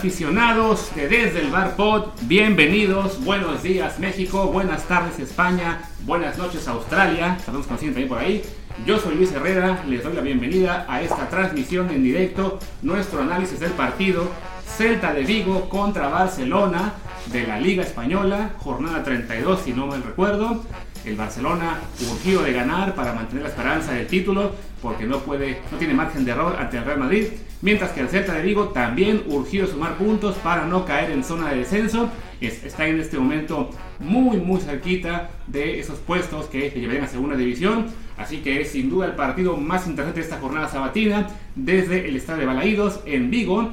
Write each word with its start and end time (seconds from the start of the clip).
aficionados 0.00 0.94
de 0.94 1.08
Desde 1.08 1.42
el 1.42 1.50
Bar 1.50 1.76
Pod? 1.76 2.06
Bienvenidos, 2.22 3.22
buenos 3.22 3.62
días 3.62 3.98
México, 3.98 4.46
buenas 4.46 4.84
tardes 4.84 5.18
España, 5.18 5.82
buenas 6.06 6.38
noches 6.38 6.66
Australia, 6.68 7.36
estamos 7.38 7.66
conociendo 7.66 7.96
también 7.96 8.08
por 8.08 8.18
ahí. 8.18 8.42
Yo 8.86 8.98
soy 8.98 9.16
Luis 9.16 9.30
Herrera, 9.30 9.84
les 9.86 10.02
doy 10.02 10.14
la 10.14 10.22
bienvenida 10.22 10.86
a 10.88 11.02
esta 11.02 11.28
transmisión 11.28 11.90
en 11.90 12.02
directo, 12.02 12.58
nuestro 12.80 13.20
análisis 13.20 13.60
del 13.60 13.72
partido 13.72 14.30
Celta 14.64 15.12
de 15.12 15.22
Vigo 15.22 15.68
contra 15.68 16.08
Barcelona 16.08 16.94
de 17.26 17.46
la 17.46 17.60
Liga 17.60 17.82
Española, 17.82 18.52
jornada 18.56 19.04
32 19.04 19.60
si 19.60 19.74
no 19.74 19.86
mal 19.86 20.02
recuerdo. 20.02 20.64
El 21.04 21.16
Barcelona 21.16 21.78
urgido 22.10 22.42
de 22.42 22.54
ganar 22.54 22.94
para 22.94 23.12
mantener 23.12 23.42
la 23.42 23.50
esperanza 23.50 23.92
del 23.92 24.06
título 24.06 24.52
porque 24.80 25.04
no 25.04 25.18
puede, 25.18 25.60
no 25.70 25.76
tiene 25.76 25.92
margen 25.92 26.24
de 26.24 26.30
error 26.30 26.56
ante 26.58 26.78
el 26.78 26.86
Real 26.86 27.00
Madrid, 27.00 27.26
mientras 27.62 27.92
que 27.92 28.00
el 28.00 28.08
Celta 28.08 28.34
de 28.34 28.42
Vigo 28.42 28.68
también 28.68 29.22
urgido 29.28 29.66
de 29.66 29.72
sumar 29.72 29.94
puntos 29.96 30.36
para 30.36 30.66
no 30.66 30.84
caer 30.84 31.10
en 31.10 31.24
zona 31.24 31.50
de 31.50 31.58
descenso. 31.58 32.08
está 32.40 32.86
en 32.86 33.00
este 33.00 33.18
momento 33.18 33.70
muy 33.98 34.38
muy 34.38 34.60
cerquita 34.60 35.30
de 35.46 35.80
esos 35.80 35.98
puestos 35.98 36.46
que 36.46 36.70
llevarían 36.70 37.04
a 37.04 37.08
segunda 37.08 37.36
división, 37.36 37.86
así 38.16 38.38
que 38.38 38.62
es 38.62 38.70
sin 38.70 38.88
duda 38.88 39.06
el 39.06 39.14
partido 39.14 39.56
más 39.56 39.86
interesante 39.86 40.20
de 40.20 40.26
esta 40.26 40.40
jornada 40.40 40.68
sabatina 40.68 41.28
desde 41.54 42.08
el 42.08 42.16
estadio 42.16 42.40
de 42.40 42.46
Balaídos 42.46 43.00
en 43.04 43.30
Vigo 43.30 43.70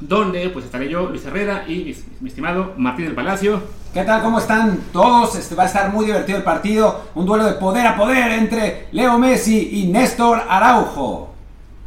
donde 0.00 0.50
pues 0.50 0.64
estaré 0.64 0.88
yo, 0.88 1.08
Luis 1.08 1.24
Herrera 1.24 1.64
y 1.66 1.96
mi, 2.20 2.28
estimado 2.28 2.74
Martín 2.76 3.06
del 3.06 3.14
Palacio. 3.14 3.62
¿Qué 3.94 4.02
tal? 4.02 4.22
¿Cómo 4.22 4.38
están 4.38 4.78
todos? 4.92 5.36
Este 5.36 5.54
va 5.54 5.62
a 5.62 5.66
estar 5.66 5.90
muy 5.90 6.04
divertido 6.04 6.36
el 6.36 6.44
partido, 6.44 7.06
un 7.14 7.24
duelo 7.24 7.44
de 7.46 7.54
poder 7.54 7.86
a 7.86 7.96
poder 7.96 8.32
entre 8.32 8.88
Leo 8.92 9.18
Messi 9.18 9.70
y 9.72 9.86
Néstor 9.86 10.42
Araujo. 10.48 11.35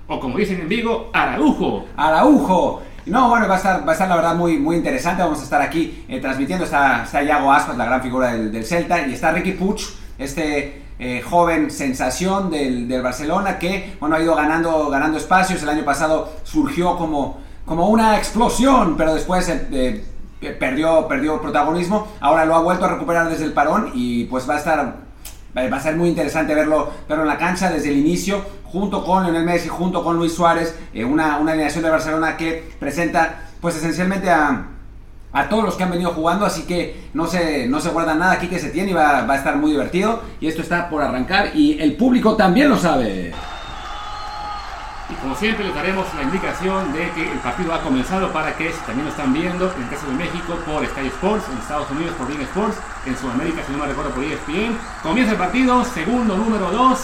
O 0.09 0.19
como 0.19 0.37
dicen 0.37 0.59
en 0.59 0.67
Vigo, 0.67 1.09
Araujo. 1.13 1.85
Araujo. 1.95 2.81
No, 3.05 3.29
bueno, 3.29 3.47
va 3.47 3.53
a 3.53 3.57
estar, 3.57 3.87
va 3.87 3.91
a 3.91 3.93
estar 3.93 4.09
la 4.09 4.17
verdad 4.17 4.35
muy, 4.35 4.57
muy 4.57 4.75
interesante. 4.75 5.23
Vamos 5.23 5.39
a 5.39 5.43
estar 5.43 5.61
aquí 5.61 6.03
eh, 6.09 6.19
transmitiendo. 6.19 6.65
Está, 6.65 7.03
está 7.03 7.23
Iago 7.23 7.51
Aspas, 7.51 7.77
la 7.77 7.85
gran 7.85 8.01
figura 8.01 8.33
del, 8.33 8.65
Celta, 8.65 9.07
y 9.07 9.13
está 9.13 9.31
Ricky 9.31 9.53
Puch, 9.53 9.83
este 10.17 10.83
eh, 10.99 11.21
joven 11.21 11.71
sensación 11.71 12.51
del, 12.51 12.89
del, 12.89 13.01
Barcelona 13.01 13.57
que, 13.57 13.95
bueno, 14.01 14.17
ha 14.17 14.21
ido 14.21 14.35
ganando, 14.35 14.89
ganando 14.89 15.17
espacios. 15.17 15.63
El 15.63 15.69
año 15.69 15.85
pasado 15.85 16.33
surgió 16.43 16.97
como 16.97 17.49
como 17.69 17.87
una 17.89 18.17
explosión, 18.17 18.97
pero 18.97 19.13
después 19.13 19.47
eh, 19.47 20.03
perdió, 20.59 21.07
perdió 21.07 21.39
protagonismo. 21.39 22.07
Ahora 22.19 22.43
lo 22.43 22.55
ha 22.55 22.61
vuelto 22.61 22.85
a 22.85 22.87
recuperar 22.87 23.29
desde 23.29 23.45
el 23.45 23.53
parón 23.53 23.91
y 23.93 24.23
pues 24.25 24.49
va 24.49 24.55
a 24.55 24.57
estar 24.57 24.95
va 25.55 25.77
a 25.77 25.79
ser 25.79 25.95
muy 25.95 26.09
interesante 26.09 26.53
verlo, 26.55 26.91
verlo 27.07 27.23
en 27.23 27.29
la 27.29 27.37
cancha 27.37 27.69
desde 27.69 27.89
el 27.89 27.97
inicio, 27.97 28.43
junto 28.65 29.03
con 29.03 29.23
Lionel 29.23 29.45
Messi, 29.45 29.67
junto 29.67 30.03
con 30.03 30.17
Luis 30.17 30.33
Suárez, 30.33 30.77
eh, 30.93 31.03
una, 31.03 31.37
una 31.37 31.51
alineación 31.53 31.83
de 31.83 31.89
Barcelona 31.89 32.37
que 32.37 32.71
presenta 32.79 33.49
pues 33.59 33.75
esencialmente 33.75 34.29
a, 34.29 34.67
a 35.33 35.49
todos 35.49 35.63
los 35.63 35.75
que 35.75 35.83
han 35.83 35.91
venido 35.91 36.11
jugando, 36.11 36.45
así 36.45 36.63
que 36.63 37.09
no 37.13 37.27
se, 37.27 37.67
no 37.67 37.81
se 37.81 37.89
guarda 37.89 38.15
nada 38.15 38.33
aquí 38.33 38.47
que 38.47 38.59
se 38.59 38.69
tiene 38.69 38.91
y 38.91 38.93
va, 38.93 39.25
va 39.25 39.33
a 39.33 39.37
estar 39.37 39.57
muy 39.57 39.71
divertido. 39.71 40.21
Y 40.39 40.47
esto 40.47 40.61
está 40.61 40.89
por 40.89 41.01
arrancar 41.01 41.55
y 41.55 41.79
el 41.79 41.95
público 41.95 42.35
también 42.35 42.69
lo 42.69 42.77
sabe. 42.77 43.33
Y 45.09 45.15
como 45.15 45.35
siempre 45.35 45.65
les 45.65 45.73
daremos 45.73 46.05
la 46.13 46.21
indicación 46.21 46.93
de 46.93 47.09
que 47.11 47.31
el 47.31 47.39
partido 47.39 47.73
ha 47.73 47.81
comenzado 47.81 48.31
para 48.31 48.55
que 48.55 48.69
también 48.85 49.05
lo 49.05 49.11
están 49.11 49.33
viendo, 49.33 49.73
en 49.75 49.83
el 49.83 49.89
caso 49.89 50.05
de 50.05 50.13
México 50.13 50.55
por 50.67 50.85
Sky 50.85 51.07
Sports, 51.07 51.45
en 51.51 51.57
Estados 51.57 51.89
Unidos 51.89 52.13
por 52.15 52.27
Bein 52.27 52.41
Sports, 52.41 52.77
en 53.05 53.17
Sudamérica 53.17 53.63
si 53.65 53.71
no 53.71 53.79
me 53.79 53.87
recuerdo 53.87 54.11
por 54.11 54.23
ESPN. 54.23 54.77
Comienza 55.01 55.31
el 55.31 55.37
partido, 55.39 55.83
segundo 55.83 56.37
número 56.37 56.69
2, 56.71 56.99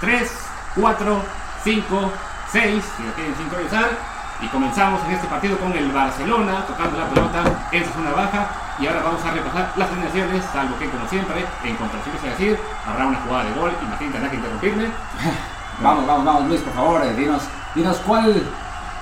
3, 0.00 0.32
4, 0.74 1.22
5, 1.64 2.12
6, 2.52 2.84
si 2.96 3.02
lo 3.02 3.12
quieren 3.14 3.36
sincronizar. 3.36 4.16
Y 4.42 4.48
comenzamos 4.48 5.02
en 5.06 5.12
este 5.12 5.26
partido 5.28 5.56
con 5.56 5.72
el 5.72 5.90
Barcelona 5.90 6.66
tocando 6.66 6.98
la 6.98 7.08
pelota 7.08 7.68
en 7.72 7.84
su 7.86 7.90
zona 7.92 8.10
baja. 8.10 8.50
Y 8.78 8.86
ahora 8.86 9.02
vamos 9.02 9.24
a 9.24 9.30
repasar 9.30 9.72
las 9.76 9.90
alineaciones, 9.90 10.44
salvo 10.52 10.78
que 10.78 10.90
como 10.90 11.08
siempre, 11.08 11.46
en 11.64 11.76
contracciones 11.76 12.22
es 12.22 12.30
decir, 12.38 12.60
habrá 12.86 13.06
una 13.06 13.18
jugada 13.20 13.44
de 13.44 13.58
gol 13.58 13.72
y 13.80 13.86
Martín 13.86 14.12
tendrá 14.12 14.30
que 14.30 14.36
interrumpirme. 14.36 14.90
Vamos, 15.80 16.06
vamos, 16.06 16.24
vamos, 16.24 16.48
Luis, 16.48 16.60
por 16.62 16.72
favor, 16.72 17.04
eh, 17.04 17.12
dinos, 17.14 17.42
dinos 17.74 17.98
cuál, 18.06 18.42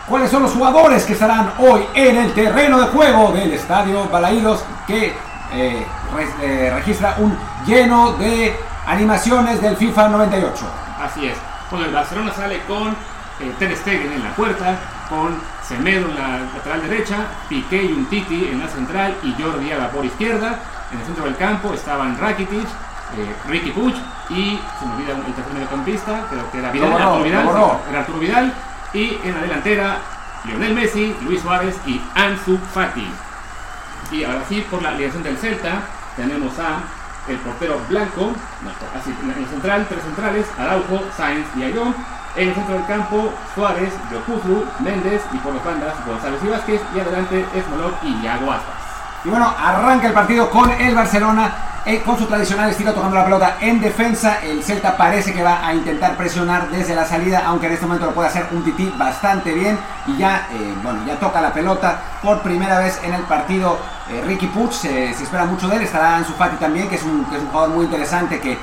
cuáles 0.08 0.30
son 0.30 0.42
los 0.42 0.52
jugadores 0.52 1.04
que 1.04 1.12
estarán 1.12 1.52
hoy 1.58 1.84
en 1.94 2.16
el 2.16 2.32
terreno 2.34 2.80
de 2.80 2.86
juego 2.88 3.30
del 3.30 3.52
Estadio 3.52 4.08
Balaídos 4.08 4.64
que 4.84 5.14
eh, 5.52 5.86
eh, 6.42 6.72
registra 6.74 7.14
un 7.18 7.38
lleno 7.64 8.14
de 8.14 8.58
animaciones 8.86 9.60
del 9.62 9.76
FIFA 9.76 10.08
98. 10.08 10.66
Así 11.00 11.26
es. 11.26 11.38
Bueno, 11.70 11.86
el 11.86 11.92
Barcelona 11.92 12.32
sale 12.34 12.60
con 12.66 12.96
Ter 13.58 13.76
Stegen 13.76 14.12
en 14.12 14.24
la 14.24 14.34
puerta, 14.34 14.76
con 15.08 15.38
Semedo 15.66 16.08
en 16.08 16.16
la 16.16 16.40
lateral 16.56 16.82
derecha, 16.82 17.26
Piqué 17.48 17.84
y 17.84 17.92
Untiti 17.92 18.48
en 18.48 18.60
la 18.60 18.68
central 18.68 19.16
y 19.22 19.32
Jordi 19.40 19.70
Alba 19.70 19.90
por 19.90 20.04
izquierda. 20.04 20.58
En 20.92 20.98
el 20.98 21.06
centro 21.06 21.24
del 21.24 21.36
campo 21.36 21.72
estaban 21.72 22.18
Rakitic, 22.18 22.66
eh, 23.18 23.36
Ricky 23.48 23.70
Puch 23.70 23.94
y 24.30 24.58
se 24.78 24.86
me 24.86 24.94
olvida 24.94 25.12
el 25.12 25.34
tercer 25.34 25.52
mediocampista, 25.52 26.26
creo 26.30 26.50
que 26.50 26.58
era 26.58 26.70
Vidal, 26.70 26.92
Arturo 26.92 27.24
Vidal, 27.24 27.48
era 27.90 28.00
Arturo 28.00 28.18
Vidal 28.18 28.52
y 28.92 29.18
en 29.24 29.34
la 29.34 29.40
delantera 29.40 29.98
Lionel 30.44 30.74
Messi, 30.74 31.16
Luis 31.22 31.40
Suárez 31.40 31.76
y 31.86 32.00
Ansu 32.14 32.58
Fati. 32.72 33.06
Y 34.10 34.24
ahora 34.24 34.42
sí, 34.48 34.64
por 34.70 34.82
la 34.82 34.90
alineación 34.90 35.22
del 35.22 35.36
Celta, 35.38 35.82
tenemos 36.16 36.58
a 36.58 36.82
el 37.28 37.36
portero 37.38 37.80
Blanco, 37.88 38.32
así, 38.94 39.14
en 39.22 39.30
el 39.30 39.46
central, 39.46 39.86
tres 39.88 40.02
centrales, 40.02 40.46
Araujo, 40.58 41.02
Sainz 41.16 41.46
y 41.56 41.62
Ayón. 41.62 41.94
En 42.36 42.48
el 42.48 42.54
centro 42.54 42.74
del 42.74 42.86
campo, 42.86 43.32
Suárez, 43.54 43.94
Yokuzlu, 44.12 44.66
Méndez 44.80 45.22
y 45.32 45.38
por 45.38 45.54
las 45.54 45.64
bandas, 45.64 45.94
González 46.04 46.40
y 46.42 46.48
Vázquez. 46.48 46.82
Y 46.94 47.00
adelante, 47.00 47.46
Esmolov 47.54 47.92
y 48.02 48.22
Yago 48.22 48.52
Aspas. 48.52 48.83
Y 49.24 49.28
bueno, 49.30 49.52
arranca 49.58 50.06
el 50.06 50.12
partido 50.12 50.50
con 50.50 50.70
el 50.70 50.94
Barcelona 50.94 51.52
eh, 51.86 52.02
con 52.02 52.18
su 52.18 52.24
tradicional 52.24 52.70
estilo 52.70 52.94
tocando 52.94 53.16
la 53.16 53.24
pelota 53.24 53.56
en 53.60 53.80
defensa. 53.80 54.38
El 54.42 54.62
Celta 54.62 54.96
parece 54.96 55.32
que 55.32 55.42
va 55.42 55.66
a 55.66 55.74
intentar 55.74 56.16
presionar 56.16 56.70
desde 56.70 56.94
la 56.94 57.04
salida, 57.04 57.42
aunque 57.46 57.66
en 57.66 57.72
este 57.72 57.84
momento 57.84 58.06
lo 58.06 58.14
puede 58.14 58.28
hacer 58.28 58.46
un 58.52 58.64
tití 58.64 58.92
bastante 58.96 59.52
bien. 59.52 59.78
Y 60.06 60.16
ya, 60.16 60.48
eh, 60.50 60.74
bueno, 60.82 61.00
ya 61.06 61.18
toca 61.18 61.40
la 61.40 61.52
pelota 61.52 62.00
por 62.22 62.40
primera 62.40 62.78
vez 62.78 63.00
en 63.02 63.12
el 63.12 63.22
partido. 63.22 63.78
Eh, 64.10 64.22
Ricky 64.26 64.46
Puch, 64.46 64.72
se, 64.72 65.10
espera 65.10 65.44
mucho 65.44 65.68
de 65.68 65.76
él. 65.76 65.82
Estará 65.82 66.16
Ansu 66.16 66.32
Fati 66.34 66.56
también, 66.56 66.88
que 66.88 66.96
es 66.96 67.02
un, 67.02 67.24
que 67.26 67.36
es 67.36 67.42
un 67.42 67.48
jugador 67.48 67.70
muy 67.74 67.84
interesante 67.84 68.40
que 68.40 68.58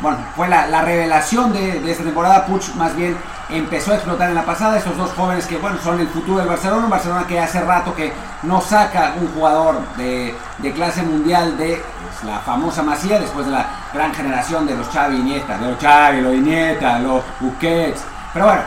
bueno, 0.00 0.18
fue 0.34 0.48
la, 0.48 0.82
revelación 0.82 1.52
de, 1.52 1.80
de, 1.80 1.92
esta 1.92 2.02
temporada. 2.02 2.46
Puch 2.46 2.74
más 2.74 2.96
bien 2.96 3.16
empezó 3.50 3.92
a 3.92 3.96
explotar 3.96 4.28
en 4.28 4.34
la 4.34 4.44
pasada. 4.44 4.78
Estos 4.78 4.96
dos 4.96 5.12
jóvenes 5.12 5.46
que 5.46 5.56
bueno, 5.58 5.78
son 5.82 6.00
el 6.00 6.08
futuro 6.08 6.38
del 6.38 6.48
Barcelona. 6.48 6.84
Un 6.84 6.90
Barcelona 6.90 7.26
que 7.26 7.38
hace 7.38 7.60
rato 7.60 7.94
que 7.94 8.12
no 8.42 8.60
saca 8.60 9.14
un 9.20 9.28
jugador 9.34 9.80
de, 9.96 10.34
clase 10.74 11.02
mundial 11.02 11.56
de 11.56 11.82
pues, 12.02 12.24
la 12.24 12.38
famosa 12.40 12.82
Masía 12.82 13.18
después 13.18 13.46
de 13.46 13.52
la 13.52 13.66
gran 13.92 14.12
generación 14.14 14.66
de 14.66 14.76
los 14.76 14.88
Xavi 14.88 15.16
Iniesta, 15.16 15.58
de 15.58 15.70
los 15.70 15.80
Xavi, 15.80 16.20
los 16.20 16.34
Iniesta, 16.34 16.98
los 16.98 17.22
Busquets. 17.40 18.02
Pero 18.32 18.46
bueno, 18.46 18.62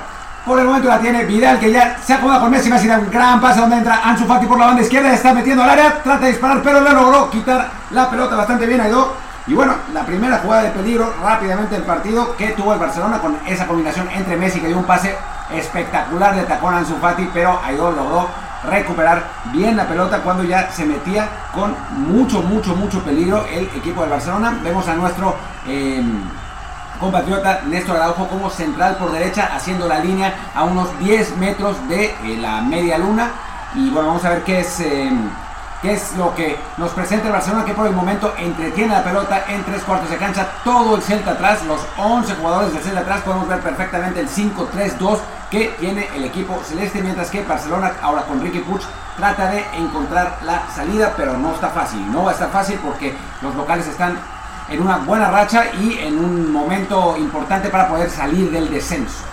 por 0.45 0.59
el 0.59 0.66
momento 0.66 0.87
la 0.87 0.99
tiene 0.99 1.25
Vidal 1.25 1.59
que 1.59 1.71
ya 1.71 1.97
se 2.01 2.13
acomoda 2.13 2.39
con 2.39 2.49
Messi. 2.49 2.69
Messi 2.69 2.87
da 2.87 2.97
un 2.97 3.11
gran 3.11 3.41
pase 3.41 3.59
donde 3.59 3.77
entra 3.77 4.01
Ansu 4.03 4.25
Fati 4.25 4.45
por 4.45 4.57
la 4.57 4.67
banda 4.67 4.81
izquierda. 4.81 5.13
Está 5.13 5.33
metiendo 5.33 5.61
al 5.61 5.71
área, 5.71 6.01
trata 6.01 6.25
de 6.25 6.31
disparar, 6.31 6.61
pero 6.63 6.79
le 6.79 6.91
logró 6.91 7.29
quitar 7.29 7.69
la 7.91 8.09
pelota 8.09 8.37
bastante 8.37 8.66
bien. 8.66 8.79
Aidó 8.79 9.13
y 9.47 9.53
bueno, 9.53 9.75
la 9.94 10.06
primera 10.06 10.40
jugada 10.40 10.63
de 10.63 10.72
peligro 10.72 11.13
rápidamente 11.24 11.78
el 11.78 11.84
partido 11.84 12.35
que 12.35 12.50
tuvo 12.50 12.74
el 12.74 12.80
Barcelona 12.80 13.19
con 13.19 13.38
esa 13.47 13.66
combinación 13.66 14.09
entre 14.12 14.35
Messi 14.35 14.59
que 14.59 14.68
dio 14.68 14.78
un 14.78 14.84
pase 14.84 15.16
espectacular 15.53 16.35
de 16.35 16.44
tacón 16.44 16.73
a 16.73 16.79
Ansu 16.79 16.97
Fati, 16.97 17.29
pero 17.34 17.58
Aidó 17.64 17.91
logró 17.91 18.28
recuperar 18.66 19.23
bien 19.53 19.78
la 19.78 19.88
pelota 19.88 20.20
cuando 20.20 20.44
ya 20.44 20.70
se 20.70 20.85
metía 20.85 21.29
con 21.53 21.73
mucho, 21.91 22.41
mucho, 22.41 22.76
mucho 22.76 23.02
peligro 23.03 23.46
el 23.47 23.64
equipo 23.76 24.02
del 24.02 24.09
Barcelona. 24.09 24.59
Vemos 24.61 24.85
a 24.90 24.96
nuestro 24.96 25.35
em, 25.66 26.23
compatriota 27.00 27.61
Néstor 27.67 27.96
Araujo 27.96 28.28
como 28.28 28.50
central 28.50 28.97
por 28.97 29.14
derecha, 29.14 29.50
haciendo 29.55 29.88
la 29.88 30.00
línea 30.00 30.34
a 30.53 30.66
unos 30.66 31.00
10 31.00 31.38
metros 31.38 31.88
de 31.88 32.05
eh, 32.05 32.38
la 32.41 32.61
media 32.61 32.97
luna. 32.97 33.29
Y 33.76 33.90
bueno, 33.91 34.09
vamos 34.09 34.26
a 34.26 34.29
ver 34.29 34.43
qué 34.43 34.59
es 34.59 34.79
em, 34.82 35.29
que 35.82 35.94
es 35.94 36.16
lo 36.18 36.34
que 36.35 36.58
nos 36.78 36.91
presenta 36.91 37.28
el 37.28 37.34
Barcelona, 37.34 37.66
que 37.66 37.74
por 37.74 37.88
el 37.88 37.94
momento 37.94 38.34
entretiene 38.38 38.94
la 38.94 39.03
pelota 39.03 39.46
en 39.47 39.64
tres 39.64 39.84
cuartos 39.84 40.09
de 40.09 40.18
cancha, 40.18 40.47
todo 40.64 40.96
el 40.96 41.02
Celta 41.02 41.32
atrás, 41.32 41.64
los 41.66 41.82
11 41.97 42.35
jugadores 42.35 42.74
del 42.74 42.82
Celta 42.82 43.02
atrás, 43.02 43.22
podemos 43.22 43.47
ver 43.47 43.59
perfectamente 43.59 44.20
el 44.20 44.29
5-3-2 44.29 45.20
que 45.52 45.76
tiene 45.79 46.09
el 46.16 46.26
equipo 46.26 46.62
celeste, 46.64 47.02
mientras 47.02 47.29
que 47.29 47.44
Barcelona, 47.44 47.94
ahora 48.02 48.24
con 48.24 48.41
Ricky 48.41 48.59
Puch, 48.59 48.82
trata 49.16 49.50
de 49.50 49.64
encontrar 49.76 50.40
la 50.44 50.64
salida, 50.76 51.14
pero 51.16 51.38
no 51.38 51.53
está 51.53 51.70
fácil, 51.70 52.12
no 52.12 52.24
va 52.24 52.32
a 52.32 52.34
estar 52.34 52.50
fácil 52.50 52.78
porque 52.84 53.16
los 53.41 53.56
locales 53.56 53.88
están 53.88 54.18
en 54.70 54.82
una 54.82 54.97
buena 54.97 55.32
racha 55.32 55.66
y 55.79 56.00
en 56.00 56.18
un 56.18 56.52
momento 56.52 57.16
importante 57.18 57.70
para 57.70 57.88
poder 57.88 58.09
salir 58.09 58.52
del 58.52 58.70
descenso. 58.70 59.24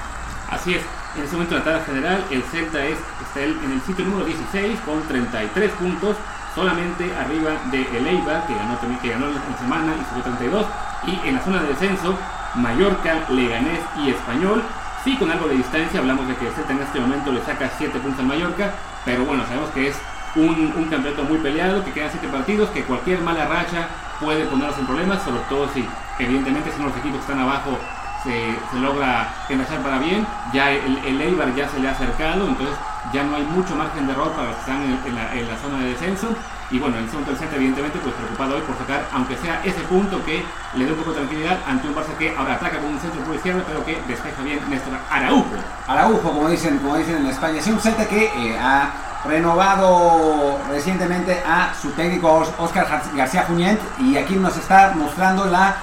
Así 0.50 0.75
es, 0.75 0.82
en 1.17 1.25
este 1.25 1.35
momento 1.35 1.56
en 1.56 1.61
la 1.61 1.64
tabla 1.64 1.85
general 1.85 2.25
el 2.31 2.43
Celta 2.44 2.85
es, 2.85 2.99
está 3.34 3.64
en 3.64 3.72
el 3.72 3.81
sitio 3.82 4.04
número 4.04 4.26
16 4.26 4.78
con 4.81 5.02
33 5.08 5.70
puntos, 5.72 6.16
solamente 6.54 7.12
arriba 7.16 7.50
de 7.70 7.82
el 7.96 8.06
Eibar, 8.06 8.46
que 8.46 8.54
ganó, 8.54 8.78
que 9.00 9.08
ganó 9.08 9.26
la 9.26 9.58
semana 9.58 9.94
y 10.00 10.04
subió 10.08 10.22
32, 10.22 10.66
y 11.06 11.28
en 11.28 11.34
la 11.34 11.40
zona 11.42 11.62
de 11.62 11.69
descenso, 11.69 12.16
Mallorca, 12.54 13.26
Leganés 13.31 13.81
y 13.98 14.10
Español. 14.10 14.62
Sí, 15.02 15.16
con 15.16 15.31
algo 15.31 15.48
de 15.48 15.56
distancia, 15.56 16.00
hablamos 16.00 16.28
de 16.28 16.36
que 16.36 16.46
el 16.46 16.54
Celta 16.54 16.72
en 16.72 16.82
este 16.82 17.00
momento 17.00 17.32
le 17.32 17.44
saca 17.44 17.70
7 17.76 17.98
puntos 17.98 18.20
al 18.20 18.26
Mallorca, 18.26 18.72
pero 19.04 19.25
bueno, 19.25 19.44
sabemos 19.46 19.70
que 19.70 19.88
es 19.88 19.96
un, 20.36 20.86
campeonato 20.88 21.25
muy 21.25 21.38
peleado, 21.38 21.84
que 21.84 21.92
quedan 21.92 22.10
7 22.10 22.28
partidos, 22.28 22.70
que 22.70 22.84
cualquier 22.84 23.20
mala 23.20 23.46
racha 23.46 23.88
puede 24.20 24.44
ponernos 24.46 24.78
en 24.78 24.86
problemas, 24.86 25.22
sobre 25.22 25.42
todo 25.48 25.69
si 25.75 25.86
evidentemente 26.19 26.70
si 26.70 26.82
los 26.82 26.96
equipos 26.96 27.20
están 27.20 27.40
abajo 27.40 27.78
se, 28.24 28.56
se 28.72 28.80
logra 28.80 29.28
enrachar 29.48 29.80
para 29.80 29.98
bien, 29.98 30.26
ya 30.52 30.70
el, 30.70 30.98
el 31.04 31.20
Eibar 31.20 31.54
ya 31.54 31.68
se 31.68 31.78
le 31.78 31.88
ha 31.88 31.92
acercado, 31.92 32.48
entonces 32.48 32.74
ya 33.12 33.22
no 33.22 33.36
hay 33.36 33.42
mucho 33.44 33.76
margen 33.76 34.06
de 34.06 34.12
error 34.12 34.32
para 34.32 34.48
los 34.48 34.56
que 34.56 34.60
están 34.62 34.82
en, 34.82 34.98
en, 35.06 35.14
la, 35.14 35.34
en 35.34 35.48
la, 35.48 35.56
zona 35.58 35.78
de 35.78 35.90
descenso. 35.90 36.28
Y 36.70 36.78
bueno, 36.78 36.96
el 36.96 37.08
segundo 37.08 37.30
tercero 37.30 37.54
evidentemente 37.56 37.98
pues 37.98 38.14
preocupado 38.14 38.56
hoy 38.56 38.62
por 38.62 38.76
sacar, 38.78 39.04
aunque 39.12 39.36
sea 39.36 39.60
ese 39.62 39.80
punto 39.82 40.24
que 40.24 40.42
le 40.74 40.86
dé 40.86 40.92
un 40.92 40.98
poco 40.98 41.10
de 41.10 41.18
tranquilidad 41.18 41.58
ante 41.68 41.86
un 41.86 41.94
Barça 41.94 42.16
que 42.18 42.34
ahora 42.34 42.54
ataca 42.54 42.78
con 42.78 42.94
un 42.94 42.98
centro 42.98 43.20
por 43.22 43.36
izquierda, 43.36 43.62
pero 43.66 43.84
que 43.84 44.00
despeja 44.08 44.42
bien 44.42 44.58
Néstor 44.70 44.94
Araujo. 45.10 45.46
Araujo, 45.86 46.32
como 46.32 46.48
dicen, 46.48 46.78
como 46.78 46.96
dicen 46.96 47.16
en 47.16 47.26
España, 47.26 47.60
es 47.60 47.66
un 47.66 47.78
Celta 47.78 48.08
que 48.08 48.24
eh, 48.24 48.58
ha 48.58 48.90
renovado 49.24 50.58
recientemente 50.70 51.42
a 51.46 51.72
su 51.80 51.90
técnico 51.92 52.46
Oscar 52.58 53.02
García 53.14 53.44
Junyent 53.46 53.80
y 53.98 54.16
aquí 54.16 54.34
nos 54.34 54.56
está 54.56 54.92
mostrando 54.96 55.46
la 55.46 55.76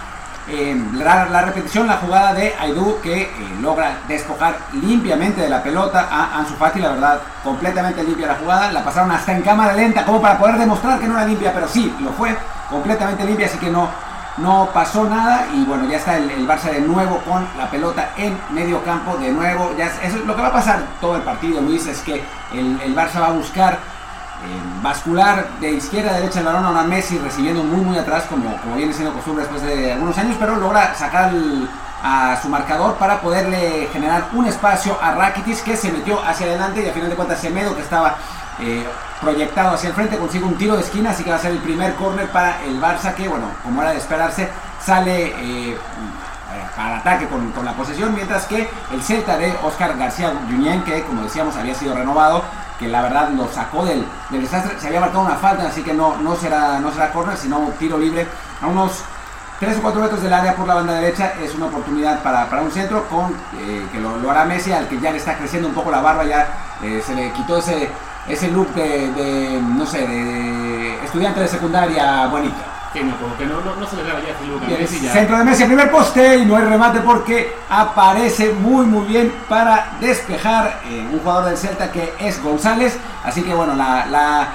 eh, 0.47 0.75
la, 0.93 1.41
repetición, 1.41 1.87
la 1.87 1.97
jugada 1.97 2.33
de 2.33 2.53
Aidú 2.59 2.99
que 3.01 3.21
eh, 3.21 3.29
logra 3.61 3.99
despojar 4.07 4.57
limpiamente 4.73 5.41
de 5.41 5.49
la 5.49 5.61
pelota 5.61 6.07
a 6.09 6.39
Ansu 6.39 6.55
Fati, 6.55 6.79
la 6.79 6.89
verdad, 6.89 7.21
completamente 7.43 8.03
limpia 8.03 8.27
la 8.27 8.35
jugada, 8.35 8.71
la 8.71 8.83
pasaron 8.83 9.11
hasta 9.11 9.33
en 9.33 9.43
cámara 9.43 9.73
lenta 9.73 10.03
como 10.03 10.19
para 10.19 10.39
poder 10.39 10.57
demostrar 10.57 10.99
que 10.99 11.07
no 11.07 11.13
era 11.17 11.27
limpia, 11.27 11.53
pero 11.53 11.67
sí, 11.67 11.93
lo 12.01 12.11
fue, 12.11 12.35
completamente 12.69 13.23
limpia, 13.23 13.45
así 13.45 13.59
que 13.59 13.69
no, 13.69 13.87
no 14.37 14.69
pasó 14.73 15.05
nada. 15.05 15.45
Y 15.53 15.63
bueno, 15.63 15.87
ya 15.87 15.97
está 15.97 16.17
el, 16.17 16.47
Barça 16.47 16.71
de 16.71 16.81
nuevo 16.81 17.17
con 17.19 17.47
la 17.57 17.69
pelota 17.69 18.09
en 18.17 18.35
medio 18.49 18.83
campo, 18.83 19.17
de 19.17 19.31
nuevo, 19.31 19.73
ya 19.77 19.85
es, 19.85 20.15
es 20.15 20.25
lo 20.25 20.35
que 20.35 20.41
va 20.41 20.47
a 20.47 20.53
pasar 20.53 20.79
todo 20.99 21.17
el 21.17 21.21
partido, 21.21 21.61
Luis, 21.61 21.85
es 21.85 21.99
que 21.99 22.23
el 22.53 22.95
Barça 22.95 23.21
va 23.21 23.27
a 23.27 23.31
buscar 23.31 23.77
eh, 24.43 24.81
bascular 24.81 25.47
de 25.59 25.71
izquierda 25.71 26.11
a 26.11 26.13
derecha 26.15 26.39
el 26.39 26.45
balón 26.45 26.65
a 26.65 26.71
una 26.71 26.83
Messi 26.83 27.19
recibiendo 27.19 27.63
muy 27.63 27.81
muy 27.81 27.97
atrás 27.97 28.23
como, 28.27 28.55
como 28.61 28.75
viene 28.75 28.91
siendo 28.91 29.13
costumbre 29.13 29.43
después 29.43 29.61
de 29.61 29.93
algunos 29.93 30.17
años, 30.17 30.35
pero 30.39 30.55
logra 30.55 30.95
sacar 30.95 31.31
a 32.03 32.39
su 32.41 32.49
marcador 32.49 32.95
para 32.95 33.21
poderle 33.21 33.87
generar 33.93 34.29
un 34.33 34.47
espacio 34.47 34.97
a 35.01 35.11
Rakitic 35.11 35.63
que 35.63 35.77
se 35.77 35.91
metió 35.91 36.19
hacia 36.23 36.47
adelante 36.47 36.83
y 36.83 36.89
a 36.89 36.93
final 36.93 37.09
de 37.09 37.15
cuentas 37.15 37.39
Semedo 37.39 37.75
que 37.75 37.83
estaba 37.83 38.15
eh, 38.59 38.83
proyectado 39.21 39.75
hacia 39.75 39.89
el 39.89 39.95
frente 39.95 40.17
consigue 40.17 40.45
un 40.45 40.55
tiro 40.55 40.75
de 40.75 40.81
esquina, 40.81 41.11
así 41.11 41.23
que 41.23 41.29
va 41.29 41.35
a 41.35 41.39
ser 41.39 41.51
el 41.51 41.59
primer 41.59 41.93
córner 41.95 42.27
para 42.29 42.63
el 42.63 42.81
Barça 42.81 43.13
que 43.13 43.27
bueno, 43.27 43.45
como 43.63 43.81
era 43.81 43.91
de 43.91 43.97
esperarse, 43.97 44.49
sale 44.83 45.33
eh, 45.37 45.77
al 46.77 46.95
ataque 46.95 47.27
con, 47.27 47.51
con, 47.51 47.63
la 47.63 47.73
posesión, 47.73 48.15
mientras 48.15 48.45
que 48.47 48.67
el 48.91 49.03
Celta 49.03 49.37
de 49.37 49.55
Oscar 49.63 49.95
García 49.97 50.33
Junyent, 50.49 50.83
que 50.83 51.03
como 51.03 51.21
decíamos 51.21 51.55
había 51.55 51.75
sido 51.75 51.95
renovado, 51.95 52.43
que 52.81 52.87
la 52.87 53.03
verdad 53.03 53.29
lo 53.29 53.47
sacó 53.47 53.85
del, 53.85 54.03
desastre. 54.31 54.79
Se 54.79 54.87
había 54.87 54.99
marcado 54.99 55.23
una 55.23 55.35
falta, 55.35 55.67
así 55.67 55.83
que 55.83 55.93
no, 55.93 56.17
no 56.17 56.35
será, 56.35 56.79
no 56.79 56.91
será 56.91 57.11
corner, 57.11 57.37
sino 57.37 57.59
tiro 57.77 57.97
libre 57.97 58.27
a 58.59 58.67
unos 58.67 59.03
3 59.59 59.77
o 59.77 59.81
4 59.83 60.01
metros 60.01 60.23
del 60.23 60.33
área 60.33 60.55
por 60.55 60.67
la 60.67 60.73
banda 60.73 60.95
derecha. 60.95 61.33
Es 61.39 61.53
una 61.53 61.67
oportunidad 61.67 62.23
para, 62.23 62.49
para 62.49 62.63
un 62.63 62.71
centro 62.71 63.07
con 63.07 63.31
eh, 63.59 63.85
que 63.91 63.99
lo, 63.99 64.29
hará 64.31 64.45
Messi, 64.45 64.71
al 64.73 64.87
que 64.87 64.99
ya 64.99 65.11
le 65.11 65.17
está 65.17 65.37
creciendo 65.37 65.67
un 65.67 65.75
poco 65.75 65.91
la 65.91 66.01
barba, 66.01 66.25
ya 66.25 66.47
eh, 66.81 67.03
se 67.05 67.13
le 67.13 67.31
quitó 67.33 67.57
ese, 67.57 67.87
ese 68.27 68.49
look 68.49 68.73
de, 68.73 69.61
no 69.61 69.85
sé, 69.85 69.99
de 70.07 71.05
estudiante 71.05 71.39
de 71.39 71.47
secundaria 71.47 72.25
bonito. 72.27 72.80
Que 72.93 73.03
no, 73.03 73.15
como 73.17 73.37
que 73.37 73.45
no, 73.45 73.61
no, 73.61 73.75
no 73.77 73.87
se 73.87 73.95
le 73.95 74.03
daba 74.03 74.19
ya 74.19 74.75
a 74.75 74.79
Messi 74.79 74.99
ya. 74.99 75.13
Centro 75.13 75.37
de 75.37 75.43
Messi, 75.45 75.63
primer 75.63 75.89
poste 75.89 76.37
y 76.39 76.45
no 76.45 76.57
hay 76.57 76.65
remate 76.65 76.99
porque 76.99 77.55
aparece 77.69 78.51
muy 78.53 78.85
muy 78.85 79.05
bien 79.05 79.33
para 79.47 79.93
despejar 80.01 80.81
eh, 80.89 81.07
un 81.09 81.19
jugador 81.19 81.45
del 81.45 81.57
Celta 81.57 81.89
que 81.89 82.13
es 82.19 82.43
González. 82.43 82.97
Así 83.23 83.43
que 83.43 83.53
bueno, 83.53 83.75
la, 83.75 84.05
la, 84.07 84.47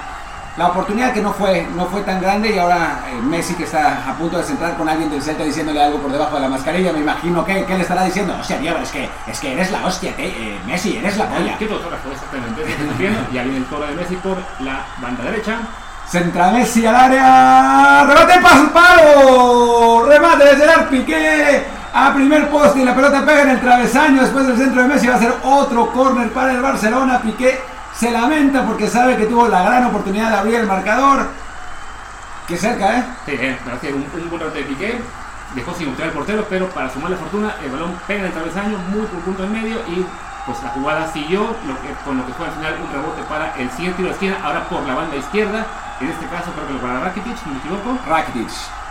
la 0.55 0.67
oportunidad 0.67 1.13
que 1.13 1.21
no 1.21 1.33
fue, 1.33 1.67
no 1.75 1.87
fue 1.87 2.01
tan 2.01 2.21
grande 2.21 2.53
y 2.53 2.59
ahora 2.59 3.05
eh, 3.09 3.19
Messi 3.23 3.55
que 3.55 3.63
está 3.63 4.07
a 4.07 4.13
punto 4.15 4.37
de 4.37 4.43
centrar 4.43 4.77
con 4.77 4.87
alguien 4.87 5.09
del 5.09 5.21
Celta 5.23 5.43
diciéndole 5.43 5.81
algo 5.81 5.97
por 5.97 6.11
debajo 6.11 6.35
de 6.35 6.41
la 6.41 6.49
mascarilla, 6.49 6.93
me 6.93 6.99
imagino 6.99 7.43
que, 7.43 7.65
que 7.65 7.75
le 7.75 7.81
estará 7.81 8.03
diciendo, 8.03 8.35
hostia, 8.39 8.59
tío, 8.59 8.77
es 8.77 8.91
que, 8.91 9.09
es 9.25 9.39
que 9.39 9.53
eres 9.53 9.71
la 9.71 9.83
hostia, 9.83 10.15
que, 10.15 10.27
eh, 10.27 10.59
Messi, 10.67 10.97
eres 10.97 11.17
la 11.17 11.25
polla. 11.27 11.57
¿Qué 11.57 11.65
exactamente? 11.65 12.61
ya 13.33 13.41
viene 13.41 13.57
el 13.57 13.65
cobro 13.65 13.87
de 13.87 13.95
Messi 13.95 14.15
por 14.17 14.37
la 14.59 14.85
banda 15.01 15.23
derecha. 15.23 15.57
Centra 16.09 16.51
Messi 16.51 16.85
al 16.85 16.95
área. 16.95 18.05
Remate 18.05 18.39
paso 18.41 18.71
palo. 18.71 20.05
Remate 20.07 20.45
de 20.45 20.55
Gerard 20.55 20.87
Piqué. 20.87 21.65
A 21.93 22.13
primer 22.13 22.49
poste 22.49 22.79
y 22.79 22.85
la 22.85 22.95
pelota 22.95 23.25
pega 23.25 23.41
en 23.41 23.49
el 23.49 23.59
travesaño. 23.59 24.21
Después 24.21 24.47
del 24.47 24.57
centro 24.57 24.83
de 24.83 24.87
Messi 24.87 25.07
va 25.07 25.15
a 25.15 25.19
ser 25.19 25.33
otro 25.43 25.91
córner 25.91 26.31
para 26.31 26.51
el 26.51 26.61
Barcelona. 26.61 27.19
Piqué 27.21 27.59
se 27.93 28.11
lamenta 28.11 28.63
porque 28.65 28.87
sabe 28.87 29.17
que 29.17 29.25
tuvo 29.25 29.47
la 29.47 29.63
gran 29.63 29.85
oportunidad 29.85 30.29
de 30.29 30.37
abrir 30.37 30.55
el 30.55 30.67
marcador. 30.67 31.27
Qué 32.47 32.55
cerca, 32.55 32.99
¿eh? 32.99 33.03
Sí, 33.25 33.31
eh, 33.33 33.57
un, 33.93 34.21
un 34.21 34.29
buen 34.29 34.39
rebote 34.39 34.59
de 34.59 34.65
Piqué. 34.65 35.01
Dejó 35.55 35.73
sin 35.73 35.89
ultrar 35.89 36.09
el 36.09 36.13
portero, 36.13 36.45
pero 36.49 36.69
para 36.69 36.89
su 36.89 36.99
mala 36.99 37.17
fortuna, 37.17 37.55
el 37.63 37.71
balón 37.71 37.99
pega 38.05 38.19
en 38.19 38.25
el 38.27 38.33
travesaño, 38.33 38.77
muy 38.89 39.05
por 39.07 39.19
punto 39.21 39.43
en 39.43 39.53
medio 39.53 39.79
y 39.87 40.05
pues 40.45 40.61
la 40.63 40.69
jugada 40.69 41.11
siguió, 41.11 41.47
que, 41.59 41.93
con 42.05 42.17
lo 42.17 42.25
que 42.25 42.33
fue 42.33 42.45
al 42.45 42.53
final 42.53 42.75
un 42.81 42.91
rebote 42.93 43.21
para 43.23 43.53
el 43.55 43.69
siguiente 43.71 43.97
tiro 43.97 44.09
de 44.09 44.13
esquina, 44.13 44.37
ahora 44.43 44.63
por 44.69 44.85
la 44.87 44.95
banda 44.95 45.15
izquierda, 45.17 45.65
en 45.99 46.09
este 46.09 46.27
caso 46.27 46.51
creo 46.53 46.67
que 46.67 46.73
lo 46.73 46.79
para 46.79 46.99
Rakitic, 46.99 47.45
no 47.45 47.53
me 47.53 47.59
equivoco. 47.59 47.97
Rakitic. 48.07 48.49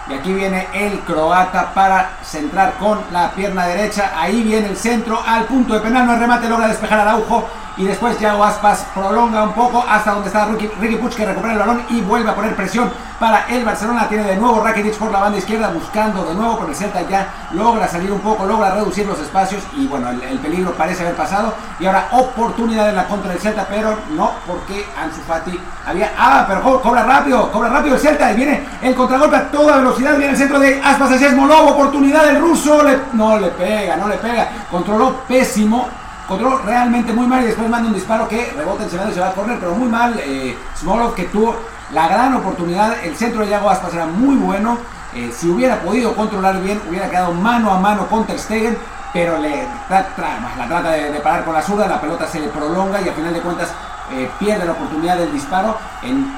Y 0.08 0.14
aquí 0.14 0.32
viene 0.32 0.68
el 0.72 1.00
croata 1.00 1.74
para 1.74 2.10
centrar 2.22 2.74
con 2.74 3.00
la 3.10 3.32
pierna 3.32 3.66
derecha. 3.66 4.12
Ahí 4.16 4.42
viene 4.44 4.68
el 4.68 4.76
centro 4.76 5.20
al 5.26 5.44
punto 5.44 5.74
de 5.74 5.80
penal. 5.80 6.06
No 6.06 6.16
remate, 6.16 6.48
logra 6.48 6.68
despejar 6.68 7.00
Araujo. 7.00 7.48
Y 7.78 7.84
después 7.84 8.18
Yago 8.18 8.42
Aspas 8.42 8.86
prolonga 8.94 9.42
un 9.42 9.52
poco 9.52 9.84
hasta 9.86 10.12
donde 10.12 10.28
está 10.28 10.46
Ricky, 10.46 10.68
Ricky 10.80 10.96
que 11.14 11.26
recupera 11.26 11.52
el 11.52 11.58
balón 11.58 11.82
y 11.90 12.00
vuelve 12.00 12.30
a 12.30 12.34
poner 12.34 12.56
presión 12.56 12.90
para 13.20 13.46
el 13.48 13.64
Barcelona. 13.64 14.08
Tiene 14.08 14.24
de 14.24 14.36
nuevo 14.36 14.62
Rakitic 14.64 14.96
por 14.96 15.12
la 15.12 15.20
banda 15.20 15.38
izquierda 15.38 15.68
buscando 15.68 16.24
de 16.24 16.34
nuevo, 16.34 16.56
pero 16.56 16.70
el 16.70 16.74
Celta 16.74 17.02
ya 17.02 17.28
logra 17.52 17.86
salir 17.86 18.10
un 18.10 18.20
poco, 18.20 18.46
logra 18.46 18.70
reducir 18.70 19.06
los 19.06 19.18
espacios 19.20 19.62
y 19.74 19.86
bueno, 19.86 20.08
el, 20.08 20.22
el 20.22 20.38
peligro 20.38 20.72
parece 20.72 21.02
haber 21.02 21.16
pasado. 21.16 21.52
Y 21.78 21.84
ahora 21.84 22.08
oportunidad 22.12 22.88
en 22.88 22.96
la 22.96 23.06
contra 23.06 23.32
del 23.32 23.40
Celta, 23.40 23.66
pero 23.68 23.94
no 24.10 24.32
porque 24.46 24.86
Ansu 24.98 25.20
Fati 25.20 25.60
había... 25.86 26.12
Ah, 26.18 26.46
pero 26.48 26.62
co 26.62 26.80
cobra 26.80 27.02
rápido, 27.02 27.52
cobra 27.52 27.68
rápido 27.68 27.96
el 27.96 28.00
Celta 28.00 28.32
y 28.32 28.36
viene 28.36 28.66
el 28.80 28.94
contragolpe 28.94 29.36
a 29.36 29.50
toda 29.50 29.76
velocidad. 29.76 30.16
Viene 30.16 30.32
el 30.32 30.38
centro 30.38 30.58
de 30.58 30.80
Aspas 30.82 31.12
hacia 31.12 31.30
Smolov, 31.30 31.68
oportunidad 31.68 32.24
del 32.24 32.40
ruso. 32.40 32.82
No 33.12 33.38
le 33.38 33.48
pega, 33.48 33.96
no 33.96 34.08
le 34.08 34.16
pega. 34.16 34.48
Controló 34.70 35.12
pésimo 35.28 35.86
controló 36.26 36.58
realmente 36.58 37.12
muy 37.12 37.26
mal 37.26 37.42
y 37.42 37.46
después 37.46 37.68
manda 37.68 37.88
un 37.88 37.94
disparo 37.94 38.28
que 38.28 38.52
rebota 38.56 38.88
segundo 38.88 39.10
y 39.10 39.14
se 39.14 39.20
va 39.20 39.28
a 39.28 39.32
correr, 39.32 39.58
pero 39.58 39.74
muy 39.74 39.88
mal. 39.88 40.18
Eh, 40.18 40.56
Smolov 40.76 41.14
que 41.14 41.24
tuvo 41.24 41.56
la 41.92 42.08
gran 42.08 42.34
oportunidad, 42.34 43.04
el 43.04 43.16
centro 43.16 43.42
de 43.42 43.50
Yago 43.50 43.70
Aspas 43.70 43.94
era 43.94 44.06
muy 44.06 44.36
bueno. 44.36 44.78
Eh, 45.14 45.32
si 45.34 45.48
hubiera 45.48 45.80
podido 45.80 46.14
controlar 46.14 46.60
bien, 46.60 46.80
hubiera 46.88 47.08
quedado 47.08 47.32
mano 47.32 47.70
a 47.70 47.78
mano 47.78 48.06
con 48.06 48.26
Ter 48.26 48.38
Stegen, 48.38 48.76
pero 49.12 49.38
le 49.38 49.66
la 49.88 50.66
trata 50.68 50.90
de, 50.90 51.20
parar 51.20 51.44
con 51.44 51.54
la 51.54 51.62
zurda, 51.62 51.86
la 51.86 52.00
pelota 52.00 52.26
se 52.26 52.40
prolonga 52.40 53.00
y 53.00 53.08
al 53.08 53.14
final 53.14 53.32
de 53.32 53.40
cuentas 53.40 53.72
eh, 54.12 54.28
pierde 54.38 54.66
la 54.66 54.72
oportunidad 54.72 55.16
del 55.16 55.32
disparo 55.32 55.78
en 56.02 56.30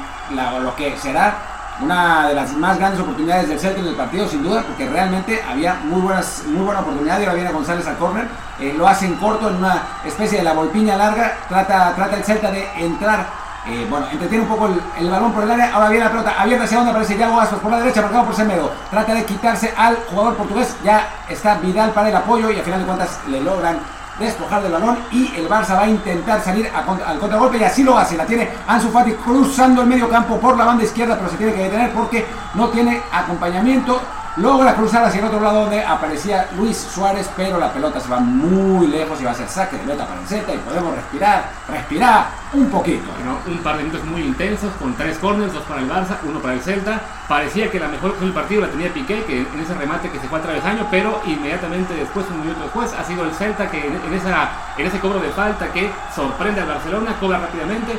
lo 0.62 0.76
que 0.76 0.96
será 0.98 1.57
una 1.80 2.28
de 2.28 2.34
las 2.34 2.52
más 2.54 2.78
grandes 2.78 3.00
oportunidades 3.00 3.48
del 3.48 3.58
Celta 3.58 3.80
en 3.80 3.86
el 3.86 3.94
partido, 3.94 4.28
sin 4.28 4.42
duda, 4.42 4.62
porque 4.62 4.88
realmente 4.88 5.42
había 5.48 5.74
muy, 5.74 6.00
buenas, 6.00 6.42
muy 6.46 6.64
buena 6.64 6.80
oportunidad 6.80 7.18
y 7.18 7.22
ahora 7.22 7.34
viene 7.34 7.52
González 7.52 7.86
al 7.86 7.96
córner, 7.96 8.28
eh, 8.60 8.74
lo 8.76 8.88
hacen 8.88 9.14
corto 9.14 9.48
en 9.48 9.56
una 9.56 9.82
especie 10.04 10.38
de 10.38 10.44
la 10.44 10.52
volpiña 10.52 10.96
larga, 10.96 11.36
trata, 11.48 11.94
trata 11.94 12.16
el 12.16 12.24
Celta 12.24 12.50
de 12.50 12.68
entrar, 12.76 13.26
eh, 13.66 13.86
bueno, 13.88 14.06
entretiene 14.10 14.44
un 14.44 14.48
poco 14.48 14.68
el, 14.98 15.10
balón 15.10 15.32
por 15.32 15.44
el 15.44 15.50
área, 15.50 15.74
ahora 15.74 15.88
viene 15.90 16.04
la 16.04 16.10
pelota 16.10 16.34
abierta 16.38 16.64
hacia 16.64 16.78
donde 16.78 16.90
aparece 16.90 17.16
Yago 17.16 17.40
Aspas 17.40 17.60
por 17.60 17.70
la 17.70 17.78
derecha, 17.78 18.02
marcado 18.02 18.24
por 18.24 18.34
Semedo, 18.34 18.72
trata 18.90 19.14
de 19.14 19.24
quitarse 19.24 19.72
al 19.76 19.96
jugador 20.10 20.36
portugués, 20.36 20.74
ya 20.84 21.08
está 21.28 21.58
Vidal 21.58 21.90
para 21.90 22.08
el 22.08 22.16
apoyo 22.16 22.50
y 22.50 22.56
al 22.56 22.64
final 22.64 22.80
de 22.80 22.86
cuentas 22.86 23.20
le 23.28 23.40
logran 23.40 23.78
despojar 24.18 24.62
del 24.62 24.72
balón 24.72 24.98
y 25.12 25.34
el 25.36 25.48
Barça 25.48 25.74
va 25.76 25.82
a 25.82 25.88
intentar 25.88 26.42
salir 26.42 26.70
al 26.74 27.18
contragolpe 27.18 27.58
y 27.58 27.64
así 27.64 27.82
lo 27.82 27.96
hace, 27.96 28.16
la 28.16 28.26
tiene 28.26 28.48
Ansu 28.66 28.90
Fati 28.90 29.12
cruzando 29.12 29.82
el 29.82 29.88
medio 29.88 30.08
campo 30.08 30.38
por 30.38 30.56
la 30.56 30.64
banda 30.64 30.84
izquierda 30.84 31.16
pero 31.16 31.30
se 31.30 31.36
tiene 31.36 31.54
que 31.54 31.62
detener 31.64 31.92
porque 31.92 32.26
no 32.54 32.68
tiene 32.68 33.00
acompañamiento 33.12 34.00
logra 34.40 34.74
cruzar 34.74 35.04
hacia 35.04 35.20
el 35.20 35.26
otro 35.26 35.40
lado 35.40 35.62
donde 35.62 35.84
aparecía 35.84 36.48
Luis 36.56 36.76
Suárez 36.76 37.28
pero 37.36 37.58
la 37.58 37.72
pelota 37.72 38.00
se 38.00 38.08
va 38.08 38.20
muy 38.20 38.86
lejos 38.86 39.20
y 39.20 39.24
va 39.24 39.32
a 39.32 39.34
ser 39.34 39.48
saque 39.48 39.76
de 39.76 39.84
meta 39.84 40.06
para 40.06 40.20
el 40.20 40.26
Z 40.26 40.54
y 40.54 40.58
podemos 40.58 40.94
respirar, 40.94 41.50
respirar 41.68 42.26
un 42.52 42.70
poquito. 42.70 43.08
Un 43.46 43.58
par 43.58 43.76
de 43.76 43.84
minutos 43.84 44.04
muy 44.06 44.22
intensos 44.22 44.72
con 44.78 44.94
tres 44.94 45.18
corners, 45.18 45.52
dos 45.52 45.62
para 45.64 45.80
el 45.80 45.90
Barça, 45.90 46.16
uno 46.24 46.40
para 46.40 46.54
el 46.54 46.60
Celta. 46.60 47.00
Parecía 47.28 47.70
que 47.70 47.78
la 47.78 47.88
mejor 47.88 48.10
opción 48.10 48.26
del 48.26 48.34
partido 48.34 48.62
la 48.62 48.68
tenía 48.68 48.92
Piqué, 48.92 49.24
que 49.24 49.40
en 49.40 49.60
ese 49.60 49.74
remate 49.74 50.10
que 50.10 50.18
se 50.18 50.28
fue 50.28 50.38
a 50.38 50.42
travesaño, 50.42 50.86
pero 50.90 51.20
inmediatamente 51.26 51.94
después, 51.94 52.26
un 52.30 52.40
minuto 52.40 52.62
después, 52.62 52.92
ha 52.94 53.04
sido 53.04 53.24
el 53.24 53.32
Celta 53.32 53.70
que 53.70 53.86
en, 53.86 54.14
esa, 54.14 54.50
en 54.76 54.86
ese 54.86 54.98
cobro 54.98 55.20
de 55.20 55.28
falta 55.30 55.70
que 55.72 55.90
sorprende 56.14 56.60
al 56.60 56.68
Barcelona, 56.68 57.14
cobra 57.20 57.38
rápidamente. 57.38 57.98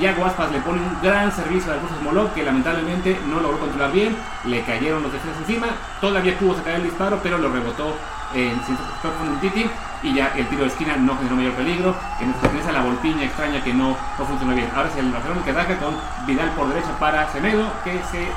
Yago 0.00 0.24
Aspas 0.24 0.50
le 0.52 0.60
pone 0.60 0.80
un 0.80 1.02
gran 1.02 1.32
servicio 1.32 1.72
al 1.72 1.80
Ruso 1.80 1.94
Smolov 2.00 2.32
que 2.32 2.42
lamentablemente 2.42 3.18
no 3.28 3.40
logró 3.40 3.58
controlar 3.58 3.92
bien, 3.92 4.16
le 4.44 4.62
cayeron 4.62 5.02
los 5.02 5.12
defensas 5.12 5.40
encima, 5.40 5.68
todavía 6.00 6.38
pudo 6.38 6.56
sacar 6.56 6.74
el 6.74 6.84
disparo, 6.84 7.20
pero 7.22 7.38
lo 7.38 7.50
rebotó 7.50 7.96
en 8.34 8.58
con 8.58 9.40
Titi. 9.40 9.68
Y 10.00 10.14
ya 10.14 10.28
el 10.36 10.46
tiro 10.46 10.62
de 10.62 10.68
esquina 10.68 10.96
no 10.96 11.16
generó 11.16 11.34
mayor 11.34 11.54
peligro, 11.54 11.96
que 12.18 12.26
nos 12.26 12.36
pertenece 12.36 12.68
a 12.68 12.72
la 12.72 12.82
volpiña 12.82 13.24
extraña 13.24 13.62
que 13.64 13.74
no, 13.74 13.96
no 14.18 14.24
funcionó 14.24 14.54
bien. 14.54 14.70
Ahora 14.74 14.88
es 14.88 14.96
el 14.96 15.10
Barcelona 15.10 15.42
que 15.44 15.50
ataca 15.50 15.76
con 15.78 15.96
Vidal 16.24 16.50
por 16.52 16.68
derecha 16.68 16.96
para 17.00 17.30
Semedo, 17.32 17.64
que 17.82 18.00
se 18.10 18.28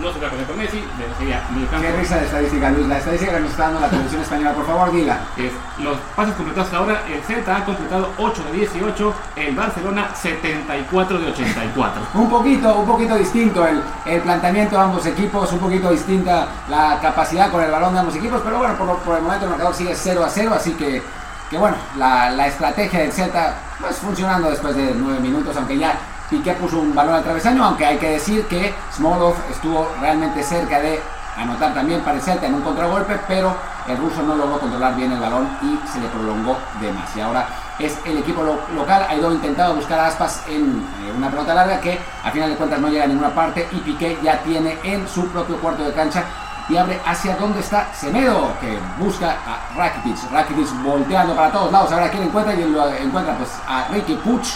no 0.00 0.12
se 0.12 0.18
poner 0.18 0.46
con 0.46 0.58
Messi, 0.58 0.84
sería. 1.18 1.42
Qué 1.80 1.92
risa 1.92 2.16
de 2.16 2.24
estadística, 2.24 2.70
Luis. 2.70 2.86
La 2.88 2.98
estadística 2.98 3.32
que 3.32 3.40
nos 3.40 3.50
está 3.50 3.64
dando 3.64 3.80
la 3.80 3.88
televisión 3.88 4.22
española, 4.22 4.52
por 4.52 4.66
favor, 4.66 4.92
dila. 4.92 5.20
Es 5.36 5.52
los 5.82 5.98
pases 6.16 6.34
completados 6.34 6.66
hasta 6.66 6.78
ahora, 6.78 7.02
el 7.08 7.22
Celta 7.22 7.56
ha 7.56 7.64
completado 7.64 8.10
8 8.18 8.42
de 8.44 8.58
18, 8.58 9.14
el 9.36 9.54
Barcelona 9.54 10.14
74 10.14 11.18
de 11.18 11.30
84. 11.30 12.02
un 12.14 12.30
poquito, 12.30 12.74
un 12.74 12.86
poquito 12.86 13.16
distinto 13.16 13.66
el, 13.66 13.82
el, 14.06 14.20
planteamiento 14.22 14.76
de 14.76 14.82
ambos 14.82 15.06
equipos, 15.06 15.52
un 15.52 15.58
poquito 15.58 15.90
distinta 15.90 16.48
la 16.68 16.98
capacidad 17.00 17.50
con 17.50 17.62
el 17.62 17.70
balón 17.70 17.94
de 17.94 18.00
ambos 18.00 18.16
equipos, 18.16 18.40
pero 18.44 18.58
bueno, 18.58 18.74
por, 18.76 18.98
por 18.98 19.16
el 19.16 19.22
momento 19.22 19.44
el 19.44 19.50
marcador 19.50 19.74
sigue 19.74 19.94
0 19.94 20.24
a 20.24 20.28
0, 20.28 20.52
así 20.54 20.72
que, 20.72 21.02
que 21.50 21.58
bueno, 21.58 21.76
la, 21.96 22.30
la 22.30 22.46
estrategia 22.46 23.00
del 23.00 23.12
Celta 23.12 23.54
pues 23.80 23.96
funcionando 23.96 24.50
después 24.50 24.74
de 24.76 24.92
9 24.94 25.20
minutos, 25.20 25.56
aunque 25.56 25.76
ya 25.76 25.98
Piqué 26.30 26.52
puso 26.54 26.78
un 26.78 26.94
balón 26.94 27.14
al 27.14 27.22
travesaño, 27.22 27.64
aunque 27.64 27.84
hay 27.84 27.98
que 27.98 28.10
decir 28.10 28.46
que 28.46 28.74
Smolov 28.92 29.34
estuvo 29.50 29.88
realmente 30.00 30.42
cerca 30.42 30.80
de 30.80 31.00
anotar 31.36 31.74
también 31.74 32.00
para 32.00 32.16
el 32.16 32.22
Celta 32.22 32.46
en 32.46 32.54
un 32.54 32.62
contragolpe, 32.62 33.18
pero 33.26 33.54
el 33.88 33.96
ruso 33.98 34.22
no 34.22 34.36
logró 34.36 34.58
controlar 34.58 34.94
bien 34.96 35.12
el 35.12 35.20
balón 35.20 35.48
y 35.62 35.78
se 35.88 36.00
le 36.00 36.08
prolongó 36.08 36.56
de 36.80 36.92
más. 36.92 37.14
Y 37.16 37.20
ahora 37.20 37.46
es 37.78 37.98
el 38.04 38.18
equipo 38.18 38.42
local, 38.74 39.06
ha 39.08 39.14
ido 39.14 39.32
intentado 39.32 39.74
buscar 39.74 39.98
aspas 40.00 40.42
en 40.48 40.86
eh, 41.02 41.12
una 41.16 41.28
pelota 41.30 41.54
larga 41.54 41.80
que 41.80 41.98
a 42.22 42.30
final 42.30 42.50
de 42.50 42.56
cuentas 42.56 42.80
no 42.80 42.88
llega 42.88 43.04
a 43.04 43.08
ninguna 43.08 43.34
parte 43.34 43.68
y 43.72 43.76
Piqué 43.78 44.18
ya 44.22 44.38
tiene 44.42 44.78
en 44.82 45.06
su 45.08 45.26
propio 45.28 45.56
cuarto 45.56 45.84
de 45.84 45.92
cancha 45.92 46.24
y 46.68 46.76
abre 46.76 46.98
hacia 47.04 47.36
donde 47.36 47.60
está 47.60 47.92
Semedo, 47.92 48.52
que 48.60 48.78
busca 48.98 49.36
a 49.46 49.76
Rakitic. 49.76 50.30
Rakitic 50.32 50.82
volteando 50.82 51.34
para 51.34 51.52
todos 51.52 51.70
lados, 51.70 51.92
a 51.92 51.96
ver 51.96 52.04
a 52.04 52.10
quién 52.10 52.22
encuentra 52.22 52.54
y 52.54 52.64
lo 52.64 52.88
encuentra 52.88 53.36
pues 53.36 53.50
a 53.68 53.88
Ricky 53.88 54.14
Puch 54.14 54.54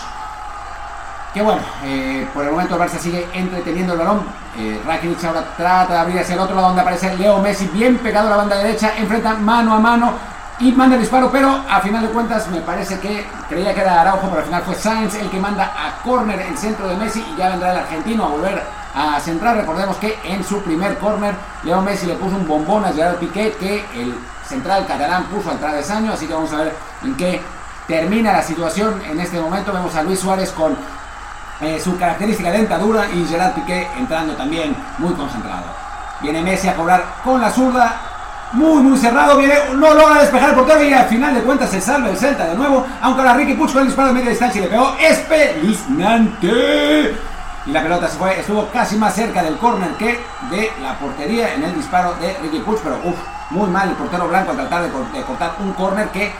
que 1.32 1.42
bueno, 1.42 1.60
eh, 1.84 2.26
por 2.32 2.44
el 2.44 2.50
momento 2.50 2.74
el 2.74 2.80
Barça 2.80 2.98
sigue 2.98 3.28
entreteniendo 3.32 3.92
el 3.92 3.98
balón. 3.98 4.22
Eh, 4.56 4.80
Rakitic 4.86 5.24
ahora 5.24 5.44
trata 5.56 5.92
de 5.92 5.98
abrir 5.98 6.18
hacia 6.20 6.34
el 6.34 6.40
otro 6.40 6.54
lado 6.54 6.68
donde 6.68 6.82
aparece 6.82 7.16
Leo 7.16 7.38
Messi, 7.38 7.68
bien 7.68 7.98
pegado 7.98 8.28
a 8.28 8.30
la 8.30 8.36
banda 8.36 8.56
derecha, 8.56 8.92
enfrenta 8.96 9.34
mano 9.34 9.74
a 9.74 9.78
mano 9.78 10.12
y 10.60 10.72
manda 10.72 10.96
el 10.96 11.02
disparo, 11.02 11.30
pero 11.30 11.64
a 11.70 11.80
final 11.80 12.02
de 12.02 12.08
cuentas 12.08 12.48
me 12.48 12.60
parece 12.60 12.98
que 12.98 13.24
creía 13.48 13.72
que 13.72 13.80
era 13.80 14.00
Araujo, 14.00 14.28
pero 14.28 14.38
al 14.38 14.46
final 14.46 14.62
fue 14.62 14.74
Sainz 14.74 15.14
el 15.14 15.30
que 15.30 15.38
manda 15.38 15.64
a 15.64 16.02
córner 16.02 16.40
el 16.40 16.58
centro 16.58 16.88
de 16.88 16.96
Messi 16.96 17.24
y 17.32 17.36
ya 17.36 17.50
vendrá 17.50 17.70
el 17.72 17.78
argentino 17.78 18.24
a 18.24 18.28
volver 18.28 18.62
a 18.94 19.20
centrar. 19.20 19.56
Recordemos 19.56 19.96
que 19.98 20.18
en 20.24 20.42
su 20.42 20.60
primer 20.62 20.98
córner 20.98 21.34
Leo 21.62 21.80
Messi 21.82 22.06
le 22.06 22.14
puso 22.14 22.34
un 22.34 22.48
bombón 22.48 22.84
a 22.84 22.92
Gerard 22.92 23.18
Piqué 23.18 23.54
que 23.60 23.84
el 23.94 24.18
central 24.44 24.86
catalán 24.86 25.24
puso 25.24 25.50
al 25.50 25.58
travesaño, 25.58 26.12
así 26.12 26.26
que 26.26 26.34
vamos 26.34 26.52
a 26.52 26.56
ver 26.56 26.74
en 27.04 27.16
qué 27.16 27.40
termina 27.86 28.32
la 28.32 28.42
situación. 28.42 29.00
En 29.08 29.20
este 29.20 29.40
momento 29.40 29.72
vemos 29.72 29.94
a 29.94 30.02
Luis 30.02 30.18
Suárez 30.18 30.50
con 30.50 30.76
eh, 31.60 31.80
su 31.82 31.98
característica 31.98 32.50
dentadura 32.50 33.06
y 33.12 33.26
Gerard 33.26 33.52
Piqué 33.52 33.88
entrando 33.96 34.34
también 34.34 34.76
muy 34.98 35.12
concentrado. 35.14 35.64
Viene 36.20 36.42
Messi 36.42 36.68
a 36.68 36.74
cobrar 36.74 37.04
con 37.24 37.40
la 37.40 37.50
zurda, 37.50 37.94
muy 38.52 38.82
muy 38.82 38.98
cerrado, 38.98 39.36
viene, 39.36 39.54
no 39.74 39.94
logra 39.94 40.20
despejar 40.20 40.50
el 40.50 40.56
portero 40.56 40.82
y 40.82 40.92
al 40.92 41.06
final 41.06 41.34
de 41.34 41.42
cuentas 41.42 41.70
se 41.70 41.80
salva 41.80 42.10
el 42.10 42.16
Celta 42.16 42.46
de 42.46 42.54
nuevo, 42.54 42.86
aunque 43.02 43.20
ahora 43.20 43.34
Ricky 43.34 43.54
Puch 43.54 43.72
con 43.72 43.82
el 43.82 43.88
disparo 43.88 44.08
de 44.08 44.14
media 44.14 44.30
distancia 44.30 44.60
y 44.60 44.64
le 44.64 44.70
pegó 44.70 44.94
espeluznante. 45.00 47.16
Y 47.66 47.70
la 47.70 47.82
pelota 47.82 48.08
se 48.08 48.16
fue, 48.16 48.40
estuvo 48.40 48.66
casi 48.68 48.96
más 48.96 49.14
cerca 49.14 49.42
del 49.42 49.58
córner 49.58 49.90
que 49.92 50.18
de 50.50 50.72
la 50.80 50.98
portería 50.98 51.54
en 51.54 51.64
el 51.64 51.74
disparo 51.74 52.14
de 52.14 52.34
Ricky 52.40 52.60
Puch, 52.60 52.78
pero 52.82 52.98
uff, 53.04 53.18
muy 53.50 53.68
mal 53.68 53.90
el 53.90 53.94
portero 53.94 54.26
blanco 54.28 54.52
al 54.52 54.56
tratar 54.56 54.82
de, 54.82 54.88
de 54.88 55.24
cortar 55.24 55.56
un 55.60 55.72
córner 55.74 56.08
que 56.08 56.32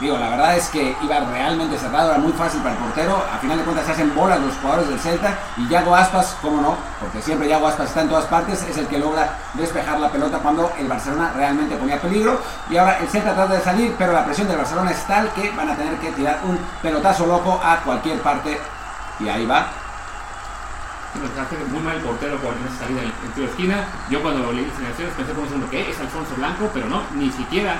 digo, 0.00 0.16
la 0.16 0.30
verdad 0.30 0.56
es 0.56 0.68
que 0.68 0.96
iba 1.02 1.20
realmente 1.20 1.78
cerrado, 1.78 2.10
era 2.10 2.18
muy 2.18 2.32
fácil 2.32 2.60
para 2.62 2.74
el 2.74 2.80
portero. 2.80 3.22
A 3.32 3.38
final 3.38 3.58
de 3.58 3.64
cuentas 3.64 3.86
se 3.86 3.92
hacen 3.92 4.14
bolas 4.14 4.40
los 4.40 4.54
jugadores 4.56 4.88
del 4.88 4.98
Celta. 4.98 5.38
Y 5.56 5.68
Yago 5.68 5.94
Aspas, 5.94 6.36
como 6.40 6.60
no, 6.62 6.76
porque 7.00 7.20
siempre 7.20 7.48
Yago 7.48 7.66
Aspas 7.66 7.88
está 7.88 8.02
en 8.02 8.08
todas 8.08 8.24
partes, 8.26 8.62
es 8.62 8.76
el 8.78 8.86
que 8.86 8.98
logra 8.98 9.36
despejar 9.54 10.00
la 10.00 10.10
pelota 10.10 10.38
cuando 10.38 10.72
el 10.78 10.88
Barcelona 10.88 11.32
realmente 11.34 11.76
ponía 11.76 12.00
peligro. 12.00 12.40
Y 12.70 12.76
ahora 12.76 12.98
el 12.98 13.08
Celta 13.08 13.34
trata 13.34 13.54
de 13.54 13.60
salir, 13.60 13.94
pero 13.98 14.12
la 14.12 14.24
presión 14.24 14.48
del 14.48 14.56
Barcelona 14.56 14.90
es 14.90 15.06
tal 15.06 15.30
que 15.32 15.50
van 15.50 15.68
a 15.68 15.76
tener 15.76 15.96
que 15.98 16.12
tirar 16.12 16.40
un 16.44 16.58
pelotazo 16.80 17.26
loco 17.26 17.60
a 17.62 17.76
cualquier 17.78 18.20
parte. 18.20 18.58
Y 19.18 19.28
ahí 19.28 19.44
va. 19.44 19.66
hace 21.38 21.56
muy 21.70 21.80
mal 21.80 21.96
el 21.96 22.02
portero 22.02 22.38
por 22.38 22.54
esa 22.54 22.86
salida 22.86 23.02
en 23.02 23.32
tu. 23.32 23.42
Yo 24.08 24.22
cuando 24.22 24.52
leí 24.52 24.64
las 24.64 25.12
pensé 25.12 25.32
como 25.34 25.46
segundo 25.46 25.68
que 25.68 25.90
es 25.90 26.00
Alfonso 26.00 26.34
Blanco, 26.36 26.70
pero 26.72 26.88
no, 26.88 27.02
ni 27.14 27.30
siquiera 27.30 27.76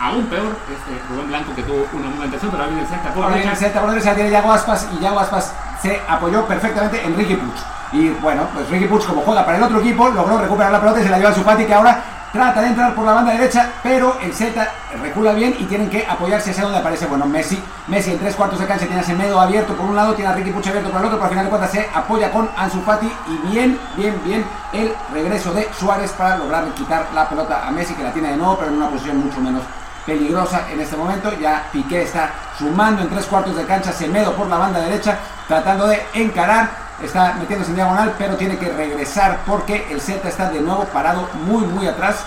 aún 0.00 0.26
peor, 0.26 0.56
este 0.70 1.02
Rubén 1.08 1.28
Blanco 1.28 1.54
que 1.54 1.62
tuvo 1.62 1.86
una 1.92 2.08
buena 2.08 2.24
intención, 2.26 2.50
pero 2.50 2.64
el 2.64 2.86
Celta 2.86 3.12
por 3.12 3.28
derecha. 3.28 3.50
el 3.50 3.56
Celta 3.56 3.80
por 3.80 3.90
derecha 3.90 4.14
tiene 4.14 4.30
Yago 4.30 4.52
Aspas 4.52 4.88
y 4.92 5.02
Yago 5.02 5.20
Aspas 5.20 5.52
se 5.80 6.00
apoyó 6.08 6.44
perfectamente 6.46 7.02
en 7.04 7.16
Ricky 7.16 7.36
Puch. 7.36 7.58
Y 7.92 8.10
bueno, 8.10 8.48
pues 8.52 8.68
Ricky 8.68 8.86
Puch 8.86 9.06
como 9.06 9.22
juega 9.22 9.44
para 9.44 9.58
el 9.58 9.62
otro 9.62 9.80
equipo, 9.80 10.08
logró 10.08 10.38
recuperar 10.38 10.72
la 10.72 10.80
pelota 10.80 11.00
y 11.00 11.04
se 11.04 11.10
la 11.10 11.18
lleva 11.18 11.30
a 11.30 11.34
su 11.34 11.42
Fati 11.42 11.64
que 11.64 11.74
ahora 11.74 12.02
trata 12.32 12.60
de 12.60 12.68
entrar 12.68 12.94
por 12.94 13.06
la 13.06 13.14
banda 13.14 13.32
derecha, 13.32 13.70
pero 13.82 14.18
el 14.20 14.34
Celta 14.34 14.70
recula 15.00 15.32
bien 15.32 15.54
y 15.58 15.64
tienen 15.64 15.88
que 15.88 16.06
apoyarse 16.06 16.50
hacia 16.50 16.64
donde 16.64 16.78
aparece, 16.78 17.06
bueno, 17.06 17.24
Messi. 17.24 17.62
Messi 17.86 18.12
en 18.12 18.18
tres 18.18 18.34
cuartos 18.34 18.58
de 18.58 18.66
cancha 18.66 18.86
tiene 18.86 19.00
ese 19.00 19.14
medio 19.14 19.40
abierto 19.40 19.74
por 19.74 19.86
un 19.86 19.96
lado, 19.96 20.14
tiene 20.14 20.30
a 20.30 20.34
Ricky 20.34 20.50
Puch 20.50 20.66
abierto 20.66 20.90
por 20.90 21.00
el 21.00 21.06
otro, 21.06 21.18
pero 21.18 21.24
al 21.24 21.30
final 21.30 21.44
de 21.44 21.50
cuentas 21.50 21.70
se 21.70 21.88
apoya 21.94 22.30
con 22.30 22.50
Ansu 22.56 22.82
Fati 22.82 23.10
y 23.28 23.48
bien, 23.48 23.78
bien, 23.96 24.20
bien 24.24 24.44
el 24.72 24.94
regreso 25.12 25.52
de 25.54 25.68
Suárez 25.78 26.12
para 26.12 26.36
lograr 26.36 26.64
quitar 26.74 27.06
la 27.14 27.28
pelota 27.28 27.66
a 27.66 27.70
Messi 27.70 27.94
que 27.94 28.02
la 28.02 28.12
tiene 28.12 28.30
de 28.30 28.36
nuevo, 28.36 28.56
pero 28.58 28.70
en 28.70 28.76
una 28.76 28.90
posición 28.90 29.24
mucho 29.24 29.40
menos 29.40 29.62
peligrosa 30.06 30.70
en 30.70 30.80
este 30.80 30.96
momento. 30.96 31.32
Ya 31.38 31.68
Piqué 31.72 32.02
está 32.02 32.30
sumando 32.58 33.02
en 33.02 33.10
tres 33.10 33.26
cuartos 33.26 33.56
de 33.56 33.64
cancha, 33.64 33.92
Semedo 33.92 34.32
por 34.34 34.46
la 34.46 34.56
banda 34.56 34.80
derecha, 34.80 35.18
tratando 35.48 35.88
de 35.88 36.00
encarar. 36.14 36.86
Está 37.02 37.34
metiéndose 37.34 37.72
en 37.72 37.76
diagonal, 37.76 38.14
pero 38.16 38.36
tiene 38.36 38.56
que 38.56 38.70
regresar 38.72 39.40
porque 39.46 39.86
el 39.90 40.00
Celta 40.00 40.28
está 40.28 40.48
de 40.48 40.60
nuevo 40.60 40.84
parado 40.84 41.28
muy, 41.44 41.64
muy 41.66 41.86
atrás. 41.86 42.24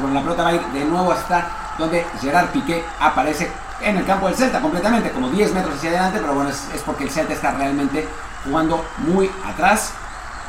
Con 0.00 0.14
la 0.14 0.20
pelota 0.20 0.44
va 0.44 0.50
a 0.50 0.54
ir 0.54 0.64
de 0.66 0.84
nuevo 0.84 1.10
hasta 1.10 1.46
donde 1.78 2.06
Gerard 2.20 2.48
Piqué 2.48 2.84
aparece 3.00 3.50
en 3.80 3.96
el 3.96 4.06
campo 4.06 4.26
del 4.26 4.36
Celta 4.36 4.60
completamente, 4.60 5.10
como 5.10 5.28
10 5.30 5.52
metros 5.52 5.74
hacia 5.74 5.90
adelante, 5.90 6.18
pero 6.20 6.34
bueno, 6.34 6.50
es, 6.50 6.68
es 6.74 6.82
porque 6.82 7.04
el 7.04 7.10
Celta 7.10 7.32
está 7.32 7.52
realmente 7.52 8.06
jugando 8.44 8.84
muy 8.98 9.28
atrás. 9.44 9.92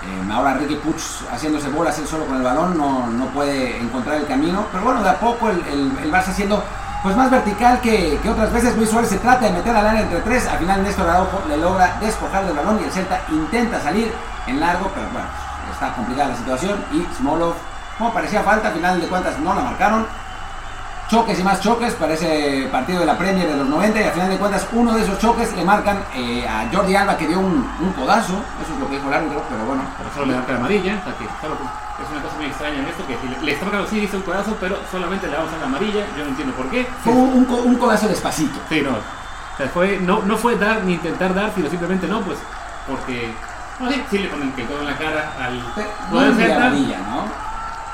Eh, 0.02 0.32
ahora 0.32 0.54
Ricky 0.54 0.76
Puch 0.76 1.28
haciéndose 1.30 1.70
bolas 1.70 2.00
él 2.00 2.08
solo 2.08 2.26
con 2.26 2.38
el 2.38 2.44
balón 2.44 2.78
no, 2.78 3.08
no, 3.08 3.26
puede 3.28 3.78
encontrar 3.78 4.18
el 4.18 4.28
camino. 4.28 4.66
Pero 4.72 4.84
bueno, 4.84 5.04
de 5.04 5.10
a 5.10 5.20
poco 5.20 5.50
el, 5.50 5.60
el, 5.68 6.12
Barça 6.12 6.34
siendo 6.34 6.64
pues 7.04 7.16
más 7.16 7.30
vertical 7.30 7.80
que, 7.82 8.20
que, 8.22 8.30
otras 8.30 8.52
veces. 8.52 8.76
Luis 8.78 8.90
Suárez 8.90 9.10
se 9.10 9.18
trata 9.18 9.46
de 9.46 9.54
meter 9.54 9.76
al 9.76 9.86
área 9.86 10.02
entre 10.02 10.20
tres. 10.22 10.48
Al 10.48 10.60
final 10.60 10.84
Néstor 10.84 11.10
Araujo 11.10 11.44
le 11.48 11.58
logra 11.58 11.98
despojar 12.00 12.46
del 12.46 12.56
balón 12.56 12.80
y 12.82 12.86
el 12.86 12.92
Celta 12.92 13.22
intenta 13.30 13.82
salir 13.82 14.12
en 14.48 14.60
largo. 14.60 14.90
Pero 14.94 15.08
bueno, 15.12 15.28
está 15.72 15.94
complicada 15.94 16.30
la 16.30 16.36
situación. 16.38 16.84
Y 16.92 17.06
Smolov, 17.16 17.56
como 17.98 18.14
parecía 18.14 18.42
falta, 18.42 18.70
al 18.70 18.74
final 18.76 19.02
de 19.02 19.08
cuentas 19.08 19.38
no 19.40 19.54
la 19.54 19.62
marcaron 19.62 20.06
choques 21.10 21.40
y 21.40 21.44
más 21.44 21.60
choques 21.60 21.96
para 21.96 22.14
ese 22.14 22.70
partido 22.72 23.00
de 23.00 23.06
la 23.08 23.18
Premier 23.18 23.48
de 23.48 23.58
los 23.58 23.68
90 23.68 24.00
y 24.00 24.04
al 24.04 24.12
final 24.12 24.30
de 24.30 24.38
cuentas 24.38 24.68
uno 24.74 24.94
de 24.94 25.02
esos 25.02 25.18
choques 25.18 25.56
le 25.56 25.66
marcan 25.66 26.04
eh, 26.16 26.48
a 26.48 26.70
Jordi 26.72 26.96
Alba 26.96 27.18
que 27.18 27.28
dio 27.28 27.40
un, 27.40 27.68
un, 27.82 27.94
codazo, 27.94 28.34
eso 28.62 28.74
es 28.74 28.80
lo 28.80 28.88
que 28.88 28.96
dijo 28.96 29.08
el 29.08 29.16
árbitro, 29.16 29.44
pero 29.50 29.66
bueno. 29.66 29.82
Pero 29.98 30.10
solo 30.14 30.26
le 30.28 30.36
marca 30.36 30.54
la 30.54 30.60
amarilla, 30.60 31.02
o 31.02 31.18
que 31.18 31.24
es 31.26 32.12
una 32.12 32.22
cosa 32.22 32.36
muy 32.38 32.46
extraña 32.46 32.80
en 32.80 32.86
esto, 32.86 33.08
que 33.08 33.18
le, 33.28 33.42
le 33.42 33.52
está 33.52 33.66
marcando 33.66 33.90
sí 33.90 34.00
hizo 34.00 34.18
un 34.18 34.24
codazo, 34.24 34.56
pero 34.60 34.78
solamente 34.92 35.28
le 35.28 35.36
vamos 35.36 35.52
a 35.52 35.58
la 35.58 35.66
amarilla, 35.66 36.06
yo 36.16 36.24
no 36.24 36.30
entiendo 36.30 36.54
por 36.54 36.70
qué. 36.70 36.88
Fue 37.04 37.12
un, 37.12 37.48
un, 37.50 37.76
codazo 37.76 38.08
despacito. 38.08 38.60
Sí, 38.70 38.82
no. 38.82 38.92
O 38.92 39.58
sea, 39.58 39.68
fue, 39.68 40.00
no, 40.00 40.22
no 40.22 40.38
fue 40.38 40.58
dar 40.58 40.84
ni 40.84 40.94
intentar 40.94 41.34
dar, 41.34 41.52
sino 41.56 41.70
simplemente 41.70 42.08
no, 42.08 42.22
pues 42.22 42.38
porque... 42.88 43.34
No, 43.80 43.90
sí, 43.90 44.04
sí 44.12 44.18
le 44.20 44.28
ponen 44.28 44.54
el 44.56 44.66
codo 44.66 44.82
en 44.82 44.86
la 44.86 44.98
cara 44.98 45.34
al... 45.40 45.60
Pero, 45.74 45.90
no 46.12 46.20
amarilla, 46.20 46.98
¿no? 47.00 47.49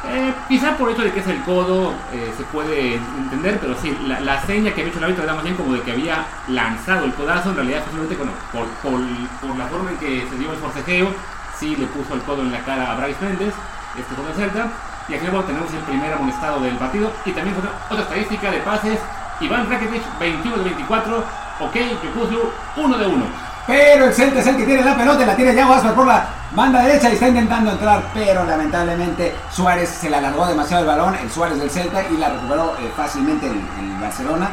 Eh, 0.08 0.34
quizá 0.48 0.78
por 0.78 0.92
hecho 0.92 1.02
de 1.02 1.12
que 1.12 1.20
es 1.20 1.28
el 1.28 1.42
codo 1.44 1.94
eh, 2.14 2.32
se 2.38 2.44
puede 2.46 2.96
entender, 2.96 3.58
pero 3.60 3.76
sí, 3.82 3.98
la, 4.08 4.42
seña 4.46 4.72
que 4.72 4.82
había 4.82 4.92
hecho 4.92 5.00
el 5.00 5.06
árbitro 5.06 5.24
era 5.24 5.34
más 5.34 5.44
bien 5.44 5.56
como 5.56 5.74
de 5.74 5.82
que 5.82 5.92
había 5.92 6.26
lanzado 6.48 7.06
el 7.06 7.14
codazo, 7.14 7.50
en 7.50 7.56
realidad 7.56 7.84
simplemente 7.84 8.16
bueno, 8.16 8.32
por, 8.52 8.68
por, 8.84 9.58
la 9.58 9.66
forma 9.68 9.92
en 9.92 9.98
que 9.98 10.28
se 10.30 10.38
dio 10.38 10.52
el 10.52 10.58
forcejeo, 10.58 11.10
sí 11.58 11.76
le 11.76 11.88
puso 11.88 12.14
el 12.14 12.22
codo 12.22 12.44
en 12.44 12.52
la 12.52 12.60
cara 12.60 12.92
a 12.92 12.96
Bryce 12.96 13.26
Méndez, 13.26 13.54
este 13.98 14.16
fue 14.16 14.26
de 14.26 14.34
Celta, 14.34 14.68
y 15.08 15.16
aquí 15.16 15.26
luego 15.26 15.44
tenemos 15.44 15.74
el 15.74 15.80
primer 15.80 16.14
amonestado 16.14 16.60
del 16.60 16.76
partido, 16.78 17.12
y 17.26 17.32
también 17.32 17.56
otra 17.90 18.04
estadística 18.04 18.52
de 18.52 18.60
pases, 18.60 19.00
Iván 19.42 19.70
Rakitic 19.70 20.04
21 20.20 20.58
de 20.58 20.64
24, 20.64 21.18
ok, 21.62 21.76
Yokuzlu 22.04 22.52
1 22.78 22.98
de 22.98 23.08
1. 23.08 23.45
Pero 23.68 24.06
el 24.06 24.14
Celta 24.14 24.40
es 24.40 24.48
el 24.48 24.58
que 24.58 24.66
tiene 24.66 24.84
la 24.84 24.96
pelota 24.96 25.24
y 25.24 25.26
la 25.26 25.36
tiene 25.36 25.56
ya 25.56 25.66
Aspas 25.74 25.94
por 25.94 26.06
la 26.06 26.28
banda 26.52 26.84
derecha 26.84 27.10
y 27.10 27.14
está 27.14 27.28
intentando 27.28 27.72
entrar, 27.72 28.04
pero 28.14 28.44
lamentablemente 28.46 29.36
Suárez 29.52 29.90
se 29.90 30.10
le 30.10 30.18
alargó 30.18 30.46
demasiado 30.46 30.84
el 30.84 30.88
balón, 30.88 31.16
el 31.16 31.30
Suárez 31.32 31.60
del 31.60 31.70
Celta, 31.70 32.04
y 32.10 32.18
la 32.18 32.30
recuperó 32.30 32.76
eh, 32.80 32.92
fácilmente 32.96 33.48
en, 33.48 34.00
Barcelona. 34.00 34.50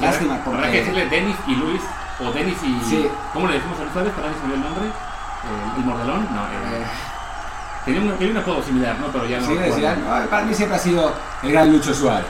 Lástima 0.00 0.38
porque... 0.44 0.58
Habrá 0.58 0.72
que 0.72 0.78
decirle 0.78 1.08
Denis 1.08 1.36
y 1.46 1.54
Luis, 1.56 1.82
o 2.20 2.32
Denis 2.32 2.56
y... 2.62 2.80
Sí. 2.84 3.08
¿Cómo 3.32 3.48
le 3.48 3.54
decimos 3.54 3.76
a 3.78 3.92
Suárez? 3.92 4.12
¿Para 4.14 4.28
el 4.28 4.60
nombre? 4.60 4.86
Eh, 4.86 5.76
¿El 5.76 5.84
Mordelón? 5.84 6.26
No, 6.34 6.42
eh, 6.44 6.80
eh. 6.80 6.84
Tenía, 7.84 8.00
un, 8.00 8.12
tenía 8.16 8.32
un 8.32 8.38
apodo 8.38 8.62
similar, 8.62 8.98
¿no? 8.98 9.08
Pero 9.08 9.26
ya 9.26 9.40
no... 9.40 9.46
Sí, 9.46 9.54
decía, 9.56 9.96
para 10.30 10.44
mí 10.46 10.54
siempre 10.54 10.76
ha 10.76 10.80
sido 10.80 11.12
el 11.42 11.52
gran 11.52 11.70
Lucho 11.70 11.92
Suárez. 11.92 12.26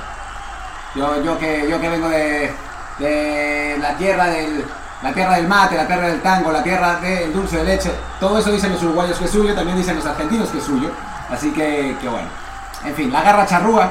Yo, 0.97 1.23
yo, 1.23 1.39
que, 1.39 1.69
yo 1.71 1.81
que 1.81 1.89
vengo 1.89 2.09
de, 2.09 2.53
de 2.99 3.79
la 3.81 3.97
tierra 3.97 4.27
del 4.27 4.65
la 5.03 5.13
tierra 5.13 5.37
del 5.37 5.49
mate, 5.49 5.77
la 5.77 5.87
tierra 5.87 6.09
del 6.09 6.23
tango, 6.23 6.51
la 6.51 6.63
tierra 6.63 6.97
del 6.97 7.33
dulce 7.33 7.59
de 7.59 7.65
leche, 7.65 7.91
todo 8.21 8.39
eso 8.39 8.51
dicen 8.51 8.73
los 8.73 8.83
uruguayos 8.83 9.19
que 9.19 9.27
es 9.27 9.31
suyo, 9.31 9.55
también 9.55 9.77
dicen 9.77 9.97
los 9.97 10.07
argentinos 10.07 10.49
que 10.49 10.59
es 10.59 10.65
suyo. 10.65 10.91
Así 11.31 11.51
que, 11.53 11.97
que 12.01 12.09
bueno. 12.09 12.29
En 12.85 12.95
fin, 12.95 13.13
la 13.13 13.23
garra 13.23 13.47
charrúa 13.47 13.91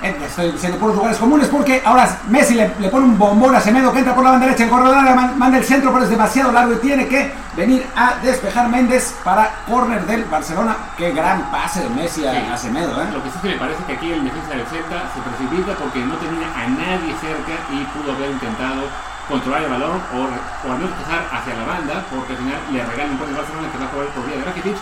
eh, 0.00 0.16
estoy 0.24 0.52
diciendo 0.52 0.78
por 0.78 0.88
los 0.88 0.96
lugares 0.96 1.18
comunes 1.18 1.48
porque 1.48 1.82
ahora 1.84 2.08
Messi 2.28 2.54
le, 2.54 2.68
pone 2.88 3.04
un 3.04 3.18
bombón 3.18 3.56
a 3.56 3.60
Semedo 3.60 3.92
que 3.92 3.98
entra 3.98 4.14
por 4.14 4.22
la 4.22 4.30
banda 4.30 4.46
derecha, 4.46 4.62
en 4.62 4.70
corredor, 4.70 5.02
manda 5.36 5.58
el 5.58 5.64
centro, 5.64 5.90
pero 5.92 6.04
es 6.04 6.10
demasiado 6.10 6.52
largo 6.52 6.74
y 6.74 6.76
tiene 6.76 7.08
que 7.08 7.32
venir 7.56 7.84
a 7.96 8.14
despejar 8.22 8.68
Méndez 8.68 9.16
para 9.24 9.50
córner 9.66 10.06
del 10.06 10.24
Barcelona. 10.26 10.76
Qué 10.96 11.10
gran 11.10 11.50
pase 11.50 11.82
de 11.82 11.88
Messi 11.90 12.24
a, 12.24 12.56
Semedo. 12.56 13.02
¿eh? 13.02 13.08
Lo 13.12 13.24
que 13.24 13.30
sí 13.30 13.38
que 13.42 13.48
me 13.48 13.56
parece 13.56 13.82
que 13.84 13.92
aquí 13.94 14.12
el 14.12 14.22
defensa 14.22 14.50
del 14.50 14.66
Celta 14.66 15.02
se 15.12 15.20
precipita 15.20 15.74
porque 15.74 15.98
no 15.98 16.14
tenía 16.14 16.46
a 16.46 16.68
nadie 16.68 17.12
cerca 17.20 17.58
y 17.72 17.82
pudo 17.98 18.12
haber 18.12 18.30
intentado 18.30 18.82
controlar 19.28 19.62
el 19.62 19.70
balón 19.70 20.00
o, 20.12 20.16
o 20.24 20.72
al 20.72 20.78
menos 20.78 20.92
hacia 20.96 21.54
la 21.54 21.64
banda 21.64 22.04
porque 22.10 22.32
al 22.32 22.38
final 22.38 22.58
le 22.72 22.84
regalan 22.84 23.12
un 23.12 23.18
poco 23.18 23.30
el 23.30 23.36
Barcelona 23.36 23.68
que 23.70 23.78
va 23.78 23.84
a 23.84 23.88
jugar 23.88 24.08
por 24.08 24.26
vía 24.26 24.36
de 24.36 24.44
Rakitic 24.44 24.76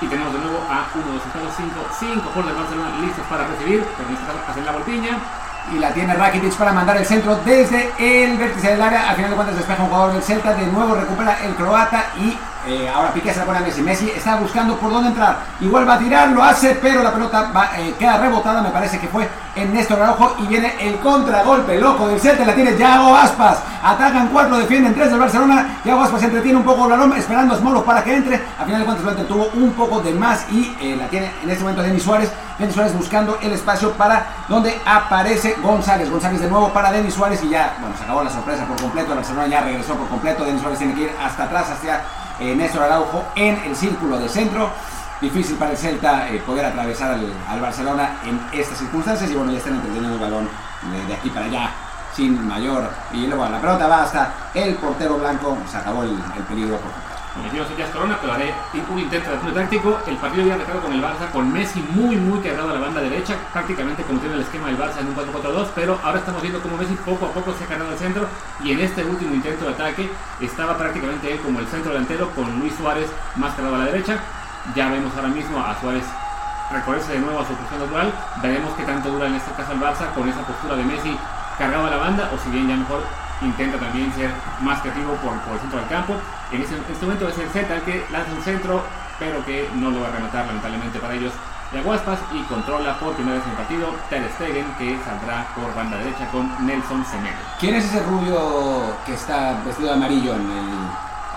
y 0.00 0.06
tenemos 0.06 0.32
de 0.32 0.38
nuevo 0.38 0.58
a 0.70 0.86
uno, 0.94 1.12
dos, 1.12 1.22
tres, 1.32 1.42
cinco, 1.56 1.82
cinco 1.98 2.30
por 2.30 2.46
del 2.46 2.54
Barcelona 2.54 2.90
listos 3.00 3.24
para 3.26 3.46
recibir, 3.48 3.84
pero 3.96 4.08
caso 4.26 4.38
hacen 4.48 4.64
la 4.64 4.72
volpiña. 4.72 5.18
Y 5.74 5.78
la 5.78 5.92
tiene 5.92 6.14
Rakitic 6.14 6.54
para 6.54 6.72
mandar 6.72 6.96
el 6.96 7.04
centro 7.04 7.36
desde 7.44 7.92
el 7.98 8.38
vértice 8.38 8.68
del 8.68 8.80
área. 8.80 9.10
Al 9.10 9.16
final 9.16 9.30
de 9.30 9.36
cuentas 9.36 9.56
despeja 9.56 9.82
un 9.82 9.90
jugador 9.90 10.12
del 10.14 10.22
Celta. 10.22 10.54
De 10.54 10.66
nuevo 10.66 10.94
recupera 10.94 11.44
el 11.44 11.54
croata 11.56 12.06
y 12.16 12.38
eh, 12.66 12.90
ahora 12.94 13.12
Piqué 13.12 13.32
se 13.32 13.40
la 13.40 13.46
pone 13.46 13.58
a 13.58 13.60
Messi. 13.62 13.82
Messi 13.82 14.10
está 14.10 14.36
buscando 14.36 14.76
por 14.76 14.90
dónde 14.90 15.08
entrar. 15.08 15.38
Igual 15.60 15.88
va 15.88 15.94
a 15.94 15.98
tirar, 15.98 16.28
lo 16.28 16.42
hace, 16.42 16.78
pero 16.80 17.02
la 17.02 17.12
pelota 17.12 17.50
eh, 17.78 17.94
queda 17.98 18.18
rebotada. 18.18 18.62
Me 18.62 18.70
parece 18.70 18.98
que 18.98 19.08
fue 19.08 19.28
en 19.54 19.72
Néstor 19.72 20.00
Araujo. 20.00 20.36
Y 20.40 20.46
viene 20.46 20.74
el 20.80 20.98
contragolpe 20.98 21.78
loco 21.80 22.08
del 22.08 22.20
Celta. 22.20 22.44
La 22.44 22.54
tiene 22.54 22.76
Yago 22.76 23.16
Aspas. 23.16 23.58
Atacan 23.82 24.28
cuatro, 24.28 24.58
defienden 24.58 24.94
tres 24.94 25.10
del 25.10 25.20
Barcelona. 25.20 25.80
Yago 25.84 26.02
Aspas 26.02 26.22
entretiene 26.22 26.58
un 26.58 26.64
poco 26.64 26.84
el 26.84 26.90
balón, 26.90 27.12
esperando 27.16 27.54
a 27.54 27.58
Smolo 27.58 27.84
para 27.84 28.02
que 28.02 28.16
entre. 28.16 28.36
Al 28.58 28.66
final 28.66 28.80
de 28.80 28.86
cuentas, 28.86 29.04
lo 29.04 29.24
tuvo 29.24 29.50
un 29.54 29.72
poco 29.72 30.00
de 30.00 30.12
más 30.12 30.46
y 30.50 30.76
eh, 30.80 30.96
la 30.96 31.06
tiene 31.08 31.30
en 31.42 31.50
este 31.50 31.62
momento 31.62 31.82
Denis 31.82 32.02
Suárez. 32.02 32.32
Denis 32.58 32.74
Suárez 32.74 32.96
buscando 32.96 33.38
el 33.40 33.52
espacio 33.52 33.92
para 33.92 34.26
donde 34.48 34.80
aparece 34.84 35.56
González. 35.62 36.10
González 36.10 36.40
de 36.40 36.50
nuevo 36.50 36.72
para 36.72 36.90
Denis 36.90 37.14
Suárez 37.14 37.42
y 37.44 37.50
ya, 37.50 37.76
bueno, 37.80 37.96
se 37.96 38.04
acabó 38.04 38.24
la 38.24 38.30
sorpresa 38.30 38.64
por 38.66 38.80
completo. 38.80 39.12
El 39.12 39.18
Barcelona 39.18 39.46
ya 39.46 39.60
regresó 39.60 39.94
por 39.94 40.08
completo. 40.08 40.44
Denis 40.44 40.60
Suárez 40.60 40.78
tiene 40.78 40.94
que 40.94 41.02
ir 41.02 41.12
hasta 41.22 41.44
atrás, 41.44 41.70
hacia 41.70 42.02
eh, 42.40 42.54
Néstor 42.54 42.82
Araujo 42.82 43.24
en 43.34 43.56
el 43.64 43.76
círculo 43.76 44.18
de 44.18 44.28
centro. 44.28 44.70
Difícil 45.20 45.56
para 45.56 45.72
el 45.72 45.76
Celta 45.76 46.28
eh, 46.28 46.40
poder 46.46 46.66
atravesar 46.66 47.12
al, 47.48 47.60
Barcelona 47.60 48.20
en 48.24 48.40
estas 48.52 48.78
circunstancias 48.78 49.28
y 49.30 49.34
bueno, 49.34 49.50
ya 49.50 49.58
están 49.58 49.74
entreteniendo 49.74 50.14
el 50.14 50.20
balón 50.20 50.48
de, 51.08 51.14
aquí 51.14 51.28
para 51.30 51.46
allá 51.46 51.70
sin 52.14 52.46
mayor. 52.46 52.88
Y 53.12 53.26
luego 53.26 53.48
la 53.48 53.60
pelota 53.60 53.88
va 53.88 54.02
hasta 54.02 54.32
el 54.54 54.74
portero 54.76 55.18
blanco, 55.18 55.58
se 55.68 55.76
acabó 55.76 56.04
el, 56.04 56.16
peligro 56.48 56.76
por 56.76 57.07
Cometió 57.38 57.64
Díaz 57.76 57.90
Corona, 57.90 58.18
pero 58.20 58.32
haré 58.32 58.52
un 58.90 58.98
intento 58.98 59.30
de 59.30 59.36
apoyo 59.36 59.54
táctico. 59.54 59.98
El 60.08 60.16
partido 60.16 60.44
ya 60.44 60.58
dejado 60.58 60.80
con 60.80 60.92
el 60.92 61.00
Barça, 61.00 61.30
con 61.30 61.52
Messi 61.52 61.80
muy, 61.90 62.16
muy 62.16 62.40
cargado 62.40 62.70
a 62.70 62.72
la 62.72 62.80
banda 62.80 63.00
derecha, 63.00 63.36
prácticamente 63.52 64.02
como 64.02 64.18
tiene 64.18 64.34
el 64.34 64.40
esquema 64.40 64.66
del 64.66 64.76
Barça 64.76 64.98
en 64.98 65.06
un 65.06 65.14
4-4-2. 65.14 65.68
Pero 65.74 66.00
ahora 66.02 66.18
estamos 66.18 66.42
viendo 66.42 66.60
cómo 66.60 66.76
Messi 66.76 66.94
poco 66.96 67.26
a 67.26 67.30
poco 67.30 67.54
se 67.54 67.62
ha 67.62 67.68
cargado 67.68 67.92
al 67.92 67.98
centro. 67.98 68.26
Y 68.64 68.72
en 68.72 68.80
este 68.80 69.04
último 69.04 69.34
intento 69.34 69.66
de 69.66 69.70
ataque 69.70 70.10
estaba 70.40 70.76
prácticamente 70.76 71.32
él 71.32 71.38
como 71.40 71.60
el 71.60 71.68
centro 71.68 71.92
delantero, 71.92 72.28
con 72.30 72.58
Luis 72.58 72.74
Suárez 72.74 73.08
más 73.36 73.54
cargado 73.54 73.76
a 73.76 73.78
la 73.78 73.84
derecha. 73.84 74.18
Ya 74.74 74.90
vemos 74.90 75.14
ahora 75.14 75.28
mismo 75.28 75.60
a 75.60 75.78
Suárez 75.80 76.04
recorrerse 76.72 77.12
de 77.12 77.20
nuevo 77.20 77.38
a 77.38 77.46
su 77.46 77.54
posición 77.54 77.80
natural. 77.80 78.12
Veremos 78.42 78.72
qué 78.74 78.82
tanto 78.82 79.10
dura 79.10 79.28
en 79.28 79.36
este 79.36 79.52
caso 79.52 79.72
el 79.72 79.80
Barça 79.80 80.12
con 80.12 80.28
esa 80.28 80.42
postura 80.42 80.74
de 80.74 80.82
Messi 80.82 81.16
cargado 81.58 81.86
a 81.86 81.90
la 81.90 81.96
banda, 81.96 82.30
o 82.32 82.38
si 82.38 82.50
bien 82.50 82.68
ya 82.68 82.76
mejor 82.76 83.02
intenta 83.42 83.78
también 83.78 84.12
ser 84.14 84.30
más 84.60 84.80
creativo 84.80 85.12
por, 85.14 85.32
el 85.32 85.60
centro 85.60 85.78
del 85.78 85.88
campo. 85.88 86.14
En 86.50 86.62
este, 86.62 86.76
momento 87.02 87.28
es 87.28 87.38
el 87.38 87.48
Z 87.50 87.74
el 87.74 87.82
que 87.82 88.06
lanza 88.10 88.32
un 88.32 88.42
centro, 88.42 88.82
pero 89.18 89.44
que 89.44 89.68
no 89.74 89.90
lo 89.90 90.00
va 90.00 90.08
a 90.08 90.12
rematar 90.12 90.46
lamentablemente 90.46 90.98
para 90.98 91.14
ellos 91.14 91.32
de 91.72 91.80
Aguaspas 91.80 92.18
y 92.32 92.42
controla 92.44 92.98
por 92.98 93.12
primera 93.12 93.36
vez 93.36 93.44
en 93.44 93.50
el 93.50 93.56
partido 93.56 93.94
Ter 94.08 94.30
Stegen 94.36 94.64
que 94.78 94.98
saldrá 95.04 95.46
por 95.54 95.74
banda 95.74 95.98
derecha 95.98 96.26
con 96.30 96.48
Nelson 96.64 97.04
Semedo. 97.04 97.36
¿Quién 97.60 97.74
es 97.74 97.84
ese 97.84 98.02
rubio 98.04 98.96
que 99.04 99.14
está 99.14 99.60
vestido 99.66 99.90
de 99.90 99.94
amarillo 99.94 100.34
en 100.34 100.50
el 100.50 100.88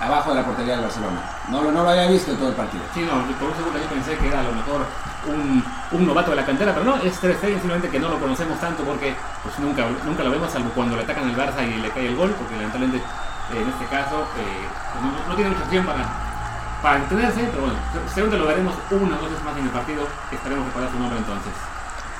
abajo 0.02 0.32
de 0.32 0.36
la 0.38 0.46
portería 0.46 0.74
del 0.74 0.84
Barcelona? 0.84 1.22
No, 1.50 1.62
lo 1.62 1.90
había 1.90 2.08
visto 2.08 2.32
en 2.32 2.38
todo 2.38 2.50
el 2.50 2.56
partido. 2.56 2.84
Sí, 2.94 3.02
no, 3.02 3.22
por 3.38 3.50
un 3.50 3.56
segundo 3.56 3.80
yo 3.80 3.88
pensé 3.88 4.18
que 4.18 4.28
era 4.28 4.40
a 4.40 4.44
lo 4.44 4.54
mejor 4.54 4.82
un, 5.28 5.64
un, 5.92 6.08
novato 6.08 6.32
de 6.32 6.38
la 6.38 6.46
cantera, 6.46 6.74
pero 6.74 6.86
no, 6.86 6.98
es 6.98 7.20
Ter 7.20 7.38
Stegen 7.38 7.60
simplemente 7.60 7.90
que 7.90 8.00
no 8.00 8.10
lo 8.10 8.20
conocemos 8.20 8.60
tanto 8.60 8.84
porque 8.84 9.16
pues 9.44 9.58
nunca, 9.60 9.86
nunca 10.06 10.24
lo 10.24 10.32
vemos 10.32 10.52
salvo 10.52 10.72
cuando 10.72 10.96
le 10.96 11.04
atacan 11.04 11.30
al 11.30 11.38
Barça 11.38 11.62
y 11.64 11.80
le 11.80 11.90
cae 11.92 12.08
el 12.08 12.16
gol, 12.16 12.32
porque 12.32 12.56
lamentablemente 12.56 12.98
eh, 12.98 13.62
en 13.62 13.70
este 13.70 13.86
caso 13.86 14.26
eh, 14.38 14.66
pues 14.94 15.28
no, 15.30 15.36
tiene 15.36 15.52
mucha 15.52 15.64
opción 15.64 15.86
para, 15.86 16.04
para 16.82 16.98
entenderse, 16.98 17.48
pero 17.52 17.64
bueno, 17.64 17.78
según 18.14 18.38
lo 18.38 18.48
veremos 18.48 18.74
una 18.90 19.16
o 19.16 19.20
dos 19.22 19.30
veces 19.30 19.46
más 19.46 19.58
en 19.58 19.64
el 19.66 19.70
partido, 19.70 20.08
estaremos 20.32 20.66
preparados 20.66 20.94
su 20.94 21.00
nombre 21.00 21.20
entonces. 21.20 21.54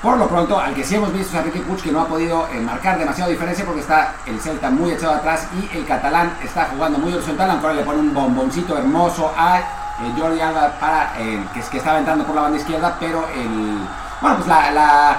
Por 0.02 0.18
lo 0.18 0.28
pronto, 0.28 0.60
al 0.60 0.74
que 0.74 0.84
sí 0.84 0.96
hemos 0.96 1.14
visto 1.14 1.38
es 1.38 1.40
a 1.40 1.44
Ricky 1.44 1.60
Puig 1.60 1.80
que 1.84 1.92
no 1.92 2.02
ha 2.02 2.08
podido 2.08 2.48
eh, 2.48 2.60
marcar 2.60 2.98
demasiada 2.98 3.30
diferencia 3.30 3.64
porque 3.64 3.82
está 3.82 4.16
el 4.26 4.40
Celta 4.40 4.72
muy 4.72 4.92
echado 4.92 5.14
atrás 5.14 5.48
y 5.54 5.78
el 5.78 5.86
catalán 5.86 6.34
está 6.44 6.70
jugando 6.74 6.98
muy 6.98 7.14
horizontal, 7.14 7.52
aunque 7.52 7.68
ahora 7.68 7.80
le 7.80 7.86
pone 7.86 8.00
un 8.00 8.12
bomboncito 8.12 8.76
hermoso 8.76 9.32
a 9.38 9.60
eh, 9.60 10.14
Jordi 10.18 10.42
Alba 10.42 10.72
para, 10.80 11.14
eh, 11.20 11.44
que, 11.54 11.62
que, 11.62 11.78
estaba 11.78 12.00
entrando 12.00 12.26
por 12.26 12.34
la 12.34 12.42
banda 12.42 12.58
izquierda, 12.58 12.98
pero 13.00 13.28
el, 13.36 13.78
bueno, 14.22 14.38
pues 14.38 14.48
la, 14.48 15.18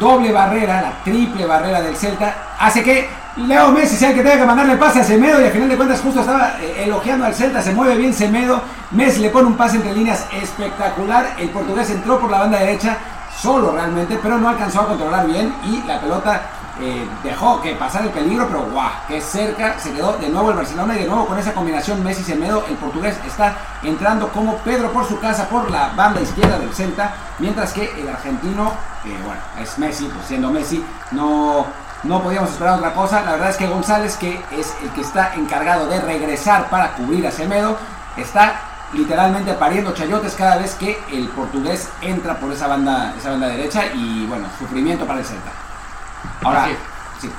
doble 0.00 0.32
barrera, 0.32 0.82
la 0.82 0.92
triple 1.04 1.46
barrera 1.46 1.80
del 1.80 1.94
Celta, 1.94 2.34
hace 2.58 2.82
que 2.82 3.08
Leo 3.36 3.70
Messi 3.70 3.94
sea 3.94 4.08
el 4.08 4.16
que 4.16 4.22
tenga 4.22 4.38
que 4.38 4.46
mandarle 4.46 4.76
pase 4.76 5.00
a 5.00 5.04
Semedo 5.04 5.40
y 5.40 5.44
al 5.44 5.52
final 5.52 5.68
de 5.68 5.76
cuentas 5.76 6.00
justo 6.00 6.20
estaba 6.20 6.56
eh, 6.60 6.84
elogiando 6.84 7.26
al 7.26 7.34
Celta, 7.34 7.62
se 7.62 7.72
mueve 7.72 7.96
bien 7.96 8.12
Semedo, 8.12 8.62
Messi 8.90 9.20
le 9.20 9.30
pone 9.30 9.46
un 9.46 9.56
pase 9.56 9.76
entre 9.76 9.94
líneas 9.94 10.26
espectacular, 10.32 11.34
el 11.38 11.50
portugués 11.50 11.90
entró 11.90 12.18
por 12.18 12.30
la 12.30 12.40
banda 12.40 12.58
derecha, 12.58 12.96
solo 13.42 13.72
realmente, 13.72 14.18
pero 14.22 14.38
no 14.38 14.48
alcanzó 14.48 14.82
a 14.82 14.86
controlar 14.86 15.26
bien 15.26 15.52
y 15.64 15.82
la 15.82 16.00
pelota 16.00 16.42
eh, 16.80 17.08
dejó 17.24 17.60
que 17.60 17.74
pasara 17.74 18.04
el 18.04 18.10
peligro, 18.10 18.46
pero 18.46 18.62
guau, 18.70 18.88
que 19.08 19.20
cerca 19.20 19.78
se 19.80 19.92
quedó 19.92 20.12
de 20.12 20.28
nuevo 20.28 20.50
el 20.50 20.56
Barcelona 20.56 20.94
y 20.94 21.00
de 21.00 21.06
nuevo 21.06 21.26
con 21.26 21.38
esa 21.38 21.52
combinación 21.52 22.04
Messi-Semedo, 22.04 22.64
el 22.68 22.76
portugués 22.76 23.18
está 23.26 23.56
entrando 23.82 24.28
como 24.28 24.56
Pedro 24.58 24.92
por 24.92 25.06
su 25.06 25.18
casa 25.18 25.48
por 25.48 25.68
la 25.72 25.88
banda 25.88 26.20
izquierda 26.20 26.56
del 26.58 26.72
Celta, 26.72 27.14
mientras 27.40 27.72
que 27.72 27.90
el 28.00 28.08
argentino, 28.08 28.72
eh, 29.04 29.18
bueno, 29.24 29.40
es 29.60 29.76
Messi, 29.76 30.04
pues 30.04 30.26
siendo 30.26 30.50
Messi, 30.50 30.84
no, 31.10 31.66
no 32.04 32.22
podíamos 32.22 32.50
esperar 32.50 32.78
otra 32.78 32.94
cosa. 32.94 33.22
La 33.22 33.32
verdad 33.32 33.50
es 33.50 33.56
que 33.56 33.66
González, 33.66 34.16
que 34.16 34.40
es 34.52 34.72
el 34.82 34.90
que 34.90 35.00
está 35.00 35.34
encargado 35.34 35.88
de 35.88 36.00
regresar 36.00 36.70
para 36.70 36.92
cubrir 36.94 37.26
a 37.26 37.32
Semedo, 37.32 37.76
está 38.16 38.71
literalmente 38.92 39.54
pariendo 39.54 39.92
chayotes 39.92 40.34
cada 40.34 40.56
vez 40.56 40.74
que 40.74 40.98
el 41.10 41.28
portugués 41.28 41.88
entra 42.00 42.36
por 42.36 42.52
esa 42.52 42.66
banda, 42.66 43.14
esa 43.18 43.30
banda 43.30 43.48
derecha 43.48 43.86
y 43.94 44.26
bueno, 44.26 44.46
sufrimiento 44.58 45.06
para 45.06 45.20
el 45.20 45.24
Celta. 45.24 45.50
Ahora, 46.44 46.68
sí. 47.20 47.30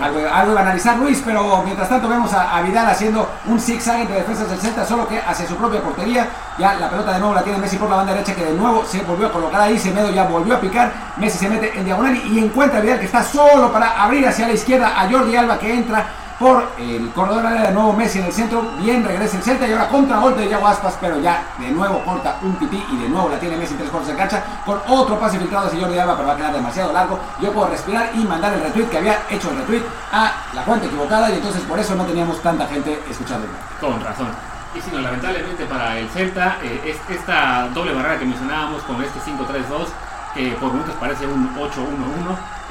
algo, 0.00 0.20
algo, 0.32 0.58
a 0.58 0.60
analizar 0.60 0.96
Luis, 0.98 1.22
pero 1.24 1.62
mientras 1.62 1.88
tanto 1.88 2.08
vemos 2.08 2.32
a, 2.32 2.60
Vidal 2.62 2.88
haciendo 2.88 3.30
un 3.46 3.60
zigzag 3.60 4.00
entre 4.00 4.16
defensas 4.16 4.48
del 4.48 4.58
Celta, 4.58 4.84
solo 4.84 5.06
que 5.06 5.18
hacia 5.18 5.46
su 5.46 5.56
propia 5.56 5.80
portería. 5.82 6.28
Ya 6.58 6.74
la 6.74 6.90
pelota 6.90 7.12
de 7.12 7.20
nuevo 7.20 7.34
la 7.34 7.42
tiene 7.42 7.58
Messi 7.58 7.76
por 7.76 7.88
la 7.90 7.96
banda 7.96 8.12
derecha, 8.12 8.34
que 8.34 8.44
de 8.44 8.54
nuevo 8.54 8.84
se 8.84 9.02
volvió 9.02 9.28
a 9.28 9.32
colocar 9.32 9.60
ahí. 9.60 9.78
Semedo 9.78 10.10
ya 10.10 10.24
volvió 10.24 10.56
a 10.56 10.60
picar. 10.60 10.92
Messi 11.16 11.38
se 11.38 11.48
mete 11.48 11.78
en 11.78 11.84
diagonal 11.84 12.16
y, 12.16 12.38
encuentra 12.38 12.78
a 12.78 12.82
Vidal 12.82 12.98
que 12.98 13.06
está 13.06 13.22
solo 13.22 13.72
para 13.72 14.02
abrir 14.02 14.26
hacia 14.26 14.46
la 14.46 14.54
izquierda 14.54 15.00
a 15.00 15.10
Jordi 15.10 15.36
Alba 15.36 15.58
que 15.58 15.72
entra 15.72 16.06
por 16.40 16.66
el 16.78 17.10
corredor 17.10 17.46
de 17.50 17.70
nuevo 17.70 17.92
Messi 17.92 18.18
en 18.18 18.24
el 18.24 18.32
centro, 18.32 18.62
bien 18.78 19.04
regresa 19.04 19.36
el 19.36 19.42
Celta 19.42 19.68
y 19.68 19.72
ahora 19.72 19.88
contra 19.88 20.18
golpe 20.18 20.40
de 20.40 20.48
Yago 20.48 20.70
pero 20.98 21.20
ya 21.20 21.44
de 21.58 21.68
nuevo 21.68 22.02
corta 22.02 22.38
un 22.40 22.54
pipí 22.54 22.82
y 22.90 22.96
de 22.96 23.10
nuevo 23.10 23.28
la 23.28 23.38
tiene 23.38 23.58
Messi 23.58 23.74
tres 23.74 23.90
cuartos 23.90 24.10
de 24.10 24.16
cancha 24.16 24.42
con 24.64 24.80
otro 24.88 25.20
pase 25.20 25.38
filtrado 25.38 25.68
señor 25.68 25.90
de 25.90 26.00
Alba, 26.00 26.16
pero 26.16 26.28
va 26.28 26.32
a 26.32 26.36
quedar 26.38 26.54
demasiado 26.54 26.94
largo. 26.94 27.20
Yo 27.42 27.52
puedo 27.52 27.68
respirar 27.68 28.12
y 28.14 28.24
mandar 28.24 28.54
el 28.54 28.62
retweet 28.62 28.86
que 28.86 28.96
había 28.96 29.18
hecho 29.28 29.50
el 29.50 29.58
retweet 29.58 29.82
a 30.12 30.32
la 30.54 30.64
cuenta 30.64 30.86
equivocada 30.86 31.30
y 31.30 31.34
entonces 31.34 31.60
por 31.60 31.78
eso 31.78 31.94
no 31.94 32.06
teníamos 32.06 32.40
tanta 32.40 32.66
gente 32.66 32.98
escuchando. 33.10 33.46
Con 33.78 34.02
razón. 34.02 34.28
Y 34.74 34.80
si 34.80 34.90
no, 34.92 35.00
lamentablemente 35.00 35.66
para 35.66 35.98
el 35.98 36.08
Celta, 36.08 36.56
eh, 36.62 36.96
esta 37.10 37.68
doble 37.74 37.92
barrera 37.92 38.18
que 38.18 38.24
mencionábamos 38.24 38.82
con 38.84 39.02
este 39.02 39.20
5-3-2, 39.20 39.88
que 40.32 40.52
por 40.52 40.70
momentos 40.70 40.94
parece 40.98 41.26
un 41.26 41.54
8-1-1, 41.54 41.68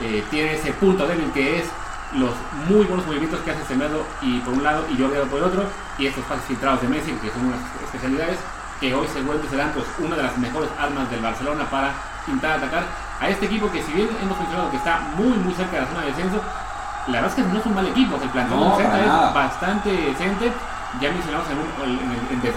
eh, 0.02 0.26
tiene 0.32 0.56
ese 0.56 0.72
punto 0.74 1.06
débil 1.06 1.32
que 1.34 1.60
es 1.60 1.66
los 2.14 2.32
muy 2.68 2.86
buenos 2.86 3.06
movimientos 3.06 3.40
que 3.42 3.52
hace 3.52 3.64
Semedo 3.66 4.04
y 4.22 4.40
por 4.40 4.54
un 4.54 4.64
lado 4.64 4.86
y 4.90 5.00
Jordi 5.00 5.18
por 5.30 5.40
el 5.40 5.46
otro 5.46 5.64
y 5.98 6.08
estos 6.08 6.24
pases 6.26 6.46
filtrados 6.46 6.82
de 6.82 6.88
Messi 6.88 7.12
que 7.14 7.30
son 7.30 7.46
unas 7.46 7.60
especialidades 7.84 8.40
que 8.80 8.94
hoy 8.94 9.08
se 9.14 9.22
vuelven 9.22 9.50
serán 9.50 9.72
pues 9.74 9.86
una 10.00 10.16
de 10.16 10.24
las 10.24 10.38
mejores 10.38 10.70
armas 10.80 11.10
del 11.12 11.22
Barcelona 11.22 11.70
para 11.70 11.94
intentar 12.28 12.58
atacar 12.58 12.84
a 13.20 13.30
este 13.30 13.46
equipo 13.46 13.72
que 13.72 13.84
si 13.84 13.92
bien 13.94 14.10
hemos 14.22 14.38
mencionado 14.40 14.72
que 14.72 14.78
está 14.78 15.00
muy 15.16 15.38
muy 15.38 15.54
cerca 15.54 15.74
de 15.74 15.82
la 15.82 15.88
zona 15.88 16.02
de 16.02 16.08
descenso 16.08 16.42
la 17.08 17.22
verdad 17.22 17.30
es 17.30 17.36
que 17.36 17.52
no 17.52 17.60
es 17.60 17.66
un 17.66 17.76
mal 17.76 17.88
equipo 17.88 18.20
el 18.22 18.30
plantel 18.30 18.58
no, 18.58 18.80
es 18.80 19.34
bastante 19.34 19.90
decente. 19.90 20.52
Ya 21.00 21.12
mencionamos 21.12 21.48
en, 21.50 21.58
en, 21.90 22.42
en, 22.42 22.52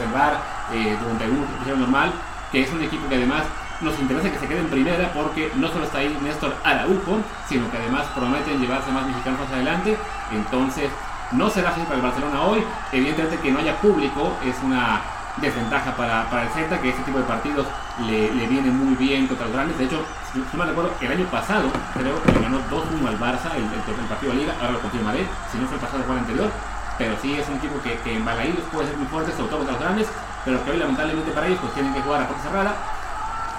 eh, 0.72 0.96
durante 0.98 1.24
algún 1.24 1.44
episodio 1.44 1.76
normal 1.76 2.12
que 2.50 2.62
es 2.62 2.72
un 2.72 2.82
equipo 2.82 3.08
que 3.08 3.16
además 3.16 3.44
nos 3.82 3.98
interesa 3.98 4.30
que 4.30 4.38
se 4.38 4.46
quede 4.46 4.60
en 4.60 4.68
primera 4.68 5.12
porque 5.12 5.50
no 5.56 5.68
solo 5.68 5.84
está 5.84 5.98
ahí 5.98 6.16
Néstor 6.22 6.54
Araujo, 6.64 7.20
sino 7.48 7.70
que 7.70 7.76
además 7.76 8.06
prometen 8.14 8.60
llevarse 8.60 8.90
más 8.90 9.06
mexicanos 9.06 9.40
adelante. 9.52 9.96
Entonces, 10.32 10.90
no 11.32 11.50
será 11.50 11.70
fácil 11.70 11.84
para 11.84 11.96
el 11.96 12.02
Barcelona 12.02 12.42
hoy. 12.42 12.64
Evidentemente 12.92 13.38
que 13.38 13.50
no 13.50 13.58
haya 13.58 13.76
público 13.80 14.36
es 14.44 14.56
una 14.62 15.00
desventaja 15.36 15.96
para, 15.96 16.28
para 16.28 16.44
el 16.44 16.48
Celta, 16.50 16.80
que 16.80 16.90
este 16.90 17.02
tipo 17.02 17.18
de 17.18 17.24
partidos 17.24 17.66
le, 18.06 18.32
le 18.34 18.46
viene 18.46 18.70
muy 18.70 18.94
bien 18.94 19.26
contra 19.26 19.46
los 19.46 19.54
grandes. 19.54 19.78
De 19.78 19.84
hecho, 19.84 20.04
si 20.32 20.38
no 20.38 20.46
me 20.64 20.66
recuerdo, 20.66 20.92
el 21.00 21.12
año 21.12 21.26
pasado 21.26 21.68
creo 21.94 22.22
que 22.22 22.32
ganó 22.40 22.58
2-1 22.70 23.08
al 23.08 23.18
Barça 23.18 23.52
el, 23.56 23.64
partido 24.08 24.32
de 24.32 24.38
Liga, 24.38 24.54
ahora 24.60 24.72
lo 24.72 24.80
confirmaré, 24.80 25.26
si 25.50 25.58
no 25.58 25.66
fue 25.66 25.76
el 25.76 25.80
pasado 25.82 26.02
fue 26.04 26.14
el 26.14 26.20
anterior. 26.20 26.50
Pero 26.98 27.16
sí 27.20 27.34
es 27.34 27.48
un 27.48 27.56
equipo 27.56 27.80
que, 27.82 27.98
que 27.98 28.16
en 28.16 28.24
Balaídos 28.24 28.64
puede 28.70 28.88
ser 28.88 28.96
muy 28.96 29.06
fuerte, 29.06 29.32
sobre 29.32 29.48
todo 29.48 29.58
contra 29.58 29.74
los 29.74 29.82
grandes, 29.82 30.08
pero 30.44 30.62
que 30.64 30.70
hoy 30.70 30.76
lamentablemente 30.76 31.30
para 31.32 31.46
ellos 31.46 31.58
pues 31.60 31.72
tienen 31.74 31.94
que 31.94 32.02
jugar 32.02 32.22
a 32.22 32.28
puerta 32.28 32.42
cerrada. 32.44 32.74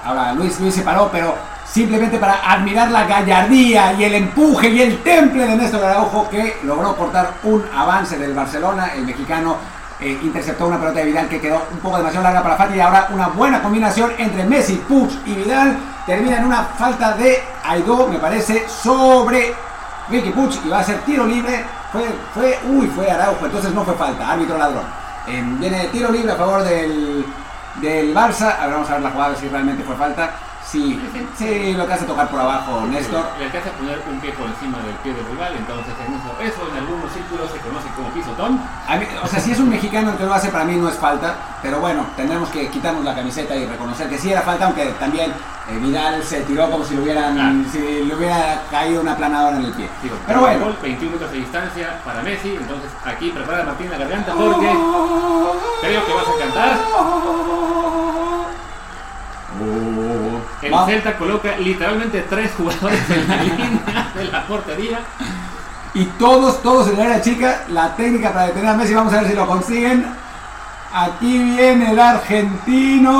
Ahora 0.05 0.33
Luis, 0.33 0.59
Luis 0.59 0.75
se 0.75 0.81
paró, 0.81 1.09
pero 1.11 1.35
simplemente 1.65 2.17
para 2.17 2.51
admirar 2.51 2.91
la 2.91 3.05
gallardía 3.05 3.93
y 3.93 4.03
el 4.03 4.15
empuje 4.15 4.69
y 4.69 4.81
el 4.81 5.01
temple 5.01 5.47
de 5.47 5.55
Néstor 5.55 5.83
Araujo 5.83 6.29
que 6.29 6.57
logró 6.63 6.95
cortar 6.95 7.33
un 7.43 7.63
avance 7.75 8.17
del 8.17 8.33
Barcelona, 8.33 8.91
el 8.95 9.05
mexicano 9.05 9.57
eh, 9.99 10.19
interceptó 10.21 10.67
una 10.67 10.77
pelota 10.77 10.99
de 10.99 11.05
Vidal 11.05 11.29
que 11.29 11.39
quedó 11.39 11.61
un 11.71 11.79
poco 11.79 11.97
demasiado 11.97 12.23
larga 12.23 12.43
para 12.43 12.57
Fati 12.57 12.75
y 12.75 12.79
ahora 12.81 13.07
una 13.13 13.27
buena 13.29 13.61
combinación 13.61 14.11
entre 14.17 14.43
Messi, 14.43 14.75
Puig 14.87 15.09
y 15.25 15.33
Vidal 15.33 15.77
termina 16.05 16.37
en 16.37 16.45
una 16.45 16.63
falta 16.63 17.13
de 17.13 17.41
Aidó, 17.63 18.07
me 18.07 18.19
parece, 18.19 18.67
sobre 18.67 19.55
Ricky 20.09 20.31
Puig 20.31 20.59
y 20.65 20.69
va 20.69 20.79
a 20.79 20.83
ser 20.83 20.97
tiro 21.05 21.25
libre. 21.25 21.65
Fue, 21.91 22.03
fue, 22.33 22.59
uy, 22.69 22.87
fue 22.87 23.09
Araujo, 23.09 23.45
entonces 23.45 23.71
no 23.73 23.85
fue 23.85 23.93
falta, 23.93 24.31
árbitro 24.31 24.57
ladrón. 24.57 24.83
Eh, 25.27 25.41
viene 25.57 25.87
tiro 25.87 26.11
libre 26.11 26.33
a 26.33 26.35
favor 26.35 26.63
del, 26.63 27.25
del 27.75 28.13
Barça. 28.13 28.57
A 28.59 28.65
ver, 28.65 28.75
vamos 28.75 28.89
a 28.89 28.93
ver 28.93 29.01
la 29.01 29.11
jugada 29.11 29.35
si 29.35 29.47
realmente 29.47 29.83
fue 29.83 29.95
falta. 29.95 30.31
Sí, 30.73 30.99
sí, 31.37 31.73
lo 31.77 31.85
que 31.85 31.93
hace 31.93 32.05
tocar 32.05 32.27
por 32.29 32.39
abajo 32.39 32.81
Néstor. 32.89 33.23
Le 33.37 33.45
alcanza 33.45 33.69
a 33.69 33.73
poner 33.73 34.01
un 34.11 34.19
pie 34.19 34.31
por 34.31 34.47
encima 34.47 34.79
del 34.79 34.95
pie 35.03 35.13
del 35.13 35.23
rival, 35.27 35.53
entonces 35.55 35.93
en 36.07 36.13
eso, 36.15 36.33
eso 36.41 36.71
en 36.71 36.77
algunos 36.79 37.11
círculos 37.13 37.51
se 37.51 37.59
conoce 37.59 37.87
como 37.95 38.09
pisotón. 38.09 38.59
A 38.87 38.95
mí, 38.97 39.05
o 39.23 39.27
sea, 39.27 39.39
si 39.39 39.51
es 39.51 39.59
un 39.59 39.69
mexicano 39.69 40.17
que 40.17 40.25
lo 40.25 40.33
hace, 40.33 40.49
para 40.49 40.65
mí 40.65 40.75
no 40.75 40.89
es 40.89 40.95
falta, 40.95 41.35
pero 41.61 41.79
bueno, 41.79 42.07
tendremos 42.17 42.49
que 42.49 42.69
quitarnos 42.69 43.05
la 43.05 43.13
camiseta 43.13 43.55
y 43.55 43.67
reconocer 43.67 44.09
que 44.09 44.17
sí 44.17 44.31
era 44.31 44.41
falta, 44.41 44.65
aunque 44.65 44.85
también 44.99 45.29
eh, 45.69 45.77
Vidal 45.79 46.23
se 46.23 46.41
tiró 46.41 46.67
como 46.71 46.83
si 46.83 46.95
le 46.95 47.01
hubieran 47.03 47.35
Claro. 47.35 47.71
si 47.71 48.03
le 48.05 48.15
hubiera 48.15 48.63
caído 48.71 49.01
una 49.01 49.15
planadora 49.15 49.57
en 49.57 49.65
el 49.65 49.73
pie. 49.73 49.87
Digo, 50.01 50.15
Pero 50.25 50.39
bueno, 50.41 50.65
gol, 50.65 50.77
21 50.81 51.11
metros 51.11 51.31
de 51.33 51.37
distancia 51.37 52.01
para 52.03 52.23
Messi, 52.23 52.55
entonces 52.55 52.89
aquí 53.05 53.29
prepara 53.29 53.63
Martín 53.63 53.91
la 53.91 53.97
garganta 53.99 54.33
porque 54.33 54.69
creo 55.81 56.03
que 56.03 56.13
vas 56.13 56.25
a 56.27 56.43
cantar. 56.43 57.92
El 60.63 60.73
Celta 60.85 61.17
coloca 61.17 61.57
literalmente 61.57 62.25
tres 62.29 62.51
jugadores 62.57 62.99
en 63.09 63.27
la 63.27 63.35
línea 63.43 64.11
de 64.15 64.23
la 64.25 64.47
portería. 64.47 64.99
y 65.93 66.05
todos, 66.05 66.61
todos 66.61 66.87
en 66.87 66.95
el 66.95 67.01
área 67.01 67.21
chica, 67.21 67.63
la 67.69 67.95
técnica 67.95 68.31
para 68.31 68.47
detener 68.47 68.69
a 68.69 68.73
Messi, 68.75 68.93
vamos 68.93 69.13
a 69.13 69.21
ver 69.21 69.29
si 69.29 69.35
lo 69.35 69.45
consiguen. 69.47 70.05
Aquí 70.93 71.37
viene 71.39 71.91
el 71.91 71.99
argentino. 71.99 73.11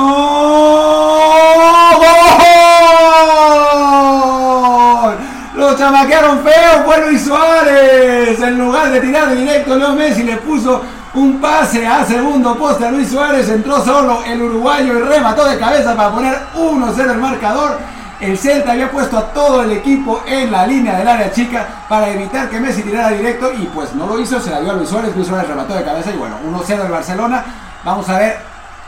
¡Gol! 3.84 5.16
Lo 5.56 5.76
chamaquearon 5.76 6.42
feo, 6.42 6.84
fue 6.84 7.06
Luis 7.06 7.24
Suárez. 7.24 8.40
En 8.40 8.58
lugar 8.58 8.90
de 8.90 9.00
tirar 9.00 9.34
directo, 9.34 9.76
Leo 9.76 9.94
Messi 9.94 10.22
le 10.22 10.36
puso 10.38 10.82
un 11.14 11.40
pase 11.40 11.86
a 11.86 12.04
segundo 12.04 12.56
poste 12.56 12.90
Luis 12.90 13.10
Suárez. 13.10 13.48
Entró 13.48 13.82
solo 13.84 14.22
el 14.24 14.42
uruguayo 14.42 14.98
y 14.98 15.02
remató 15.02 15.44
de 15.44 15.58
cabeza 15.58 15.94
para 15.94 16.10
poner 16.10 16.38
1-0 16.56 17.10
el 17.10 17.18
marcador. 17.18 17.78
El 18.20 18.38
Celta 18.38 18.72
había 18.72 18.90
puesto 18.90 19.18
a 19.18 19.32
todo 19.32 19.62
el 19.62 19.72
equipo 19.72 20.22
en 20.26 20.50
la 20.50 20.66
línea 20.66 20.96
del 20.96 21.08
área 21.08 21.32
chica 21.32 21.66
para 21.88 22.08
evitar 22.08 22.48
que 22.48 22.60
Messi 22.60 22.82
tirara 22.82 23.10
directo 23.10 23.52
y 23.52 23.66
pues 23.66 23.92
no 23.94 24.06
lo 24.06 24.18
hizo, 24.18 24.40
se 24.40 24.50
la 24.50 24.60
dio 24.60 24.70
a 24.70 24.74
Luis 24.74 24.88
Suárez, 24.88 25.14
Luis 25.14 25.26
Suárez 25.26 25.48
remató 25.48 25.74
de 25.74 25.84
cabeza 25.84 26.10
y 26.10 26.16
bueno, 26.16 26.36
1-0 26.46 26.84
el 26.84 26.90
Barcelona. 26.90 27.44
Vamos 27.84 28.08
a 28.08 28.18
ver, 28.18 28.38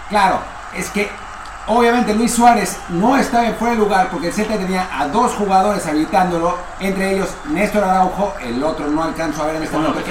claro, 0.08 0.38
es 0.74 0.88
que 0.90 1.10
obviamente 1.68 2.14
Luis 2.14 2.34
Suárez 2.34 2.78
no 2.90 3.16
estaba 3.16 3.46
en 3.46 3.54
fuera 3.56 3.74
de 3.74 3.80
lugar 3.80 4.08
porque 4.10 4.28
el 4.28 4.32
Celta 4.32 4.56
tenía 4.56 4.88
a 4.92 5.08
dos 5.08 5.32
jugadores 5.32 5.86
habilitándolo, 5.86 6.56
entre 6.80 7.14
ellos 7.14 7.28
Néstor 7.46 7.84
Araujo, 7.84 8.34
el 8.42 8.62
otro 8.62 8.88
no 8.88 9.02
alcanzo 9.02 9.42
a 9.42 9.46
ver 9.46 9.56
en 9.56 9.62
este 9.64 9.76
Smolov, 9.76 9.94
momento 9.94 10.10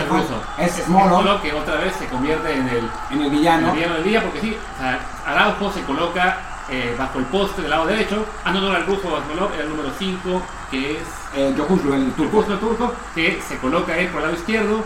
es 0.58 0.78
es 0.78 0.86
Smolov, 0.86 1.22
Smolov 1.22 1.42
que 1.42 1.54
otra 1.54 1.76
vez 1.76 1.96
se 1.96 2.06
convierte 2.08 2.54
en 2.54 2.68
el, 2.68 2.90
en 3.12 3.20
el 3.20 3.26
en 3.26 3.32
villano. 3.32 3.68
el 3.70 3.76
villano 3.76 3.94
del 3.96 4.04
día 4.04 4.24
porque 4.24 4.42
sí, 4.42 4.58
o 4.76 4.82
sea, 4.82 5.00
Araujo 5.26 5.72
se 5.72 5.82
coloca 5.84 6.38
eh, 6.70 6.96
bajo 6.98 7.20
el 7.20 7.26
poste 7.26 7.62
del 7.62 7.70
lado 7.72 7.86
derecho. 7.86 8.26
Ah, 8.44 8.52
no, 8.52 8.60
no 8.60 8.70
era 8.70 8.80
el 8.80 8.88
ruso 8.88 9.02
Smolov, 9.02 9.54
era 9.54 9.64
el 9.64 9.70
número 9.70 9.92
5 9.98 10.42
que 10.72 10.98
es 10.98 11.08
Eh, 11.36 11.54
Yokuşlu, 11.58 11.94
el 11.94 12.14
turco. 12.14 12.44
Turco 12.44 12.58
turco 12.58 12.94
que 13.14 13.42
se 13.46 13.58
coloca 13.58 13.98
él 13.98 14.08
por 14.08 14.22
el 14.22 14.28
lado 14.28 14.38
izquierdo. 14.38 14.84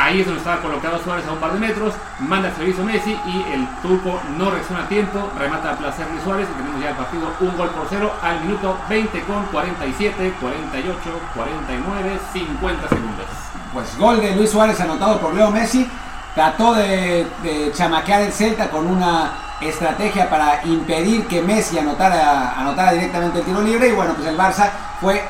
Ahí 0.00 0.20
es 0.20 0.26
donde 0.26 0.38
estaba 0.38 0.62
colocado 0.62 0.98
Suárez 1.04 1.26
a 1.26 1.32
un 1.32 1.38
par 1.40 1.52
de 1.52 1.58
metros, 1.58 1.92
manda 2.20 2.48
el 2.48 2.54
servicio 2.54 2.82
Messi 2.82 3.10
y 3.26 3.52
el 3.52 3.68
turco 3.82 4.18
no 4.38 4.50
reacciona 4.50 4.84
a 4.84 4.88
tiempo, 4.88 5.30
remata 5.38 5.72
a 5.72 5.76
placer 5.76 6.06
Luis 6.10 6.22
Suárez 6.24 6.48
y 6.50 6.56
tenemos 6.56 6.80
ya 6.80 6.88
el 6.88 6.96
partido 6.96 7.30
un 7.38 7.54
gol 7.54 7.68
por 7.68 7.86
cero 7.90 8.10
al 8.22 8.40
minuto 8.40 8.78
20 8.88 9.20
con 9.24 9.44
47, 9.44 10.34
48, 10.40 10.98
49, 11.34 12.18
50 12.32 12.88
segundos. 12.88 13.26
Pues 13.74 13.98
gol 13.98 14.22
de 14.22 14.36
Luis 14.36 14.50
Suárez 14.50 14.80
anotado 14.80 15.20
por 15.20 15.34
Leo 15.34 15.50
Messi. 15.50 15.86
Trató 16.34 16.72
de, 16.72 17.26
de 17.42 17.70
chamaquear 17.74 18.22
el 18.22 18.32
Celta 18.32 18.70
con 18.70 18.86
una 18.86 19.32
estrategia 19.60 20.30
para 20.30 20.64
impedir 20.64 21.26
que 21.26 21.42
Messi 21.42 21.78
anotara, 21.78 22.58
anotara 22.58 22.92
directamente 22.92 23.40
el 23.40 23.44
tiro 23.44 23.60
libre. 23.60 23.88
Y 23.88 23.92
bueno, 23.92 24.14
pues 24.14 24.26
el 24.28 24.38
Barça 24.38 24.70
fue 24.98 25.22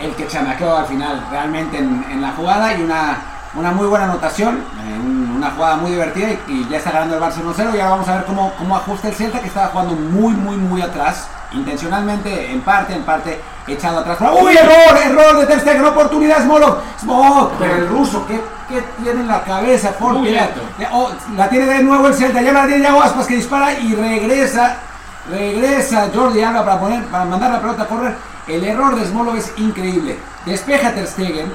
el 0.00 0.14
que 0.14 0.28
chamaqueó 0.28 0.76
al 0.76 0.86
final 0.86 1.26
realmente 1.28 1.78
en, 1.78 2.06
en 2.08 2.22
la 2.22 2.30
jugada 2.32 2.72
y 2.74 2.82
una, 2.82 3.18
una 3.54 3.70
muy 3.72 3.86
buena 3.86 4.04
anotación, 4.04 4.56
eh, 4.58 4.98
un- 4.98 5.32
una 5.38 5.50
jugada 5.52 5.76
muy 5.76 5.90
divertida 5.92 6.28
y, 6.30 6.40
y 6.52 6.68
ya 6.68 6.78
está 6.78 6.90
ganando 6.90 7.16
el 7.16 7.22
Barça 7.22 7.42
1-0 7.42 7.74
y 7.74 7.80
ahora 7.80 7.90
vamos 7.90 8.08
a 8.08 8.14
ver 8.16 8.24
cómo, 8.24 8.52
cómo 8.58 8.76
ajusta 8.76 9.08
el 9.08 9.14
Celta 9.14 9.40
que 9.40 9.46
estaba 9.48 9.68
jugando 9.68 9.94
muy 9.94 10.34
muy 10.34 10.56
muy 10.56 10.82
atrás, 10.82 11.28
intencionalmente 11.52 12.50
en 12.52 12.60
parte, 12.62 12.94
en 12.94 13.02
parte 13.04 13.40
echado 13.66 14.00
atrás. 14.00 14.18
¡Uy, 14.42 14.56
error! 14.56 14.98
¡Error 15.04 15.38
de 15.40 15.46
Ter 15.46 15.60
Stegen! 15.60 15.84
¡Oportunidad 15.84 16.42
Smolov! 16.42 16.78
¡Smolov! 17.00 17.50
Pero 17.58 17.74
el 17.76 17.88
ruso, 17.88 18.26
¿qué, 18.26 18.40
qué 18.68 18.82
tiene 19.02 19.20
en 19.20 19.28
la 19.28 19.42
cabeza? 19.44 19.90
¿Por 19.92 20.14
Muy 20.14 20.28
qué? 20.28 20.32
lento. 20.32 20.60
Oh, 20.92 21.10
la 21.36 21.48
tiene 21.48 21.66
de 21.66 21.82
nuevo 21.82 22.08
el 22.08 22.14
Celta, 22.14 22.40
ya 22.42 22.52
la 22.52 22.66
tiene 22.66 22.82
Yago 22.82 23.02
Aspas 23.02 23.26
que 23.26 23.36
dispara 23.36 23.72
y 23.74 23.94
regresa, 23.94 24.76
regresa 25.30 26.08
Jordi 26.14 26.42
Alba 26.42 26.64
para, 26.64 26.80
poner, 26.80 27.04
para 27.06 27.24
mandar 27.26 27.50
la 27.52 27.60
pelota 27.60 27.82
a 27.82 27.86
correr. 27.86 28.16
El 28.46 28.64
error 28.64 28.96
de 28.96 29.04
Smolov 29.06 29.36
es 29.36 29.52
increíble. 29.58 30.18
Despeja 30.46 30.92
Ter 30.92 31.06
Stegen, 31.06 31.52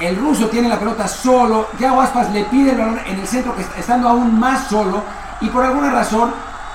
el 0.00 0.16
ruso 0.16 0.46
tiene 0.48 0.68
la 0.68 0.78
pelota 0.78 1.08
solo, 1.08 1.68
Yago 1.78 2.00
Aspas 2.00 2.30
le 2.30 2.44
pide 2.44 2.70
el 2.70 2.78
balón 2.78 3.00
en 3.04 3.18
el 3.18 3.26
centro 3.26 3.54
que 3.54 3.62
estando 3.78 4.08
aún 4.08 4.38
más 4.38 4.68
solo. 4.68 5.02
Y 5.40 5.48
por 5.48 5.64
alguna 5.64 5.90
razón 5.90 6.32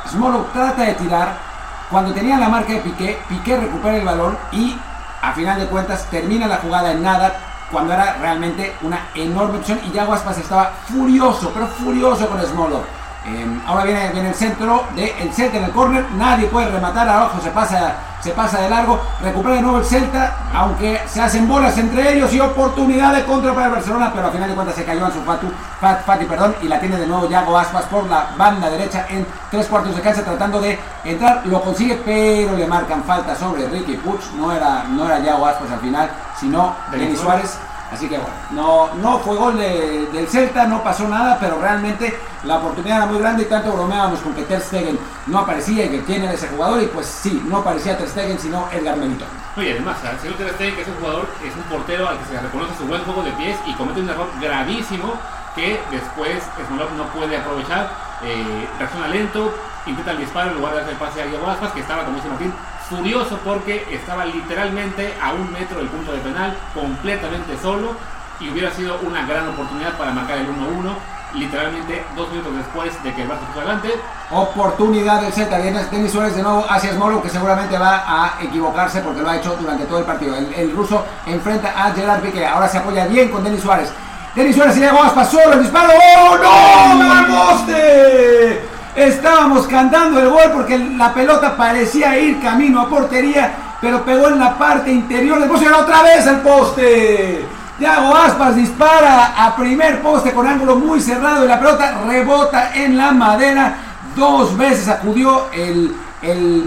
Smolov 0.10 0.52
trata 0.52 0.84
de 0.84 0.94
tirar. 0.94 1.54
Cuando 1.90 2.14
tenía 2.14 2.38
la 2.38 2.50
marca 2.50 2.74
de 2.74 2.80
Piqué, 2.80 3.20
Piqué 3.30 3.58
recupera 3.58 3.98
el 3.98 4.06
balón 4.06 4.38
y 4.52 4.76
a 5.22 5.32
final 5.34 5.60
de 5.60 5.68
cuentas 5.68 6.06
termina 6.10 6.48
la 6.48 6.58
jugada 6.58 6.92
en 6.92 7.04
nada 7.04 7.34
cuando 7.72 7.94
era 7.94 8.18
realmente 8.20 8.76
una 8.82 9.00
enorme 9.16 9.60
opción. 9.60 9.80
Y 9.86 9.92
Yago 9.92 10.14
Aspas 10.14 10.38
estaba 10.38 10.74
furioso, 10.88 11.52
pero 11.54 11.68
furioso 11.68 12.28
con 12.28 12.42
Smolov. 12.42 12.84
Eh, 13.26 13.62
ahora 13.66 13.86
viene, 13.86 14.10
viene 14.12 14.30
el 14.30 14.36
centro 14.36 14.84
de 14.96 15.16
el 15.22 15.32
Celta 15.34 15.58
en 15.58 15.64
el 15.64 15.72
córner, 15.72 16.06
nadie 16.18 16.48
puede 16.48 16.70
rematar, 16.70 17.08
abajo 17.08 17.40
se 17.42 17.52
pasa, 17.52 17.96
se 18.22 18.32
pasa 18.32 18.60
de 18.60 18.70
largo, 18.70 19.00
recupera 19.22 19.56
de 19.56 19.62
nuevo 19.62 19.78
el 19.78 19.86
Celta, 19.86 20.36
aunque 20.54 21.00
se 21.08 21.22
hacen 21.22 21.48
bolas 21.48 21.78
entre 21.78 22.14
ellos 22.14 22.34
y 22.34 22.42
oportunidad 22.42 23.14
de 23.14 23.24
contra 23.24 23.54
para 23.54 23.68
el 23.68 23.72
Barcelona, 23.72 24.12
pero 24.14 24.28
a 24.28 24.32
final 24.32 24.50
de 24.50 24.56
cuentas 24.56 24.76
se 24.76 24.84
cayó 24.84 25.06
en 25.06 25.14
su 25.14 25.22
Fatu, 25.22 25.48
Fat, 25.80 26.06
Fati, 26.06 26.26
perdón, 26.26 26.54
y 26.62 26.68
la 26.68 26.82
tiene 26.82 26.98
de 26.98 27.08
nuevo 27.08 27.30
Yago 27.30 27.58
Aspas 27.58 27.86
por 27.86 28.10
la 28.10 28.28
banda 28.38 28.70
derecha 28.70 29.06
en 29.10 29.26
tres 29.50 29.68
cuartos 29.68 29.96
de 29.96 30.02
cancha 30.02 30.26
tratando 30.26 30.60
de 30.60 30.78
entrar, 31.06 31.44
lo 31.46 31.62
consigue, 31.62 32.02
pero 32.04 32.58
le 32.58 32.68
marcan 32.68 33.06
falta 33.06 33.36
sobre 33.38 33.70
Ricky 33.70 33.96
Puig, 33.96 34.20
no 34.36 34.52
era, 34.52 34.84
no 34.90 35.06
era 35.06 35.20
Yago 35.20 35.46
Aspas 35.46 35.72
al 35.72 35.80
final, 35.80 36.10
sino 36.38 36.76
Denis 36.92 37.20
Suárez. 37.20 37.58
Así 37.94 38.08
que 38.10 38.18
bueno, 38.18 38.34
no, 38.52 38.94
no 38.96 39.20
fue 39.20 39.36
gol 39.36 39.58
de- 39.58 40.08
del 40.12 40.28
Celta, 40.28 40.66
no 40.66 40.84
pasó 40.84 41.08
nada, 41.08 41.38
pero 41.40 41.60
realmente 41.62 42.18
la 42.44 42.58
oportunidad 42.58 42.98
era 42.98 43.06
muy 43.06 43.20
grande 43.20 43.44
y 43.44 43.46
tanto 43.46 43.72
bromeábamos 43.72 44.20
con 44.20 44.34
que 44.34 44.44
Ter 44.44 44.60
Stegen 44.62 44.98
no 45.28 45.40
aparecía 45.40 45.86
y 45.86 46.00
que 46.00 46.16
era 46.16 46.32
ese 46.34 46.48
jugador 46.48 46.82
y 46.82 46.88
pues 46.88 47.06
sí, 47.06 47.42
no 47.48 47.64
parecía 47.64 47.98
Ter 47.98 48.10
Stegen 48.10 48.40
sino 48.40 48.68
Edgar 48.72 48.98
Militón. 48.98 49.28
Oye, 49.56 49.72
además, 49.72 49.98
¿sabes? 50.02 50.22
si 50.22 50.28
no 50.28 50.34
te 50.36 50.44
que 50.74 50.82
es 50.82 50.88
un 50.88 50.96
jugador, 50.96 51.28
es 51.46 51.56
un 51.56 51.64
portero 51.64 52.10
al 52.10 52.18
que 52.18 52.26
se 52.26 52.34
le 52.34 52.40
reconoce 52.42 52.76
su 52.78 52.86
buen 52.86 53.04
juego 53.04 53.22
de 53.24 53.32
pies 53.34 53.58
y 53.68 53.74
comete 53.74 54.02
un 54.02 54.10
error 54.10 54.28
gravísimo 54.42 55.14
que 55.56 55.80
después 55.92 56.44
Smolov 56.68 56.92
no 56.98 57.04
puede 57.14 57.38
aprovechar, 57.38 57.92
eh, 58.24 58.68
reacciona 58.80 59.08
lento, 59.08 59.54
intenta 59.86 60.12
el 60.12 60.18
disparo 60.18 60.50
en 60.50 60.58
lugar 60.58 60.74
de 60.74 60.80
hacer 60.82 60.94
el 60.94 60.98
pase 61.00 61.22
a 61.22 61.26
Diego 61.28 61.48
Aspas, 61.48 61.72
que 61.74 61.82
estaba, 61.82 62.04
como 62.06 62.16
dice 62.16 62.28
Martín, 62.30 62.54
furioso 62.90 63.40
porque 63.44 63.86
estaba 63.92 64.26
literalmente 64.26 65.14
a 65.22 65.34
un 65.34 65.52
metro 65.52 65.78
del 65.78 65.88
punto 65.88 66.12
de 66.12 66.20
penal, 66.20 66.56
completamente 66.74 67.58
solo, 67.62 67.96
y 68.40 68.50
hubiera 68.50 68.72
sido 68.72 69.00
una 69.02 69.26
gran 69.26 69.48
oportunidad 69.50 69.98
para 69.98 70.12
marcar 70.12 70.38
el 70.38 70.48
1-1. 70.48 70.94
literalmente 71.34 72.06
dos 72.16 72.30
minutos 72.30 72.56
después 72.58 73.04
de 73.04 73.12
que 73.12 73.24
el 73.24 73.28
Barça 73.28 73.48
puso 73.48 73.62
adelante. 73.62 73.90
Oportunidad 74.30 75.20
del 75.20 75.34
Celta, 75.34 75.58
viene 75.58 75.84
Denis 75.86 76.12
Suárez 76.12 76.36
de 76.36 76.44
nuevo 76.44 76.64
hacia 76.70 76.94
Smolo 76.94 77.24
que 77.24 77.30
seguramente 77.30 77.76
va 77.76 78.04
a 78.06 78.44
equivocarse 78.44 79.02
porque 79.02 79.22
lo 79.22 79.30
ha 79.30 79.38
hecho 79.38 79.58
durante 79.60 79.86
todo 79.86 79.98
el 79.98 80.06
partido. 80.06 80.36
El, 80.36 80.76
ruso 80.76 81.04
enfrenta 81.26 81.74
a 81.76 81.92
Gerard 81.92 82.22
Piqué, 82.22 82.46
ahora 82.46 82.68
se 82.68 82.78
apoya 82.78 83.08
bien 83.08 83.30
con 83.30 83.44
Denis 83.44 83.62
Suárez. 83.62 83.92
Denis 84.36 84.56
Suárez 84.56 84.76
se 84.76 84.82
llega 84.82 85.12
pasó 85.14 85.40
solo, 85.40 85.54
el 85.54 85.64
disparo, 85.64 85.92
¡oh 86.20 86.38
no! 86.38 87.12
¡Al 87.12 87.26
poste! 87.26 88.73
Estábamos 88.96 89.66
cantando 89.66 90.20
el 90.20 90.30
gol 90.30 90.52
porque 90.54 90.78
la 90.78 91.14
pelota 91.14 91.58
parecía 91.58 92.18
ir 92.20 92.40
camino 92.40 92.80
a 92.80 92.90
portería, 92.90 93.52
pero 93.82 94.06
pegó 94.06 94.28
en 94.28 94.40
la 94.40 94.56
parte 94.56 94.92
interior 94.92 95.40
del 95.40 95.50
poste 95.50 95.68
otra 95.72 96.04
vez 96.04 96.28
el 96.28 96.38
poste. 96.38 97.46
Thiago 97.80 98.16
Aspas 98.16 98.56
dispara 98.56 99.34
a 99.36 99.56
primer 99.56 100.00
poste 100.02 100.32
con 100.32 100.46
ángulo 100.46 100.76
muy 100.76 101.02
cerrado 101.02 101.44
y 101.44 101.48
la 101.48 101.60
pelota 101.60 102.02
rebota 102.08 102.72
en 102.76 102.96
la 102.96 103.12
madera. 103.12 103.78
Dos 104.16 104.56
veces 104.56 104.88
acudió 104.88 105.48
el, 105.52 105.96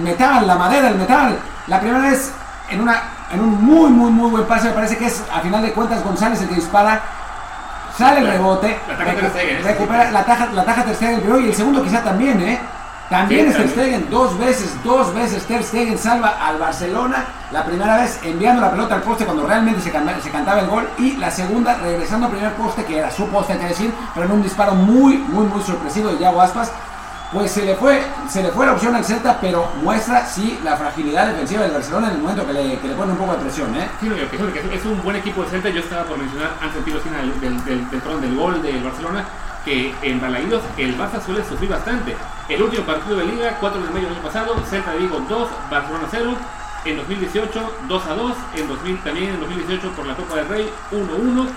metal, 0.02 0.48
la 0.48 0.56
madera, 0.56 0.88
el 0.88 0.96
metal. 0.96 1.38
La 1.68 1.78
primera 1.78 2.08
vez 2.08 2.32
en, 2.68 2.80
una, 2.80 3.02
en 3.32 3.40
un 3.40 3.64
muy, 3.64 3.88
muy, 3.90 4.10
muy 4.10 4.30
buen 4.30 4.44
pase. 4.46 4.66
Me 4.68 4.74
parece 4.74 4.98
que 4.98 5.06
es 5.06 5.22
a 5.32 5.40
final 5.40 5.62
de 5.62 5.72
cuentas 5.72 6.02
González 6.02 6.42
el 6.42 6.48
que 6.48 6.56
dispara. 6.56 7.00
Sale 7.96 8.20
el 8.20 8.26
rebote. 8.26 8.78
recupera 9.64 10.10
la 10.10 10.24
taja, 10.24 10.48
la 10.52 10.64
taja 10.64 10.84
tercera 10.84 11.12
el 11.12 11.20
primero 11.20 11.40
y 11.40 11.46
el 11.46 11.54
segundo 11.54 11.82
quizá 11.82 12.02
también, 12.02 12.40
¿eh? 12.40 12.60
También 13.08 13.52
Ter 13.52 13.68
Stegen, 13.68 14.10
dos 14.10 14.36
veces, 14.36 14.76
dos 14.82 15.14
veces 15.14 15.44
Ter 15.44 15.62
Stegen 15.62 15.96
salva 15.96 16.44
al 16.44 16.58
Barcelona. 16.58 17.24
La 17.52 17.64
primera 17.64 17.98
vez 17.98 18.18
enviando 18.24 18.60
la 18.60 18.70
pelota 18.72 18.96
al 18.96 19.02
poste 19.02 19.24
cuando 19.24 19.46
realmente 19.46 19.80
se, 19.80 19.92
cantaba 19.92 20.60
el 20.60 20.66
gol. 20.66 20.88
Y 20.98 21.16
la 21.16 21.30
segunda 21.30 21.76
regresando 21.76 22.26
al 22.26 22.32
primer 22.32 22.52
poste, 22.54 22.84
que 22.84 22.98
era 22.98 23.10
su 23.10 23.28
poste, 23.28 23.52
hay 23.52 23.60
que 23.60 23.68
decir, 23.68 23.94
pero 24.12 24.26
en 24.26 24.32
un 24.32 24.42
disparo 24.42 24.74
muy, 24.74 25.18
muy, 25.18 25.46
muy 25.46 25.62
sorpresivo 25.62 26.08
de 26.08 26.18
Yago 26.18 26.42
Aspas. 26.42 26.72
Pues 27.32 27.50
se 27.50 27.64
le 27.66 27.74
fue, 27.74 28.00
se 28.28 28.42
le 28.42 28.50
fue 28.50 28.66
la 28.66 28.72
opción 28.72 28.94
al 28.94 29.04
Celta, 29.04 29.38
pero 29.40 29.68
muestra 29.82 30.24
sí 30.24 30.60
la 30.62 30.76
fragilidad 30.76 31.26
defensiva 31.26 31.62
del 31.62 31.72
Barcelona 31.72 32.08
en 32.08 32.14
el 32.14 32.22
momento 32.22 32.46
que 32.46 32.52
le, 32.52 32.78
que 32.78 32.88
le 32.88 32.94
pone 32.94 33.12
un 33.12 33.18
poco 33.18 33.32
de 33.32 33.38
presión. 33.38 33.74
¿eh? 33.74 33.88
Sí, 34.00 34.08
que 34.08 34.76
es 34.76 34.84
un 34.84 35.02
buen 35.02 35.16
equipo 35.16 35.42
de 35.42 35.50
Celta. 35.50 35.68
Yo 35.70 35.80
estaba 35.80 36.04
por 36.04 36.18
mencionar 36.18 36.52
antes 36.60 36.84
del, 36.84 37.40
del, 37.40 37.64
del, 37.64 37.90
del, 37.90 38.20
del 38.20 38.36
gol 38.36 38.62
del 38.62 38.82
Barcelona 38.82 39.24
que 39.64 39.92
en 40.02 40.20
Balaídos 40.20 40.62
el 40.76 40.96
Barça 40.96 41.20
suele 41.20 41.44
sufrir 41.44 41.68
bastante. 41.68 42.16
El 42.48 42.62
último 42.62 42.86
partido 42.86 43.16
de 43.16 43.24
liga, 43.24 43.56
4 43.58 43.82
de 43.82 43.90
mayo 43.90 44.06
del 44.06 44.14
año 44.14 44.22
pasado, 44.22 44.54
Celta 44.64 44.92
de 44.92 44.98
Vigo 44.98 45.20
2, 45.28 45.48
Barcelona 45.68 46.04
0. 46.08 46.36
En 46.84 46.96
2018, 46.98 47.72
2 47.88 48.06
a 48.06 48.14
2. 48.14 48.32
En 48.54 48.68
2000, 48.68 48.98
también 49.00 49.30
en 49.30 49.40
2018 49.40 49.90
por 49.90 50.06
la 50.06 50.14
Copa 50.14 50.36
del 50.36 50.48
Rey, 50.48 50.70
1-1. 50.92 51.48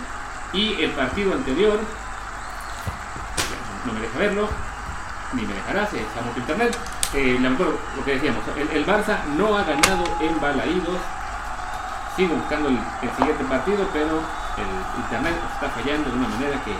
Y 0.53 0.81
el 0.81 0.89
partido 0.89 1.33
anterior, 1.33 1.79
no 3.85 3.93
me 3.93 3.99
deja 3.99 4.17
verlo, 4.17 4.49
ni 5.33 5.43
me 5.43 5.53
dejará, 5.53 5.87
si 5.87 5.97
estamos 5.97 6.35
en 6.35 6.41
internet. 6.41 6.77
Eh, 7.13 7.37
lo 7.39 8.05
que 8.05 8.15
decíamos, 8.15 8.43
el, 8.55 8.85
Barça 8.85 9.23
no 9.37 9.57
ha 9.57 9.63
ganado 9.63 10.03
en 10.19 10.39
Balaídos. 10.39 10.97
Sigo 12.15 12.35
buscando 12.35 12.69
el, 12.69 12.79
el 13.01 13.09
siguiente 13.17 13.43
partido, 13.45 13.87
pero 13.93 14.19
el 14.57 15.03
internet 15.03 15.33
está 15.53 15.69
fallando 15.69 16.09
de 16.09 16.17
una 16.17 16.27
manera 16.27 16.61
que 16.63 16.73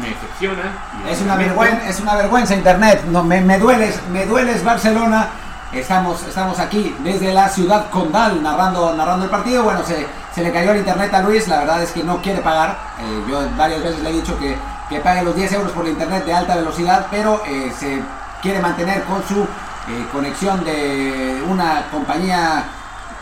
me 0.00 0.08
decepciona. 0.08 0.62
Es 1.08 1.20
una, 1.20 1.36
vergüenza, 1.36 1.88
es 1.88 2.00
una 2.00 2.16
vergüenza 2.16 2.54
internet, 2.54 3.04
no, 3.08 3.22
me, 3.22 3.40
me, 3.40 3.58
dueles, 3.58 4.00
me 4.10 4.26
dueles 4.26 4.64
Barcelona. 4.64 5.28
Estamos, 5.72 6.22
estamos 6.22 6.58
aquí 6.60 6.94
desde 7.00 7.34
la 7.34 7.48
ciudad 7.48 7.90
condal 7.90 8.42
narrando, 8.42 8.94
narrando 8.94 9.24
el 9.24 9.30
partido. 9.30 9.64
Bueno, 9.64 9.82
se, 9.84 10.06
se 10.34 10.42
le 10.42 10.52
cayó 10.52 10.72
el 10.72 10.78
internet 10.78 11.12
a 11.12 11.22
Luis, 11.22 11.48
la 11.48 11.58
verdad 11.58 11.82
es 11.82 11.90
que 11.92 12.04
no 12.04 12.22
quiere 12.22 12.40
pagar. 12.40 12.78
Eh, 13.00 13.24
yo 13.28 13.40
varias 13.56 13.82
veces 13.82 14.00
le 14.00 14.10
he 14.10 14.12
dicho 14.12 14.38
que, 14.38 14.56
que 14.88 15.00
pague 15.00 15.22
los 15.22 15.34
10 15.34 15.52
euros 15.52 15.72
por 15.72 15.84
el 15.84 15.92
internet 15.92 16.24
de 16.24 16.32
alta 16.32 16.56
velocidad, 16.56 17.06
pero 17.10 17.42
eh, 17.46 17.72
se 17.76 18.00
quiere 18.40 18.60
mantener 18.60 19.02
con 19.04 19.22
su 19.26 19.42
eh, 19.42 20.06
conexión 20.12 20.64
de 20.64 21.42
una 21.48 21.86
compañía 21.90 22.64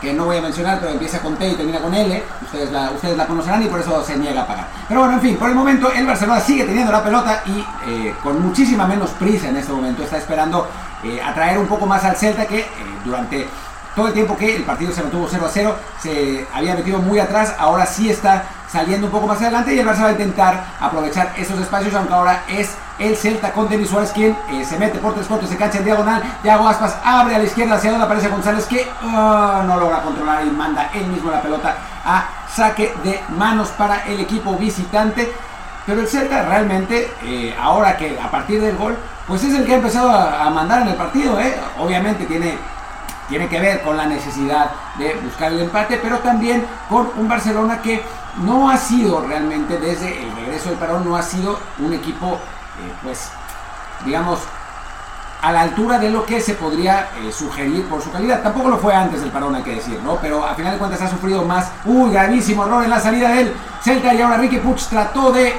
que 0.01 0.13
no 0.13 0.25
voy 0.25 0.37
a 0.37 0.41
mencionar, 0.41 0.79
pero 0.79 0.91
empieza 0.91 1.19
con 1.19 1.35
T 1.37 1.47
y 1.47 1.55
termina 1.55 1.79
con 1.79 1.93
L. 1.93 2.23
Ustedes 2.43 2.71
la, 2.71 2.91
ustedes 2.91 3.17
la 3.17 3.25
conocerán 3.25 3.63
y 3.63 3.67
por 3.67 3.79
eso 3.79 4.03
se 4.03 4.17
niega 4.17 4.41
a 4.41 4.47
pagar. 4.47 4.67
Pero 4.87 4.99
bueno, 4.99 5.15
en 5.15 5.21
fin, 5.21 5.37
por 5.37 5.49
el 5.49 5.55
momento 5.55 5.91
el 5.91 6.05
Barcelona 6.05 6.39
sigue 6.39 6.65
teniendo 6.65 6.91
la 6.91 7.03
pelota 7.03 7.41
y 7.45 7.65
eh, 7.89 8.15
con 8.21 8.41
muchísima 8.41 8.85
menos 8.85 9.11
prisa 9.11 9.49
en 9.49 9.57
este 9.57 9.71
momento. 9.71 10.03
Está 10.03 10.17
esperando 10.17 10.67
atraer 11.23 11.59
un 11.59 11.67
poco 11.67 11.85
más 11.85 12.03
al 12.03 12.15
Celta 12.15 12.47
que 12.47 12.65
durante 13.03 13.47
todo 13.95 14.07
el 14.07 14.13
tiempo 14.13 14.35
que 14.37 14.57
el 14.57 14.63
partido 14.63 14.91
se 14.91 15.01
mantuvo 15.01 15.27
0 15.29 15.45
a 15.45 15.49
0 15.49 15.75
se 16.01 16.45
había 16.53 16.75
metido 16.75 16.99
muy 16.99 17.19
atrás. 17.19 17.55
Ahora 17.57 17.85
sí 17.85 18.09
está 18.09 18.43
saliendo 18.67 19.07
un 19.07 19.11
poco 19.11 19.27
más 19.27 19.41
adelante 19.41 19.73
y 19.73 19.79
el 19.79 19.87
Barça 19.87 20.03
va 20.03 20.07
a 20.09 20.11
intentar 20.11 20.65
aprovechar 20.79 21.33
esos 21.37 21.59
espacios, 21.59 21.93
aunque 21.95 22.13
ahora 22.13 22.43
es 22.49 22.71
el 22.99 23.15
Celta 23.15 23.53
con 23.53 23.69
Denis 23.69 23.89
Suárez 23.89 24.11
quien 24.11 24.37
eh, 24.51 24.65
se 24.65 24.77
mete 24.77 24.99
por 24.99 25.13
tres 25.13 25.27
cortes, 25.27 25.49
se 25.49 25.57
cancha 25.57 25.77
en 25.77 25.85
diagonal, 25.85 26.23
Thiago 26.41 26.67
Aspas 26.67 26.97
abre 27.03 27.35
a 27.35 27.39
la 27.39 27.43
izquierda 27.45 27.75
hacia 27.75 27.91
donde 27.91 28.05
aparece 28.05 28.29
González 28.29 28.65
que 28.65 28.87
ah, 29.01 29.63
no 29.65 29.77
logra 29.77 30.01
controlar 30.01 30.45
y 30.45 30.49
manda 30.49 30.89
él 30.93 31.07
mismo 31.07 31.31
la 31.31 31.41
pelota 31.41 31.75
a 32.05 32.25
saque 32.53 32.93
de 33.03 33.19
manos 33.37 33.69
para 33.69 34.05
el 34.05 34.19
equipo 34.19 34.55
visitante. 34.57 35.31
Pero 35.85 36.01
el 36.01 36.07
Celta 36.07 36.43
realmente, 36.43 37.11
eh, 37.23 37.55
ahora 37.61 37.95
que 37.95 38.19
a 38.19 38.31
partir 38.31 38.59
del 38.59 38.75
gol, 38.75 38.97
pues 39.27 39.43
es 39.43 39.53
el 39.53 39.65
que 39.65 39.73
ha 39.73 39.77
empezado 39.77 40.09
a, 40.09 40.49
mandar 40.49 40.81
en 40.81 40.89
el 40.89 40.95
partido. 40.95 41.39
¿eh? 41.39 41.55
Obviamente 41.77 42.25
tiene 42.25 42.57
tiene 43.29 43.47
que 43.47 43.59
ver 43.59 43.81
con 43.81 43.97
la 43.97 44.05
necesidad 44.05 44.71
de 44.97 45.15
buscar 45.23 45.51
el 45.51 45.61
empate, 45.61 45.99
pero 46.01 46.19
también 46.19 46.65
con 46.89 47.09
un 47.17 47.27
Barcelona 47.27 47.81
que 47.81 48.03
no 48.37 48.69
ha 48.69 48.77
sido 48.77 49.21
realmente 49.21 49.77
desde 49.77 50.21
el 50.23 50.35
regreso 50.35 50.69
del 50.69 50.77
parón, 50.77 51.07
no 51.07 51.15
ha 51.15 51.23
sido 51.23 51.57
un 51.79 51.93
equipo, 51.93 52.33
eh, 52.33 52.93
pues, 53.03 53.29
digamos, 54.05 54.39
a 55.41 55.51
la 55.51 55.61
altura 55.61 55.99
de 55.99 56.09
lo 56.09 56.25
que 56.25 56.41
se 56.41 56.55
podría 56.55 57.09
eh, 57.21 57.31
sugerir 57.31 57.85
por 57.87 58.01
su 58.01 58.11
calidad. 58.11 58.41
Tampoco 58.41 58.69
lo 58.69 58.77
fue 58.77 58.95
antes 58.95 59.21
del 59.21 59.31
parón, 59.31 59.55
hay 59.55 59.63
que 59.63 59.75
decir, 59.75 59.99
¿no? 60.03 60.17
Pero 60.17 60.45
a 60.45 60.55
final 60.55 60.73
de 60.73 60.79
cuentas 60.79 61.01
ha 61.01 61.09
sufrido 61.09 61.43
más. 61.43 61.71
Uy, 61.85 62.11
gravísimo 62.11 62.65
error 62.65 62.83
en 62.83 62.89
la 62.89 62.99
salida 62.99 63.29
del 63.29 63.53
Celta 63.81 64.13
y 64.13 64.21
ahora 64.21 64.37
Ricky 64.37 64.57
Puch 64.57 64.87
trató 64.87 65.31
de 65.31 65.53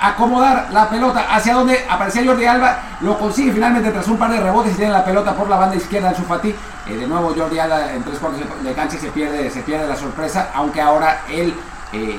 acomodar 0.00 0.68
la 0.72 0.88
pelota 0.88 1.26
hacia 1.30 1.54
donde 1.54 1.84
aparecía 1.88 2.24
Jordi 2.24 2.46
Alba, 2.46 2.78
lo 3.00 3.18
consigue 3.18 3.52
finalmente 3.52 3.90
tras 3.90 4.08
un 4.08 4.16
par 4.16 4.30
de 4.30 4.40
rebotes 4.40 4.72
y 4.72 4.76
tiene 4.76 4.92
la 4.92 5.04
pelota 5.04 5.34
por 5.34 5.48
la 5.48 5.56
banda 5.56 5.76
izquierda 5.76 6.10
en 6.10 6.16
su 6.16 6.22
fatí. 6.22 6.54
Eh, 6.86 6.96
de 6.96 7.06
nuevo 7.06 7.34
Jordi 7.36 7.58
Alba 7.58 7.92
en 7.92 8.02
tres 8.02 8.18
cuartos 8.18 8.40
de 8.62 8.72
cancha 8.72 8.98
se 8.98 9.10
pierde, 9.10 9.50
se 9.50 9.60
pierde 9.60 9.86
la 9.86 9.96
sorpresa, 9.96 10.50
aunque 10.54 10.80
ahora 10.80 11.20
el 11.28 11.54
eh, 11.92 12.18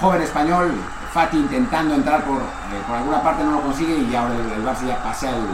joven 0.00 0.22
español, 0.22 0.72
Fati 1.12 1.38
intentando 1.38 1.94
entrar 1.94 2.22
por, 2.24 2.36
eh, 2.36 2.82
por 2.86 2.96
alguna 2.96 3.22
parte 3.22 3.42
no 3.42 3.52
lo 3.52 3.60
consigue 3.62 3.96
y 3.98 4.14
ahora 4.14 4.34
el, 4.34 4.64
Barça 4.64 4.86
ya 4.86 5.02
pasea 5.02 5.30
el, 5.30 5.46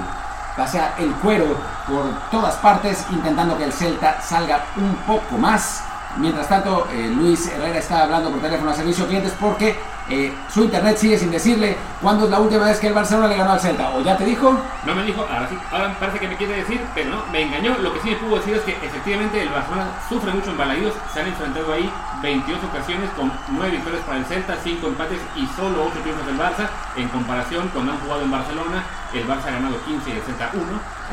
pasea 0.57 0.95
el 0.99 1.13
cuero 1.15 1.57
por 1.87 2.05
todas 2.31 2.57
partes 2.57 3.05
intentando 3.11 3.57
que 3.57 3.65
el 3.65 3.73
Celta 3.73 4.21
salga 4.21 4.65
un 4.77 4.95
poco 5.07 5.39
más. 5.39 5.83
Mientras 6.17 6.49
tanto, 6.49 6.87
Luis 6.93 7.49
Herrera 7.49 7.79
está 7.79 8.03
hablando 8.03 8.31
por 8.31 8.41
teléfono 8.41 8.71
a 8.71 8.75
servicio 8.75 9.07
clientes 9.07 9.33
porque 9.41 9.77
eh, 10.11 10.33
su 10.53 10.65
internet 10.65 10.99
sigue 10.99 11.19
sin 11.19 11.31
decirle 11.31 11.77
cuándo 12.03 12.27
es 12.27 12.31
la 12.31 12.39
última 12.39 12.65
vez 12.65 12.79
que 12.79 12.89
el 12.89 12.93
Barcelona 12.93 13.29
le 13.29 13.37
ganó 13.37 13.53
al 13.53 13.61
Celta. 13.61 13.91
¿O 13.91 14.03
ya 14.03 14.17
te 14.17 14.25
dijo? 14.25 14.55
No 14.85 14.95
me 14.95 15.03
dijo, 15.03 15.23
ahora 15.23 15.49
sí, 15.49 15.57
ahora 15.73 15.97
parece 15.99 16.19
que 16.19 16.29
me 16.29 16.37
quiere 16.37 16.57
decir, 16.57 16.81
pero 16.95 17.11
no, 17.11 17.23
me 17.33 17.43
engañó. 17.43 17.77
Lo 17.79 17.93
que 17.95 18.01
sí 18.01 18.11
me 18.11 18.17
pudo 18.17 18.37
decir 18.37 18.55
es 18.55 18.63
que 18.63 18.73
efectivamente 18.73 19.41
el 19.41 19.49
Barcelona 19.49 19.87
sufre 20.09 20.33
mucho 20.33 20.51
en 20.51 20.59
Balaídos. 20.59 20.95
Se 21.13 21.21
han 21.21 21.29
enfrentado 21.29 21.73
ahí 21.73 21.91
28 22.23 22.67
ocasiones 22.67 23.11
con 23.17 23.33
9 23.49 23.71
victorias 23.71 24.03
para 24.05 24.19
el 24.19 24.25
Celta, 24.27 24.57
5 24.63 24.87
empates 24.87 25.21
y 25.37 25.47
solo 25.57 25.85
8 25.85 26.01
triunfos 26.03 26.27
del 26.27 26.39
Barça. 26.39 26.69
En 26.97 27.09
comparación, 27.09 27.71
cuando 27.73 27.93
han 27.93 28.01
jugado 28.01 28.23
en 28.23 28.31
Barcelona, 28.31 28.85
el 29.15 29.27
Barça 29.27 29.49
ha 29.49 29.53
ganado 29.53 29.81
15 29.85 30.11
y 30.11 30.13
el 30.13 30.23
Celta 30.23 30.51
1. 30.53 30.63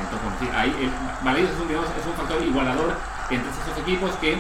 Entonces, 0.04 0.56
ahí 0.56 0.76
el 0.80 0.92
es 1.38 1.60
un, 1.60 1.72
es 1.72 2.06
un 2.06 2.14
factor 2.18 2.42
igualador 2.44 2.98
entre 3.30 3.50
esos 3.50 3.78
equipos 3.80 4.12
que 4.20 4.38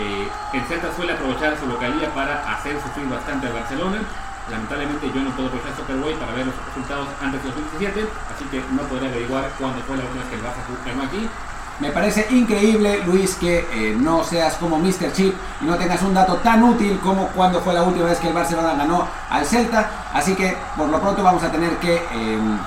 el 0.00 0.62
Celta 0.66 0.94
suele 0.94 1.12
aprovechar 1.12 1.58
su 1.58 1.66
localía 1.66 2.12
para 2.14 2.42
hacer 2.52 2.80
sufrir 2.80 3.08
bastante 3.08 3.46
al 3.46 3.52
Barcelona. 3.52 3.98
Lamentablemente 4.50 5.10
yo 5.14 5.22
no 5.22 5.30
puedo 5.30 5.48
aprovechar 5.48 5.76
Superboy 5.76 6.14
para 6.14 6.32
ver 6.32 6.46
los 6.46 6.54
resultados 6.66 7.08
antes 7.20 7.42
de 7.42 7.50
2017, 7.50 8.08
así 8.34 8.44
que 8.46 8.60
no 8.72 8.82
podré 8.88 9.06
averiguar 9.08 9.50
cuándo 9.58 9.80
fue 9.82 9.96
la 9.96 10.04
última 10.04 10.22
vez 10.22 10.30
que 10.30 10.36
el 10.36 10.42
Barça 10.42 10.62
ganó 10.84 11.02
aquí. 11.04 11.28
Me 11.80 11.90
parece 11.90 12.26
increíble, 12.30 13.02
Luis, 13.06 13.34
que 13.34 13.66
eh, 13.72 13.96
no 13.98 14.22
seas 14.22 14.54
como 14.54 14.78
Mr. 14.78 15.12
Chip 15.12 15.34
y 15.60 15.64
no 15.64 15.76
tengas 15.76 16.02
un 16.02 16.14
dato 16.14 16.36
tan 16.36 16.62
útil 16.62 16.98
como 17.02 17.28
cuando 17.28 17.60
fue 17.60 17.74
la 17.74 17.82
última 17.82 18.06
vez 18.06 18.18
que 18.18 18.28
el 18.28 18.34
Barcelona 18.34 18.74
ganó 18.74 19.08
al 19.30 19.44
Celta. 19.46 19.90
Así 20.12 20.34
que 20.34 20.56
por 20.76 20.88
lo 20.88 21.00
pronto 21.00 21.22
vamos 21.22 21.42
a 21.42 21.50
tener 21.50 21.76
que 21.78 21.96
em, 22.12 22.58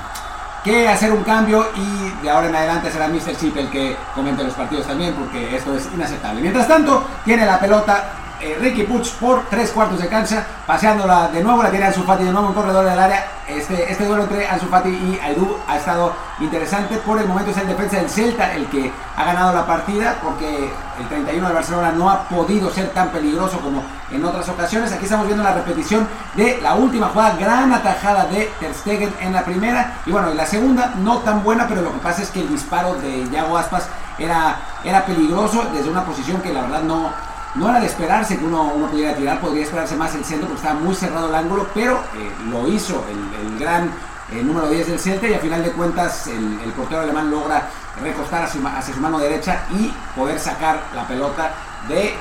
que 0.66 0.88
hacer 0.88 1.12
un 1.12 1.24
cambio 1.24 1.68
y 1.76 2.24
de 2.24 2.30
ahora 2.30 2.50
en 2.50 2.56
adelante 2.56 2.92
será 2.92 3.08
Mr. 3.08 3.38
Chip 3.40 3.56
el 3.56 3.70
que 3.70 3.96
comente 4.16 4.44
los 4.44 4.56
partidos 4.56 4.88
también 4.88 5.14
porque 5.14 5.56
esto 5.56 5.76
es 5.76 5.88
inaceptable. 5.94 6.42
Mientras 6.42 6.68
tanto, 6.68 7.08
tiene 7.24 7.46
la 7.46 7.60
pelota 7.60 8.04
eh, 8.46 8.58
Ricky 8.62 8.84
Puch 8.84 9.10
por 9.14 9.44
tres 9.50 9.72
cuartos 9.72 10.00
de 10.00 10.08
cancha, 10.08 10.46
paseándola 10.68 11.30
de 11.30 11.42
nuevo, 11.42 11.64
la 11.64 11.72
tiene 11.72 11.88
Ansu 11.88 12.04
Fati 12.04 12.26
de 12.26 12.32
nuevo 12.32 12.50
en 12.50 12.54
corredor 12.54 12.86
del 12.86 13.00
área. 13.00 13.26
Este, 13.48 13.92
este 13.92 14.06
duelo 14.06 14.24
entre 14.24 14.48
Ansu 14.48 14.68
Fati 14.68 14.90
y 14.90 15.20
Aidú 15.24 15.58
ha 15.68 15.78
estado 15.78 16.14
interesante. 16.40 16.98
Por 16.98 17.20
el 17.20 17.28
momento 17.28 17.50
es 17.50 17.58
el 17.58 17.68
defensa 17.68 17.98
del 17.98 18.08
Celta 18.08 18.54
el 18.54 18.68
que 18.68 18.92
ha 19.18 19.24
ganado 19.24 19.52
la 19.52 19.66
partida, 19.66 20.20
porque 20.22 20.70
el 21.00 21.08
31 21.08 21.48
de 21.48 21.54
Barcelona 21.56 21.92
no 21.92 22.08
ha 22.08 22.30
podido 22.30 22.70
ser 22.70 22.90
tan 22.90 23.10
peligroso 23.10 23.60
como 23.62 23.84
en 24.12 24.24
otras 24.24 24.48
ocasiones. 24.48 24.92
Aquí 24.92 25.06
estamos 25.06 25.26
viendo 25.26 25.44
la 25.44 25.54
repetición 25.54 26.08
de 26.36 26.60
la 26.62 26.76
última 26.76 27.08
jugada, 27.08 27.38
gran 27.38 27.74
atajada 27.74 28.26
de 28.26 28.52
Ter 28.60 28.76
Stegen 28.76 29.12
en 29.22 29.34
la 29.34 29.44
primera. 29.44 30.02
Y 30.06 30.12
bueno, 30.12 30.30
en 30.30 30.38
la 30.38 30.46
segunda 30.46 30.94
no 30.98 31.18
tan 31.20 31.44
buena, 31.44 31.68
pero 31.68 31.82
lo 31.82 31.92
que 31.92 32.00
pasa 32.00 32.22
es 32.22 32.30
que 32.30 32.42
el 32.42 32.50
disparo 32.50 32.94
de 32.94 33.28
Yago 33.32 33.58
Aspas 33.58 33.88
era, 34.20 34.58
era 34.84 35.04
peligroso 35.04 35.66
desde 35.74 35.90
una 35.90 36.04
posición 36.04 36.42
que 36.42 36.54
la 36.54 36.62
verdad 36.62 36.84
no, 36.84 37.10
no 37.56 37.70
era 37.70 37.80
de 37.80 37.88
esperarse 37.88 38.38
que 38.38 38.46
uno, 38.46 38.72
uno 38.76 38.88
pudiera 38.88 39.16
tirar, 39.16 39.40
podría 39.40 39.64
esperarse 39.64 39.96
más 39.96 40.14
el 40.16 40.26
centro 40.26 40.48
porque 40.48 40.62
estaba 40.62 40.80
muy 40.80 40.94
cerrado 40.94 41.30
el 41.30 41.36
ángulo, 41.36 41.68
pero 41.74 41.96
eh, 42.16 42.32
lo 42.50 42.68
hizo 42.68 43.04
el, 43.10 43.60
gran 43.60 43.92
eh, 44.32 44.44
número 44.44 44.70
10 44.70 44.88
del 44.88 45.00
Celta 45.00 45.28
y 45.28 45.34
a 45.34 45.40
final 45.40 45.64
de 45.64 45.72
cuentas 45.72 46.28
el, 46.28 46.60
el 46.64 46.72
portero 46.72 47.02
alemán 47.02 47.32
logra 47.32 47.70
recostar 48.02 48.44
hacia, 48.44 48.94
su 48.94 49.00
mano 49.00 49.20
derecha 49.20 49.66
y 49.72 49.94
poder 50.16 50.40
sacar 50.40 50.82
la 50.94 51.08
pelota 51.08 51.52
de 51.88 52.08
eh, 52.08 52.16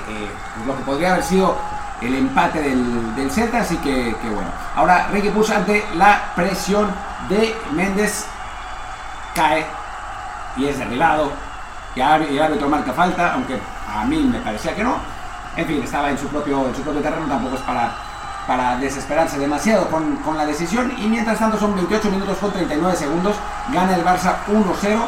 lo 0.67 0.77
que 0.77 0.83
podría 0.85 1.13
haber 1.13 1.25
sido 1.25 1.57
el 2.01 2.15
empate 2.15 2.61
del, 2.61 3.17
del 3.17 3.31
Celta, 3.31 3.61
así 3.61 3.77
que, 3.79 4.15
bueno. 4.23 4.51
Ahora 4.77 5.09
Ricky 5.13 5.31
Push 5.31 5.53
ante 5.53 5.85
la 5.97 6.33
presión 6.35 6.91
de 7.29 7.57
Méndez 7.73 8.27
cae 9.35 9.65
y 10.57 10.67
es 10.67 10.79
derribado. 10.79 11.33
Y 11.97 12.01
el 12.01 12.43
árbitro 12.43 12.69
marca 12.69 12.93
falta, 12.93 13.35
aunque 13.35 13.59
a 13.89 14.05
mí 14.05 14.19
me 14.19 14.41
parecía 14.41 14.75
que 14.75 14.83
no. 14.83 15.14
En 15.57 15.67
fin, 15.67 15.83
estaba 15.83 16.11
en 16.11 16.19
su 16.19 16.27
propio, 16.29 16.67
en 16.67 16.75
su 16.75 16.83
propio 16.83 17.01
terreno, 17.01 17.27
tampoco 17.27 17.57
es 17.57 17.63
para, 17.63 17.93
para 18.47 18.77
desesperarse 18.77 19.39
demasiado 19.39 19.89
con, 19.89 20.17
con 20.17 20.37
la 20.37 20.47
decisión. 20.47 20.93
Y 20.99 21.07
mientras 21.07 21.39
tanto 21.39 21.59
son 21.59 21.75
28 21.75 22.11
minutos 22.11 22.39
con 22.39 22.53
39 22.53 22.97
segundos. 22.97 23.37
Gana 23.73 23.95
el 23.95 24.05
Barça 24.05 24.37
1-0 24.49 24.99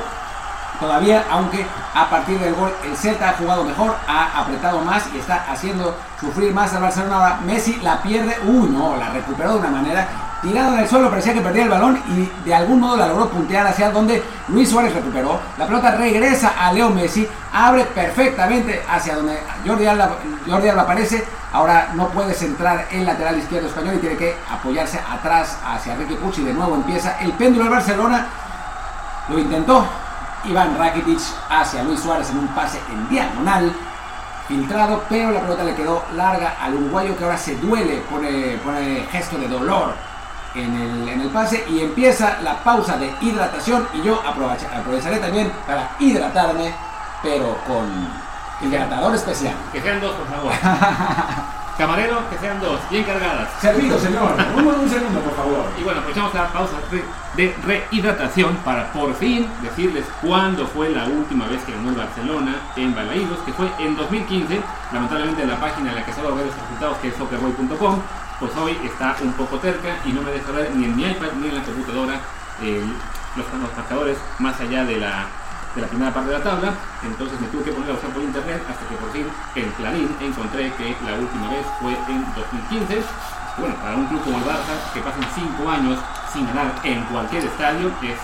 todavía, 0.81 1.25
aunque 1.31 1.65
a 1.95 2.09
partir 2.09 2.39
del 2.39 2.55
gol 2.55 2.73
el 2.85 2.97
Celta 2.97 3.31
ha 3.31 3.33
jugado 3.35 3.65
mejor, 3.65 3.97
ha 4.07 4.41
apretado 4.41 4.81
más 4.83 5.05
y 5.15 5.19
está 5.19 5.45
haciendo 5.51 5.97
sufrir 6.21 6.53
más 6.53 6.73
al 6.75 6.83
Barcelona. 6.83 7.17
Ahora 7.17 7.39
Messi 7.45 7.77
la 7.83 8.03
pierde, 8.03 8.37
uy 8.47 8.69
no, 8.69 8.97
la 8.97 9.11
recuperó 9.11 9.55
de 9.55 9.59
una 9.61 9.71
manera 9.71 10.07
tirado 10.47 10.75
en 10.75 10.81
el 10.81 10.89
suelo, 10.89 11.11
parecía 11.11 11.35
que 11.35 11.41
perdía 11.41 11.65
el 11.65 11.69
balón 11.69 12.01
y 12.09 12.47
de 12.47 12.55
algún 12.55 12.81
modo 12.81 12.97
la 12.97 13.09
logró 13.09 13.29
puntear 13.29 13.67
hacia 13.67 13.91
donde 13.91 14.23
Luis 14.49 14.71
Suárez 14.71 14.95
recuperó. 14.95 15.41
La 15.59 15.67
pelota 15.67 15.91
regresa 15.93 16.55
a 16.59 16.73
Leo 16.73 16.91
Messi, 16.91 17.29
abre 17.53 17.85
perfectamente 17.85 18.83
hacia 18.89 19.17
donde 19.17 19.39
Jordi 19.67 19.87
Alba, 19.87 20.17
Jordi 20.49 20.69
Alba 20.69 20.83
aparece. 20.83 21.25
Ahora 21.53 21.89
no 21.95 22.09
puede 22.09 22.35
centrar 22.35 22.87
el 22.91 23.05
lateral 23.05 23.39
izquierdo 23.39 23.69
español 23.69 23.95
y 23.97 23.99
tiene 23.99 24.17
que 24.17 24.37
apoyarse 24.51 25.01
atrás 25.11 25.59
hacia 25.67 25.97
Ricky 25.97 26.15
Pucci. 26.15 26.43
De 26.43 26.53
nuevo 26.53 26.77
empieza 26.77 27.19
el 27.21 27.33
péndulo 27.33 27.65
del 27.65 27.73
Barcelona. 27.73 28.27
Lo 29.29 29.39
intentó, 29.39 29.85
Iván 30.45 30.79
Rakitic 30.79 31.19
hacia 31.51 31.83
Luis 31.83 32.01
Suárez 32.01 32.31
en 32.31 32.39
un 32.39 32.49
pase 32.49 32.79
en 32.93 33.09
diagonal, 33.09 33.73
filtrado, 34.47 35.03
pero 35.09 35.33
la 35.33 35.41
pelota 35.41 35.65
le 35.65 35.75
quedó 35.75 36.05
larga 36.15 36.55
al 36.61 36.75
uruguayo 36.75 37.17
que 37.17 37.25
ahora 37.25 37.39
se 37.39 37.57
duele, 37.57 38.03
pone, 38.09 38.59
pone 38.63 39.07
gesto 39.11 39.39
de 39.39 39.49
dolor 39.49 40.06
en 40.57 40.75
el, 40.75 41.09
en 41.09 41.21
el 41.21 41.29
pase 41.29 41.65
y 41.69 41.81
empieza 41.81 42.41
la 42.43 42.63
pausa 42.65 42.97
de 42.97 43.13
hidratación 43.21 43.87
y 43.95 44.03
yo 44.03 44.21
aprovecharé 44.25 45.19
también 45.19 45.53
para 45.67 45.91
hidratarme, 45.99 46.75
pero 47.23 47.57
con 47.67 47.87
hidratador 48.61 49.15
especial. 49.15 49.55
Que 49.73 49.81
sean 49.81 50.01
dos, 50.01 50.13
por 50.13 50.29
favor. 50.29 50.53
Camarero, 51.77 52.31
que 52.31 52.39
sean 52.39 52.59
dos, 52.59 52.81
bien 52.91 53.05
cargadas. 53.05 53.51
Servido, 53.61 53.99
señor. 53.99 54.35
un, 54.57 54.67
un 54.67 54.89
segundo, 54.89 55.21
por 55.21 55.37
favor. 55.37 55.67
Y 55.79 55.83
bueno, 55.83 56.01
aprovechamos 56.01 56.33
la 56.33 56.49
pausa 56.49 56.77
de 57.37 57.55
rehidratación 57.65 58.57
para 58.65 58.91
por 58.93 59.15
fin 59.15 59.47
decirles 59.61 60.07
cuándo 60.23 60.67
fue 60.67 60.89
la 60.89 61.05
última 61.05 61.47
vez 61.47 61.63
que 61.65 61.73
ganó 61.73 61.91
el 61.91 61.97
Barcelona 61.97 62.57
en 62.77 62.95
Balaídos, 62.95 63.39
que 63.41 63.53
fue 63.53 63.71
en 63.79 63.95
2015. 63.95 64.59
Lamentablemente 64.91 65.43
en 65.43 65.51
la 65.51 65.61
página 65.61 65.91
en 65.91 65.97
la 65.97 66.05
que 66.07 66.15
solo 66.15 66.35
ver 66.35 66.47
los 66.47 66.55
resultados, 66.55 66.97
que 66.99 67.09
es 67.09 67.17
soccerboy.com, 67.17 68.01
pues 68.41 68.55
hoy 68.57 68.77
está 68.85 69.17
un 69.23 69.33
poco 69.33 69.59
cerca 69.59 69.99
y 70.05 70.13
no 70.13 70.23
me 70.23 70.31
deja 70.31 70.53
ver 70.53 70.71
ni 70.75 70.85
en 70.85 70.97
mi 70.97 71.05
iPad 71.05 71.33
ni 71.41 71.49
en 71.49 71.55
la 71.55 71.63
computadora 71.63 72.21
los, 73.37 73.47
los 73.61 73.77
marcadores 73.77 74.19
más 74.39 74.61
allá 74.61 74.85
de 74.85 74.99
la 74.99 75.27
de 75.77 75.83
la 75.83 75.89
primera 75.89 76.11
parte 76.11 76.31
de 76.31 76.39
la 76.39 76.43
tabla, 76.43 76.73
entonces 77.05 77.39
me 77.39 77.49
tuve 77.49 77.65
que 77.65 77.73
poner 77.73 77.91
a 77.91 77.93
buscar 77.93 78.11
por 78.11 78.23
internet 78.23 78.65
hasta 78.65 78.89
que 78.89 78.97
por 78.97 79.13
fin 79.13 79.29
en 79.55 79.71
Clarín 79.77 80.09
encontré 80.23 80.73
que 80.73 80.97
la 81.05 81.21
última 81.21 81.51
vez 81.53 81.67
fue 81.79 81.93
en 82.09 82.25
2015. 82.33 83.05
Bueno, 83.59 83.77
para 83.77 83.97
un 83.97 84.07
club 84.07 84.25
como 84.25 84.39
el 84.39 84.45
Barça, 84.45 84.73
que 84.95 85.01
pasen 85.01 85.25
5 85.35 85.69
años 85.69 85.99
sin 86.33 86.47
ganar 86.47 86.73
en 86.83 87.05
cualquier 87.05 87.45
estadio, 87.45 87.93
es 88.01 88.17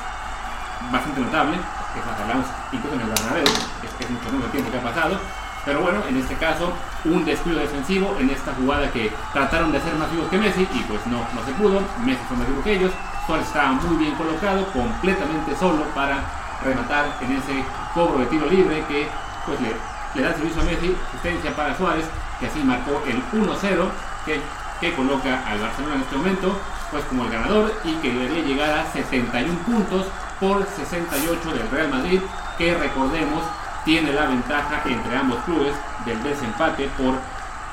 bastante 0.90 1.20
notable. 1.20 1.56
Es 1.92 2.06
más, 2.06 2.20
hablamos 2.20 2.46
incluso 2.72 2.94
en 2.96 3.00
el 3.02 3.08
Bernabéu, 3.08 3.44
es, 3.44 3.92
es 4.00 4.10
mucho 4.10 4.32
menos 4.32 4.50
tiempo 4.50 4.70
que 4.70 4.78
ha 4.78 4.82
pasado. 4.82 5.20
Pero 5.64 5.80
bueno, 5.80 6.02
en 6.08 6.16
este 6.16 6.34
caso, 6.34 6.72
un 7.04 7.24
descuido 7.24 7.60
defensivo 7.60 8.16
en 8.18 8.30
esta 8.30 8.52
jugada 8.54 8.90
que 8.90 9.12
trataron 9.32 9.70
de 9.70 9.80
ser 9.80 9.94
más 9.94 10.10
vivos 10.10 10.28
que 10.28 10.38
Messi 10.38 10.62
y 10.62 10.80
pues 10.88 11.06
no, 11.06 11.18
no 11.18 11.44
se 11.44 11.52
pudo. 11.52 11.80
Messi 12.04 12.22
fue 12.28 12.36
más 12.36 12.48
vivo 12.48 12.62
que 12.62 12.74
ellos. 12.74 12.92
Suárez 13.26 13.46
estaba 13.46 13.72
muy 13.72 13.96
bien 13.96 14.14
colocado, 14.16 14.66
completamente 14.72 15.54
solo 15.56 15.84
para 15.94 16.24
rematar 16.64 17.16
en 17.20 17.36
ese 17.36 17.64
cobro 17.94 18.18
de 18.18 18.26
tiro 18.26 18.46
libre 18.46 18.84
que 18.88 19.08
pues 19.46 19.60
le, 19.60 19.72
le 20.14 20.22
da 20.22 20.34
servicio 20.34 20.62
a 20.62 20.64
Messi, 20.64 20.96
asistencia 21.08 21.54
para 21.54 21.76
Suárez, 21.76 22.06
que 22.40 22.46
así 22.46 22.58
marcó 22.64 23.02
el 23.06 23.22
1-0 23.32 23.88
que, 24.26 24.40
que 24.80 24.94
coloca 24.94 25.46
al 25.46 25.60
Barcelona 25.60 25.94
en 25.96 26.00
este 26.02 26.16
momento 26.16 26.58
pues 26.90 27.04
como 27.04 27.24
el 27.24 27.30
ganador 27.30 27.72
y 27.84 27.94
que 27.94 28.12
debería 28.12 28.44
llegar 28.44 28.78
a 28.78 28.92
71 28.92 29.58
puntos 29.60 30.06
por 30.38 30.66
68 30.66 31.52
del 31.52 31.70
Real 31.70 31.88
Madrid, 31.88 32.20
que 32.58 32.74
recordemos 32.74 33.42
tiene 33.84 34.12
la 34.12 34.26
ventaja 34.26 34.82
entre 34.86 35.16
ambos 35.16 35.38
clubes 35.44 35.74
del 36.04 36.22
desempate 36.22 36.88
por 36.96 37.14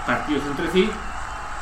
partidos 0.06 0.44
entre 0.46 0.72
sí. 0.72 0.90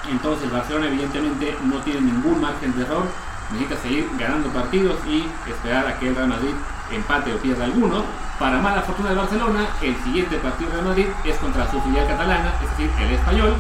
Entonces 0.10 0.46
el 0.46 0.52
Barcelona 0.52 0.88
evidentemente 0.88 1.58
no 1.64 1.78
tiene 1.80 2.02
ningún 2.02 2.40
margen 2.40 2.76
de 2.76 2.84
error, 2.84 3.06
necesita 3.52 3.82
seguir 3.82 4.10
ganando 4.18 4.50
partidos 4.50 4.96
y 5.06 5.28
esperar 5.50 5.88
a 5.88 6.00
que 6.00 6.08
el 6.08 6.16
Real 6.16 6.30
Madrid 6.30 6.54
empate 6.92 7.34
o 7.34 7.38
pierda 7.38 7.66
alguno. 7.66 8.04
Para 8.40 8.60
mala 8.60 8.82
fortuna 8.84 9.10
de 9.10 9.16
Barcelona, 9.16 9.68
el 9.82 9.96
siguiente 10.04 10.38
partido 10.38 10.70
de 10.70 10.82
Madrid 10.82 11.08
es 11.26 11.36
contra 11.38 11.70
su 11.72 11.82
filial 11.82 12.08
catalana, 12.08 12.54
es 12.62 12.70
decir, 12.70 12.92
el 13.00 13.12
español. 13.12 13.56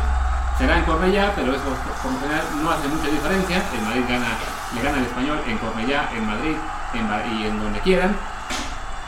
Será 0.57 0.77
en 0.77 0.85
Cornellá, 0.85 1.33
pero 1.35 1.53
eso 1.53 1.63
por 2.01 2.11
lo 2.11 2.19
general 2.19 2.43
no 2.63 2.71
hace 2.71 2.87
mucha 2.87 3.07
diferencia. 3.09 3.63
El 3.73 3.81
Madrid 3.81 4.03
gana, 4.07 4.27
le 4.73 4.81
gana 4.81 4.97
al 4.97 5.03
español 5.03 5.39
en 5.47 5.57
Cornellá, 5.57 6.09
en 6.15 6.25
Madrid 6.25 6.55
y 6.93 7.45
en 7.45 7.59
donde 7.59 7.79
quieran. 7.79 8.15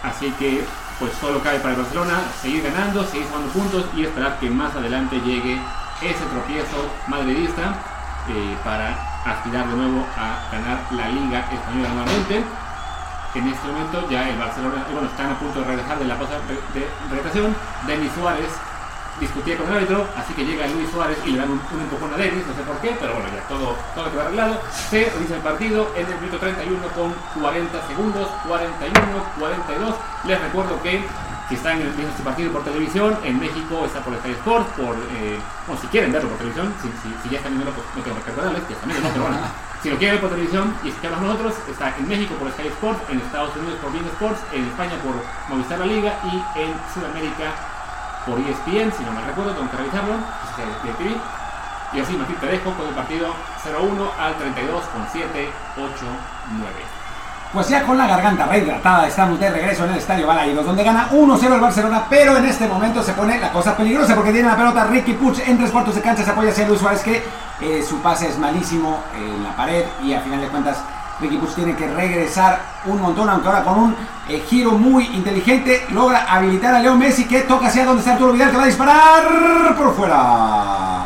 Así 0.03 0.31
que 0.39 0.65
pues 0.99 1.13
solo 1.19 1.41
cabe 1.41 1.59
para 1.59 1.73
el 1.75 1.81
Barcelona 1.81 2.21
seguir 2.41 2.63
ganando, 2.63 3.03
seguir 3.05 3.25
sumando 3.27 3.51
puntos 3.53 3.85
y 3.95 4.03
esperar 4.03 4.37
que 4.39 4.49
más 4.49 4.75
adelante 4.75 5.19
llegue 5.21 5.59
ese 6.01 6.25
tropiezo 6.25 6.89
madridista 7.07 7.75
eh, 8.27 8.57
para 8.63 8.95
aspirar 9.25 9.67
de 9.67 9.75
nuevo 9.75 10.05
a 10.17 10.51
ganar 10.51 10.79
la 10.91 11.09
Liga 11.09 11.39
Española 11.51 11.89
nuevamente 11.89 12.43
en 13.35 13.47
este 13.47 13.67
momento 13.67 14.09
ya 14.09 14.27
el 14.29 14.37
Barcelona, 14.37 14.85
bueno, 14.91 15.07
están 15.07 15.31
a 15.31 15.39
punto 15.39 15.59
de 15.59 15.65
regresar 15.65 15.99
de 15.99 16.05
la 16.05 16.17
pausa 16.17 16.33
de, 16.73 16.89
recreación. 17.11 17.55
Denis 17.85 18.11
Suárez 18.13 18.49
discutía 19.19 19.57
con 19.57 19.67
el 19.67 19.73
árbitro, 19.73 20.07
así 20.15 20.33
que 20.33 20.45
llega 20.45 20.67
Luis 20.67 20.89
Suárez 20.91 21.17
y 21.25 21.31
le 21.31 21.39
dan 21.39 21.51
un, 21.51 21.59
empujón 21.59 22.13
a 22.13 22.17
Denis, 22.17 22.45
no 22.47 22.53
sé 22.53 22.61
por 22.63 22.77
qué, 22.79 22.95
pero 22.99 23.13
bueno, 23.13 23.29
ya 23.33 23.47
todo, 23.47 23.75
todo 23.95 24.11
quedó 24.11 24.21
arreglado. 24.21 24.61
Se 24.89 25.09
realiza 25.09 25.35
el 25.35 25.41
partido 25.41 25.87
en 25.95 26.05
el 26.07 26.15
minuto 26.19 26.37
31 26.39 26.87
con 26.95 27.13
40 27.41 27.87
segundos, 27.87 28.27
41, 28.47 29.23
42. 29.39 29.95
Les 30.25 30.41
recuerdo 30.41 30.81
que 30.81 31.03
si 31.49 31.55
están 31.55 31.79
viendo 31.79 32.09
este 32.09 32.23
partido 32.23 32.51
por 32.51 32.63
televisión, 32.63 33.17
en 33.23 33.39
México 33.39 33.83
está 33.85 34.01
por 34.01 34.15
Sky 34.19 34.31
Sports, 34.31 34.69
por, 34.77 34.95
eh, 34.95 35.39
bueno, 35.65 35.81
si 35.81 35.87
quieren 35.87 36.11
verlo 36.11 36.29
por 36.29 36.37
televisión, 36.37 36.71
si, 36.81 36.89
si, 37.23 37.29
ya 37.29 37.37
están 37.39 37.53
viendo, 37.53 37.71
pues 37.71 37.87
no 37.95 38.03
tengo 38.03 38.17
que 38.17 38.29
recordarles 38.29 38.63
que 38.63 38.75
también 38.75 39.01
no, 39.01 39.09
pero 39.09 39.23
bueno, 39.23 39.37
si 39.81 39.89
lo 39.89 39.97
quieren 39.97 40.15
ver 40.15 40.21
por 40.21 40.29
televisión 40.29 40.75
y 40.83 40.89
escucharlos 40.89 41.21
nosotros, 41.21 41.53
está 41.67 41.95
en 41.97 42.07
México 42.07 42.35
por 42.35 42.51
Sky 42.51 42.67
Sports, 42.67 43.01
en 43.09 43.17
Estados 43.19 43.55
Unidos 43.57 43.79
por 43.81 43.91
Bein 43.91 44.05
Sports, 44.05 44.41
en 44.53 44.65
España 44.65 44.93
por 45.01 45.15
Movistar 45.49 45.79
La 45.79 45.85
Liga 45.87 46.19
y 46.29 46.59
en 46.59 46.69
Sudamérica 46.93 47.78
por 48.29 48.39
ESPN, 48.39 48.93
si 48.93 49.03
no 49.03 49.11
me 49.11 49.21
recuerdo, 49.25 49.51
tengo 49.53 49.69
que 49.71 49.77
revisarlo, 49.77 50.13
es 50.13 50.97
TV. 50.97 51.15
Y 51.91 51.99
así, 51.99 52.13
Martín, 52.15 52.35
te 52.39 52.45
dejo 52.45 52.71
con 52.73 52.87
el 52.87 52.93
partido 52.93 53.33
0-1 53.65 54.21
al 54.21 54.35
32 54.37 54.83
con 54.93 55.07
7, 55.11 55.49
8, 55.75 55.89
9. 56.59 56.73
Pues 57.51 57.67
ya 57.67 57.83
con 57.83 57.97
la 57.97 58.05
garganta 58.05 58.45
rehidratada 58.45 59.07
estamos 59.07 59.39
de 59.39 59.49
regreso 59.49 59.85
en 59.85 59.93
el 59.93 59.97
Estadio 59.97 60.27
Balaídos, 60.27 60.63
donde 60.63 60.83
gana 60.83 61.09
1-0 61.09 61.51
el 61.51 61.59
Barcelona, 61.59 62.05
pero 62.07 62.37
en 62.37 62.45
este 62.45 62.67
momento 62.67 63.01
se 63.01 63.13
pone 63.13 63.39
la 63.39 63.51
cosa 63.51 63.75
peligrosa 63.75 64.13
porque 64.13 64.31
tiene 64.31 64.47
la 64.47 64.55
pelota 64.55 64.85
Ricky 64.85 65.13
Puch 65.13 65.39
en 65.39 65.57
tres 65.57 65.71
cuartos 65.71 65.95
de 65.95 66.01
cancha, 66.01 66.23
se 66.23 66.29
apoya 66.29 66.51
hacia 66.51 66.67
Luis 66.67 66.79
Suárez 66.79 67.01
que 67.01 67.23
eh, 67.61 67.83
su 67.83 67.99
pase 68.01 68.27
es 68.29 68.37
malísimo 68.37 69.03
en 69.15 69.43
la 69.43 69.55
pared 69.55 69.83
y 70.03 70.13
a 70.13 70.21
final 70.21 70.41
de 70.41 70.47
cuentas 70.49 70.77
Ricky 71.21 71.37
Puig 71.37 71.53
tiene 71.53 71.75
que 71.75 71.87
regresar 71.87 72.59
un 72.85 73.01
montón, 73.01 73.29
aunque 73.29 73.47
ahora 73.47 73.63
con 73.63 73.79
un 73.79 73.95
eh, 74.27 74.43
giro 74.47 74.71
muy 74.71 75.05
inteligente 75.07 75.85
logra 75.91 76.25
habilitar 76.29 76.75
a 76.75 76.79
Leo 76.79 76.95
Messi 76.95 77.25
que 77.25 77.41
toca 77.41 77.67
hacia 77.67 77.85
donde 77.85 77.99
está 77.99 78.13
Arturo 78.13 78.33
Vidal 78.33 78.51
que 78.51 78.57
va 78.57 78.63
a 78.63 78.67
disparar 78.67 79.75
por 79.75 79.95
fuera. 79.95 81.05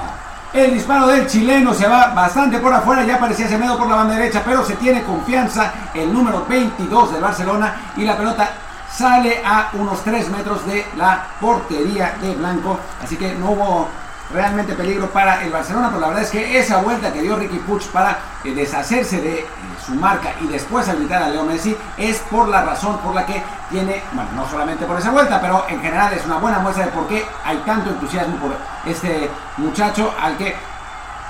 El 0.53 0.71
disparo 0.73 1.07
del 1.07 1.25
chileno 1.25 1.73
se 1.73 1.87
va 1.87 2.07
bastante 2.13 2.59
por 2.59 2.71
afuera, 2.71 3.03
ya 3.03 3.17
parecía 3.17 3.47
Semedo 3.47 3.75
por 3.75 3.87
la 3.87 3.95
banda 3.95 4.13
derecha, 4.13 4.43
pero 4.45 4.63
se 4.63 4.75
tiene 4.75 5.01
confianza 5.01 5.73
el 5.95 6.13
número 6.13 6.45
22 6.47 7.13
del 7.13 7.21
Barcelona 7.21 7.75
y 7.97 8.03
la 8.03 8.15
pelota 8.15 8.49
sale 8.95 9.41
a 9.43 9.69
unos 9.73 10.03
3 10.03 10.29
metros 10.29 10.63
de 10.67 10.85
la 10.95 11.25
portería 11.41 12.15
de 12.21 12.35
Blanco, 12.35 12.79
así 13.03 13.17
que 13.17 13.33
no 13.33 13.49
hubo 13.51 13.87
realmente 14.31 14.73
peligro 14.73 15.09
para 15.09 15.43
el 15.43 15.51
Barcelona, 15.51 15.87
pero 15.89 16.01
la 16.01 16.07
verdad 16.07 16.23
es 16.23 16.29
que 16.29 16.59
esa 16.59 16.77
vuelta 16.81 17.11
que 17.11 17.21
dio 17.21 17.35
Ricky 17.35 17.57
Puig 17.57 17.83
para 17.91 18.19
eh, 18.43 18.53
deshacerse 18.53 19.21
de 19.21 19.45
su 19.85 19.93
marca 19.95 20.33
y 20.41 20.47
después 20.47 20.87
habilitar 20.87 21.23
a 21.23 21.29
Leo 21.29 21.43
Messi 21.43 21.75
es 21.97 22.19
por 22.31 22.47
la 22.47 22.63
razón 22.63 22.97
por 22.99 23.13
la 23.13 23.25
que 23.25 23.41
tiene, 23.69 24.01
bueno, 24.13 24.29
no 24.35 24.47
solamente 24.47 24.85
por 24.85 24.99
esa 24.99 25.11
vuelta, 25.11 25.41
pero 25.41 25.65
en 25.69 25.81
general 25.81 26.13
es 26.13 26.25
una 26.25 26.37
buena 26.37 26.59
muestra 26.59 26.85
de 26.85 26.91
por 26.91 27.07
qué 27.07 27.25
hay 27.43 27.57
tanto 27.65 27.89
entusiasmo 27.89 28.37
por 28.37 28.55
este 28.85 29.29
muchacho 29.57 30.13
al 30.19 30.37
que 30.37 30.55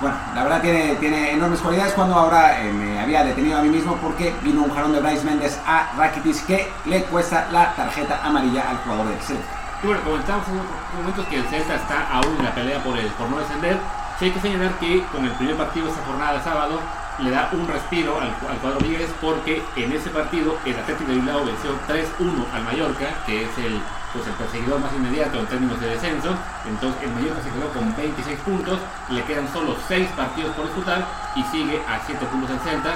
bueno, 0.01 0.17
la 0.35 0.43
verdad 0.43 0.61
tiene, 0.61 0.95
tiene 0.95 1.31
enormes 1.31 1.61
cualidades 1.61 1.93
cuando 1.93 2.15
ahora 2.15 2.61
eh, 2.61 2.73
me 2.73 2.99
había 2.99 3.23
detenido 3.23 3.57
a 3.57 3.61
mí 3.61 3.69
mismo 3.69 3.95
porque 4.01 4.35
vino 4.41 4.63
un 4.63 4.73
jarón 4.73 4.91
de 4.91 4.99
Bryce 4.99 5.23
Méndez 5.23 5.57
a 5.65 5.93
Rakitic 5.97 6.45
que 6.45 6.71
le 6.85 7.03
cuesta 7.03 7.47
la 7.51 7.73
tarjeta 7.73 8.19
amarilla 8.21 8.69
al 8.69 8.77
jugador 8.79 9.07
del 9.07 9.21
Celta. 9.21 9.45
Y 9.81 9.87
bueno, 9.87 10.01
comentamos 10.03 10.45
en 10.47 10.99
momentos 10.99 11.25
que 11.27 11.37
el 11.37 11.45
Celta 11.45 11.75
está 11.75 12.07
aún 12.11 12.35
en 12.37 12.43
la 12.43 12.53
pelea 12.53 12.83
por, 12.83 12.97
el, 12.97 13.07
por 13.11 13.29
no 13.29 13.37
descender. 13.37 13.77
Hay 14.23 14.31
que 14.31 14.39
señalar 14.39 14.79
que 14.79 15.03
con 15.11 15.25
el 15.25 15.31
primer 15.31 15.57
partido 15.57 15.85
de 15.85 15.91
esta 15.91 16.05
jornada 16.05 16.41
sábado 16.41 16.79
le 17.19 17.29
da 17.29 17.49
un 17.51 17.67
respiro 17.67 18.21
al, 18.21 18.31
cuadro 18.59 18.79
Vigues 18.79 19.11
porque 19.19 19.61
en 19.75 19.91
ese 19.91 20.09
partido 20.11 20.55
el 20.63 20.79
Atlético 20.79 21.11
de 21.11 21.17
Bilbao 21.17 21.43
venció 21.43 21.75
3-1 21.91 22.31
al 22.53 22.63
Mallorca, 22.63 23.19
que 23.25 23.43
es 23.43 23.51
el, 23.57 23.81
pues 24.13 24.25
el 24.25 24.31
perseguidor 24.39 24.79
más 24.79 24.93
inmediato 24.93 25.41
en 25.41 25.45
términos 25.47 25.77
de 25.81 25.87
descenso. 25.89 26.31
Entonces 26.65 27.03
el 27.03 27.11
Mallorca 27.11 27.43
se 27.43 27.51
quedó 27.51 27.67
con 27.73 27.93
26 27.97 28.39
puntos, 28.47 28.79
le 29.09 29.21
quedan 29.25 29.51
solo 29.51 29.75
6 29.89 30.07
partidos 30.15 30.55
por 30.55 30.67
disputar 30.67 31.03
y 31.35 31.43
sigue 31.51 31.83
a 31.83 31.99
7 32.07 32.25
puntos 32.27 32.49
el 32.51 32.59
Celta, 32.61 32.95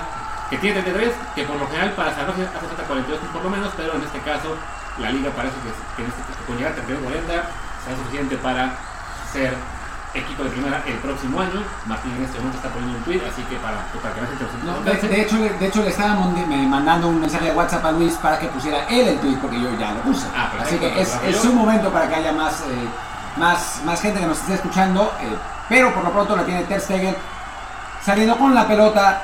que 0.50 0.58
tiene 0.60 0.80
33, 0.82 1.12
que 1.36 1.44
por 1.44 1.60
lo 1.60 1.68
general 1.68 1.92
para 1.92 2.16
salvarse 2.16 2.48
hace 2.48 2.68
falta 2.72 2.84
42 2.88 3.20
por 3.36 3.44
lo 3.44 3.50
menos, 3.50 3.74
pero 3.76 3.96
en 3.96 4.02
este 4.02 4.20
caso 4.20 4.56
la 4.98 5.12
liga 5.12 5.30
parece 5.36 5.56
que, 5.60 5.76
que, 6.00 6.08
este, 6.08 6.24
con 6.48 6.56
llegar 6.56 6.72
a 6.72 7.04
40 7.04 7.28
será 7.84 7.98
suficiente 7.98 8.38
para 8.38 8.80
ser 9.34 9.52
equipo 10.14 10.44
de 10.44 10.50
primera 10.50 10.84
el 10.86 10.96
próximo 10.96 11.40
año. 11.40 11.64
Martín 11.86 12.14
en 12.16 12.24
este 12.24 12.38
momento 12.40 12.58
está 12.58 12.70
poniendo 12.70 12.98
un 12.98 13.04
tweet, 13.04 13.22
así 13.28 13.44
que 13.44 13.56
para, 13.58 13.78
para 14.02 14.16
que 14.16 14.22
no, 14.64 14.80
de, 14.82 15.08
de, 15.08 15.22
hecho, 15.22 15.38
de 15.38 15.68
hecho, 15.68 15.84
le 15.84 15.90
estaba 15.90 16.16
mandando 16.16 17.10
un 17.10 17.22
mensaje 17.22 17.46
de 17.46 17.52
WhatsApp 17.52 17.86
a 17.86 17.92
Luis 17.92 18.14
para 18.16 18.40
que 18.40 18.48
pusiera 18.48 18.86
él 18.88 19.08
el 19.08 19.20
tweet, 19.20 19.38
porque 19.42 19.60
yo 19.60 19.70
ya 19.78 19.92
lo 19.92 20.02
puse. 20.02 20.28
Ah, 20.36 20.52
así 20.62 20.78
que 20.78 21.02
es, 21.02 21.18
es 21.26 21.44
un 21.44 21.56
momento 21.56 21.90
para 21.92 22.08
que 22.08 22.16
haya 22.16 22.32
más, 22.32 22.62
eh, 22.62 22.88
más, 23.38 23.82
más 23.86 24.02
gente 24.02 24.20
que 24.20 24.26
nos 24.26 24.40
esté 24.40 24.56
escuchando, 24.56 25.14
eh, 25.22 25.36
pero 25.70 25.94
por 25.94 26.04
lo 26.04 26.12
pronto 26.12 26.36
la 26.36 26.44
tiene 26.44 26.64
Ter 26.64 26.82
Stegen 26.82 27.16
saliendo 28.04 28.38
con 28.38 28.56
la 28.56 28.68
pelota 28.68 29.22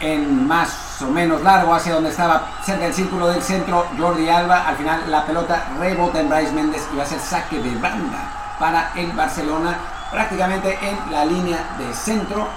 en 0.00 0.46
más 0.46 1.02
o 1.02 1.06
menos 1.06 1.42
largo 1.42 1.74
hacia 1.74 1.94
donde 1.94 2.10
estaba 2.10 2.48
cerca 2.64 2.84
del 2.84 2.94
círculo 2.94 3.28
del 3.28 3.42
centro 3.42 3.86
Jordi 3.98 4.28
Alba. 4.28 4.66
Al 4.66 4.76
final 4.76 5.10
la 5.10 5.24
pelota 5.24 5.64
rebota 5.78 6.20
en 6.20 6.28
Bryce 6.28 6.52
Méndez 6.52 6.86
y 6.92 6.96
va 6.96 7.04
a 7.04 7.06
ser 7.06 7.20
saque 7.20 7.60
de 7.60 7.76
banda 7.76 8.18
para 8.58 8.90
el 8.96 9.12
Barcelona 9.12 9.76
prácticamente 10.10 10.78
en 10.82 11.12
la 11.12 11.24
línea 11.24 11.58
de 11.78 11.92
centro. 11.94 12.48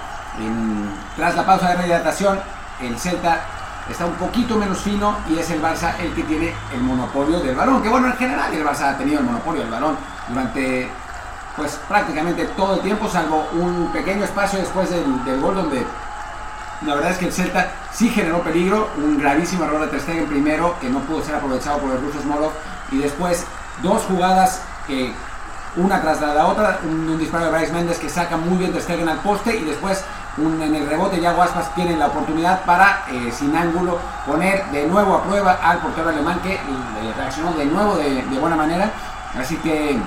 tras 1.16 1.36
la 1.36 1.44
pausa 1.44 1.68
de 1.68 1.76
rehidratación 1.76 2.40
el 2.80 2.98
Celta 2.98 3.40
está 3.90 4.06
un 4.06 4.14
poquito 4.14 4.56
menos 4.56 4.78
fino 4.78 5.16
y 5.28 5.38
es 5.38 5.50
el 5.50 5.62
Barça 5.62 5.94
el 6.00 6.14
que 6.14 6.22
tiene 6.22 6.54
el 6.72 6.80
monopolio 6.80 7.40
del 7.40 7.54
balón. 7.54 7.82
Que 7.82 7.88
bueno, 7.88 8.08
en 8.08 8.16
general 8.16 8.52
el 8.52 8.64
Barça 8.64 8.94
ha 8.94 8.98
tenido 8.98 9.20
el 9.20 9.26
monopolio 9.26 9.62
del 9.62 9.70
balón 9.70 9.96
durante 10.28 10.90
pues 11.56 11.78
prácticamente 11.86 12.46
todo 12.56 12.76
el 12.76 12.80
tiempo, 12.80 13.08
salvo 13.08 13.46
un 13.52 13.90
pequeño 13.92 14.24
espacio 14.24 14.58
después 14.58 14.88
del, 14.88 15.24
del 15.24 15.38
gol 15.40 15.54
donde 15.54 15.84
la 16.86 16.94
verdad 16.94 17.12
es 17.12 17.18
que 17.18 17.26
el 17.26 17.32
Celta 17.32 17.70
sí 17.92 18.08
generó 18.08 18.42
peligro, 18.42 18.88
un 18.96 19.18
gravísimo 19.18 19.64
error 19.64 19.82
de 19.82 19.86
Ter 19.88 20.00
Stegen 20.00 20.26
primero, 20.26 20.74
que 20.80 20.88
no 20.88 21.00
pudo 21.00 21.22
ser 21.22 21.34
aprovechado 21.36 21.78
por 21.78 21.92
el 21.92 22.00
ruso 22.00 22.20
Smolov, 22.20 22.52
y 22.90 22.98
después 22.98 23.44
dos 23.82 24.02
jugadas 24.02 24.62
que 24.86 25.12
una 25.76 26.00
tras 26.00 26.20
la 26.20 26.46
otra, 26.46 26.80
un, 26.84 27.18
disparo 27.18 27.46
de 27.46 27.50
Bryce 27.50 27.72
Méndez 27.72 27.98
que 27.98 28.08
saca 28.08 28.36
muy 28.36 28.58
bien 28.58 28.78
Stegen 28.80 29.08
al 29.08 29.18
poste 29.18 29.56
y 29.56 29.64
después 29.64 30.04
en 30.38 30.74
el 30.74 30.88
rebote 30.88 31.20
ya 31.20 31.32
Guaspas 31.32 31.74
tiene 31.74 31.96
la 31.96 32.06
oportunidad 32.06 32.64
para, 32.64 33.04
eh, 33.10 33.30
sin 33.32 33.54
ángulo, 33.56 33.98
poner 34.26 34.64
de 34.66 34.86
nuevo 34.86 35.16
a 35.16 35.22
prueba 35.22 35.58
al 35.62 35.78
portero 35.78 36.08
alemán 36.08 36.40
que 36.42 36.58
reaccionó 37.16 37.52
de 37.52 37.66
nuevo 37.66 37.96
de, 37.96 38.22
de 38.22 38.38
buena 38.38 38.56
manera. 38.56 38.90
Así 39.38 39.56
que 39.56 39.98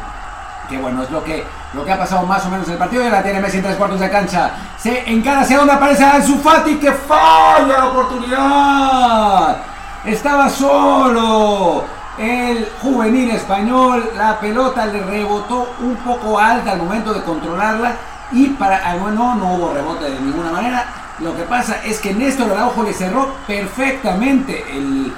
que 0.67 0.77
bueno, 0.77 1.03
es 1.03 1.11
lo 1.11 1.23
que, 1.23 1.45
lo 1.73 1.85
que 1.85 1.91
ha 1.91 1.97
pasado 1.97 2.25
más 2.25 2.45
o 2.45 2.49
menos 2.49 2.67
en 2.67 2.73
el 2.73 2.79
partido. 2.79 3.05
Y 3.05 3.09
la 3.09 3.23
tiene 3.23 3.39
Messi 3.39 3.57
en 3.57 3.63
tres 3.63 3.75
cuartos 3.75 3.99
de 3.99 4.09
cancha. 4.09 4.51
Se 4.77 5.09
encara 5.09 5.41
hacia 5.41 5.57
donde 5.57 5.73
aparece 5.73 6.03
Ansu 6.03 6.39
Fati 6.39 6.75
que 6.75 6.91
falla 6.91 7.67
la 7.67 7.87
oportunidad. 7.87 9.57
Estaba 10.03 10.49
solo 10.49 11.83
el 12.17 12.67
juvenil 12.81 13.31
español. 13.31 14.09
La 14.17 14.39
pelota 14.39 14.85
le 14.85 15.03
rebotó 15.03 15.73
un 15.79 15.95
poco 15.97 16.39
alta 16.39 16.71
al 16.71 16.79
momento 16.79 17.13
de 17.13 17.21
controlarla. 17.23 17.95
Y 18.31 18.47
para 18.47 18.77
ah, 18.77 18.95
bueno, 18.97 19.35
no 19.35 19.55
hubo 19.55 19.73
rebote 19.73 20.09
de 20.09 20.19
ninguna 20.19 20.51
manera. 20.51 20.85
Lo 21.19 21.35
que 21.35 21.43
pasa 21.43 21.81
es 21.85 21.99
que 21.99 22.13
Néstor 22.13 22.51
Araujo 22.51 22.83
le 22.83 22.93
cerró 22.93 23.33
perfectamente 23.47 24.65
el, 24.71 25.13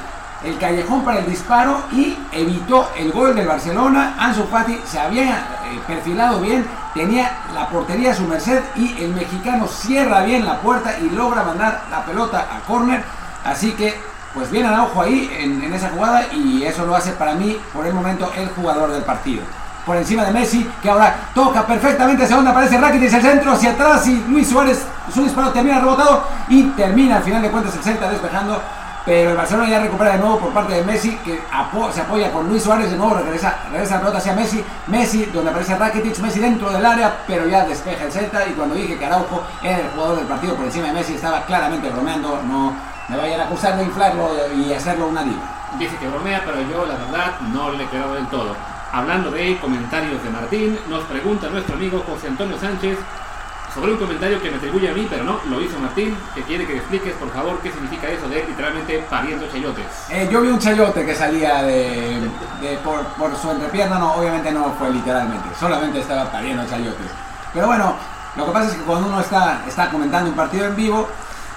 callejón 0.59 1.03
para 1.03 1.19
el 1.19 1.25
disparo 1.25 1.81
y 1.91 2.15
evitó 2.31 2.89
el 2.95 3.11
gol 3.11 3.35
del 3.35 3.47
Barcelona. 3.47 4.15
Ansu 4.19 4.43
Fati 4.43 4.79
se 4.85 4.99
había 4.99 5.37
eh, 5.65 5.79
perfilado 5.87 6.39
bien, 6.39 6.65
tenía 6.93 7.39
la 7.53 7.67
portería 7.67 8.11
a 8.11 8.15
su 8.15 8.23
merced 8.23 8.61
y 8.75 9.03
el 9.03 9.13
mexicano 9.13 9.67
cierra 9.67 10.21
bien 10.21 10.45
la 10.45 10.61
puerta 10.61 10.99
y 10.99 11.09
logra 11.09 11.43
mandar 11.43 11.85
la 11.89 12.05
pelota 12.05 12.47
a 12.55 12.59
córner. 12.67 13.03
Así 13.43 13.71
que, 13.71 13.99
pues 14.37 14.51
bien 14.51 14.67
ojo 14.67 15.01
ahí 15.01 15.31
en, 15.39 15.63
en, 15.63 15.73
esa 15.73 15.89
jugada 15.89 16.27
y 16.31 16.63
eso 16.63 16.85
lo 16.85 16.95
hace 16.95 17.11
para 17.13 17.33
mí 17.33 17.57
por 17.73 17.87
el 17.87 17.93
momento 17.93 18.31
el 18.37 18.47
jugador 18.49 18.91
del 18.91 19.01
partido. 19.01 19.41
Por 19.83 19.97
encima 19.97 20.25
de 20.25 20.31
Messi, 20.31 20.69
que 20.81 20.89
ahora 20.91 21.15
toca 21.33 21.65
perfectamente 21.65 22.23
hacia 22.23 22.35
donde 22.35 22.51
aparece 22.51 22.77
Rakitic 22.77 23.13
el 23.13 23.21
centro, 23.21 23.53
hacia 23.53 23.71
atrás 23.71 24.05
y 24.07 24.23
Luis 24.29 24.47
Suárez, 24.47 24.85
su 25.11 25.23
disparo 25.23 25.49
termina 25.51 25.79
rebotado 25.79 26.23
y 26.49 26.63
termina 26.71 27.17
al 27.17 27.23
final 27.23 27.41
de 27.41 27.49
cuentas 27.49 27.75
el 27.75 27.81
Celta 27.81 28.11
despejando 28.11 28.61
pero 29.07 29.31
el 29.31 29.37
Barcelona 29.37 29.69
ya 29.69 29.79
recupera 29.79 30.11
de 30.11 30.17
nuevo 30.17 30.37
por 30.37 30.51
parte 30.51 30.73
de 30.73 30.83
Messi, 30.83 31.15
que 31.23 31.39
se 31.93 32.01
apoya 32.01 32.29
con 32.33 32.49
Luis 32.49 32.61
Suárez, 32.61 32.91
de 32.91 32.97
nuevo 32.97 33.13
regresa, 33.13 33.57
regresa 33.71 33.95
la 33.95 33.99
pelota 34.01 34.17
hacia 34.17 34.33
Messi, 34.33 34.61
Messi 34.87 35.25
donde 35.27 35.49
aparece 35.49 35.77
Rakitic, 35.77 36.19
Messi 36.19 36.41
dentro 36.41 36.69
del 36.69 36.85
área, 36.85 37.19
pero 37.25 37.47
ya 37.47 37.63
despeja 37.63 38.03
el 38.03 38.11
Celta 38.11 38.45
y 38.45 38.51
cuando 38.51 38.75
dije 38.75 38.97
que 38.97 39.05
Araujo 39.05 39.41
era 39.63 39.77
el 39.77 39.89
jugador 39.91 40.17
del 40.17 40.25
partido 40.25 40.55
por 40.55 40.65
encima 40.65 40.87
de 40.87 40.93
Messi, 40.93 41.13
estaba 41.13 41.45
claramente 41.45 41.89
bromeando, 41.89 42.41
no 42.49 42.73
me 43.07 43.15
vayan 43.15 43.39
a 43.39 43.43
acusar 43.45 43.77
de 43.77 43.83
inflarlo 43.83 44.29
y 44.53 44.73
hacerlo 44.73 45.07
una 45.07 45.23
diva. 45.23 45.69
Dice 45.79 45.95
que 45.95 46.09
bromea, 46.09 46.43
pero 46.45 46.59
yo 46.69 46.85
la 46.85 46.95
verdad 46.95 47.39
no 47.53 47.71
le 47.71 47.85
creo 47.85 48.13
del 48.13 48.27
todo. 48.27 48.57
Hablando 48.91 49.31
de 49.31 49.57
comentarios 49.59 50.21
de 50.21 50.29
Martín, 50.29 50.79
nos 50.89 51.05
pregunta 51.05 51.47
nuestro 51.47 51.75
amigo 51.75 52.03
José 52.05 52.27
Antonio 52.27 52.59
Sánchez 52.59 52.97
sobre 53.77 53.91
un 53.91 53.99
comentario 53.99 54.41
que 54.41 54.49
me 54.49 54.57
atribuye 54.57 54.89
a 54.89 54.93
mí, 54.93 55.05
pero 55.07 55.23
no, 55.23 55.39
lo 55.51 55.61
hizo 55.61 55.77
Martín, 55.77 56.17
que 56.33 56.41
quiere 56.41 56.65
que 56.65 56.77
expliques, 56.77 57.13
por 57.13 57.31
favor, 57.31 57.59
qué 57.61 57.71
significa 57.71 58.09
eso 58.09 58.27
de 58.27 58.43
literalmente 58.43 59.05
pariendo 59.07 59.47
chayotes. 59.51 59.85
Eh, 60.09 60.27
yo 60.31 60.41
vi 60.41 60.47
un 60.47 60.57
chayote 60.57 61.05
que 61.05 61.13
salía 61.13 61.61
de, 61.61 62.27
por, 62.83 63.37
su 63.37 63.51
entrepierna, 63.51 63.99
no, 63.99 64.15
obviamente 64.15 64.51
no 64.51 64.73
fue 64.79 64.89
literalmente, 64.89 65.47
solamente 65.59 65.99
estaba 65.99 66.31
pariendo 66.31 66.65
chayotes. 66.67 67.05
Pero 67.53 67.67
bueno, 67.67 67.93
lo 68.35 68.45
que 68.47 68.51
pasa 68.51 68.69
es 68.71 68.77
que 68.77 68.81
cuando 68.81 69.09
uno 69.09 69.21
está, 69.21 69.61
está 69.67 69.91
comentando 69.91 70.31
un 70.31 70.35
partido 70.35 70.65
en 70.65 70.75
vivo, 70.75 71.07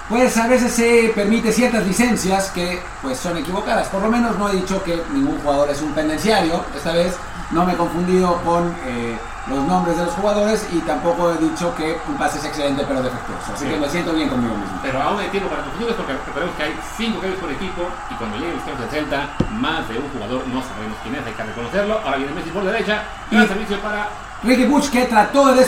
pues 0.07 0.37
a 0.37 0.45
veces 0.45 0.71
se 0.71 1.11
permite 1.15 1.51
ciertas 1.51 1.87
licencias 1.87 2.51
que 2.51 2.83
pues 3.01 3.17
son 3.17 3.35
equivocadas. 3.37 3.87
Por 3.87 4.03
lo 4.03 4.09
menos 4.09 4.37
no 4.37 4.47
he 4.47 4.57
dicho 4.57 4.83
que 4.83 5.01
ningún 5.11 5.39
jugador 5.39 5.71
es 5.71 5.81
un 5.81 5.91
pendenciario, 5.93 6.63
esta 6.75 6.93
vez 6.93 7.15
no 7.49 7.65
me 7.65 7.73
he 7.73 7.77
confundido 7.77 8.39
con... 8.43 8.75
Eh, 8.85 9.17
los 9.47 9.65
nombres 9.65 9.97
de 9.97 10.05
los 10.05 10.13
jugadores 10.13 10.67
y 10.71 10.79
tampoco 10.79 11.31
he 11.31 11.37
dicho 11.37 11.73
que 11.75 11.97
un 12.07 12.15
pase 12.15 12.39
es 12.39 12.45
excelente 12.45 12.83
pero 12.87 13.01
defectuoso. 13.01 13.53
Así 13.53 13.65
que 13.65 13.77
me 13.77 13.89
siento 13.89 14.13
bien 14.13 14.29
conmigo 14.29 14.55
mismo. 14.55 14.79
Pero 14.81 15.01
aún 15.01 15.19
hay 15.19 15.29
tiempo 15.29 15.49
para 15.49 15.63
confusiones 15.63 15.95
porque 15.95 16.13
recordemos 16.13 16.55
que 16.55 16.63
hay 16.63 16.79
5 16.97 17.19
cambios 17.19 17.39
por 17.39 17.51
equipo 17.51 17.81
y 18.09 18.13
cuando 18.15 18.37
lleguen 18.37 18.55
los 18.55 18.63
cambios 18.63 18.91
de 18.91 18.97
Celta, 18.97 19.29
más 19.51 19.87
de 19.89 19.97
un 19.97 20.09
jugador 20.09 20.47
no 20.47 20.61
sabemos 20.61 20.97
quién 21.03 21.15
es, 21.15 21.25
hay 21.25 21.33
que 21.33 21.43
reconocerlo. 21.43 21.99
Ahora 22.05 22.17
viene 22.17 22.33
Messi 22.33 22.49
por 22.49 22.63
derecha 22.63 23.03
y 23.31 23.35
el 23.35 23.47
servicio 23.47 23.79
para 23.81 24.09
Ricky 24.43 24.65
Bush 24.65 24.89
que 24.89 25.05
trató 25.05 25.53
de, 25.53 25.63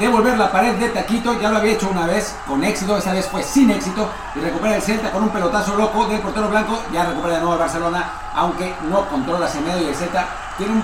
devolver 0.00 0.36
la 0.36 0.50
pared 0.50 0.74
de 0.74 0.88
Taquito, 0.88 1.40
ya 1.40 1.50
lo 1.50 1.58
había 1.58 1.74
hecho 1.74 1.88
una 1.88 2.04
vez 2.04 2.36
con 2.48 2.64
éxito, 2.64 2.96
esta 2.96 3.12
vez 3.12 3.28
fue 3.28 3.44
sin 3.44 3.70
éxito 3.70 4.10
y 4.34 4.40
recupera 4.40 4.74
el 4.74 4.82
Celta 4.82 5.12
con 5.12 5.22
un 5.22 5.28
pelotazo 5.28 5.76
loco 5.76 6.04
del 6.06 6.20
portero 6.20 6.48
blanco, 6.48 6.82
ya 6.92 7.04
recupera 7.04 7.34
de 7.34 7.40
nuevo 7.40 7.54
el 7.54 7.60
Barcelona, 7.60 8.10
aunque 8.34 8.74
no 8.90 9.08
controla 9.08 9.46
ese 9.46 9.60
medio 9.60 9.82
y 9.82 9.90
el 9.90 9.94
Celta 9.94 10.26
tiene 10.56 10.72
un 10.72 10.82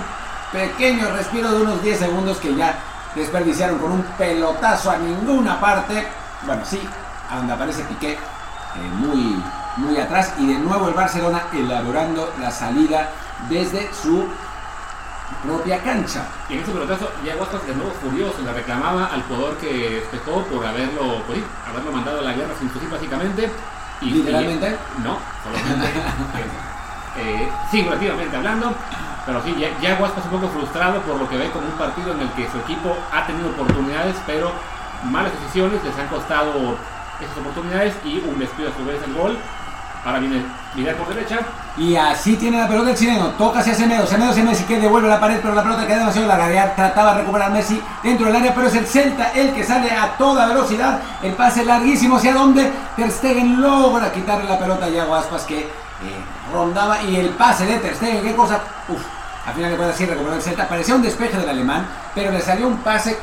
pequeño 0.55 1.11
respiro 1.11 1.51
de 1.51 1.61
unos 1.61 1.83
10 1.83 1.99
segundos 1.99 2.37
que 2.37 2.55
ya 2.55 2.79
desperdiciaron 3.13 3.77
con 3.77 3.91
un 3.91 4.03
pelotazo 4.17 4.89
a 4.89 4.97
ninguna 4.97 5.59
parte. 5.59 6.07
Bueno, 6.45 6.63
sí, 6.65 6.81
a 7.29 7.37
donde 7.37 7.53
aparece 7.53 7.83
Piqué, 7.83 8.17
muy, 8.99 9.43
muy 9.75 9.97
atrás 9.97 10.33
y 10.39 10.47
de 10.47 10.55
nuevo 10.55 10.87
el 10.87 10.93
Barcelona 10.93 11.43
elaborando 11.53 12.33
la 12.39 12.51
salida 12.51 13.09
desde 13.49 13.93
su 13.93 14.25
propia 15.43 15.79
cancha. 15.83 16.25
Y 16.49 16.53
en 16.53 16.59
ese 16.63 16.71
pelotazo 16.71 17.11
ya 17.25 17.35
Guaspas 17.35 17.67
de 17.67 17.75
nuevo 17.75 17.91
furioso, 18.01 18.41
le 18.41 18.53
reclamaba 18.53 19.07
al 19.07 19.23
jugador 19.23 19.57
que 19.57 19.89
despejó 19.89 20.43
por 20.45 20.65
haberlo, 20.65 21.21
pues, 21.27 21.39
haberlo 21.69 21.91
mandado 21.91 22.19
a 22.19 22.23
la 22.23 22.33
guerra 22.33 22.53
sin 22.57 22.69
fusil 22.69 22.87
básicamente. 22.89 23.51
Y, 23.99 24.11
¿Literalmente? 24.11 24.77
no, 25.03 25.17
solamente 25.43 25.87
eh, 27.17 27.49
figurativamente 27.71 28.37
hablando. 28.37 28.73
Pero 29.25 29.41
sí, 29.43 29.55
ya, 29.57 29.69
ya 29.81 29.95
Guaspas 29.97 30.25
un 30.25 30.31
poco 30.31 30.49
frustrado 30.49 31.01
por 31.01 31.17
lo 31.17 31.27
que 31.27 31.37
ve 31.37 31.49
como 31.51 31.65
un 31.65 31.73
partido 31.73 32.13
en 32.13 32.21
el 32.21 32.29
que 32.31 32.49
su 32.49 32.57
equipo 32.59 32.95
ha 33.11 33.25
tenido 33.25 33.49
oportunidades, 33.49 34.15
pero 34.25 34.51
malas 35.03 35.31
decisiones 35.33 35.83
les 35.83 35.97
han 35.97 36.07
costado 36.07 36.51
esas 37.19 37.37
oportunidades 37.37 37.93
y 38.03 38.19
un 38.19 38.37
despido 38.39 38.69
a 38.69 38.77
su 38.77 38.85
vez 38.85 39.01
el 39.03 39.13
gol. 39.13 39.37
Ahora 40.05 40.19
viene 40.19 40.45
Vidal 40.75 40.95
por 40.95 41.07
derecha. 41.07 41.39
Y 41.77 41.95
así 41.95 42.35
tiene 42.35 42.59
la 42.59 42.67
pelota 42.67 42.91
el 42.91 42.95
chileno. 42.95 43.29
Toca 43.31 43.59
hacia 43.59 43.73
Semedo. 43.73 44.05
Semedo 44.05 44.33
se 44.33 44.43
Messi 44.43 44.63
que 44.65 44.79
devuelve 44.79 45.09
la 45.09 45.19
pared, 45.19 45.39
pero 45.41 45.55
la 45.55 45.63
pelota 45.63 45.87
queda 45.87 45.97
demasiado 45.97 46.27
larga. 46.27 46.53
Ya 46.53 46.75
trataba 46.75 47.13
de 47.13 47.21
recuperar 47.21 47.51
Messi 47.51 47.81
dentro 48.03 48.27
del 48.27 48.35
área, 48.35 48.53
pero 48.53 48.67
es 48.67 48.75
el 48.75 48.85
Celta 48.85 49.31
el 49.31 49.51
que 49.55 49.63
sale 49.63 49.89
a 49.89 50.15
toda 50.15 50.45
velocidad. 50.45 50.99
El 51.23 51.33
pase 51.33 51.65
larguísimo 51.65 52.17
hacia 52.17 52.33
donde 52.33 52.71
Ter 52.95 53.09
Stegen 53.09 53.59
logra 53.59 54.11
quitarle 54.11 54.47
la 54.47 54.59
pelota 54.59 54.85
a 54.85 54.89
Yago 54.89 55.15
Aspas 55.15 55.43
que 55.43 55.61
eh, 55.61 55.69
rondaba. 56.55 57.01
Y 57.03 57.17
el 57.17 57.29
pase 57.29 57.65
de 57.65 57.77
Ter 57.77 57.95
Stegen, 57.95 58.23
qué 58.23 58.35
cosa. 58.35 58.59
Uf, 58.89 59.01
al 59.45 59.53
final 59.53 59.71
de 59.71 59.77
cuentas 59.77 59.97
sí 59.97 60.05
recuperó 60.05 60.35
el 60.35 60.41
Celta. 60.41 60.67
Parecía 60.67 60.95
un 60.95 61.03
despeje 61.03 61.37
del 61.37 61.49
alemán, 61.49 61.85
pero 62.15 62.31
le 62.31 62.41
salió 62.41 62.67
un 62.67 62.77
pase 62.77 63.17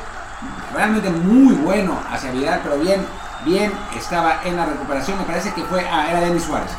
realmente 0.72 1.10
muy 1.10 1.54
bueno 1.54 1.98
hacia 2.10 2.30
Vidal, 2.30 2.60
pero 2.62 2.78
bien 2.78 3.04
bien, 3.44 3.72
estaba 3.96 4.40
en 4.44 4.56
la 4.56 4.66
recuperación, 4.66 5.18
me 5.18 5.24
parece 5.24 5.52
que 5.52 5.62
fue, 5.64 5.86
ah, 5.90 6.08
era 6.10 6.20
Denis 6.20 6.44
Suárez. 6.44 6.70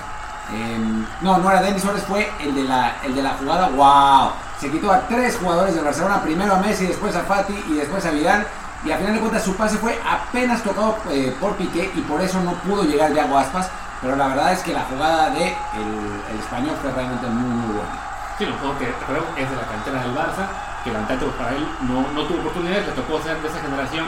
Em, 0.52 1.06
no, 1.22 1.38
no 1.38 1.50
era 1.50 1.62
Denis 1.62 1.82
Suárez, 1.82 2.04
fue 2.04 2.30
el 2.40 2.54
de, 2.56 2.64
la, 2.64 2.96
el 3.04 3.16
de 3.16 3.24
la 3.24 3.32
jugada, 3.32 3.70
wow. 3.70 4.32
Se 4.60 4.70
quitó 4.70 4.92
a 4.92 5.08
tres 5.08 5.38
jugadores 5.38 5.76
de 5.76 5.82
Barcelona, 5.82 6.22
primero 6.22 6.56
a 6.56 6.60
Messi, 6.60 6.86
después 6.86 7.16
a 7.16 7.22
Fati 7.22 7.54
y 7.70 7.74
después 7.74 8.06
a 8.06 8.12
Vidal. 8.12 8.48
Y 8.86 8.92
a 8.92 8.98
final 8.98 9.14
de 9.14 9.20
cuentas 9.20 9.44
su 9.44 9.56
pase 9.56 9.78
fue 9.78 9.98
apenas 10.10 10.62
tocado 10.62 10.98
eh, 11.10 11.34
por 11.40 11.56
Piqué 11.56 11.90
y 11.96 12.02
por 12.02 12.22
eso 12.22 12.42
no 12.42 12.52
pudo 12.56 12.84
llegar 12.84 13.14
ya 13.14 13.24
a 13.24 13.40
Aspas. 13.40 13.70
Pero 14.04 14.16
la 14.16 14.28
verdad 14.28 14.52
es 14.52 14.60
que 14.62 14.74
la 14.74 14.84
jugada 14.84 15.30
de 15.32 15.48
el, 15.48 16.40
español 16.40 16.76
fue 16.82 16.92
realmente 16.92 17.26
muy, 17.28 17.50
muy 17.50 17.74
buena. 17.74 17.96
Sí, 18.38 18.46
un 18.46 18.58
juego 18.60 18.78
que 18.78 18.90
es 18.90 19.50
de 19.50 19.56
la 19.56 19.66
cantera 19.66 20.02
del 20.04 20.14
Barça, 20.14 20.46
que 20.84 20.92
lamentablemente 20.92 21.38
para 21.38 21.56
él 21.56 21.66
no, 21.88 22.06
no 22.14 22.28
tuvo 22.28 22.40
oportunidades, 22.40 22.88
le 22.88 22.94
tocó 22.94 23.22
ser 23.22 23.42
de 23.42 23.48
esa 23.48 23.62
generación 23.62 24.06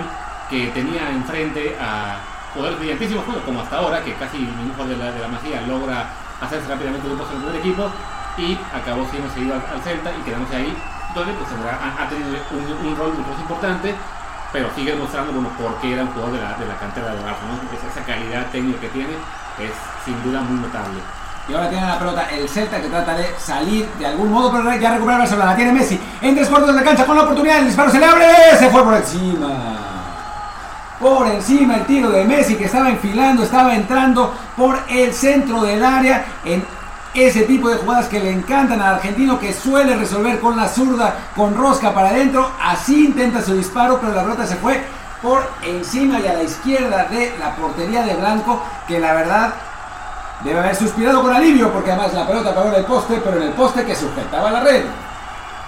que 0.49 0.67
tenía 0.67 1.09
enfrente 1.09 1.77
a 1.79 2.17
jugadores 2.53 2.79
brillantísimos 2.79 3.23
como 3.45 3.61
hasta 3.61 3.77
ahora, 3.77 4.03
que 4.03 4.13
casi 4.15 4.39
ningún 4.39 4.73
jugador 4.75 4.97
de 4.97 5.03
la, 5.03 5.11
de 5.11 5.19
la 5.21 5.27
Masía 5.29 5.61
logra 5.61 6.09
hacerse 6.41 6.67
rápidamente 6.67 7.07
un 7.07 7.17
puesto 7.17 7.35
en 7.37 7.47
el 7.47 7.55
equipo, 7.55 7.89
y 8.37 8.57
acabó 8.73 9.05
siendo 9.09 9.31
seguido 9.31 9.55
al, 9.55 9.81
Celta 9.81 10.11
y 10.11 10.21
quedándose 10.23 10.55
ahí, 10.55 10.77
donde 11.13 11.33
pues, 11.33 11.47
ha, 11.49 12.09
tenido 12.09 12.29
un, 12.83 12.95
rol 12.97 13.13
muy 13.13 13.41
importante, 13.41 13.95
pero 14.55 14.69
sigue 14.73 14.93
demostrando 14.93 15.33
bueno, 15.33 15.49
por 15.59 15.75
qué 15.81 15.91
era 15.91 16.03
un 16.03 16.07
jugador 16.13 16.31
de 16.31 16.41
la, 16.41 16.53
de 16.53 16.65
la 16.65 16.77
cantera 16.79 17.07
de 17.07 17.19
Barça, 17.19 17.43
¿no? 17.43 17.89
esa, 17.91 18.01
calidad 18.05 18.49
técnica 18.51 18.79
que 18.79 18.87
tiene 18.87 19.11
es 19.59 19.71
sin 20.05 20.23
duda 20.23 20.39
muy 20.39 20.61
notable. 20.61 20.97
Y 21.49 21.53
ahora 21.53 21.69
tiene 21.69 21.85
la 21.85 21.99
pelota 21.99 22.29
el 22.31 22.47
Celta 22.47 22.81
que 22.81 22.87
trata 22.87 23.17
de 23.17 23.35
salir 23.37 23.85
de 23.99 24.05
algún 24.05 24.31
modo, 24.31 24.53
pero 24.53 24.73
ya 24.77 24.93
recuperar 24.93 25.19
Barcelona. 25.19 25.51
La 25.51 25.55
tiene 25.57 25.73
Messi 25.73 25.99
en 26.21 26.35
tres 26.35 26.47
cuartos 26.47 26.69
de 26.69 26.75
la 26.79 26.83
cancha 26.83 27.05
con 27.05 27.17
la 27.17 27.23
oportunidad. 27.23 27.59
El 27.59 27.65
disparo 27.65 27.91
se 27.91 27.99
le 27.99 28.05
abre. 28.05 28.25
Se 28.57 28.69
fue 28.69 28.81
por 28.81 28.93
encima 28.93 29.75
por 31.01 31.27
encima 31.27 31.75
el 31.75 31.85
tiro 31.85 32.09
de 32.09 32.23
Messi 32.23 32.55
que 32.55 32.63
estaba 32.65 32.89
enfilando, 32.89 33.43
estaba 33.43 33.75
entrando 33.75 34.33
por 34.55 34.79
el 34.89 35.13
centro 35.13 35.61
del 35.61 35.83
área 35.83 36.25
en 36.45 36.65
ese 37.16 37.43
tipo 37.43 37.70
de 37.70 37.78
jugadas 37.78 38.07
que 38.07 38.20
le 38.20 38.32
encantan 38.32 38.82
al 38.82 38.95
argentino 38.95 39.39
que 39.39 39.53
suele 39.53 39.95
resolver 39.95 40.39
con 40.39 40.57
la 40.57 40.68
zurda, 40.68 41.16
con 41.36 41.55
rosca 41.55 41.93
para 41.93 42.09
adentro. 42.09 42.51
Así 42.61 43.05
intenta 43.05 43.41
su 43.41 43.55
disparo, 43.55 43.99
pero 43.99 44.13
la 44.13 44.24
pelota 44.24 44.45
se 44.45 44.55
fue 44.55 44.84
por 45.22 45.49
encima 45.63 46.20
y 46.20 46.28
a 46.28 46.34
la 46.34 46.43
izquierda 46.43 47.05
de 47.05 47.34
la 47.39 47.55
portería 47.55 48.03
de 48.03 48.16
Blanco, 48.16 48.61
que 48.88 48.99
la 48.99 49.13
verdad 49.13 49.53
debe 50.43 50.59
haber 50.59 50.76
suspirado 50.76 51.22
con 51.22 51.34
alivio, 51.34 51.72
porque 51.72 51.91
además 51.91 52.13
la 52.13 52.28
pelota 52.28 52.53
pegó 52.53 52.68
en 52.68 52.76
el 52.76 52.86
poste, 52.86 53.22
pero 53.24 53.38
en 53.38 53.43
el 53.43 53.53
poste 53.53 53.86
que 53.86 53.95
sujetaba 53.95 54.51
la 54.51 54.59
red. 54.59 54.84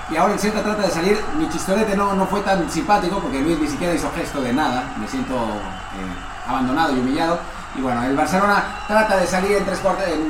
Y 0.09 0.15
ahora 0.15 0.33
el 0.33 0.39
Celta 0.39 0.63
trata 0.63 0.83
de 0.83 0.89
salir. 0.89 1.19
Mi 1.37 1.49
chistorete 1.49 1.95
no, 1.95 2.13
no 2.13 2.25
fue 2.27 2.41
tan 2.41 2.69
simpático 2.69 3.19
porque 3.19 3.41
Luis 3.41 3.59
ni 3.59 3.67
siquiera 3.67 3.93
hizo 3.93 4.09
gesto 4.15 4.41
de 4.41 4.53
nada. 4.53 4.83
Me 4.97 5.07
siento 5.07 5.33
eh, 5.35 6.47
abandonado 6.47 6.95
y 6.95 6.99
humillado. 6.99 7.39
Y 7.77 7.81
bueno, 7.81 8.03
el 8.03 8.15
Barcelona 8.15 8.63
trata 8.87 9.17
de 9.17 9.27
salir 9.27 9.57
en, 9.57 9.65
tres 9.65 9.79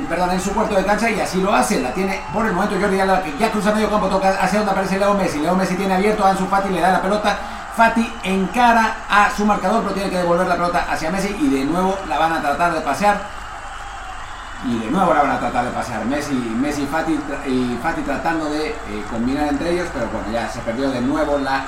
perdón, 0.08 0.30
en 0.30 0.40
su 0.40 0.52
cuarto 0.52 0.74
de 0.74 0.84
cancha 0.84 1.10
y 1.10 1.18
así 1.18 1.40
lo 1.40 1.52
hace. 1.52 1.80
La 1.80 1.92
tiene 1.92 2.22
por 2.32 2.46
el 2.46 2.52
momento 2.52 2.76
Jordi 2.78 3.00
Alba 3.00 3.22
que 3.22 3.36
ya 3.38 3.50
cruza 3.50 3.72
medio 3.72 3.90
campo, 3.90 4.06
toca 4.06 4.28
hacia 4.40 4.58
donde 4.58 4.72
aparece 4.72 4.98
Leo 4.98 5.14
Messi. 5.14 5.38
Leo 5.38 5.54
Messi 5.54 5.74
tiene 5.74 5.94
abierto 5.94 6.24
a 6.24 6.30
Ansu 6.30 6.46
Fati, 6.46 6.68
le 6.68 6.80
da 6.80 6.92
la 6.92 7.02
pelota. 7.02 7.36
Fati 7.74 8.12
encara 8.24 8.96
a 9.08 9.30
su 9.34 9.46
marcador, 9.46 9.82
pero 9.82 9.94
tiene 9.94 10.10
que 10.10 10.18
devolver 10.18 10.46
la 10.46 10.56
pelota 10.56 10.86
hacia 10.90 11.10
Messi 11.10 11.34
y 11.40 11.48
de 11.48 11.64
nuevo 11.64 11.96
la 12.08 12.18
van 12.18 12.32
a 12.34 12.40
tratar 12.40 12.74
de 12.74 12.80
pasear 12.80 13.38
y 14.64 14.78
de 14.78 14.90
nuevo 14.90 15.14
la 15.14 15.22
van 15.22 15.30
a 15.32 15.38
tratar 15.38 15.64
de 15.64 15.70
pasar. 15.70 16.04
Messi, 16.04 16.34
Messi 16.34 16.82
y, 16.82 16.86
Fati, 16.86 17.18
y 17.46 18.02
tratando 18.02 18.50
de 18.50 18.70
eh, 18.70 19.04
combinar 19.10 19.48
entre 19.48 19.70
ellos, 19.70 19.88
pero 19.92 20.08
bueno, 20.08 20.26
ya 20.32 20.48
se 20.48 20.60
perdió 20.60 20.90
de 20.90 21.00
nuevo 21.00 21.38
la 21.38 21.64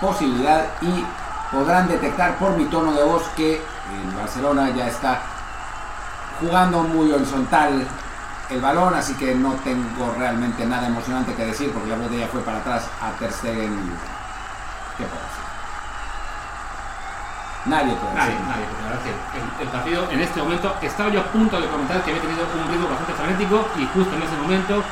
posibilidad 0.00 0.64
y 0.82 1.04
podrán 1.50 1.88
detectar 1.88 2.36
por 2.36 2.56
mi 2.56 2.64
tono 2.66 2.92
de 2.92 3.02
voz 3.02 3.22
que 3.36 3.62
en 4.02 4.16
Barcelona 4.16 4.70
ya 4.70 4.88
está 4.88 5.20
jugando 6.40 6.82
muy 6.82 7.12
horizontal 7.12 7.86
el 8.50 8.60
balón, 8.60 8.94
así 8.94 9.14
que 9.14 9.34
no 9.34 9.52
tengo 9.64 10.14
realmente 10.18 10.66
nada 10.66 10.86
emocionante 10.86 11.34
que 11.34 11.46
decir 11.46 11.72
porque 11.72 11.88
la 11.88 11.96
ya 12.08 12.28
fue 12.28 12.40
para 12.42 12.58
atrás 12.58 12.86
a 13.00 13.10
Ter 13.18 13.32
Stegen. 13.32 13.74
¿Qué 14.98 15.04
puedo 15.04 15.22
decir? 15.22 15.44
Nadie 17.66 17.94
puede 17.94 18.14
Nadie, 18.14 18.36
nadie, 18.46 18.64
porque 18.68 18.82
la 18.82 18.88
verdad 18.90 19.02
que 19.02 19.62
el, 19.62 19.68
partido 19.68 20.10
en 20.10 20.20
este 20.20 20.42
momento 20.42 20.76
estaba 20.82 21.08
yo 21.08 21.20
a 21.20 21.24
punto 21.24 21.58
de 21.58 21.66
comentar 21.68 22.02
que 22.02 22.10
había 22.10 22.22
tenido 22.22 22.44
un 22.44 22.68
ritmo 22.70 22.88
bastante 22.88 23.14
frenético 23.14 23.66
y 23.78 23.86
justo 23.86 24.14
en 24.14 24.22
ese 24.22 24.36
momento 24.36 24.84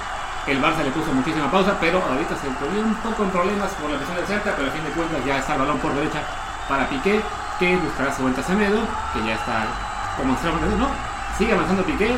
el 0.46 0.58
Barça 0.60 0.82
le 0.82 0.90
puso 0.90 1.12
muchísima 1.12 1.50
pausa, 1.50 1.76
pero 1.78 2.02
ahorita 2.02 2.34
se 2.34 2.48
ponía 2.56 2.82
un 2.82 2.94
poco 2.96 3.22
en 3.22 3.30
problemas 3.30 3.70
por 3.78 3.90
la 3.90 3.96
presión 3.98 4.16
del 4.16 4.26
Celta, 4.26 4.56
pero 4.56 4.68
a 4.68 4.72
fin 4.72 4.82
de 4.82 4.90
cuentas 4.90 5.24
ya 5.24 5.38
está 5.38 5.54
el 5.54 5.60
balón 5.60 5.78
por 5.78 5.94
derecha 5.94 6.22
para 6.68 6.88
Piqué, 6.88 7.22
que 7.58 7.76
buscará 7.76 8.14
su 8.14 8.22
vuelta 8.22 8.40
a 8.40 8.44
Semedo, 8.44 8.80
que 9.12 9.26
ya 9.26 9.34
está 9.34 9.66
como 10.16 10.32
no, 10.32 10.88
sigue 11.38 11.52
avanzando 11.52 11.84
Piqué. 11.84 12.16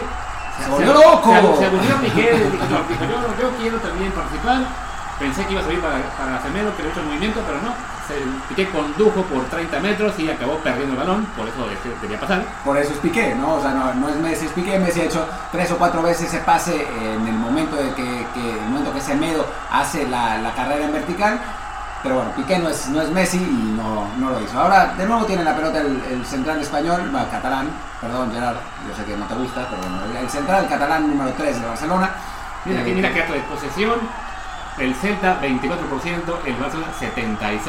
Se, 0.60 0.70
volvió 0.70 0.94
loco. 0.94 1.56
Se, 1.58 1.66
aburrió 1.66 1.96
Piqué, 2.00 2.32
dijo, 2.32 3.04
yo, 3.04 3.40
yo 3.40 3.56
quiero 3.58 3.78
también 3.78 4.12
participar. 4.12 4.62
Pensé 5.18 5.46
que 5.46 5.52
iba 5.52 5.60
a 5.60 5.64
salir 5.64 5.80
para, 5.80 5.98
para 6.18 6.42
Semedo, 6.42 6.76
que 6.76 6.82
le 6.82 6.88
hecho 6.90 7.00
el 7.00 7.06
movimiento, 7.06 7.40
pero 7.46 7.62
no, 7.62 7.72
Piqué 8.48 8.68
condujo 8.68 9.22
por 9.22 9.44
30 9.44 9.80
metros 9.80 10.18
y 10.18 10.28
acabó 10.28 10.56
perdiendo 10.58 10.92
el 10.92 10.98
balón, 10.98 11.24
por 11.36 11.48
eso 11.48 11.66
quería 12.00 12.20
pasar. 12.20 12.44
Por 12.64 12.76
eso 12.76 12.92
es 12.92 12.98
Piqué, 12.98 13.34
¿no? 13.34 13.54
O 13.54 13.62
sea, 13.62 13.70
no, 13.72 14.08
es 14.08 14.16
Messi, 14.16 14.46
es 14.46 14.52
Piqué. 14.52 14.78
Messi 14.78 15.00
ha 15.00 15.04
hecho 15.04 15.26
tres 15.50 15.70
o 15.72 15.78
cuatro 15.78 16.02
veces 16.02 16.28
ese 16.28 16.40
pase 16.40 16.86
en 17.00 17.26
el 17.26 17.34
momento 17.34 17.76
de 17.76 17.94
que, 17.94 18.26
que 18.34 18.50
el 18.50 18.68
momento 18.68 18.92
que 18.92 19.00
Semedo 19.00 19.46
hace 19.70 20.06
la, 20.08 20.38
la, 20.38 20.52
carrera 20.54 20.84
en 20.84 20.92
vertical. 20.92 21.40
Pero 22.04 22.16
bueno, 22.16 22.32
Piqué 22.36 22.58
no 22.58 22.68
es, 22.68 22.86
no 22.90 23.00
es 23.00 23.10
Messi 23.10 23.38
y 23.38 23.74
no, 23.78 24.06
no 24.18 24.30
lo 24.32 24.40
hizo. 24.44 24.60
Ahora, 24.60 24.92
de 24.94 25.06
nuevo 25.06 25.24
tiene 25.24 25.42
la 25.42 25.56
pelota 25.56 25.80
el, 25.80 26.22
central 26.26 26.60
español, 26.60 27.08
bueno, 27.10 27.26
catalán, 27.30 27.70
perdón 27.98 28.30
Gerard, 28.30 28.58
yo 28.86 28.94
sé 28.94 29.06
que 29.06 29.16
no 29.16 29.24
te 29.24 29.34
gusta, 29.34 29.66
pero 29.70 29.80
bueno, 29.80 30.20
el 30.20 30.28
central 30.28 30.68
catalán 30.68 31.08
número 31.08 31.32
3 31.32 31.62
de 31.62 31.66
Barcelona. 31.66 32.10
Mira, 32.66 32.82
aquí 32.82 32.92
mira 32.92 33.10
que 33.10 33.22
acto 33.22 33.32
de 33.32 33.40
posesión, 33.40 33.94
el 34.76 34.94
Celta 34.96 35.40
24%, 35.40 36.44
el 36.44 36.54
Barcelona 36.56 36.92
76%. 37.00 37.62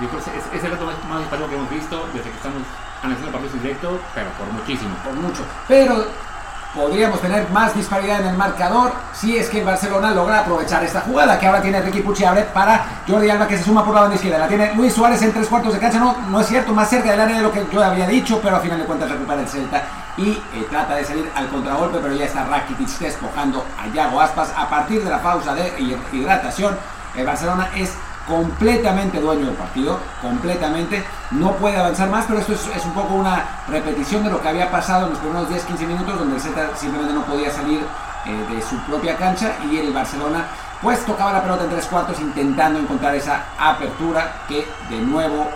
Yo 0.00 0.08
creo 0.08 0.22
que 0.22 0.56
es, 0.56 0.64
el 0.64 0.70
dato 0.70 0.86
más, 0.86 0.94
más 1.08 1.26
que 1.26 1.54
hemos 1.56 1.70
visto 1.70 2.08
desde 2.14 2.30
que 2.30 2.36
estamos 2.36 2.62
analizando 3.02 3.32
partidos 3.32 3.54
en 3.54 3.62
directo, 3.62 4.00
pero 4.14 4.30
por 4.38 4.46
muchísimo. 4.52 4.94
Por 5.02 5.14
mucho. 5.14 5.42
Pero 5.66 6.06
podríamos 6.74 7.20
tener 7.20 7.48
más 7.50 7.74
disparidad 7.74 8.20
en 8.20 8.28
el 8.28 8.36
marcador 8.36 8.92
si 9.12 9.36
es 9.36 9.48
que 9.48 9.60
el 9.60 9.64
Barcelona 9.64 10.10
logra 10.10 10.40
aprovechar 10.40 10.82
esta 10.82 11.00
jugada 11.02 11.38
que 11.38 11.46
ahora 11.46 11.62
tiene 11.62 11.80
Ricky 11.80 12.00
Puchiabre 12.00 12.42
para 12.52 12.84
Jordi 13.06 13.30
Alba 13.30 13.46
que 13.46 13.56
se 13.56 13.64
suma 13.64 13.84
por 13.84 13.94
la 13.94 14.02
banda 14.02 14.16
izquierda. 14.16 14.38
La 14.38 14.48
tiene 14.48 14.74
Luis 14.74 14.92
Suárez 14.92 15.22
en 15.22 15.32
tres 15.32 15.48
cuartos 15.48 15.72
de 15.72 15.78
cancha, 15.78 15.98
no, 15.98 16.16
no 16.28 16.40
es 16.40 16.46
cierto, 16.46 16.72
más 16.72 16.90
cerca 16.90 17.12
del 17.12 17.20
área 17.20 17.36
de 17.36 17.42
lo 17.42 17.52
que 17.52 17.64
yo 17.72 17.82
había 17.82 18.06
dicho, 18.06 18.40
pero 18.42 18.56
a 18.56 18.60
final 18.60 18.78
de 18.78 18.84
cuentas 18.84 19.10
recupera 19.10 19.40
el 19.40 19.48
Celta 19.48 19.82
y 20.16 20.30
eh, 20.30 20.66
trata 20.70 20.96
de 20.96 21.04
salir 21.04 21.30
al 21.34 21.48
contragolpe, 21.48 21.98
pero 22.00 22.14
ya 22.14 22.24
está 22.24 22.44
Rakitic 22.44 22.88
despojando 22.98 23.64
a 23.78 23.92
Yago 23.92 24.20
Aspas 24.20 24.52
a 24.56 24.68
partir 24.68 25.02
de 25.02 25.10
la 25.10 25.22
pausa 25.22 25.54
de 25.54 25.72
hidratación. 26.12 26.76
El 27.16 27.26
Barcelona 27.26 27.70
es 27.76 27.92
completamente 28.26 29.20
dueño 29.20 29.46
del 29.46 29.54
partido, 29.54 29.98
completamente, 30.22 31.04
no 31.32 31.52
puede 31.52 31.76
avanzar 31.76 32.08
más, 32.08 32.24
pero 32.26 32.40
esto 32.40 32.52
es, 32.52 32.84
un 32.84 32.92
poco 32.92 33.14
una 33.14 33.44
repetición 33.68 34.24
de 34.24 34.30
lo 34.30 34.40
que 34.40 34.48
había 34.48 34.70
pasado 34.70 35.06
en 35.06 35.10
los 35.10 35.18
primeros 35.18 35.48
10-15 35.48 35.86
minutos, 35.86 36.18
donde 36.18 36.36
el 36.36 36.40
Celta 36.40 36.70
simplemente 36.76 37.14
no 37.14 37.22
podía 37.24 37.50
salir 37.50 37.80
eh, 38.26 38.54
de 38.54 38.62
su 38.62 38.76
propia 38.80 39.16
cancha 39.16 39.52
y 39.70 39.78
el 39.78 39.92
Barcelona 39.92 40.46
pues 40.80 41.04
tocaba 41.06 41.32
la 41.32 41.42
pelota 41.42 41.64
en 41.64 41.70
tres 41.70 41.86
cuartos 41.86 42.20
intentando 42.20 42.78
encontrar 42.78 43.14
esa 43.14 43.44
apertura 43.58 44.32
que 44.48 44.66
de 44.90 45.00
nuevo 45.00 45.48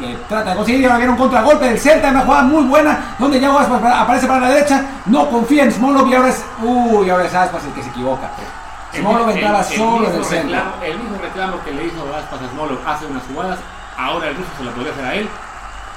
le 0.00 0.16
trata 0.28 0.50
de 0.50 0.56
conseguir 0.56 0.80
y 0.80 0.84
ahora 0.84 0.96
viene 0.96 1.12
un 1.12 1.18
contragolpe 1.18 1.66
del 1.66 1.78
Celta, 1.78 2.10
una 2.10 2.20
jugada 2.20 2.42
muy 2.42 2.64
buena 2.64 3.14
donde 3.18 3.38
ya 3.38 3.52
aparece 3.52 4.26
para 4.26 4.40
la 4.40 4.48
derecha, 4.50 4.84
no 5.06 5.28
confía 5.30 5.64
en 5.64 5.72
Smolov 5.72 6.08
y 6.08 6.14
ahora 6.14 6.28
es, 6.28 6.44
uy, 6.62 7.10
ahora 7.10 7.24
es 7.24 7.34
Aspas 7.34 7.64
el 7.64 7.72
que 7.72 7.82
se 7.82 7.90
equivoca. 7.90 8.30
Smolov 8.94 9.30
entraba 9.30 9.62
solo 9.62 10.08
en 10.08 10.16
el 10.16 10.24
centro. 10.24 10.62
El 10.84 10.98
mismo 10.98 11.18
reclamo 11.20 11.62
que 11.64 11.72
le 11.72 11.86
hizo 11.86 12.14
Aspas 12.14 12.42
a 12.42 12.48
Smolov 12.50 12.78
hace 12.86 13.06
unas 13.06 13.22
jugadas, 13.24 13.58
ahora 13.96 14.28
el 14.28 14.36
ruso 14.36 14.48
se 14.56 14.64
lo 14.64 14.70
podría 14.72 14.92
hacer 14.92 15.04
a 15.04 15.14
él. 15.14 15.28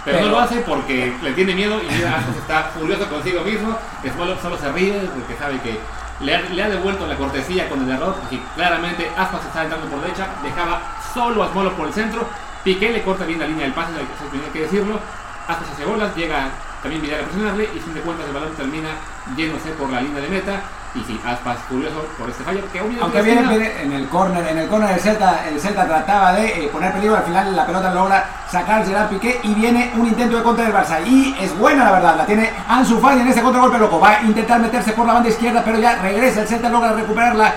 Pero, 0.05 0.21
no 0.21 0.27
lo 0.27 0.39
hace 0.39 0.61
porque 0.61 1.13
le 1.21 1.33
tiene 1.33 1.53
miedo 1.53 1.81
y 1.83 2.03
Aspas 2.03 2.35
está 2.37 2.63
furioso 2.77 3.07
consigo 3.09 3.41
mismo. 3.41 3.77
Smolov 4.03 4.41
solo 4.41 4.57
se 4.57 4.71
ríe 4.71 4.93
porque 5.13 5.35
sabe 5.37 5.59
que 5.59 5.79
le 6.19 6.63
ha, 6.63 6.69
devuelto 6.69 7.05
la 7.05 7.15
cortesía 7.15 7.69
con 7.69 7.83
el 7.83 7.91
error, 7.91 8.15
porque 8.15 8.39
claramente 8.55 9.09
Aspas 9.15 9.45
estaba 9.45 9.65
entrando 9.65 9.87
por 9.87 10.01
derecha, 10.01 10.27
dejaba 10.43 10.81
solo 11.13 11.43
a 11.43 11.49
Smolov 11.49 11.73
por 11.73 11.87
el 11.87 11.93
centro, 11.93 12.27
Piqué 12.63 12.91
le 12.91 13.03
corta 13.03 13.25
bien 13.25 13.39
la 13.39 13.47
línea 13.47 13.65
del 13.65 13.73
pase, 13.73 13.91
hay 13.93 14.51
que 14.51 14.61
decirlo, 14.61 14.99
Aspas 15.47 15.69
hace 15.71 15.85
bolas, 15.85 16.15
llega 16.15 16.49
también 16.81 17.01
Vidal 17.01 17.21
a 17.21 17.23
presionarle 17.23 17.69
y 17.75 17.79
sin 17.79 17.93
de 17.93 18.01
cuentas 18.01 18.27
el 18.27 18.33
balón 18.33 18.53
termina 18.55 18.89
yéndose 19.35 19.69
por 19.71 19.89
la 19.89 20.01
línea 20.01 20.21
de 20.21 20.29
meta. 20.29 20.61
Y 20.95 21.03
sí, 21.03 21.19
Aspas 21.23 21.57
curioso 21.69 22.07
por 22.17 22.29
este 22.29 22.43
fallo 22.43 22.61
que 22.71 22.79
aunque 22.79 23.21
viene 23.21 23.83
en 23.83 23.91
el 23.91 24.07
córner 24.07 24.47
en 24.47 24.57
el 24.57 24.67
córner 24.67 24.89
del 24.89 24.99
Celta 24.99 25.47
el 25.47 25.59
Celta 25.59 25.85
trataba 25.85 26.33
de 26.33 26.65
eh, 26.65 26.69
poner 26.69 26.93
peligro. 26.93 27.17
Al 27.17 27.23
final 27.23 27.55
la 27.55 27.65
pelota 27.65 27.93
logra 27.93 28.25
sacar 28.49 28.85
Gerard 28.85 29.09
Piqué 29.09 29.39
y 29.43 29.53
viene 29.53 29.91
un 29.95 30.07
intento 30.07 30.37
de 30.37 30.43
contra 30.43 30.65
del 30.65 30.73
Barça. 30.73 31.05
Y 31.05 31.35
es 31.39 31.55
buena 31.57 31.83
la 31.83 31.91
verdad 31.91 32.17
la 32.17 32.25
tiene 32.25 32.51
Ansu 32.67 32.99
Fati 32.99 33.19
en 33.19 33.27
este 33.27 33.41
contragolpe 33.41 33.77
loco. 33.77 33.99
Va 33.99 34.17
a 34.17 34.23
intentar 34.23 34.59
meterse 34.59 34.93
por 34.93 35.05
la 35.05 35.13
banda 35.13 35.29
izquierda 35.29 35.61
pero 35.63 35.77
ya 35.77 36.01
regresa. 36.01 36.41
El 36.41 36.47
Celta 36.47 36.69
logra 36.69 36.93
recuperarla 36.93 37.53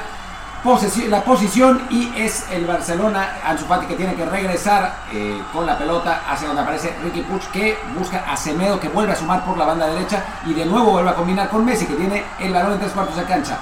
la 1.08 1.24
posición 1.24 1.80
y 1.88 2.12
es 2.14 2.44
el 2.50 2.66
Barcelona 2.66 3.36
Ansu 3.46 3.64
Fati 3.64 3.86
que 3.86 3.94
tiene 3.94 4.14
que 4.14 4.26
regresar 4.26 4.94
eh, 5.10 5.40
con 5.54 5.64
la 5.64 5.78
pelota 5.78 6.20
hacia 6.28 6.48
donde 6.48 6.62
aparece 6.62 6.94
Ricky 7.02 7.22
Puig 7.22 7.42
que 7.50 7.78
busca 7.98 8.24
a 8.30 8.36
Semedo 8.36 8.78
que 8.78 8.90
vuelve 8.90 9.12
a 9.12 9.16
sumar 9.16 9.42
por 9.42 9.56
la 9.56 9.64
banda 9.64 9.86
derecha 9.86 10.22
y 10.44 10.52
de 10.52 10.66
nuevo 10.66 10.90
vuelve 10.90 11.10
a 11.10 11.14
combinar 11.14 11.48
con 11.48 11.64
Messi 11.64 11.86
que 11.86 11.94
tiene 11.94 12.24
el 12.38 12.52
balón 12.52 12.74
en 12.74 12.78
tres 12.80 12.92
cuartos 12.92 13.16
de 13.16 13.24
cancha. 13.24 13.56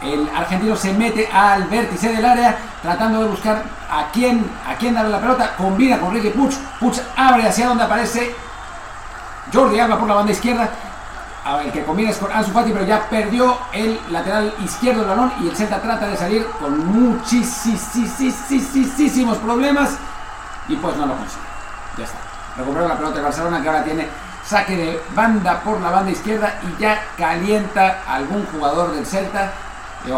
El 0.00 0.30
argentino 0.34 0.74
se 0.76 0.94
mete 0.94 1.28
al 1.30 1.64
vértice 1.64 2.08
del 2.08 2.24
área 2.24 2.56
tratando 2.80 3.22
de 3.22 3.28
buscar 3.28 3.62
a 3.90 4.10
quién, 4.10 4.50
a 4.66 4.74
quién 4.76 4.94
darle 4.94 5.10
la 5.10 5.20
pelota, 5.20 5.54
combina 5.56 5.98
con 5.98 6.14
Ricky 6.14 6.30
Puig, 6.30 6.56
Puig 6.80 6.94
abre 7.16 7.46
hacia 7.46 7.68
donde 7.68 7.84
aparece 7.84 8.34
Jordi 9.52 9.78
Alba 9.78 9.98
por 9.98 10.08
la 10.08 10.14
banda 10.14 10.32
izquierda 10.32 10.70
el 11.62 11.72
que 11.72 11.82
combina 11.84 12.10
es 12.10 12.18
con 12.18 12.30
Ansu 12.30 12.52
Fati, 12.52 12.70
pero 12.72 12.84
ya 12.84 13.08
perdió 13.08 13.56
el 13.72 13.98
lateral 14.10 14.52
izquierdo 14.62 15.00
del 15.00 15.08
balón 15.08 15.32
y 15.40 15.48
el 15.48 15.56
Celta 15.56 15.80
trata 15.80 16.06
de 16.06 16.14
salir 16.16 16.46
con 16.60 16.86
muchísimos 16.86 19.38
problemas 19.38 19.96
y 20.68 20.76
pues 20.76 20.96
no 20.96 21.06
lo 21.06 21.16
consigue. 21.16 21.42
Ya 21.96 22.04
está. 22.04 22.18
Recuperó 22.56 22.88
la 22.88 22.96
pelota 22.96 23.16
de 23.16 23.22
Barcelona 23.22 23.62
que 23.62 23.68
ahora 23.68 23.84
tiene 23.84 24.08
saque 24.44 24.76
de 24.76 25.02
banda 25.14 25.60
por 25.60 25.80
la 25.80 25.90
banda 25.90 26.10
izquierda 26.10 26.58
y 26.62 26.80
ya 26.80 27.02
calienta 27.16 28.02
algún 28.06 28.44
jugador 28.46 28.92
del 28.92 29.06
Celta. 29.06 29.52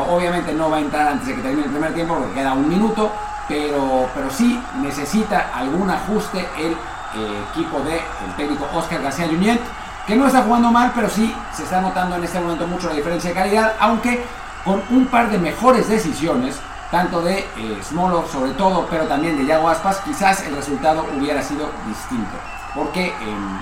obviamente 0.08 0.52
no 0.52 0.70
va 0.70 0.78
a 0.78 0.80
entrar 0.80 1.08
antes 1.08 1.28
de 1.28 1.36
que 1.36 1.42
termine 1.42 1.64
el 1.64 1.70
primer 1.70 1.94
tiempo 1.94 2.16
porque 2.16 2.34
queda 2.34 2.52
un 2.52 2.68
minuto, 2.68 3.12
pero, 3.48 4.08
pero 4.14 4.30
sí 4.30 4.60
necesita 4.80 5.50
algún 5.54 5.90
ajuste 5.90 6.48
el 6.58 6.72
eh, 6.72 7.44
equipo 7.52 7.80
del 7.80 7.94
el 7.94 8.34
técnico 8.36 8.68
Oscar 8.74 9.02
García 9.02 9.26
Junyent 9.26 9.60
que 10.07 10.16
no 10.16 10.26
está 10.26 10.42
jugando 10.42 10.70
mal, 10.70 10.92
pero 10.94 11.09
sí 11.09 11.34
se 11.55 11.62
está 11.62 11.80
notando 11.80 12.16
en 12.16 12.24
este 12.24 12.40
momento 12.40 12.66
mucho 12.66 12.88
la 12.88 12.94
diferencia 12.94 13.30
de 13.30 13.36
calidad, 13.36 13.74
aunque 13.78 14.22
con 14.64 14.82
un 14.90 15.07
par 15.07 15.30
de 15.30 15.38
mejores 15.38 15.88
decisiones, 15.88 16.59
tanto 16.90 17.22
de 17.22 17.38
eh, 17.38 17.80
Smolov 17.82 18.30
sobre 18.30 18.53
todo, 18.53 18.86
pero 18.90 19.05
también 19.05 19.36
de 19.36 19.46
Yago 19.46 19.68
Aspas, 19.68 19.98
quizás 20.05 20.44
el 20.46 20.57
resultado 20.57 21.07
hubiera 21.16 21.42
sido 21.42 21.70
distinto. 21.86 22.36
Porque, 22.74 23.09
em, 23.09 23.61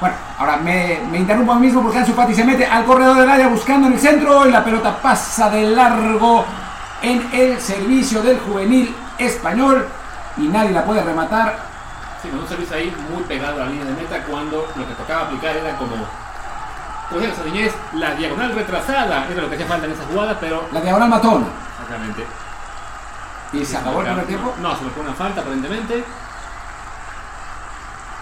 bueno, 0.00 0.16
ahora 0.38 0.56
me, 0.56 1.00
interrumpo 1.14 1.52
a 1.52 1.54
mí 1.56 1.66
mismo 1.66 1.82
porque 1.82 1.98
Ansu 1.98 2.12
Fati 2.12 2.34
se 2.34 2.44
mete 2.44 2.64
al 2.66 2.84
corredor 2.84 3.18
del 3.18 3.30
área 3.30 3.48
buscando 3.48 3.88
en 3.88 3.94
el 3.94 4.00
centro 4.00 4.46
y 4.46 4.50
la 4.50 4.64
pelota 4.64 4.96
pasa 5.00 5.50
de 5.50 5.62
largo 5.70 6.44
en 7.02 7.28
el 7.32 7.60
servicio 7.60 8.22
del 8.22 8.38
juvenil 8.40 8.94
español 9.18 9.86
y 10.36 10.48
nadie 10.48 10.70
la 10.70 10.84
puede 10.84 11.02
rematar 11.02 11.71
Sí, 12.22 12.28
con 12.28 12.38
un 12.38 12.48
servicio 12.48 12.76
ahí 12.76 12.94
muy 13.10 13.22
pegado 13.24 13.60
a 13.60 13.66
la 13.66 13.70
línea 13.70 13.84
de 13.84 13.94
meta 13.94 14.24
cuando 14.24 14.68
lo 14.76 14.86
que 14.86 14.94
tocaba 14.94 15.26
aplicar 15.26 15.56
era 15.56 15.76
como 15.76 15.96
pues 17.12 17.28
esa 17.28 17.44
niñez, 17.44 17.74
la 17.92 18.14
diagonal 18.14 18.54
retrasada 18.54 19.26
era 19.30 19.42
lo 19.42 19.48
que 19.48 19.56
hacía 19.56 19.66
falta 19.66 19.86
en 19.86 19.92
esa 19.92 20.04
jugada, 20.04 20.38
pero. 20.40 20.66
La 20.72 20.80
diagonal 20.80 21.10
matón. 21.10 21.46
Exactamente. 21.72 22.26
¿Y 23.52 23.64
se 23.64 23.76
acabó 23.76 24.00
el 24.00 24.06
primer 24.06 24.26
tiempo? 24.26 24.54
No, 24.62 24.76
se 24.76 24.84
le 24.84 24.90
fue 24.90 25.02
una 25.02 25.12
falta 25.12 25.42
aparentemente. 25.42 26.04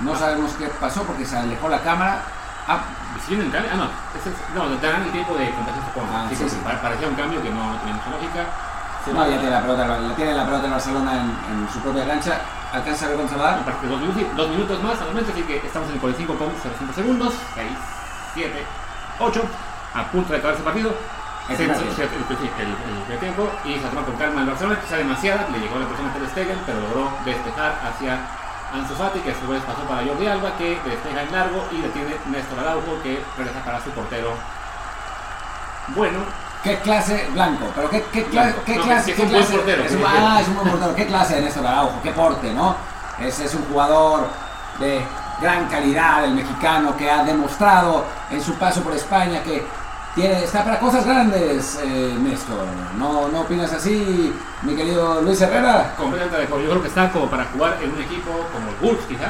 No 0.01 0.17
sabemos 0.17 0.53
qué 0.59 0.67
pasó 0.81 1.05
porque 1.05 1.25
se 1.25 1.37
alejó 1.37 1.69
la 1.69 1.81
cámara. 1.81 2.23
Ah, 2.67 2.81
viene 3.29 3.45
el 3.45 3.53
cambio. 3.53 3.71
Ah, 3.73 3.77
no. 3.77 3.85
Es, 3.85 4.55
no, 4.55 4.77
dan 4.77 5.03
el 5.03 5.13
tiempo 5.13 5.35
de 5.37 5.51
contacto 5.55 5.81
con. 5.95 6.09
Ah, 6.09 6.27
sí, 6.29 6.37
sí, 6.37 6.57
Parecía 6.65 7.07
un 7.07 7.15
cambio 7.15 7.41
que 7.43 7.51
no, 7.51 7.77
tiene 7.85 7.97
mucha 7.97 8.11
lógica. 8.11 8.47
No, 9.07 9.29
ya 9.29 9.39
tiene 9.39 9.51
la 9.51 9.63
pelota, 9.63 9.87
la 9.87 10.15
tiene 10.15 10.35
la 10.35 10.45
pelota 10.45 10.65
en 10.67 10.71
Barcelona 10.71 11.13
en, 11.13 11.55
en 11.55 11.69
su 11.73 11.81
propia 11.81 12.07
cancha 12.07 12.41
alcanza 12.73 13.07
a 13.07 13.37
va. 13.37 13.59
Dos 13.83 14.01
minutos, 14.01 14.37
dos 14.37 14.49
minutos 14.51 14.83
más 14.83 15.01
momento, 15.01 15.33
así 15.33 15.43
que 15.43 15.57
estamos 15.59 15.89
en 15.89 15.95
el 15.95 16.01
45 16.01 16.39
con 16.39 16.53
0 16.63 16.75
segundos. 16.95 17.35
6, 17.55 17.69
7, 18.35 18.67
8. 19.19 19.43
A 19.95 20.05
punto 20.05 20.33
de 20.33 20.39
acabar 20.39 20.55
ese 20.55 20.65
partido. 20.65 20.95
El, 21.49 21.61
el, 21.61 21.69
el, 23.11 23.19
tiempo 23.19 23.51
y 23.65 23.75
se 23.75 23.89
toma 23.89 24.05
con 24.05 24.15
calma 24.15 24.43
el 24.43 24.47
Barcelona, 24.47 24.79
quizá 24.81 24.99
demasiada, 24.99 25.49
le 25.51 25.59
llegó 25.59 25.77
a 25.77 25.79
la 25.81 25.89
persona 25.89 26.13
Ter 26.13 26.29
Stegen, 26.29 26.59
pero 26.65 26.79
logró 26.81 27.11
despejar 27.25 27.75
hacia 27.83 28.21
Ansu 28.73 28.95
Fati, 28.95 29.19
que 29.19 29.33
a 29.33 29.35
su 29.35 29.49
vez 29.49 29.61
pasó 29.65 29.83
para 29.83 30.07
Jordi 30.07 30.29
Alba, 30.29 30.57
que 30.57 30.79
despeja 30.85 31.23
en 31.23 31.33
largo 31.33 31.67
y 31.73 31.81
detiene 31.81 32.15
Néstor 32.27 32.61
Araujo, 32.61 33.03
que 33.03 33.21
regresa 33.37 33.65
para 33.65 33.83
su 33.83 33.91
portero. 33.91 34.33
Bueno, 35.89 36.21
¿Qué 36.63 36.77
clase 36.81 37.27
blanco? 37.33 37.67
¿Pero 37.75 37.89
qué, 37.89 38.05
qué, 38.13 38.25
qué 38.25 38.77
clase? 38.81 39.13
Es 39.13 39.19
un 39.19 39.31
buen 39.31 39.45
portero. 39.47 39.85
Es 39.85 39.93
un, 39.93 40.03
ah, 40.07 40.39
es 40.41 40.49
un 40.49 40.57
buen 40.57 40.69
portero. 40.69 40.95
¿Qué 40.95 41.07
clase 41.07 41.37
de 41.37 41.43
Néstor 41.43 41.67
Araujo? 41.67 42.03
¿Qué 42.03 42.11
porte, 42.11 42.53
no? 42.53 42.77
Ese 43.19 43.47
es 43.47 43.55
un 43.55 43.65
jugador 43.65 44.29
de 44.79 45.03
gran 45.41 45.69
calidad, 45.69 46.25
el 46.25 46.35
mexicano, 46.35 46.97
que 46.97 47.11
ha 47.11 47.25
demostrado 47.25 48.05
en 48.31 48.43
su 48.43 48.55
paso 48.55 48.83
por 48.83 48.95
España 48.95 49.43
que 49.43 49.65
tiene, 50.15 50.45
está 50.45 50.65
para 50.65 50.79
cosas 50.79 51.07
grandes, 51.07 51.79
eh, 51.83 52.17
Néstor. 52.21 52.67
¿No, 52.99 53.29
¿No 53.29 53.41
opinas 53.41 53.73
así, 53.73 54.35
mi 54.63 54.75
querido 54.75 55.23
Luis 55.23 55.41
Herrera? 55.41 55.95
Completamente 55.97 56.47
Yo 56.51 56.57
creo 56.71 56.83
que 56.83 56.89
está 56.89 57.11
como 57.11 57.27
para 57.31 57.45
jugar 57.47 57.79
en 57.83 57.93
un 57.93 58.01
equipo 58.03 58.31
como 58.53 58.69
el 58.69 58.77
Wolves, 58.83 59.07
quizá 59.07 59.29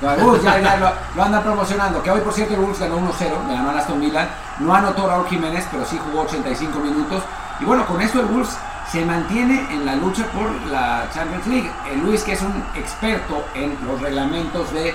lo, 0.00 1.22
andan 1.22 1.42
promocionando. 1.42 2.02
Que 2.02 2.10
hoy, 2.10 2.20
por 2.20 2.32
cierto, 2.32 2.54
el 2.54 2.60
Wolves 2.60 2.80
ganó 2.80 2.98
1-0, 2.98 3.48
le 3.48 3.54
ganó 3.54 3.70
al 3.70 3.78
Aston 3.78 4.00
Villa. 4.00 4.28
No 4.58 4.74
anotó 4.74 5.06
Raúl 5.06 5.26
Jiménez, 5.26 5.66
pero 5.70 5.84
sí 5.84 5.98
jugó 6.04 6.22
85 6.22 6.78
minutos. 6.78 7.22
Y 7.60 7.64
bueno, 7.64 7.86
con 7.86 8.00
esto 8.00 8.20
el 8.20 8.26
Wolves 8.26 8.56
se 8.90 9.04
mantiene 9.04 9.72
en 9.72 9.86
la 9.86 9.94
lucha 9.94 10.24
por 10.32 10.50
la 10.70 11.08
Champions 11.14 11.46
League. 11.46 11.70
El 11.92 12.00
Luis, 12.00 12.22
que 12.22 12.32
es 12.32 12.42
un 12.42 12.64
experto 12.74 13.44
en 13.54 13.76
los 13.86 14.00
reglamentos 14.00 14.72
de 14.72 14.94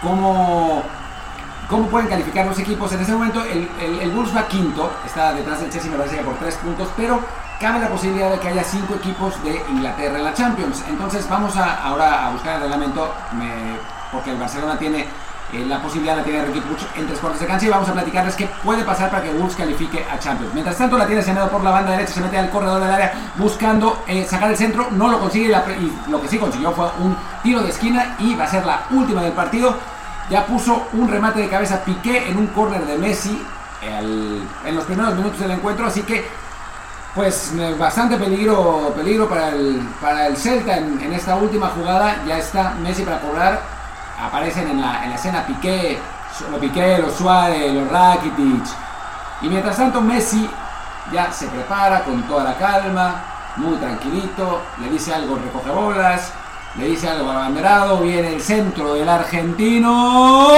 cómo, 0.00 0.82
cómo 1.68 1.88
pueden 1.88 2.08
calificar 2.08 2.46
los 2.46 2.58
equipos. 2.58 2.92
En 2.92 3.00
ese 3.00 3.12
momento, 3.12 3.42
el, 3.44 3.68
el, 3.80 4.10
Wolves 4.12 4.34
va 4.34 4.46
quinto, 4.46 4.90
está 5.04 5.34
detrás 5.34 5.60
del 5.60 5.70
Chelsea, 5.70 5.90
me 5.90 5.98
parece 5.98 6.16
que 6.16 6.22
por 6.22 6.36
3 6.36 6.54
puntos, 6.56 6.88
pero 6.96 7.20
cabe 7.64 7.80
la 7.80 7.88
posibilidad 7.88 8.30
de 8.30 8.38
que 8.38 8.48
haya 8.48 8.62
5 8.62 8.94
equipos 8.96 9.42
de 9.42 9.58
Inglaterra 9.70 10.18
en 10.18 10.24
la 10.24 10.34
Champions. 10.34 10.84
Entonces, 10.86 11.26
vamos 11.30 11.56
a, 11.56 11.82
ahora 11.82 12.26
a 12.26 12.30
buscar 12.30 12.56
el 12.56 12.60
reglamento. 12.60 13.10
Me, 13.32 13.78
porque 14.12 14.32
el 14.32 14.36
Barcelona 14.36 14.78
tiene 14.78 15.06
eh, 15.50 15.64
la 15.66 15.80
posibilidad, 15.80 16.14
la 16.14 16.24
tiene 16.24 16.44
Ricky 16.44 16.60
Puig 16.60 16.86
en 16.94 17.06
tres 17.06 17.18
cuartos 17.18 17.40
de 17.40 17.46
cancha 17.46 17.64
y 17.64 17.70
vamos 17.70 17.88
a 17.88 17.94
platicarles 17.94 18.34
qué 18.34 18.50
puede 18.62 18.84
pasar 18.84 19.08
para 19.08 19.22
que 19.22 19.30
Wolves 19.30 19.56
califique 19.56 20.04
a 20.12 20.18
Champions. 20.18 20.52
Mientras 20.52 20.76
tanto 20.76 20.98
la 20.98 21.06
tiene 21.06 21.22
Semedo 21.22 21.48
por 21.48 21.64
la 21.64 21.70
banda 21.70 21.92
derecha, 21.92 22.12
se 22.12 22.20
mete 22.20 22.36
al 22.36 22.50
corredor 22.50 22.82
del 22.82 22.90
área 22.90 23.14
buscando 23.36 24.04
eh, 24.06 24.26
sacar 24.28 24.50
el 24.50 24.58
centro, 24.58 24.88
no 24.90 25.08
lo 25.08 25.18
consigue 25.18 25.46
y, 25.46 26.10
lo 26.10 26.20
que 26.20 26.28
sí 26.28 26.36
consiguió 26.36 26.70
fue 26.72 26.84
un 27.00 27.16
tiro 27.42 27.62
de 27.62 27.70
esquina 27.70 28.14
y 28.18 28.34
va 28.34 28.44
a 28.44 28.48
ser 28.48 28.66
la 28.66 28.82
última 28.90 29.22
del 29.22 29.32
partido. 29.32 29.74
Ya 30.28 30.44
puso 30.44 30.88
un 30.92 31.08
remate 31.08 31.40
de 31.40 31.48
cabeza 31.48 31.82
Piqué 31.82 32.28
en 32.28 32.36
un 32.36 32.48
córner 32.48 32.84
de 32.84 32.98
Messi 32.98 33.42
en 33.80 34.74
los 34.74 34.84
primeros 34.84 35.14
minutos 35.14 35.40
del 35.40 35.50
encuentro, 35.50 35.86
así 35.86 36.02
que 36.02 36.43
pues 37.14 37.52
eh, 37.58 37.74
bastante 37.78 38.16
peligro, 38.16 38.92
peligro 38.96 39.28
para 39.28 39.50
el, 39.50 39.80
para 40.00 40.26
el 40.26 40.36
Celta 40.36 40.76
en, 40.76 41.12
esta 41.12 41.36
última 41.36 41.68
jugada. 41.68 42.22
Ya 42.26 42.38
está 42.38 42.74
Messi 42.82 43.02
para 43.02 43.20
cobrar 43.20 43.60
aparecen 44.20 44.68
en 44.68 44.80
la, 44.80 45.04
en 45.04 45.10
la 45.10 45.16
escena 45.16 45.46
Piqué, 45.46 45.98
los 46.50 46.60
Piqué, 46.60 46.98
los 46.98 47.14
Suárez, 47.14 47.72
los 47.72 47.88
Rakitic. 47.90 48.64
Y 49.42 49.48
mientras 49.48 49.76
tanto 49.76 50.00
Messi 50.00 50.48
ya 51.12 51.30
se 51.32 51.46
prepara 51.48 52.02
con 52.04 52.22
toda 52.24 52.44
la 52.44 52.56
calma, 52.56 53.22
muy 53.56 53.76
tranquilito, 53.76 54.62
le 54.80 54.88
dice 54.90 55.14
algo 55.14 55.36
recoge 55.36 55.70
bolas, 55.70 56.32
le 56.76 56.86
dice 56.86 57.08
algo 57.08 57.30
al 57.30 57.36
abanderado, 57.36 57.98
viene 57.98 58.34
el 58.34 58.40
centro 58.40 58.94
del 58.94 59.08
argentino. 59.08 60.48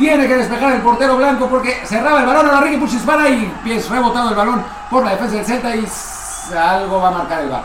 Tiene 0.00 0.26
que 0.26 0.34
despejar 0.34 0.72
el 0.72 0.80
portero 0.80 1.18
blanco 1.18 1.46
porque 1.46 1.82
cerraba 1.84 2.20
el 2.20 2.26
balón 2.26 2.48
a 2.48 2.52
la 2.52 2.60
Ricky 2.62 2.78
Puch 2.78 2.92
dispara 2.92 3.28
y 3.28 3.52
es 3.66 3.86
rebotado 3.90 4.30
el 4.30 4.34
balón 4.34 4.64
por 4.88 5.04
la 5.04 5.10
defensa 5.10 5.36
del 5.36 5.44
Celta 5.44 5.76
y 5.76 5.86
algo 6.56 7.02
va 7.02 7.08
a 7.08 7.10
marcar 7.10 7.40
el 7.42 7.50
bar. 7.50 7.64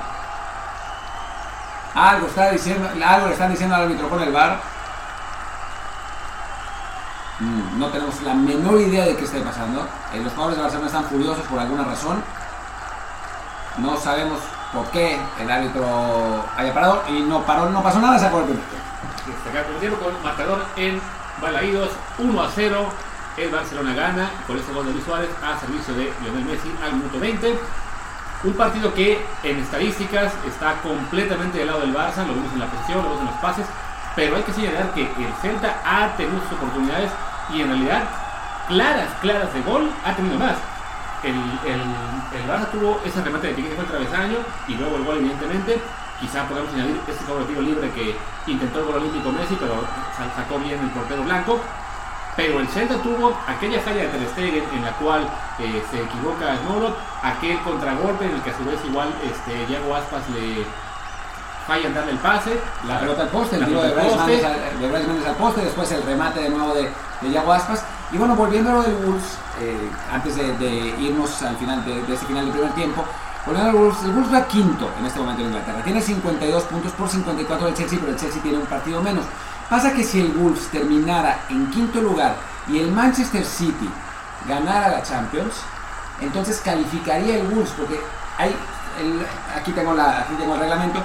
Algo, 1.96 2.28
está 2.28 2.52
diciendo, 2.52 2.90
algo 3.08 3.28
le 3.28 3.34
están 3.34 3.52
diciendo 3.52 3.74
al 3.74 3.84
árbitro 3.84 4.10
con 4.10 4.22
el 4.22 4.34
bar. 4.34 4.60
Mm, 7.40 7.80
no 7.80 7.88
tenemos 7.88 8.22
la 8.22 8.34
menor 8.34 8.82
idea 8.82 9.06
de 9.06 9.16
qué 9.16 9.24
esté 9.24 9.40
pasando. 9.40 9.88
Eh, 10.14 10.20
los 10.22 10.34
jugadores 10.34 10.58
de 10.58 10.64
Barcelona 10.64 10.88
están 10.88 11.06
furiosos 11.06 11.48
por 11.48 11.58
alguna 11.58 11.86
razón. 11.86 12.22
No 13.78 13.96
sabemos 13.96 14.40
por 14.74 14.86
qué 14.88 15.18
el 15.40 15.50
árbitro 15.50 16.44
haya 16.58 16.74
parado 16.74 17.02
y 17.08 17.22
no 17.22 17.44
paró, 17.44 17.70
no 17.70 17.82
pasó 17.82 18.02
nada, 18.02 18.20
se 18.20 18.26
acabó 18.26 18.42
el 18.42 18.48
primer 18.48 18.66
tiempo. 19.80 20.04
con 20.04 20.22
marcador 20.22 20.66
en 20.76 21.00
Balaídos 21.42 21.90
1 22.18 22.42
a 22.42 22.50
0. 22.50 22.90
El 23.38 23.50
Barcelona 23.50 23.94
gana 23.94 24.32
con 24.48 24.58
ese 24.58 24.72
gol 24.72 24.86
de 24.86 24.94
Luis 24.94 25.04
Suárez 25.04 25.30
a 25.44 25.60
servicio 25.60 25.94
de 25.94 26.14
Lionel 26.22 26.46
Messi 26.46 26.74
al 26.82 26.94
minuto 26.94 27.20
20. 27.20 27.60
Un 28.46 28.54
partido 28.54 28.94
que 28.94 29.26
en 29.44 29.58
estadísticas 29.60 30.34
está 30.48 30.82
completamente 30.82 31.58
del 31.58 31.68
lado 31.68 31.82
del 31.82 31.94
Barça, 31.94 32.26
lo 32.26 32.34
vimos 32.34 32.54
en 32.54 32.60
la 32.60 32.68
posición, 32.68 32.98
lo 33.00 33.10
vimos 33.10 33.20
en 33.22 33.26
los 33.26 33.36
pases, 33.36 33.66
pero 34.16 34.36
hay 34.36 34.44
que 34.44 34.54
señalar 34.54 34.94
que 34.94 35.02
el 35.02 35.34
Celta 35.42 35.82
ha 35.84 36.16
tenido 36.16 36.40
sus 36.44 36.54
oportunidades 36.54 37.12
y 37.54 37.62
en 37.62 37.68
realidad 37.68 38.04
claras, 38.68 39.10
claras 39.22 39.54
de 39.54 39.62
gol 39.64 39.90
ha 40.06 40.14
tenido 40.14 40.38
más. 40.38 40.56
El, 41.24 41.36
el, 41.66 41.82
el 41.82 42.48
Barça 42.50 42.70
tuvo 42.72 43.02
ese 43.04 43.22
remate 43.22 43.48
de 43.48 43.56
que 43.56 43.76
fue 43.76 43.84
el 43.84 43.90
travesaño 43.90 44.38
y 44.68 44.76
luego 44.76 44.96
el 44.98 45.04
gol 45.04 45.18
evidentemente. 45.18 45.82
Quizá 46.20 46.47
podemos 46.47 46.74
añadir 46.74 46.99
este 47.07 47.26
cobro 47.26 47.45
tiro 47.45 47.61
libre 47.61 47.91
que 47.91 48.16
intentó 48.47 48.80
el 48.80 48.86
gol 48.86 48.95
olímpico 48.95 49.32
Messi, 49.32 49.57
pero 49.59 49.84
sacó 50.36 50.59
bien 50.59 50.80
el 50.80 50.89
portero 50.89 51.24
blanco. 51.24 51.59
Pero 52.36 52.59
el 52.59 52.68
Celta 52.68 52.95
tuvo 52.97 53.34
aquella 53.47 53.80
falla 53.80 54.03
de 54.03 54.07
Ter 54.07 54.28
Stegen 54.30 54.63
en 54.74 54.84
la 54.84 54.91
cual 54.93 55.26
eh, 55.57 55.82
se 55.89 56.01
equivoca 56.01 56.57
Snorot, 56.57 56.97
aquel 57.24 57.59
contragolpe 57.61 58.26
en 58.26 58.36
el 58.36 58.41
que 58.41 58.49
a 58.49 58.57
su 58.57 58.66
vez 58.66 58.78
igual 58.86 59.07
este, 59.24 59.66
Diego 59.68 59.95
Aspas 59.95 60.22
le 60.32 60.66
falla 61.66 61.88
en 61.88 61.93
darle 61.93 62.11
el 62.11 62.18
pase. 62.18 62.59
La 62.88 62.99
pelota 62.99 63.24
al 63.24 63.30
poste, 63.30 63.55
el 63.55 63.66
tiro 63.66 63.82
de 63.82 63.93
Bryce 63.93 65.07
Méndez 65.07 65.28
al 65.28 65.36
poste, 65.36 65.61
después 65.61 65.89
el 65.91 66.03
remate 66.03 66.41
de 66.41 66.49
nuevo 66.49 66.74
de, 66.74 66.89
de 67.22 67.38
Aspas. 67.39 67.84
Y 68.11 68.18
bueno, 68.18 68.36
volviendo 68.36 68.70
a 68.70 68.74
lo 68.76 68.84
del 68.84 68.95
Wolves, 68.95 69.38
eh, 69.61 69.89
antes 70.11 70.36
de, 70.36 70.95
irnos 70.99 71.41
al 71.41 71.55
final 71.57 71.84
de, 71.86 72.01
este 72.13 72.26
final 72.26 72.45
del 72.45 72.53
primer 72.53 72.72
tiempo, 72.74 73.05
volviendo 73.46 73.72
al 73.72 73.76
Wolves, 73.76 74.04
el 74.04 74.12
Wolves 74.12 74.34
va 74.34 74.48
quinto 74.48 74.89
en 75.00 75.06
este 75.06 75.20
momento 75.20 75.41
en 75.41 75.48
Inglaterra. 75.50 75.84
Tiene 75.84 76.02
52 76.02 76.64
puntos 76.64 76.91
por 76.93 77.10
54 77.10 77.66
del 77.68 77.76
Chelsea, 77.76 78.00
pero 78.00 78.12
el 78.12 78.18
Chelsea 78.18 78.41
tiene 78.41 78.58
un 78.58 78.66
partido 78.66 79.02
menos. 79.02 79.26
Pasa 79.70 79.93
que 79.93 80.04
si 80.04 80.20
el 80.20 80.32
Wolves 80.34 80.68
terminara 80.68 81.39
en 81.50 81.70
quinto 81.72 82.02
lugar 82.02 82.36
y 82.68 82.80
el 82.80 82.91
Manchester 82.91 83.43
City 83.46 83.89
ganara 84.48 84.89
la 84.89 85.04
Champions, 85.04 85.54
entonces 86.22 86.62
calificaría 86.64 87.38
el 87.38 87.48
Wolves, 87.48 87.72
porque 87.78 88.00
hay, 88.38 88.56
aquí, 89.56 89.72
tengo 89.72 89.93
la, 89.93 90.20
aquí 90.20 90.34
tengo 90.38 90.54
el 90.54 90.60
reglamento, 90.60 91.02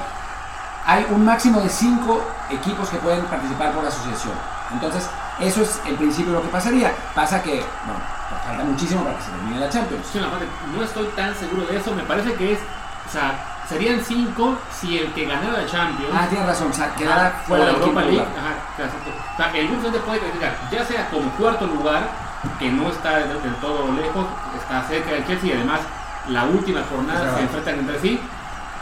hay 0.86 1.06
un 1.10 1.24
máximo 1.24 1.60
de 1.60 1.68
cinco 1.68 2.22
equipos 2.50 2.88
que 2.88 2.96
pueden 2.98 3.24
participar 3.26 3.72
por 3.72 3.82
la 3.82 3.88
asociación. 3.88 4.34
Entonces, 4.72 5.08
eso 5.40 5.62
es 5.62 5.80
en 5.86 5.96
principio 5.96 6.32
lo 6.32 6.42
que 6.42 6.48
pasaría. 6.48 6.92
Pasa 7.14 7.42
que, 7.42 7.62
falta 8.50 8.64
muchísimo 8.64 9.02
para 9.04 9.16
que 9.16 9.24
se 9.24 9.30
termine 9.30 9.60
la 9.60 9.68
Champions. 9.70 10.06
Sí, 10.12 10.20
no 10.76 10.82
estoy 10.82 11.06
tan 11.16 11.34
seguro 11.34 11.66
de 11.66 11.76
eso. 11.76 11.94
Me 11.94 12.02
parece 12.02 12.34
que 12.34 12.52
es, 12.52 12.58
o 13.08 13.10
sea, 13.10 13.50
Serían 13.70 14.00
cinco 14.04 14.58
si 14.72 14.98
el 14.98 15.12
que 15.12 15.26
ganara 15.26 15.62
la 15.62 15.66
Champions. 15.66 16.12
Ah, 16.12 16.26
tienes 16.28 16.44
razón, 16.44 16.72
o 16.72 16.74
sea, 16.74 16.92
quedara 16.96 17.30
fuera 17.46 17.66
de 17.66 17.70
Europa 17.70 18.02
League. 18.02 18.20
Ajá, 18.20 18.56
o 18.74 19.36
sea, 19.36 19.52
el 19.54 19.68
Wolves 19.68 20.02
puede 20.04 20.18
calificar, 20.18 20.56
ya 20.72 20.84
sea 20.84 21.08
como 21.08 21.30
cuarto 21.38 21.68
lugar, 21.68 22.08
que 22.58 22.68
no 22.68 22.88
está 22.88 23.18
del, 23.18 23.54
todo 23.60 23.92
lejos, 23.92 24.26
está 24.60 24.82
cerca 24.88 25.12
del 25.12 25.24
Chelsea 25.24 25.50
y 25.50 25.52
además 25.52 25.82
la 26.26 26.46
última 26.46 26.82
jornada 26.90 27.36
se 27.36 27.42
enfrentan 27.42 27.78
entre 27.78 28.00
sí. 28.00 28.20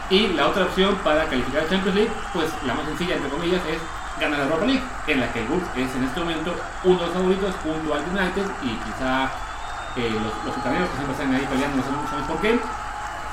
Y 0.09 0.29
la 0.29 0.47
otra 0.47 0.63
opción 0.63 0.95
para 1.03 1.25
calificar 1.25 1.65
a 1.65 1.69
Champions 1.69 1.95
League, 1.95 2.11
pues 2.33 2.47
la 2.65 2.73
más 2.73 2.85
sencilla, 2.85 3.13
entre 3.17 3.29
comillas, 3.29 3.61
es 3.69 3.79
ganar 4.19 4.39
la 4.39 4.45
Europa 4.45 4.65
League, 4.65 4.83
en 5.05 5.19
la 5.19 5.31
que 5.31 5.41
el 5.41 5.47
Wolves 5.49 5.69
es 5.75 5.95
en 5.95 6.03
este 6.03 6.19
momento 6.19 6.55
uno 6.83 6.97
de 6.97 7.05
los 7.05 7.13
favoritos 7.13 7.55
junto 7.61 7.93
al 7.93 8.01
United 8.09 8.45
y 8.63 8.69
quizá 8.69 9.29
los, 10.07 10.31
los 10.45 10.55
italianos 10.55 10.89
que 10.89 10.95
siempre 10.95 11.13
están 11.13 11.33
ahí 11.35 11.47
peleando, 11.49 11.77
no 11.77 11.83
sabemos 11.83 12.27
por 12.29 12.39
qué 12.39 12.59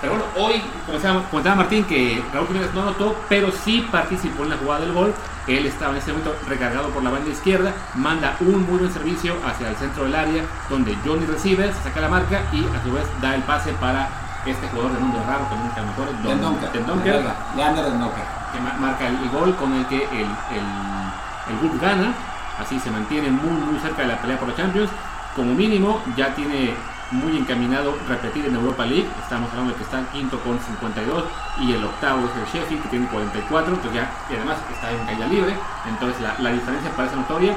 pero 0.01 0.12
bueno, 0.12 0.27
hoy, 0.37 0.62
como 0.85 1.23
comentaba 1.31 1.57
Martín, 1.57 1.85
que 1.85 2.23
Raúl 2.33 2.47
Jiménez 2.49 2.75
no 2.75 2.83
anotó, 2.83 3.17
pero 3.29 3.51
sí 3.51 3.87
participó 3.91 4.43
en 4.45 4.51
la 4.51 4.57
jugada 4.59 4.81
del 4.81 4.93
gol. 4.93 5.14
Él 5.47 5.64
estaba 5.64 5.93
en 5.93 5.99
ese 5.99 6.11
momento 6.12 6.37
recargado 6.47 6.91
por 6.91 7.03
la 7.03 7.11
banda 7.11 7.31
izquierda, 7.31 7.73
manda 7.95 8.37
un 8.41 8.67
muy 8.69 8.79
buen 8.79 8.93
servicio 8.93 9.35
hacia 9.47 9.71
el 9.71 9.77
centro 9.77 10.05
del 10.05 10.14
área, 10.14 10.45
donde 10.69 10.97
Johnny 11.05 11.25
recibe, 11.25 11.73
se 11.73 11.83
saca 11.83 12.01
la 12.01 12.09
marca 12.09 12.43
y 12.53 12.67
a 12.67 12.83
su 12.83 12.93
vez 12.93 13.07
da 13.23 13.35
el 13.35 13.43
pase 13.43 13.73
para 13.75 14.09
este 14.45 14.69
jugador 14.69 14.93
de 14.93 14.99
mundo 15.01 15.25
raro, 15.27 15.49
que 15.49 15.57
nunca 15.57 15.83
mejor, 15.83 16.23
Don 16.23 18.01
Donker, 18.01 18.25
que 18.53 18.61
marca 18.81 19.09
el 19.09 19.31
gol 19.31 19.57
con 19.57 19.73
el 19.73 19.87
que 19.87 20.05
el, 20.05 20.29
el, 20.51 21.73
el 21.73 21.79
gana. 21.81 22.12
Así 22.61 22.81
se 22.81 22.91
mantiene 22.91 23.31
muy, 23.31 23.51
muy 23.51 23.79
cerca 23.81 24.03
de 24.03 24.09
la 24.09 24.21
pelea 24.21 24.39
por 24.39 24.49
los 24.49 24.57
Champions. 24.57 24.91
Como 25.37 25.55
mínimo, 25.55 26.01
ya 26.16 26.34
tiene 26.34 26.74
muy 27.11 27.37
encaminado 27.37 27.95
repetir 28.09 28.47
en 28.47 28.55
Europa 28.55 28.87
League. 28.87 29.07
Estamos 29.22 29.51
hablando 29.51 29.72
de 29.72 29.76
que 29.76 29.84
está 29.84 29.99
en 29.99 30.07
quinto 30.07 30.41
con 30.41 30.59
52 30.59 31.24
y 31.61 31.72
el 31.72 31.84
octavo 31.84 32.26
es 32.26 32.37
el 32.37 32.61
Sheffield 32.61 32.82
que 32.82 32.89
tiene 32.89 33.07
44, 33.09 33.74
entonces 33.74 33.93
ya, 33.93 34.11
y 34.30 34.34
además 34.34 34.57
está 34.72 34.91
en 34.91 35.05
caída 35.05 35.26
libre, 35.26 35.55
entonces 35.87 36.22
la, 36.22 36.37
la, 36.39 36.53
diferencia 36.53 36.91
parece 36.97 37.16
notoria. 37.16 37.55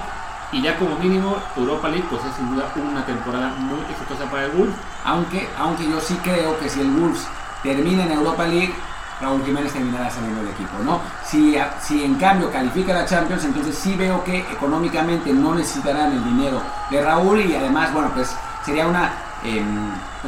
Y 0.52 0.62
ya 0.62 0.78
como 0.78 0.98
mínimo 0.98 1.38
Europa 1.56 1.88
League 1.88 2.06
pues 2.10 2.22
es 2.26 2.34
sin 2.36 2.54
duda 2.54 2.70
una 2.76 3.06
temporada 3.06 3.54
muy 3.58 3.80
exitosa 3.90 4.30
para 4.30 4.46
el 4.46 4.52
Wolves. 4.52 4.76
Aunque, 5.06 5.48
aunque 5.58 5.90
yo 5.90 6.02
sí 6.02 6.20
creo 6.22 6.60
que 6.60 6.68
si 6.68 6.82
el 6.82 6.92
Wolves 6.92 7.26
termina 7.64 8.04
en 8.04 8.12
Europa 8.12 8.46
League, 8.46 8.74
Raúl 9.22 9.44
Jiménez 9.44 9.74
terminará 9.74 10.10
saliendo 10.10 10.42
del 10.42 10.52
equipo, 10.52 10.78
¿no? 10.84 11.02
Si, 11.26 11.58
si 11.82 12.04
en 12.04 12.16
cambio 12.16 12.52
califica 12.52 12.94
la 12.94 13.06
Champions, 13.06 13.44
entonces 13.44 13.76
sí 13.76 13.96
veo 13.96 14.24
que 14.24 14.40
económicamente 14.40 15.34
no 15.34 15.56
necesitarán 15.56 16.14
el 16.14 16.24
dinero 16.24 16.62
de 16.90 17.02
Raúl 17.04 17.42
y 17.42 17.56
además, 17.56 17.94
bueno, 17.94 18.12
pues 18.14 18.36
sería 18.64 18.88
una 18.88 19.12
eh, 19.44 19.64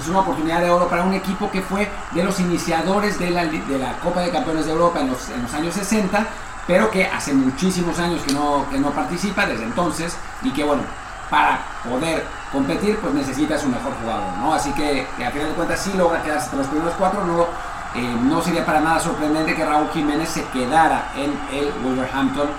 una 0.08 0.20
oportunidad 0.20 0.62
de 0.62 0.70
oro 0.70 0.88
para 0.88 1.04
un 1.04 1.14
equipo 1.14 1.52
que 1.52 1.62
fue 1.62 1.90
de 2.12 2.24
los 2.24 2.40
iniciadores 2.40 3.20
de 3.20 3.30
la, 3.30 3.46
de 3.46 3.78
la 3.78 3.94
Copa 4.00 4.22
de 4.22 4.32
Campeones 4.32 4.66
de 4.66 4.72
Europa 4.72 5.02
en 5.02 5.10
los, 5.10 5.30
en 5.30 5.42
los, 5.42 5.54
años 5.54 5.76
60, 5.76 6.26
pero 6.66 6.90
que 6.90 7.06
hace 7.06 7.34
muchísimos 7.34 8.00
años 8.00 8.22
que 8.22 8.34
no, 8.34 8.66
que 8.70 8.80
no 8.80 8.92
participa 8.92 9.46
desde 9.46 9.64
entonces 9.64 10.16
y 10.44 10.52
que 10.52 10.64
bueno, 10.64 10.84
para 11.30 11.60
poder 11.90 12.26
competir 12.52 12.98
pues 13.00 13.14
necesitas 13.14 13.64
un 13.64 13.72
mejor 13.72 13.94
jugador, 14.02 14.38
¿no? 14.38 14.54
Así 14.54 14.72
que, 14.72 15.06
que 15.18 15.26
a 15.26 15.32
final 15.32 15.50
de 15.50 15.56
cuentas 15.56 15.80
sí 15.82 15.92
logra 15.98 16.24
quedarse 16.24 16.46
entre 16.46 16.60
los 16.60 16.68
primeros 16.68 16.94
cuatro, 16.98 17.24
no, 17.26 17.48
eh, 17.96 18.16
no 18.24 18.42
sería 18.42 18.66
para 18.66 18.80
nada 18.80 19.00
sorprendente 19.00 19.56
que 19.56 19.66
Raúl 19.66 19.90
Jiménez 19.94 20.30
se 20.30 20.46
quedara 20.46 21.12
en 21.16 21.32
el 21.52 21.72
Wolverhampton 21.84 22.50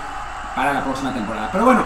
para 0.55 0.73
la 0.73 0.83
próxima 0.83 1.11
temporada. 1.13 1.49
Pero 1.51 1.65
bueno, 1.65 1.83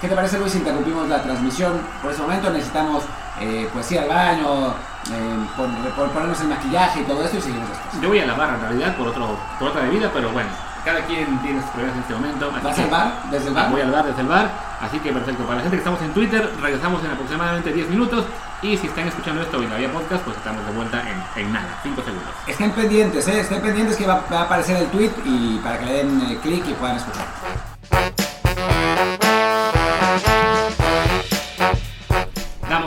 ¿qué 0.00 0.08
te 0.08 0.14
parece 0.14 0.38
Luis? 0.38 0.54
Interrumpimos 0.54 1.08
la 1.08 1.22
transmisión 1.22 1.80
por 2.00 2.12
ese 2.12 2.22
momento, 2.22 2.50
necesitamos 2.50 3.02
eh, 3.40 3.68
pues 3.72 3.90
ir 3.90 3.98
al 3.98 4.08
baño, 4.08 4.68
eh, 5.10 5.46
por, 5.56 6.08
ponernos 6.10 6.40
el 6.40 6.48
maquillaje 6.48 7.00
y 7.00 7.04
todo 7.04 7.24
esto 7.24 7.36
y 7.36 7.40
seguimos 7.40 7.68
después. 7.68 8.00
Yo 8.00 8.08
voy 8.08 8.20
a 8.20 8.26
la 8.26 8.34
barra 8.34 8.54
en 8.54 8.60
realidad 8.60 8.96
por, 8.96 9.08
otro, 9.08 9.36
por 9.58 9.68
otra 9.68 9.82
bebida, 9.82 10.10
pero 10.12 10.30
bueno, 10.30 10.50
cada 10.84 11.00
quien 11.06 11.38
tiene 11.38 11.60
sus 11.62 11.70
problemas 11.70 11.96
en 11.96 12.02
este 12.02 12.14
momento. 12.14 12.52
¿Vas 12.62 12.78
al 12.78 12.90
bar? 12.90 13.12
¿Desde 13.30 13.48
el 13.48 13.54
bar? 13.54 13.70
Voy 13.70 13.80
al 13.80 13.90
bar 13.90 14.04
desde 14.04 14.20
el 14.20 14.28
bar, 14.28 14.50
así 14.80 14.98
que 14.98 15.12
perfecto. 15.12 15.44
Para 15.44 15.56
la 15.56 15.62
gente 15.62 15.76
que 15.76 15.80
estamos 15.80 16.02
en 16.02 16.12
Twitter, 16.12 16.50
regresamos 16.60 17.02
en 17.04 17.10
aproximadamente 17.10 17.72
10 17.72 17.88
minutos. 17.90 18.26
Y 18.62 18.76
si 18.78 18.86
están 18.86 19.08
escuchando 19.08 19.42
esto 19.42 19.62
en 19.62 19.76
vía 19.76 19.92
podcast, 19.92 20.24
pues 20.24 20.36
estamos 20.36 20.64
de 20.64 20.72
vuelta 20.72 21.02
en, 21.02 21.42
en 21.42 21.52
nada, 21.52 21.80
5 21.82 22.02
segundos. 22.02 22.28
Estén 22.46 22.70
pendientes, 22.72 23.28
¿eh? 23.28 23.40
estén 23.40 23.60
pendientes 23.60 23.96
que 23.96 24.06
va, 24.06 24.24
a 24.30 24.42
aparecer 24.42 24.76
el 24.76 24.86
tweet 24.88 25.10
y 25.24 25.58
para 25.58 25.78
que 25.78 25.86
le 25.86 25.92
den 25.92 26.20
eh, 26.22 26.38
clic 26.42 26.66
y 26.68 26.72
puedan 26.74 26.96
escuchar. 26.96 27.26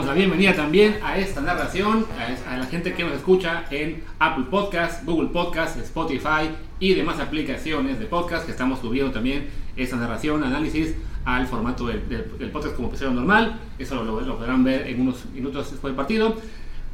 La 0.08 0.14
bienvenida 0.14 0.54
también 0.54 0.96
a 1.02 1.18
esta 1.18 1.42
narración, 1.42 2.06
a, 2.48 2.56
la 2.56 2.64
gente 2.64 2.94
que 2.94 3.04
nos 3.04 3.12
escucha 3.12 3.66
en 3.70 4.02
Apple 4.18 4.46
Podcast, 4.50 5.04
Google 5.04 5.28
Podcast, 5.28 5.76
Spotify 5.80 6.48
y 6.80 6.94
demás 6.94 7.20
aplicaciones 7.20 7.98
de 7.98 8.06
podcast 8.06 8.46
que 8.46 8.52
estamos 8.52 8.80
subiendo 8.80 9.12
también 9.12 9.48
esta 9.76 9.96
narración, 9.96 10.42
análisis 10.42 10.94
al 11.26 11.46
formato 11.46 11.88
del, 11.88 12.00
podcast 12.50 12.74
como 12.74 12.88
episodio 12.88 13.12
normal. 13.12 13.60
Eso 13.78 14.02
lo, 14.02 14.38
podrán 14.38 14.64
ver 14.64 14.86
en 14.86 14.98
unos 14.98 15.26
minutos 15.26 15.72
después 15.72 15.90
del 15.90 15.96
partido. 15.96 16.36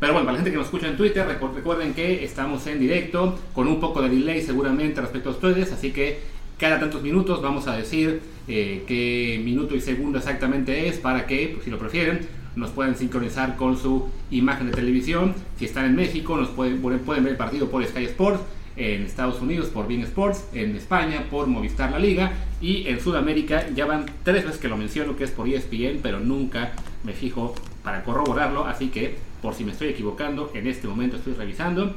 Pero 0.01 0.13
bueno, 0.13 0.27
para 0.27 0.33
la 0.33 0.39
gente 0.39 0.51
que 0.51 0.57
nos 0.57 0.67
escucha 0.67 0.89
en 0.89 0.97
Twitter, 0.97 1.25
recuerden 1.25 1.95
que 1.95 2.25
estamos 2.25 2.67
en 2.67 2.81
directo 2.81 3.39
con 3.53 3.69
un 3.69 3.79
poco 3.79 4.03
de 4.03 4.09
delay 4.09 4.43
seguramente 4.43 5.01
respecto 5.01 5.29
a 5.29 5.33
ustedes, 5.35 5.71
así 5.71 5.93
que 5.93 6.19
cada 6.59 6.81
tantos 6.81 7.01
minutos 7.01 7.41
vamos 7.41 7.69
a 7.69 7.77
decir 7.77 8.21
eh, 8.49 8.83
qué 8.89 9.41
minuto 9.45 9.77
y 9.77 9.81
segundo 9.81 10.19
exactamente 10.19 10.89
es 10.89 10.99
para 10.99 11.27
que, 11.27 11.51
pues, 11.55 11.65
si 11.65 11.71
lo 11.71 11.79
prefieren, 11.79 12.44
nos 12.57 12.71
pueden 12.71 12.97
sincronizar 12.97 13.57
con 13.57 13.77
su 13.77 14.09
imagen 14.31 14.67
de 14.67 14.73
televisión. 14.73 15.35
Si 15.59 15.65
están 15.65 15.87
en 15.87 15.97
México, 15.97 16.37
nos 16.37 16.49
pueden, 16.49 16.81
pueden 16.81 17.25
ver 17.25 17.33
el 17.33 17.37
partido 17.37 17.69
por 17.71 17.85
Sky 17.85 18.05
Sports, 18.05 18.41
en 18.77 19.03
Estados 19.03 19.41
Unidos 19.41 19.69
por 19.69 19.87
Bean 19.87 20.03
Sports, 20.03 20.47
en 20.53 20.75
España 20.77 21.25
por 21.31 21.47
Movistar 21.47 21.93
La 21.93 21.99
Liga 22.01 22.33
y 22.61 22.89
en 22.89 23.01
Sudamérica 23.01 23.67
ya 23.73 23.87
van 23.87 24.05
tres 24.25 24.45
veces 24.45 24.61
que 24.61 24.67
lo 24.67 24.77
menciono 24.77 25.17
que 25.17 25.23
es 25.25 25.31
por 25.31 25.49
ESPN, 25.49 26.01
pero 26.03 26.19
nunca 26.19 26.73
me 27.05 27.13
fijo 27.13 27.55
para 27.85 28.03
corroborarlo, 28.03 28.67
así 28.67 28.89
que 28.89 29.17
por 29.43 29.55
si 29.55 29.63
me 29.65 29.71
estoy 29.73 29.89
equivocando, 29.91 30.51
en 30.55 30.67
este 30.67 30.89
momento 30.89 31.17
estoy 31.19 31.35
revisando. 31.35 31.95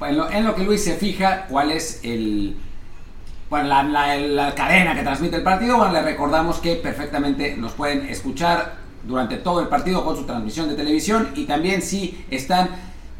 En 0.00 0.16
lo, 0.16 0.28
en 0.30 0.44
lo 0.44 0.54
que 0.56 0.64
Luis 0.64 0.82
se 0.82 0.96
fija, 0.96 1.46
cuál 1.48 1.70
es 1.70 2.00
el, 2.02 2.56
bueno, 3.48 3.68
la, 3.68 3.82
la- 3.84 4.16
la 4.16 4.54
cadena 4.54 4.94
que 4.96 5.02
transmite 5.02 5.36
el 5.36 5.42
partido, 5.44 5.76
bueno, 5.76 5.92
les 5.92 6.04
recordamos 6.04 6.56
que 6.58 6.74
perfectamente 6.76 7.56
nos 7.56 7.72
pueden 7.72 8.06
escuchar 8.06 8.78
durante 9.06 9.36
todo 9.36 9.60
el 9.60 9.68
partido 9.68 10.04
con 10.04 10.16
su 10.16 10.24
transmisión 10.24 10.68
de 10.68 10.74
televisión 10.74 11.28
y 11.34 11.44
también 11.44 11.82
si 11.82 12.24
están 12.30 12.68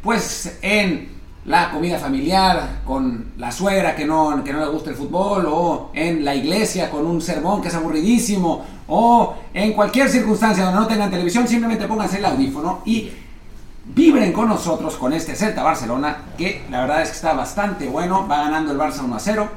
pues 0.01 0.59
en 0.61 1.17
la 1.45 1.71
comida 1.71 1.97
familiar 1.97 2.81
con 2.85 3.31
la 3.37 3.51
suegra 3.51 3.95
que 3.95 4.05
no, 4.05 4.43
que 4.43 4.51
no 4.51 4.59
le 4.59 4.67
gusta 4.67 4.89
el 4.89 4.97
fútbol 4.97 5.45
o 5.47 5.91
en 5.93 6.25
la 6.25 6.35
iglesia 6.35 6.89
con 6.89 7.05
un 7.05 7.21
sermón 7.21 7.61
que 7.61 7.69
es 7.69 7.75
aburridísimo 7.75 8.65
o 8.87 9.35
en 9.53 9.73
cualquier 9.73 10.09
circunstancia 10.09 10.65
donde 10.65 10.79
no 10.81 10.87
tengan 10.87 11.09
televisión 11.09 11.47
simplemente 11.47 11.87
pónganse 11.87 12.17
el 12.17 12.25
audífono 12.25 12.81
y 12.85 13.09
vibren 13.85 14.33
con 14.33 14.49
nosotros 14.49 14.95
con 14.97 15.13
este 15.13 15.35
Celta 15.35 15.63
Barcelona 15.63 16.17
que 16.37 16.63
la 16.69 16.81
verdad 16.81 17.01
es 17.01 17.09
que 17.09 17.15
está 17.15 17.33
bastante 17.33 17.87
bueno 17.87 18.27
va 18.27 18.39
ganando 18.39 18.73
el 18.73 18.77
Barça 18.77 19.03
1 19.05 19.15
a 19.15 19.19
0 19.19 19.49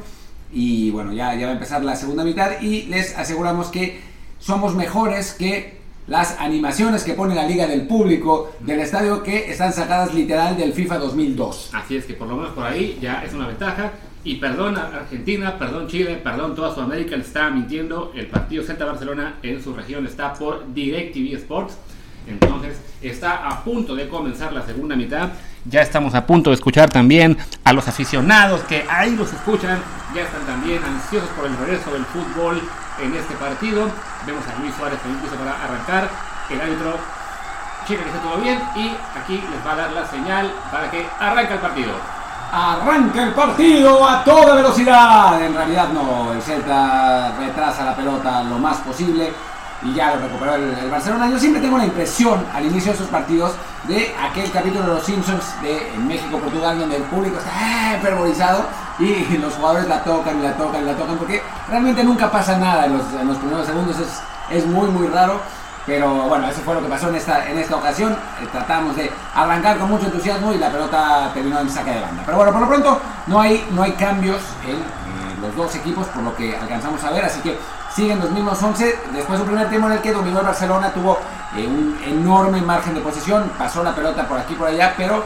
y 0.52 0.90
bueno 0.92 1.12
ya, 1.12 1.34
ya 1.34 1.46
va 1.46 1.52
a 1.52 1.54
empezar 1.54 1.82
la 1.82 1.96
segunda 1.96 2.22
mitad 2.22 2.60
y 2.60 2.82
les 2.82 3.18
aseguramos 3.18 3.66
que 3.66 4.00
somos 4.38 4.76
mejores 4.76 5.34
que 5.34 5.79
las 6.10 6.40
animaciones 6.40 7.04
que 7.04 7.14
pone 7.14 7.36
la 7.36 7.44
liga 7.44 7.68
del 7.68 7.86
público 7.86 8.52
del 8.58 8.80
estadio 8.80 9.22
que 9.22 9.48
están 9.48 9.72
sacadas 9.72 10.12
literal 10.12 10.56
del 10.56 10.72
FIFA 10.72 10.98
2002 10.98 11.70
Así 11.72 11.96
es 11.96 12.04
que 12.04 12.14
por 12.14 12.26
lo 12.26 12.36
menos 12.36 12.50
por 12.52 12.64
ahí 12.64 12.98
ya 13.00 13.22
es 13.24 13.32
una 13.32 13.46
ventaja. 13.46 13.92
Y 14.22 14.34
perdón 14.34 14.76
a 14.76 14.88
Argentina, 14.88 15.56
perdón 15.56 15.86
Chile, 15.86 16.20
perdón 16.22 16.54
toda 16.54 16.74
Sudamérica, 16.74 17.16
le 17.16 17.22
está 17.22 17.48
mintiendo. 17.48 18.12
El 18.14 18.26
partido 18.26 18.62
Celta-Barcelona 18.64 19.36
en 19.42 19.62
su 19.62 19.72
región 19.72 20.04
está 20.04 20.34
por 20.34 20.74
DirecTV 20.74 21.36
Sports. 21.36 21.78
Entonces 22.26 22.78
está 23.00 23.48
a 23.48 23.64
punto 23.64 23.94
de 23.94 24.08
comenzar 24.08 24.52
la 24.52 24.66
segunda 24.66 24.96
mitad. 24.96 25.30
Ya 25.64 25.80
estamos 25.80 26.14
a 26.14 26.26
punto 26.26 26.50
de 26.50 26.54
escuchar 26.54 26.90
también 26.90 27.38
a 27.64 27.72
los 27.72 27.86
aficionados 27.86 28.62
que 28.62 28.84
ahí 28.90 29.14
los 29.14 29.32
escuchan. 29.32 29.78
Ya 30.14 30.22
están 30.22 30.44
también 30.44 30.82
ansiosos 30.82 31.30
por 31.30 31.46
el 31.46 31.56
regreso 31.56 31.92
del 31.92 32.04
fútbol 32.04 32.60
en 33.02 33.14
este 33.14 33.34
partido. 33.34 33.88
Vemos 34.26 34.44
a 34.46 34.60
Luis 34.60 34.74
Suárez 34.74 34.98
también 35.00 35.22
listo 35.22 35.36
para 35.36 35.52
arrancar. 35.52 36.08
El 36.48 36.60
árbitro 36.60 36.98
checa 37.86 38.02
que 38.02 38.10
esté 38.10 38.20
todo 38.20 38.38
bien 38.38 38.60
y 38.74 38.96
aquí 39.18 39.42
les 39.50 39.66
va 39.66 39.72
a 39.72 39.76
dar 39.76 39.92
la 39.92 40.06
señal 40.06 40.52
para 40.70 40.90
que 40.90 41.08
arranque 41.18 41.54
el 41.54 41.60
partido. 41.60 41.92
Arranca 42.52 43.22
el 43.22 43.32
partido 43.32 44.08
a 44.08 44.24
toda 44.24 44.56
velocidad. 44.56 45.40
En 45.40 45.54
realidad 45.54 45.88
no, 45.88 46.32
el 46.32 46.42
Celta 46.42 47.32
retrasa 47.38 47.84
la 47.84 47.94
pelota 47.94 48.42
lo 48.42 48.58
más 48.58 48.78
posible 48.78 49.32
y 49.82 49.94
ya 49.94 50.14
lo 50.14 50.22
recuperó 50.22 50.54
el, 50.54 50.74
el 50.78 50.90
Barcelona. 50.90 51.30
Yo 51.30 51.38
siempre 51.38 51.60
tengo 51.60 51.78
la 51.78 51.86
impresión 51.86 52.44
al 52.54 52.66
inicio 52.66 52.92
de 52.92 52.98
estos 52.98 53.08
partidos 53.08 53.52
de 53.84 54.14
aquel 54.20 54.50
capítulo 54.50 54.82
de 54.82 54.94
los 54.94 55.04
Simpsons 55.04 55.42
de 55.62 55.92
México-Portugal 56.06 56.78
donde 56.78 56.96
el 56.96 57.02
público 57.04 57.38
está 57.38 57.98
fervorizado 58.02 58.64
y 58.98 59.38
los 59.38 59.54
jugadores 59.54 59.88
la 59.88 60.04
tocan 60.04 60.38
y 60.38 60.42
la 60.42 60.56
tocan 60.56 60.82
y 60.82 60.86
la 60.86 60.94
tocan 60.94 61.16
porque 61.16 61.42
realmente 61.68 62.04
nunca 62.04 62.30
pasa 62.30 62.58
nada 62.58 62.86
en 62.86 62.96
los, 62.96 63.38
primeros 63.38 63.66
segundos. 63.66 63.96
Es, 63.98 64.20
es 64.58 64.66
muy 64.66 64.88
muy 64.88 65.06
raro. 65.06 65.40
Pero 65.86 66.08
bueno, 66.28 66.46
eso 66.48 66.60
fue 66.60 66.74
lo 66.74 66.82
que 66.82 66.88
pasó 66.88 67.08
en 67.08 67.16
esta, 67.16 67.48
en 67.48 67.58
esta 67.58 67.74
ocasión. 67.74 68.12
Eh, 68.12 68.46
tratamos 68.52 68.94
de 68.96 69.10
arrancar 69.34 69.78
con 69.78 69.88
mucho 69.88 70.06
entusiasmo 70.06 70.52
y 70.52 70.58
la 70.58 70.70
pelota 70.70 71.30
terminó 71.32 71.58
en 71.58 71.70
saque 71.70 71.90
de 71.90 72.00
banda. 72.00 72.22
Pero 72.24 72.36
bueno, 72.36 72.52
por 72.52 72.60
lo 72.60 72.68
pronto 72.68 73.00
no 73.26 73.40
hay, 73.40 73.66
no 73.72 73.82
hay 73.82 73.92
cambios 73.92 74.40
en 74.66 74.76
eh, 74.76 75.36
los 75.40 75.56
dos 75.56 75.74
equipos 75.74 76.06
por 76.08 76.22
lo 76.22 76.36
que 76.36 76.54
alcanzamos 76.56 77.02
a 77.02 77.10
ver. 77.10 77.24
Así 77.24 77.40
que 77.40 77.58
siguen 78.00 78.18
los 78.18 78.30
mismos 78.30 78.62
11. 78.62 78.98
Después 79.12 79.38
de 79.38 79.42
un 79.42 79.50
primer 79.50 79.68
tiempo 79.68 79.86
en 79.88 79.92
el 79.94 80.00
que 80.00 80.12
dominó 80.12 80.40
el 80.40 80.46
Barcelona, 80.46 80.90
tuvo 80.90 81.18
eh, 81.54 81.66
un 81.66 81.98
enorme 82.02 82.62
margen 82.62 82.94
de 82.94 83.00
posesión. 83.00 83.52
Pasó 83.58 83.84
la 83.84 83.94
pelota 83.94 84.26
por 84.26 84.38
aquí 84.38 84.54
por 84.54 84.68
allá, 84.68 84.94
pero 84.96 85.22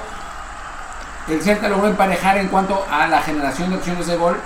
el 1.29 1.41
Celta 1.41 1.69
logró 1.69 1.87
emparejar 1.87 2.39
en 2.39 2.49
cuanto 2.49 2.85
a 2.91 3.07
la 3.07 3.23
generación 3.23 3.71
de 3.71 3.77
opciones 3.77 4.09
de 4.09 4.17
gol 4.17 4.37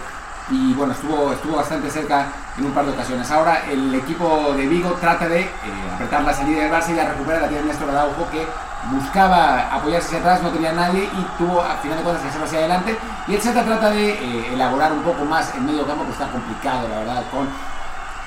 y 0.51 0.75
bueno, 0.75 0.93
estuvo, 0.93 1.33
estuvo 1.33 1.57
bastante 1.57 1.91
cerca 1.91 2.27
en 2.59 2.67
un 2.67 2.73
par 2.73 2.85
de 2.85 2.93
ocasiones. 2.93 3.31
Ahora 3.31 3.63
el 3.71 3.95
equipo 3.95 4.53
de 4.55 4.67
Vigo 4.67 4.91
trata 5.01 5.27
de 5.27 5.41
eh, 5.41 5.51
apretar 5.95 6.23
la 6.23 6.35
salida 6.35 6.63
del 6.63 6.73
Barça 6.73 6.91
y 6.91 6.97
la 6.97 7.07
recupera 7.07 7.41
la 7.41 7.49
tiene 7.49 7.65
Néstor 7.65 7.89
Araujo 7.91 8.29
que 8.31 8.47
buscaba 8.91 9.75
apoyarse 9.75 10.09
hacia 10.09 10.19
atrás, 10.19 10.43
no 10.43 10.51
tenía 10.51 10.73
nadie 10.73 11.05
y 11.05 11.39
tuvo 11.39 11.63
a 11.63 11.77
final 11.77 11.97
de 11.97 12.05
cuentas 12.05 12.23
que 12.23 12.29
hacerlo 12.29 12.47
hacia 12.47 12.59
adelante. 12.59 12.99
Y 13.27 13.35
el 13.35 13.41
Celta 13.41 13.65
trata 13.65 13.89
de 13.89 14.11
eh, 14.11 14.53
elaborar 14.53 14.93
un 14.93 15.03
poco 15.03 15.25
más 15.25 15.55
el 15.55 15.63
medio 15.63 15.87
campo, 15.87 16.05
que 16.05 16.13
está 16.13 16.29
complicado 16.29 16.89
la 16.89 16.99
verdad 16.99 17.23
con 17.31 17.49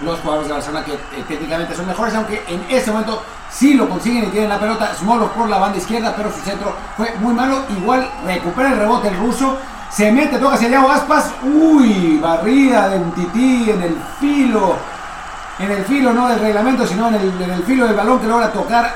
los 0.04 0.20
jugadores 0.20 0.47
de 0.47 0.54
Barcelona 0.54 0.86
que 0.86 0.93
eh, 0.93 1.26
técnicamente 1.28 1.76
son 1.76 1.88
mejores, 1.88 2.14
aunque 2.16 2.43
en 2.47 2.66
este 2.70 2.91
momento 2.91 3.22
sí 3.52 3.74
lo 3.74 3.88
consiguen 3.88 4.26
y 4.26 4.28
tienen 4.28 4.49
la 4.49 4.60
pelota. 4.60 4.93
Smolov 4.95 5.32
por 5.32 5.49
la 5.49 5.58
banda 5.58 5.78
izquierda, 5.78 6.14
pero 6.16 6.32
su 6.32 6.39
centro 6.41 6.76
fue 6.97 7.14
muy 7.20 7.34
malo. 7.34 7.64
Igual 7.78 8.10
recupera 8.26 8.70
el 8.70 8.80
rebote 8.80 9.10
el 9.10 9.18
ruso. 9.18 9.58
Se 9.89 10.12
mete, 10.12 10.38
toca 10.38 10.56
hacia 10.56 10.70
Yago 10.70 10.89
Aspas. 10.89 11.32
Uy, 11.43 12.18
barrida 12.20 12.89
de 12.89 12.97
un 12.97 13.12
tití 13.12 13.70
en 13.70 13.82
el 13.82 13.97
filo. 14.20 14.76
En 15.60 15.70
el 15.70 15.84
filo 15.86 16.14
no 16.14 16.28
del 16.30 16.39
reglamento, 16.39 16.88
sino 16.88 17.10
en 17.10 17.16
el, 17.16 17.41
en 17.41 17.52
el 17.52 17.64
filo 17.64 17.86
del 17.86 17.95
balón 17.95 18.20
que 18.20 18.28
logra 18.28 18.52
tocar 18.52 18.95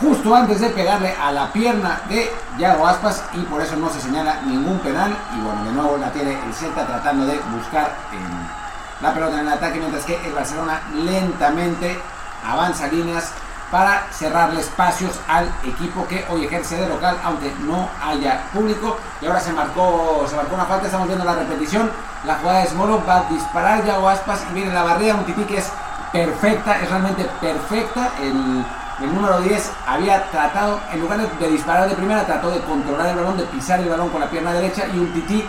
justo 0.00 0.34
antes 0.34 0.60
de 0.60 0.70
pegarle 0.70 1.12
a 1.20 1.32
la 1.32 1.52
pierna 1.52 2.00
de 2.08 2.30
Yago 2.58 2.86
Aspas 2.86 3.24
y 3.34 3.40
por 3.42 3.60
eso 3.60 3.76
no 3.76 3.88
se 3.88 4.00
señala 4.00 4.40
ningún 4.42 4.78
penal. 4.80 5.16
Y 5.36 5.40
bueno, 5.40 5.64
de 5.64 5.72
nuevo 5.72 5.96
la 5.96 6.10
tiene 6.12 6.32
el 6.32 6.52
Celta 6.52 6.86
tratando 6.86 7.26
de 7.26 7.40
buscar 7.56 7.96
en 8.12 8.57
la 9.00 9.14
pelota 9.14 9.34
en 9.40 9.46
el 9.46 9.52
ataque, 9.52 9.78
mientras 9.78 10.04
que 10.04 10.16
el 10.26 10.32
Barcelona 10.32 10.80
lentamente 10.94 11.98
avanza 12.44 12.86
líneas 12.88 13.32
para 13.70 14.06
cerrarle 14.10 14.60
espacios 14.60 15.12
al 15.28 15.46
equipo 15.64 16.06
que 16.08 16.24
hoy 16.30 16.44
ejerce 16.44 16.76
de 16.76 16.88
local, 16.88 17.18
aunque 17.22 17.52
no 17.60 17.88
haya 18.02 18.44
público. 18.52 18.96
Y 19.20 19.26
ahora 19.26 19.40
se 19.40 19.52
marcó, 19.52 20.24
se 20.28 20.36
marcó 20.36 20.54
una 20.54 20.64
falta, 20.64 20.86
estamos 20.86 21.06
viendo 21.06 21.24
la 21.24 21.34
repetición. 21.34 21.90
La 22.24 22.36
jugada 22.36 22.60
de 22.60 22.66
Smolov 22.68 23.06
va 23.08 23.18
a 23.18 23.24
disparar 23.24 23.84
Yago 23.84 24.08
Aspas 24.08 24.44
y 24.50 24.54
viene 24.54 24.72
la 24.72 24.82
barrera, 24.82 25.14
un 25.14 25.24
tití 25.24 25.42
que 25.44 25.58
es 25.58 25.70
perfecta, 26.12 26.80
es 26.80 26.88
realmente 26.88 27.24
perfecta. 27.40 28.10
El, 28.20 28.64
el 29.02 29.14
número 29.14 29.38
10 29.40 29.70
había 29.86 30.24
tratado, 30.30 30.80
en 30.92 31.00
lugar 31.00 31.18
de, 31.18 31.28
de 31.38 31.52
disparar 31.52 31.88
de 31.88 31.94
primera, 31.94 32.24
trató 32.24 32.50
de 32.50 32.60
controlar 32.60 33.08
el 33.08 33.16
balón, 33.16 33.36
de 33.36 33.44
pisar 33.44 33.80
el 33.80 33.88
balón 33.88 34.08
con 34.08 34.20
la 34.20 34.30
pierna 34.30 34.52
derecha 34.54 34.86
y 34.92 34.98
un 34.98 35.12
tití 35.12 35.46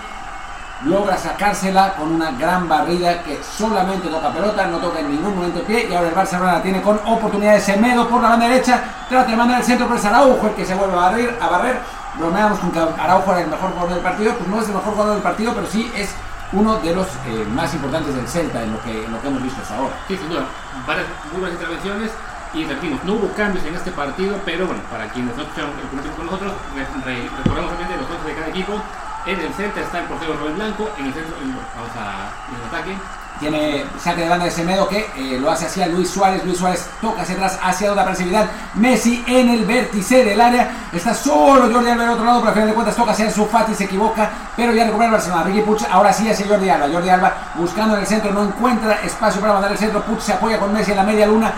logra 0.86 1.18
sacársela 1.18 1.94
con 1.96 2.12
una 2.12 2.32
gran 2.32 2.68
barrida 2.70 3.22
que 3.24 3.42
solamente 3.44 4.08
toca 4.08 4.32
pelota, 4.32 4.68
no 4.68 4.78
toca 4.78 5.00
en 5.00 5.12
ningún 5.12 5.36
momento 5.36 5.62
pie 5.64 5.88
y 5.90 5.94
ahora 5.94 6.10
el 6.10 6.16
Barcelona 6.16 6.54
la 6.54 6.62
tiene 6.62 6.82
con 6.82 7.00
oportunidades 7.06 7.64
Semedo 7.64 8.08
por 8.08 8.22
la 8.22 8.30
banda 8.30 8.48
derecha, 8.48 8.82
trata 9.10 9.30
de 9.30 9.36
mandar 9.36 9.60
el 9.60 9.66
centro, 9.66 9.88
pero 9.88 10.00
es 10.00 10.06
Araujo 10.06 10.48
el 10.48 10.54
que 10.54 10.66
se 10.66 10.76
vuelve 10.76 10.94
a 10.94 11.02
barrer, 11.02 11.38
a 11.42 11.48
barrer. 11.48 11.80
bromeamos 12.18 12.60
con 12.60 12.72
que 12.72 12.80
Araujo 12.80 13.32
era 13.32 13.42
el 13.42 13.50
mejor 13.50 13.72
jugador 13.72 13.94
del 13.94 14.04
partido, 14.04 14.34
pues 14.36 14.50
no 14.50 14.62
es 14.62 14.68
el 14.68 14.76
mejor 14.76 14.94
jugador 14.94 15.14
del 15.16 15.24
partido, 15.24 15.54
pero 15.54 15.68
sí 15.68 15.92
es 15.96 16.16
uno 16.52 16.78
de 16.78 16.96
los 16.96 17.08
eh, 17.08 17.46
más 17.54 17.74
importantes 17.74 18.16
del 18.16 18.28
Celta 18.28 18.64
en 18.64 18.72
lo 18.72 18.82
que, 18.82 19.06
en 19.06 19.12
lo 19.12 19.22
que 19.22 19.28
hemos 19.28 19.44
visto 19.44 19.62
hasta 19.62 19.76
ahora. 19.76 19.94
Sí, 20.08 20.18
sin 20.18 20.30
duda, 20.30 20.46
varias 20.88 21.08
muy 21.32 21.42
buenas 21.42 21.60
intervenciones 21.60 22.12
y 22.54 22.66
repetimos, 22.66 23.04
no 23.04 23.14
hubo 23.14 23.32
cambios 23.34 23.64
en 23.66 23.76
este 23.76 23.92
partido, 23.92 24.38
pero 24.46 24.66
bueno, 24.66 24.82
para 24.90 25.08
quienes 25.10 25.36
no 25.36 25.44
escucharon 25.44 25.72
el 25.72 25.88
primer 25.88 26.16
con 26.16 26.26
nosotros, 26.26 26.54
re, 26.74 26.88
re, 27.06 27.30
recordamos 27.44 27.74
obviamente 27.74 28.02
los 28.02 28.10
11 28.10 28.28
de 28.28 28.34
cada 28.34 28.48
equipo. 28.48 28.82
En 29.26 29.40
el 29.40 29.54
centro 29.54 29.84
está 29.84 30.00
el 30.00 30.06
portero 30.06 30.34
Rubén 30.38 30.56
Blanco, 30.56 30.90
en 30.98 31.06
el 31.06 31.14
centro, 31.14 31.36
en, 31.42 31.52
vamos 31.52 31.92
a 31.98 32.32
en 32.50 32.62
el 32.62 32.68
ataque. 32.68 32.98
Tiene 33.40 33.86
saque 33.98 34.24
de 34.24 34.30
banda 34.30 34.46
de 34.46 34.52
Semedo 34.52 34.88
que 34.90 35.10
eh, 35.16 35.40
lo 35.40 35.50
hace 35.50 35.66
hacia 35.66 35.88
Luis 35.88 36.10
Suárez. 36.10 36.44
Luis 36.44 36.58
Suárez 36.58 36.90
toca 37.00 37.22
hacia 37.22 37.36
atrás, 37.36 37.58
hacia 37.62 37.96
la 37.96 38.02
agresividad. 38.02 38.50
Messi 38.74 39.24
en 39.28 39.50
el 39.50 39.66
vértice 39.66 40.26
del 40.26 40.42
área. 40.42 40.70
Está 40.92 41.14
solo 41.14 41.74
Jordi 41.74 41.90
Alba 41.90 42.04
del 42.04 42.14
otro 42.14 42.26
lado, 42.26 42.40
pero 42.40 42.50
al 42.50 42.54
final 42.54 42.68
de 42.70 42.74
cuentas 42.74 42.96
toca 42.98 43.12
hacia 43.12 43.32
su 43.32 43.46
Fati, 43.46 43.74
se 43.74 43.86
equivoca. 43.86 44.30
Pero 44.58 44.74
ya 44.74 44.84
recupera 44.84 45.06
el 45.06 45.12
Barcelona. 45.14 45.44
Ricky 45.44 45.62
Puch 45.62 45.84
ahora 45.90 46.12
sí 46.12 46.30
hacia 46.30 46.48
Jordi 46.48 46.70
Alba. 46.70 46.90
Jordi 46.92 47.10
Alba 47.10 47.34
buscando 47.56 47.96
en 47.96 48.02
el 48.02 48.08
centro, 48.08 48.34
no 48.34 48.44
encuentra 48.44 49.00
espacio 49.04 49.40
para 49.40 49.54
mandar 49.54 49.72
el 49.72 49.78
centro. 49.78 50.02
Puch 50.04 50.20
se 50.20 50.34
apoya 50.34 50.60
con 50.60 50.74
Messi 50.74 50.92
en 50.92 50.98
la 50.98 51.04
media 51.04 51.26
luna. 51.26 51.54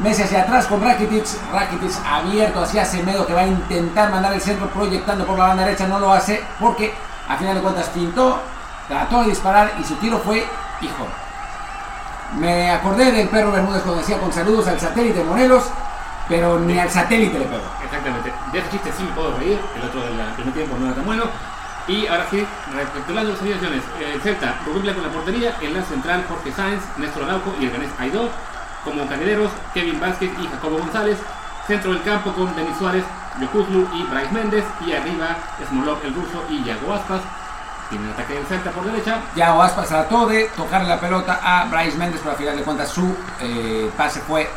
Messi 0.00 0.22
hacia 0.22 0.42
atrás 0.42 0.66
con 0.66 0.82
Rakitic, 0.82 1.26
Rakitic 1.52 1.92
abierto 2.06 2.62
hacia 2.62 2.84
Semedo 2.84 3.26
que 3.26 3.34
va 3.34 3.42
a 3.42 3.46
intentar 3.46 4.10
mandar 4.10 4.32
el 4.32 4.40
centro 4.40 4.68
proyectando 4.68 5.26
por 5.26 5.38
la 5.38 5.48
banda 5.48 5.64
derecha, 5.64 5.86
no 5.86 5.98
lo 5.98 6.12
hace 6.12 6.42
porque 6.58 6.94
a 7.28 7.36
final 7.36 7.56
de 7.56 7.60
cuentas 7.60 7.88
pintó, 7.90 8.40
trató 8.88 9.20
de 9.20 9.28
disparar 9.28 9.72
y 9.78 9.84
su 9.84 9.94
tiro 9.96 10.18
fue, 10.18 10.38
hijo. 10.80 11.06
Me 12.38 12.70
acordé 12.70 13.12
del 13.12 13.28
perro 13.28 13.52
Bermúdez 13.52 13.82
cuando 13.82 14.00
decía 14.00 14.18
con 14.18 14.32
saludos 14.32 14.66
al 14.66 14.80
satélite 14.80 15.22
Morelos, 15.22 15.64
pero 16.28 16.58
ni 16.58 16.78
al 16.78 16.90
satélite 16.90 17.38
le 17.38 17.44
pegó. 17.44 17.62
Exactamente, 17.84 18.32
de 18.52 18.58
ese 18.58 18.70
chiste 18.70 18.90
sí 18.96 19.02
me 19.04 19.10
puedo 19.10 19.36
reír, 19.36 19.60
el 19.76 19.82
otro 19.82 20.00
del 20.00 20.16
primer 20.34 20.54
tiempo 20.54 20.76
no 20.78 20.86
era 20.86 20.94
tan 20.94 21.04
bueno. 21.04 21.24
Y 21.88 22.06
ahora 22.06 22.26
sí, 22.30 22.46
recapitulando 22.72 23.32
las 23.32 23.40
alineaciones, 23.40 23.82
el 24.00 24.20
Celta, 24.22 24.54
en 24.64 25.02
la 25.02 25.08
portería, 25.08 25.56
en 25.60 25.74
la 25.74 25.82
central 25.82 26.24
Jorge 26.28 26.52
Sáenz, 26.52 26.82
Néstor 26.96 27.24
Araujo 27.24 27.54
y 27.60 27.64
el 27.66 27.72
ganés 27.72 27.90
Aidó. 27.98 28.30
Como 28.84 29.06
carrileros, 29.06 29.50
Kevin 29.74 30.00
Vázquez 30.00 30.30
y 30.40 30.46
Jacobo 30.46 30.78
González. 30.78 31.18
Centro 31.66 31.92
del 31.92 32.02
campo 32.02 32.32
con 32.32 32.54
Denis 32.56 32.76
Suárez, 32.76 33.04
Yokuzlu 33.40 33.88
y 33.94 34.02
Bryce 34.04 34.32
Méndez. 34.32 34.64
Y 34.86 34.92
arriba 34.92 35.36
Smolov 35.68 35.98
el 36.04 36.14
ruso 36.14 36.44
y 36.48 36.62
Yago 36.64 36.94
Aspas. 36.94 37.20
Tiene 37.88 38.06
el 38.06 38.12
ataque 38.12 38.34
del 38.34 38.46
Celta 38.46 38.70
por 38.70 38.84
derecha. 38.84 39.20
Yago 39.36 39.62
Aspas 39.62 39.88
trató 39.88 40.26
de 40.26 40.50
tocarle 40.56 40.88
la 40.88 40.98
pelota 40.98 41.40
a 41.42 41.66
Bryce 41.66 41.96
Méndez, 41.98 42.20
pero 42.20 42.32
al 42.32 42.38
final 42.38 42.56
de 42.56 42.62
cuentas 42.62 42.88
su 42.88 43.16
eh, 43.40 43.90
pase 43.96 44.20
fue 44.20 44.48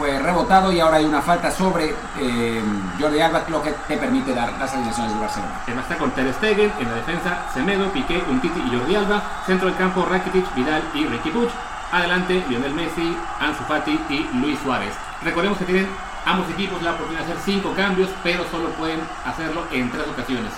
fue 0.00 0.18
rebotado 0.18 0.72
y 0.72 0.80
ahora 0.80 0.96
hay 0.96 1.04
una 1.04 1.20
falta 1.20 1.50
sobre 1.50 1.94
eh, 2.18 2.62
Jordi 2.98 3.20
Alba, 3.20 3.42
lo 3.48 3.62
que 3.62 3.70
te 3.86 3.98
permite 3.98 4.34
dar 4.34 4.50
las 4.58 4.72
alineaciones 4.72 5.12
del 5.12 5.20
Barcelona. 5.20 5.60
Además 5.64 5.84
está 5.84 5.98
con 5.98 6.10
Ter 6.12 6.32
Stegen, 6.32 6.72
en 6.78 6.88
la 6.88 6.94
defensa 6.94 7.44
Semedo, 7.52 7.92
Piqué, 7.92 8.24
Umtiti 8.26 8.60
y 8.60 8.74
Jordi 8.74 8.96
Alba, 8.96 9.22
centro 9.44 9.68
del 9.68 9.76
campo 9.76 10.06
Rakitic, 10.08 10.54
Vidal 10.54 10.82
y 10.94 11.04
Ricky 11.04 11.28
Puig, 11.28 11.50
adelante 11.92 12.44
Lionel 12.48 12.74
Messi, 12.74 13.16
Ansu 13.40 13.64
Fati 13.64 13.98
y 14.08 14.28
Luis 14.40 14.58
Suárez. 14.60 14.94
Recordemos 15.22 15.58
que 15.58 15.64
tienen 15.64 15.88
ambos 16.24 16.48
equipos 16.50 16.82
la 16.82 16.92
oportunidad 16.92 17.24
de 17.24 17.32
hacer 17.32 17.42
cinco 17.44 17.72
cambios, 17.74 18.08
pero 18.22 18.44
solo 18.50 18.68
pueden 18.70 19.00
hacerlo 19.24 19.64
en 19.72 19.90
tres 19.90 20.06
ocasiones. 20.08 20.52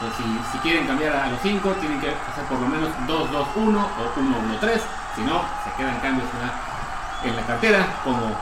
Entonces, 0.00 0.24
si, 0.24 0.52
si 0.52 0.58
quieren 0.58 0.86
cambiar 0.86 1.16
a 1.16 1.28
los 1.28 1.40
cinco, 1.42 1.70
tienen 1.80 2.00
que 2.00 2.08
hacer 2.08 2.44
por 2.48 2.60
lo 2.60 2.68
menos 2.68 2.90
2-2-1 3.06 3.36
o 3.56 4.60
1-1-3, 4.60 4.80
si 5.16 5.22
no, 5.22 5.42
se 5.64 5.72
quedan 5.76 5.98
cambios 6.00 6.28
en 6.34 6.40
la, 6.40 7.30
en 7.30 7.36
la 7.36 7.46
cartera, 7.46 7.86
como 8.04 8.36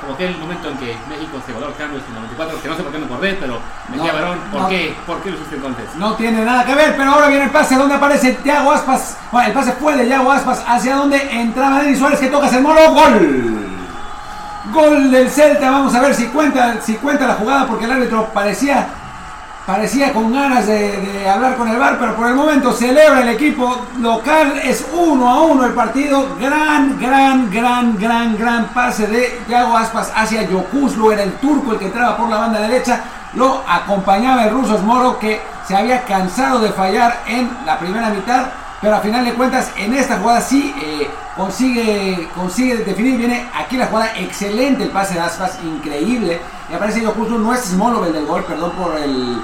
como 0.00 0.14
aquel 0.14 0.36
momento 0.38 0.70
en 0.70 0.78
que 0.78 0.96
México 1.08 1.40
se 1.44 1.52
guardó 1.52 1.72
cambios 1.74 2.02
en 2.08 2.08
el 2.16 2.22
94, 2.22 2.62
que 2.62 2.68
no 2.68 2.76
sé 2.76 2.82
por 2.82 2.92
qué 2.92 2.98
me 2.98 3.04
acordé, 3.06 3.36
pero 3.38 3.60
me 3.88 3.96
decía 3.96 4.12
No, 4.12 4.18
Barón, 4.18 4.38
¿por 4.50 4.62
no. 4.62 4.68
qué? 4.68 4.96
¿Por 5.06 5.22
qué 5.22 5.30
lo 5.30 5.36
hiciste 5.36 5.56
entonces? 5.56 5.84
No 5.96 6.14
tiene 6.14 6.44
nada 6.44 6.64
que 6.64 6.74
ver, 6.74 6.96
pero 6.96 7.10
ahora 7.12 7.28
viene 7.28 7.44
el 7.44 7.50
pase 7.50 7.76
donde 7.76 7.94
aparece 7.94 8.32
Thiago 8.42 8.72
Aspas. 8.72 9.16
Bueno, 9.30 9.48
el 9.48 9.54
pase 9.54 9.72
fue 9.72 9.96
de 9.96 10.06
Thiago 10.06 10.32
Aspas 10.32 10.64
hacia 10.66 10.96
donde 10.96 11.16
entraba 11.30 11.80
Denis 11.80 11.98
Suárez 11.98 12.18
que 12.18 12.26
toca 12.28 12.48
el 12.48 12.62
molo. 12.62 12.92
Gol. 12.92 13.64
Gol 14.72 15.10
del 15.10 15.30
Celta. 15.30 15.70
Vamos 15.70 15.94
a 15.94 16.00
ver 16.00 16.14
si 16.14 16.26
cuenta, 16.26 16.80
si 16.80 16.94
cuenta 16.96 17.26
la 17.26 17.34
jugada 17.34 17.66
porque 17.66 17.84
el 17.84 17.92
árbitro 17.92 18.26
parecía, 18.34 18.86
parecía 19.68 20.14
con 20.14 20.32
ganas 20.32 20.66
de, 20.66 21.28
hablar 21.28 21.58
con 21.58 21.68
el 21.68 21.76
VAR, 21.76 21.98
pero 21.98 22.16
por 22.16 22.26
el 22.26 22.34
momento 22.34 22.72
celebra 22.72 23.20
el 23.20 23.28
equipo 23.28 23.82
local. 24.00 24.58
Es 24.64 24.86
uno 24.94 25.28
a 25.28 25.42
uno 25.42 25.66
el 25.66 25.74
partido. 25.74 26.36
Gran, 26.40 26.98
gran, 26.98 27.50
gran, 27.50 27.98
gran, 27.98 28.38
gran 28.38 28.68
pase 28.68 29.06
de 29.06 29.42
Thiago 29.46 29.76
Aspas 29.76 30.10
hacia 30.16 30.48
Yokuslu. 30.48 31.12
Era 31.12 31.22
el 31.22 31.34
turco 31.34 31.72
el 31.72 31.78
que 31.78 31.84
entraba 31.84 32.16
por 32.16 32.30
la 32.30 32.38
banda 32.38 32.60
derecha. 32.60 33.02
Lo 33.34 33.62
acompañaba 33.68 34.44
el 34.44 34.54
ruso 34.54 34.78
Moro 34.78 35.18
que 35.18 35.42
se 35.66 35.76
había 35.76 36.02
cansado 36.04 36.60
de 36.60 36.70
fallar 36.70 37.24
en 37.26 37.50
la 37.66 37.78
primera 37.78 38.08
mitad. 38.08 38.46
Pero 38.80 38.94
a 38.94 39.00
final 39.00 39.24
de 39.24 39.34
cuentas, 39.34 39.72
en 39.76 39.92
esta 39.94 40.18
jugada 40.18 40.40
sí 40.40 40.72
eh, 40.80 41.10
consigue, 41.36 42.28
consigue 42.34 42.76
definir. 42.76 43.18
Viene 43.18 43.48
aquí 43.52 43.76
la 43.76 43.86
jugada, 43.86 44.12
excelente 44.16 44.84
el 44.84 44.90
pase 44.90 45.14
de 45.14 45.20
Aspas, 45.20 45.58
increíble. 45.64 46.40
Y 46.70 46.74
aparece 46.74 47.00
Yokuslu, 47.00 47.38
no 47.38 47.52
es 47.52 47.60
Smolov 47.64 48.04
el 48.04 48.12
del 48.12 48.26
gol, 48.26 48.44
perdón 48.44 48.70
por 48.72 48.96
el. 48.96 49.42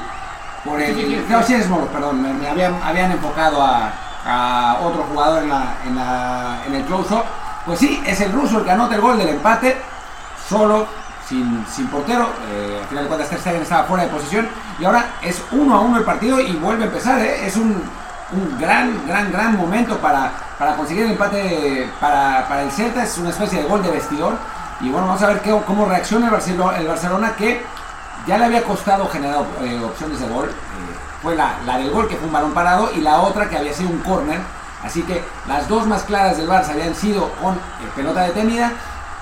Por 0.64 0.80
el 0.80 0.94
Sí, 0.94 1.02
sí, 1.02 1.08
sí. 1.08 1.24
no, 1.28 1.42
sí 1.42 1.54
es 1.54 1.64
Smolov, 1.66 1.88
perdón. 1.88 2.22
Me, 2.22 2.32
me 2.32 2.48
habían, 2.48 2.80
habían 2.82 3.10
enfocado 3.10 3.60
a, 3.60 3.92
a 4.24 4.78
otro 4.82 5.04
jugador 5.10 5.42
en, 5.42 5.48
la, 5.48 5.74
en, 5.84 5.96
la, 5.96 6.58
en 6.66 6.74
el 6.74 6.84
close-up. 6.84 7.24
Pues 7.66 7.80
sí, 7.80 8.00
es 8.06 8.20
el 8.20 8.30
ruso 8.30 8.58
el 8.58 8.64
que 8.64 8.70
anota 8.70 8.94
el 8.94 9.00
gol 9.00 9.18
del 9.18 9.30
empate. 9.30 9.76
Solo, 10.48 10.86
sin, 11.28 11.66
sin 11.66 11.88
portero. 11.88 12.28
Eh, 12.52 12.78
al 12.82 12.86
final 12.88 13.04
de 13.04 13.08
cuentas, 13.08 13.30
Ter 13.30 13.40
Stegen 13.40 13.62
estaba 13.62 13.82
fuera 13.84 14.04
de 14.04 14.10
posición. 14.10 14.46
Y 14.78 14.84
ahora 14.84 15.06
es 15.22 15.42
uno 15.50 15.74
a 15.74 15.80
uno 15.80 15.96
el 15.98 16.04
partido 16.04 16.38
y 16.38 16.52
vuelve 16.52 16.84
a 16.84 16.86
empezar. 16.86 17.18
¿eh? 17.20 17.46
Es 17.46 17.56
un, 17.56 17.82
un 18.32 18.58
gran, 18.58 19.06
gran, 19.06 19.30
gran 19.30 19.56
momento 19.56 19.98
para, 19.98 20.32
para 20.58 20.76
conseguir 20.76 21.04
el 21.04 21.12
empate 21.12 21.90
para, 22.00 22.46
para 22.48 22.62
el 22.62 22.70
Celta. 22.70 23.04
Es 23.04 23.18
una 23.18 23.30
especie 23.30 23.62
de 23.62 23.68
gol 23.68 23.82
de 23.82 23.90
vestidor. 23.90 24.34
Y 24.80 24.90
bueno, 24.90 25.06
vamos 25.06 25.22
a 25.22 25.28
ver 25.28 25.40
qué, 25.40 25.56
cómo 25.66 25.86
reacciona 25.86 26.26
el 26.26 26.32
Barcelona, 26.32 26.78
el 26.78 26.88
Barcelona 26.88 27.34
que 27.36 27.64
ya 28.26 28.38
le 28.38 28.44
había 28.46 28.62
costado 28.64 29.08
generar 29.08 29.44
eh, 29.62 29.80
opciones 29.84 30.20
de 30.20 30.28
gol. 30.28 30.48
Eh, 30.48 30.52
fue 31.22 31.36
la, 31.36 31.54
la 31.64 31.78
del 31.78 31.90
gol 31.90 32.08
que 32.08 32.16
fue 32.16 32.26
un 32.26 32.32
balón 32.32 32.52
parado 32.52 32.90
y 32.94 33.00
la 33.00 33.20
otra 33.20 33.48
que 33.48 33.56
había 33.56 33.72
sido 33.72 33.90
un 33.90 33.98
córner. 33.98 34.40
Así 34.84 35.02
que 35.02 35.24
las 35.48 35.68
dos 35.68 35.86
más 35.86 36.02
claras 36.02 36.36
del 36.36 36.48
Barça 36.48 36.70
habían 36.70 36.94
sido 36.94 37.30
con 37.42 37.54
eh, 37.54 37.58
pelota 37.96 38.22
detenida 38.22 38.72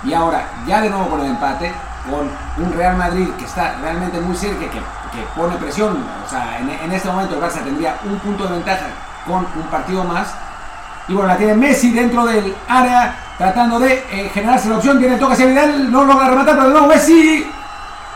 y 0.04 0.12
ahora 0.12 0.48
ya 0.66 0.80
de 0.80 0.90
nuevo 0.90 1.08
con 1.08 1.20
el 1.20 1.26
empate, 1.26 1.72
con 2.10 2.64
un 2.64 2.72
Real 2.72 2.96
Madrid 2.96 3.28
que 3.38 3.44
está 3.44 3.76
realmente 3.80 4.20
muy 4.20 4.36
cerca, 4.36 4.68
que, 4.68 4.80
que 5.12 5.22
pone 5.36 5.56
presión. 5.56 6.04
O 6.24 6.28
sea, 6.28 6.58
en, 6.58 6.92
este 6.92 7.08
momento 7.08 7.34
el 7.34 7.42
Barça 7.42 7.62
tendría 7.62 7.96
un 8.04 8.18
punto 8.18 8.44
de 8.44 8.54
ventaja 8.54 8.86
con 9.26 9.38
un 9.38 9.66
partido 9.70 10.04
más. 10.04 10.28
Y 11.08 11.14
bueno, 11.14 11.28
la 11.28 11.36
tiene 11.36 11.54
Messi 11.54 11.92
dentro 11.92 12.24
del 12.24 12.54
área, 12.68 13.14
tratando 13.36 13.78
de 13.78 14.04
eh, 14.10 14.30
generarse 14.32 14.68
la 14.68 14.76
opción. 14.76 14.98
Tiene 14.98 15.14
el 15.14 15.20
toque 15.20 15.34
hacia 15.34 15.46
Vidal, 15.46 15.90
no 15.90 16.04
logra 16.04 16.28
rematar, 16.28 16.54
pero 16.54 16.66
de 16.68 16.72
nuevo 16.72 16.86
Messi. 16.86 17.46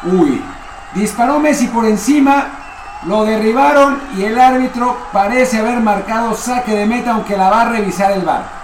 Uy, 0.05 0.43
disparó 0.95 1.41
Messi 1.41 1.67
por 1.69 1.85
encima, 1.85 2.47
lo 3.07 3.25
derribaron 3.25 4.01
y 4.17 4.25
el 4.25 4.39
árbitro 4.39 4.97
parece 5.13 5.59
haber 5.59 5.81
marcado 5.81 6.35
saque 6.35 6.75
de 6.75 6.87
meta, 6.87 7.13
aunque 7.13 7.37
la 7.37 7.51
va 7.51 7.63
a 7.63 7.69
revisar 7.71 8.13
el 8.13 8.23
VAR. 8.23 8.57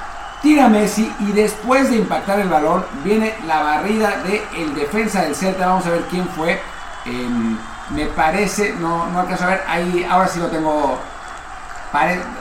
Tira 0.42 0.68
Messi 0.68 1.12
y 1.20 1.32
después 1.32 1.88
de 1.90 1.96
impactar 1.96 2.40
el 2.40 2.48
balón 2.48 2.84
viene 3.04 3.34
la 3.46 3.62
barrida 3.62 4.22
del 4.24 4.74
defensa 4.74 5.22
del 5.22 5.36
Celta. 5.36 5.68
Vamos 5.68 5.86
a 5.86 5.90
ver 5.90 6.02
quién 6.10 6.26
fue. 6.28 6.60
Em, 7.04 7.56
me 7.94 8.06
parece, 8.06 8.74
no, 8.78 9.06
no 9.06 9.20
alcanzo 9.20 9.44
a 9.44 9.48
ver, 9.48 9.64
ahí 9.68 10.06
ahora 10.10 10.28
sí 10.28 10.38
lo 10.40 10.46
tengo 10.48 10.98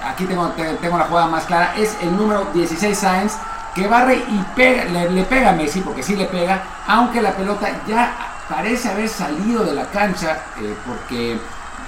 aquí 0.06 0.26
tengo, 0.26 0.47
te- 0.49 0.76
tengo 0.76 0.97
la 0.97 1.06
jugada 1.06 1.28
más 1.28 1.43
clara, 1.43 1.74
es 1.78 1.97
el 2.02 2.16
número 2.16 2.45
16 2.54 2.97
Sainz 2.97 3.34
que 3.76 3.88
barre 3.88 4.16
y 4.16 4.45
le, 4.58 5.24
pega 5.24 5.49
a 5.49 5.54
Messi, 5.54 5.82
porque 5.82 6.04
sí 6.04 6.16
le 6.16 6.26
pega, 6.26 6.62
aunque 6.88 7.22
la 7.22 7.32
pelota 7.32 7.68
ya 7.88 8.14
parece 8.49 8.89
haber 8.89 9.08
salido 9.10 9.64
de 9.64 9.74
la 9.74 9.86
cancha, 9.86 10.38
eh, 10.60 10.76
porque, 10.86 11.39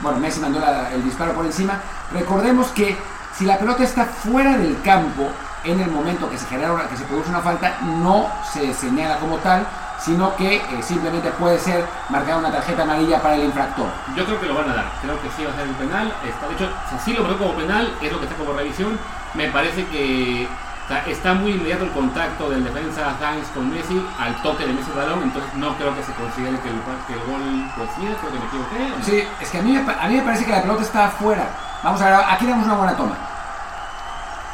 bueno, 0.02 0.18
Messi 0.20 0.40
mandó 0.40 0.62
el 0.94 1.04
disparo 1.04 1.34
por 1.34 1.46
encima. 1.46 1.80
Recordemos 2.14 2.68
que 2.68 2.98
si 3.38 3.46
la 3.46 3.58
pelota 3.58 3.84
está 3.84 4.06
fuera 4.06 4.58
del 4.58 4.82
campo 4.82 5.30
en 5.66 5.80
el 5.82 5.90
momento 5.92 6.30
que 6.30 6.38
se 6.38 6.46
genera 6.48 6.72
una- 6.74 6.88
que 6.88 6.96
se 6.98 7.04
produce 7.04 7.30
una 7.30 7.42
falta, 7.42 7.78
no 7.82 8.28
se 8.54 8.74
señala 8.74 9.18
como 9.20 9.38
tal, 9.38 9.66
sino 10.04 10.36
que 10.36 10.56
eh, 10.56 10.64
simplemente 10.82 11.30
puede 11.32 11.58
ser 11.60 11.86
marcada 12.10 12.38
una 12.38 12.52
tarjeta 12.52 12.84
amarilla 12.84 13.22
para 13.22 13.36
el 13.36 13.46
infractor. 13.46 13.88
Yo 14.16 14.26
creo 14.26 14.40
que 14.40 14.48
lo 14.48 14.56
van 14.56 14.70
a 14.70 14.76
dar, 14.76 14.86
creo 15.02 15.22
que 15.22 15.30
sí 15.32 15.46
va 15.46 15.52
a 15.52 15.56
ser 15.56 15.68
el 15.68 15.76
penal. 15.76 16.14
Está, 16.28 16.48
de 16.48 16.54
hecho, 16.56 16.70
si 16.90 17.00
sí 17.06 17.14
lo 17.14 17.24
veo 17.24 17.38
como 17.38 17.54
penal, 17.54 17.94
es 18.02 18.12
lo 18.12 18.20
que 18.20 18.26
está 18.26 18.38
como 18.38 18.54
revisión. 18.54 19.00
Me 19.34 19.48
parece 19.50 19.86
que 19.88 20.48
o 20.84 20.88
sea, 20.88 21.06
está 21.08 21.34
muy 21.34 21.52
inmediato 21.52 21.86
el 21.86 21.92
contacto 21.92 22.50
del 22.50 22.66
defensa 22.66 23.16
Sainz 23.18 23.48
con 23.54 23.70
Messi 23.70 24.06
al 24.20 24.36
toque 24.42 24.66
de 24.68 24.74
Messi 24.74 24.92
al 24.92 24.98
balón, 24.98 25.24
entonces 25.24 25.54
no 25.56 25.74
creo 25.78 25.96
que 25.96 26.04
se 26.04 26.12
considere 26.12 26.60
que 26.60 26.68
el, 26.68 26.76
que 27.08 27.14
el 27.14 27.20
gol, 27.20 27.72
pues 27.78 27.90
mira, 28.00 28.16
creo 28.20 28.34
que 28.34 28.40
me 28.40 28.46
equivoqué. 28.46 28.94
¿o 28.94 29.00
no? 29.00 29.06
Sí, 29.06 29.24
es 29.40 29.50
que 29.50 29.60
a 29.60 29.62
mí, 29.62 29.78
a 29.78 30.08
mí 30.08 30.16
me 30.18 30.22
parece 30.22 30.44
que 30.44 30.52
la 30.52 30.62
pelota 30.62 30.82
está 30.82 31.06
afuera. 31.06 31.48
Vamos 31.82 32.02
a 32.02 32.06
ver, 32.06 32.14
aquí 32.28 32.46
tenemos 32.46 32.66
una 32.66 32.76
buena 32.76 32.98
toma. 32.98 33.16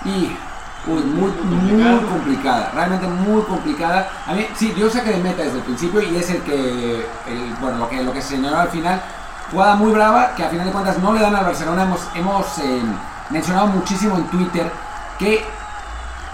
Y, 0.05 0.37
uy, 0.87 1.01
muy, 1.01 1.31
Muy 1.31 1.99
complicada, 2.05 2.71
realmente 2.73 3.07
muy 3.07 3.41
complicada. 3.43 4.09
A 4.27 4.33
mí, 4.33 4.45
sí, 4.55 4.71
dio 4.75 4.89
saque 4.89 5.11
de 5.11 5.17
meta 5.17 5.43
desde 5.43 5.57
el 5.57 5.63
principio 5.63 6.01
y 6.01 6.15
es 6.17 6.29
el 6.29 6.41
que, 6.43 7.05
el- 7.27 7.53
bueno, 7.61 7.77
lo 7.79 7.89
que, 7.89 8.03
lo 8.03 8.11
que 8.13 8.21
se 8.21 8.35
señaló 8.35 8.59
al 8.59 8.69
final. 8.69 9.01
Jugada 9.51 9.75
muy 9.75 9.91
brava 9.91 10.35
que 10.35 10.43
a 10.43 10.49
final 10.49 10.65
de 10.67 10.71
cuentas 10.71 10.97
no 10.99 11.13
le 11.13 11.21
dan 11.21 11.35
al 11.35 11.43
Barcelona. 11.45 11.83
Hemos, 11.83 12.01
hemos 12.15 12.57
eh, 12.59 12.81
mencionado 13.31 13.67
muchísimo 13.67 14.15
en 14.17 14.25
Twitter 14.25 14.71
que 15.17 15.43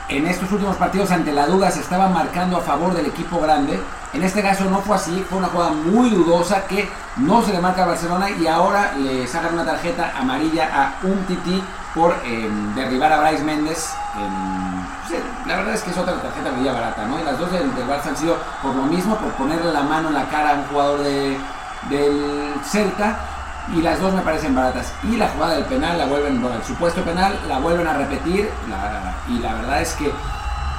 en 0.10 0.28
estos 0.28 0.52
últimos 0.52 0.76
partidos 0.76 1.10
ante 1.12 1.32
la 1.32 1.48
duda 1.48 1.72
se 1.72 1.80
estaba 1.80 2.08
marcando 2.10 2.58
a 2.58 2.62
favor 2.62 2.93
del 2.93 3.08
equipo 3.08 3.39
grande. 3.39 3.80
En 4.14 4.24
este 4.24 4.41
caso 4.41 4.66
no 4.66 4.80
fue 4.80 4.96
así, 4.96 5.26
fue 5.30 5.39
una 5.39 5.48
jugada 5.48 5.72
muy 5.72 6.10
dudosa 6.10 6.62
que 6.68 6.88
no 7.18 7.41
se 7.41 7.52
le 7.52 7.60
marca 7.60 7.84
a 7.84 7.88
Barcelona 7.88 8.30
y 8.30 8.48
ahora 8.48 8.93
le 8.98 9.28
sacan 9.28 9.54
una 9.54 9.66
tarjeta 9.66 10.14
amarilla 10.18 10.70
a 10.74 11.06
un 11.06 11.18
tití 11.26 11.62
por 11.96 12.14
eh, 12.26 12.50
derribar 12.76 13.12
a 13.14 13.22
Bryce 13.22 13.43
Méndez. 13.43 13.96
en- 14.18 14.86
sí, 15.08 15.16
la 15.48 15.56
verdad 15.56 15.74
es 15.74 15.82
que 15.82 15.91
es 15.91 15.98
otra 15.98 16.14
tarjeta 16.22 16.50
amarilla 16.50 16.74
barata, 16.74 17.06
¿no? 17.08 17.20
Y 17.20 17.24
las 17.24 17.39
dos 17.39 17.52
del, 17.52 17.74
del 17.74 17.91
han 17.91 18.18
sido 18.18 18.38
por 18.62 18.76
lo 18.76 18.84
mismo, 18.84 19.16
por 19.16 19.32
ponerle 19.34 19.72
la 19.74 19.82
mano 19.82 20.10
en 20.10 20.14
la 20.16 20.26
cara 20.26 20.52
a 20.52 20.54
un 20.56 20.66
jugador 20.66 21.00
de, 21.00 21.38
del 21.89 22.54
Celta 22.64 23.18
y 23.74 23.82
las 23.82 24.00
dos 24.00 24.14
me 24.14 24.22
parecen 24.22 24.54
baratas. 24.54 24.91
Y 25.04 25.16
la 25.16 25.30
jugada 25.30 25.56
del 25.56 25.66
penal 25.66 25.98
la 25.98 26.06
vuelven, 26.06 26.41
bueno, 26.41 26.58
el 26.58 26.64
supuesto 26.64 27.02
penal 27.02 27.39
la 27.48 27.60
vuelven 27.60 27.88
a 27.88 27.93
repetir 27.93 28.50
y 29.28 29.39
la 29.39 29.54
verdad 29.54 29.82
es 29.82 29.93
que 29.93 30.14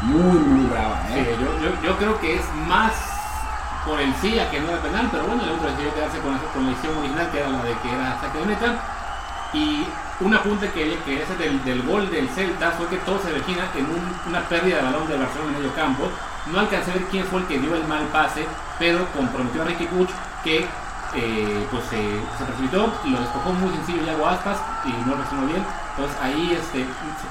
muy, 0.03 0.39
muy 0.39 0.67
brava. 0.67 1.01
¿eh? 1.11 1.37
yo, 1.83 1.97
creo 1.97 2.21
que 2.21 2.37
es 2.37 2.45
más 2.67 2.93
por 3.87 4.01
el 4.01 4.13
sí 4.17 4.39
que 4.51 4.61
no 4.61 4.69
era 4.71 4.83
penal, 4.83 5.09
pero 5.11 5.25
bueno, 5.25 5.43
el 5.43 5.51
otro 5.51 5.71
decidió 5.71 5.95
quedarse 5.95 6.19
con 6.19 6.37
con 6.39 6.65
la 6.65 6.71
decisión 6.71 6.99
original, 6.99 7.31
que 7.31 7.39
era 7.39 7.49
la 7.49 7.63
de 7.63 7.73
que 7.79 7.95
era 7.95 8.21
saque 8.21 8.39
de 8.39 8.47
meta. 8.47 8.75
Y 9.53 9.87
un 10.21 10.35
apunte 10.35 10.71
que, 10.71 10.99
que 11.05 11.23
ese 11.23 11.35
del, 11.37 11.63
del 11.65 11.83
gol 11.83 12.11
del 12.11 12.29
Celta 12.31 12.71
fue 12.73 12.87
que 12.89 12.97
todo 12.99 13.19
se 13.21 13.33
origina 13.33 13.65
en 13.75 13.85
un- 13.87 14.21
una 14.29 14.41
pérdida 14.49 14.77
de 14.79 14.83
balón 14.83 15.09
del 15.09 15.21
Barcelona 15.21 15.53
en 15.53 15.59
medio 15.63 15.75
campo. 15.75 16.09
No 16.53 16.61
alcancé 16.61 16.91
a 16.91 16.95
ver 16.95 17.05
quién 17.05 17.25
fue 17.25 17.41
el 17.41 17.47
que 17.47 17.59
dio 17.59 17.75
el 17.75 17.87
mal 17.87 18.05
pase, 18.13 18.47
pero 18.79 19.07
comprometió 19.17 19.63
a 19.63 19.65
Ricky 19.67 19.87
Puig 19.87 20.09
que 20.45 20.67
eh, 21.15 21.67
pues 21.71 21.83
se, 21.85 21.97
se 21.97 22.45
precipitó, 22.45 22.93
lo 23.05 23.21
despojó 23.21 23.53
muy 23.53 23.73
sencillo 23.77 24.05
Yago 24.05 24.27
Aspas 24.27 24.59
y 24.85 24.91
no 25.09 25.15
reaccionó 25.15 25.47
bien. 25.47 25.65
Entonces 25.97 26.17
ahí 26.23 26.59
este, 26.61 26.85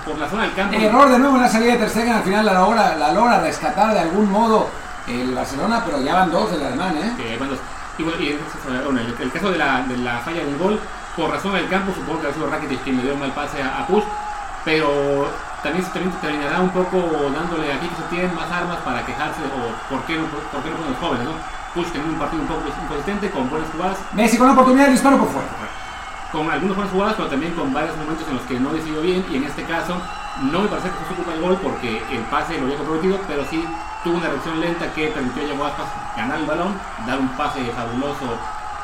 por 0.05 0.17
la 0.17 0.27
zona 0.29 0.43
del 0.43 0.53
campo. 0.53 0.75
Error 0.75 1.09
de 1.09 1.19
nuevo 1.19 1.35
en 1.35 1.41
la 1.43 1.49
salida 1.49 1.73
de 1.73 1.77
Ter 1.79 1.89
Stegen, 1.89 2.13
al 2.13 2.23
final 2.23 2.45
la 2.45 2.53
logra, 2.53 2.95
la 2.95 3.11
logra 3.13 3.39
rescatar 3.41 3.93
de 3.93 3.99
algún 3.99 4.31
modo 4.31 4.69
el 5.07 5.35
Barcelona, 5.35 5.83
pero 5.85 6.01
ya 6.01 6.15
van 6.15 6.31
dos 6.31 6.49
del 6.51 6.65
alemán, 6.65 6.97
¿eh? 6.97 7.13
que, 7.15 7.37
bueno, 7.37 7.53
y 7.97 8.03
bueno, 8.03 8.19
y 8.19 8.37
bueno, 8.83 8.99
el, 9.01 9.15
el 9.21 9.31
caso 9.31 9.51
de 9.51 9.57
la, 9.59 9.81
de 9.83 9.97
la 9.97 10.17
falla 10.19 10.43
del 10.43 10.57
gol, 10.57 10.79
por 11.15 11.31
razón 11.31 11.53
del 11.53 11.67
campo, 11.69 11.93
supongo 11.93 12.21
que 12.21 12.27
ha 12.27 12.33
sido 12.33 12.49
Rakitic 12.49 12.83
quien 12.83 12.97
le 12.97 13.03
dio 13.03 13.13
un 13.13 13.19
mal 13.19 13.31
pase 13.31 13.61
a, 13.61 13.79
a 13.79 13.87
Push, 13.87 14.03
pero 14.63 15.27
también 15.63 15.83
se 15.85 15.91
terminará 15.91 16.59
un 16.61 16.69
poco 16.69 16.97
dándole 17.33 17.71
aquí 17.73 17.87
que 17.87 17.95
se 17.95 18.03
tienen 18.09 18.35
más 18.35 18.51
armas 18.51 18.77
para 18.85 19.05
quejarse 19.05 19.41
o 19.41 19.93
por 19.93 20.03
qué 20.05 20.17
no, 20.17 20.25
por 20.25 20.61
qué 20.61 20.69
no 20.69 20.75
ponen 20.77 20.91
los 20.91 20.99
jóvenes, 20.99 21.25
¿no? 21.25 21.33
Push 21.73 21.87
teniendo 21.91 22.13
un 22.13 22.19
partido 22.19 22.41
un 22.41 22.47
poco 22.47 22.61
inconsistente, 22.67 23.31
con 23.31 23.49
buenas 23.49 23.69
jugadas. 23.71 23.97
Messi 24.13 24.37
con 24.37 24.47
la 24.47 24.53
oportunidad 24.53 24.85
de 24.85 24.91
disparo 24.91 25.17
por 25.17 25.29
fuera. 25.29 25.47
Con 26.31 26.49
algunas 26.49 26.75
buenas 26.75 26.93
jugadas, 26.93 27.15
pero 27.17 27.29
también 27.29 27.53
con 27.53 27.73
varios 27.73 27.95
momentos 27.97 28.27
en 28.27 28.35
los 28.35 28.43
que 28.43 28.59
no 28.59 28.69
decidió 28.71 29.01
bien. 29.01 29.25
Y 29.29 29.37
en 29.37 29.43
este 29.43 29.63
caso, 29.63 29.95
no 30.51 30.59
me 30.61 30.67
parece 30.67 30.89
que 30.89 30.95
fue 30.95 31.07
su 31.09 31.15
culpa 31.15 31.33
el 31.33 31.41
gol 31.41 31.57
porque 31.61 32.03
el 32.11 32.21
pase 32.31 32.57
lo 32.57 32.65
había 32.65 32.77
comprometido, 32.77 33.19
pero 33.27 33.43
sí 33.49 33.65
tuvo 34.03 34.17
una 34.17 34.29
reacción 34.29 34.59
lenta 34.59 34.91
que 34.93 35.07
permitió 35.07 35.43
a 35.43 35.47
Yago 35.47 35.65
ganar 36.15 36.39
el 36.39 36.45
balón, 36.45 36.79
dar 37.05 37.19
un 37.19 37.29
pase 37.29 37.63
fabuloso 37.71 38.37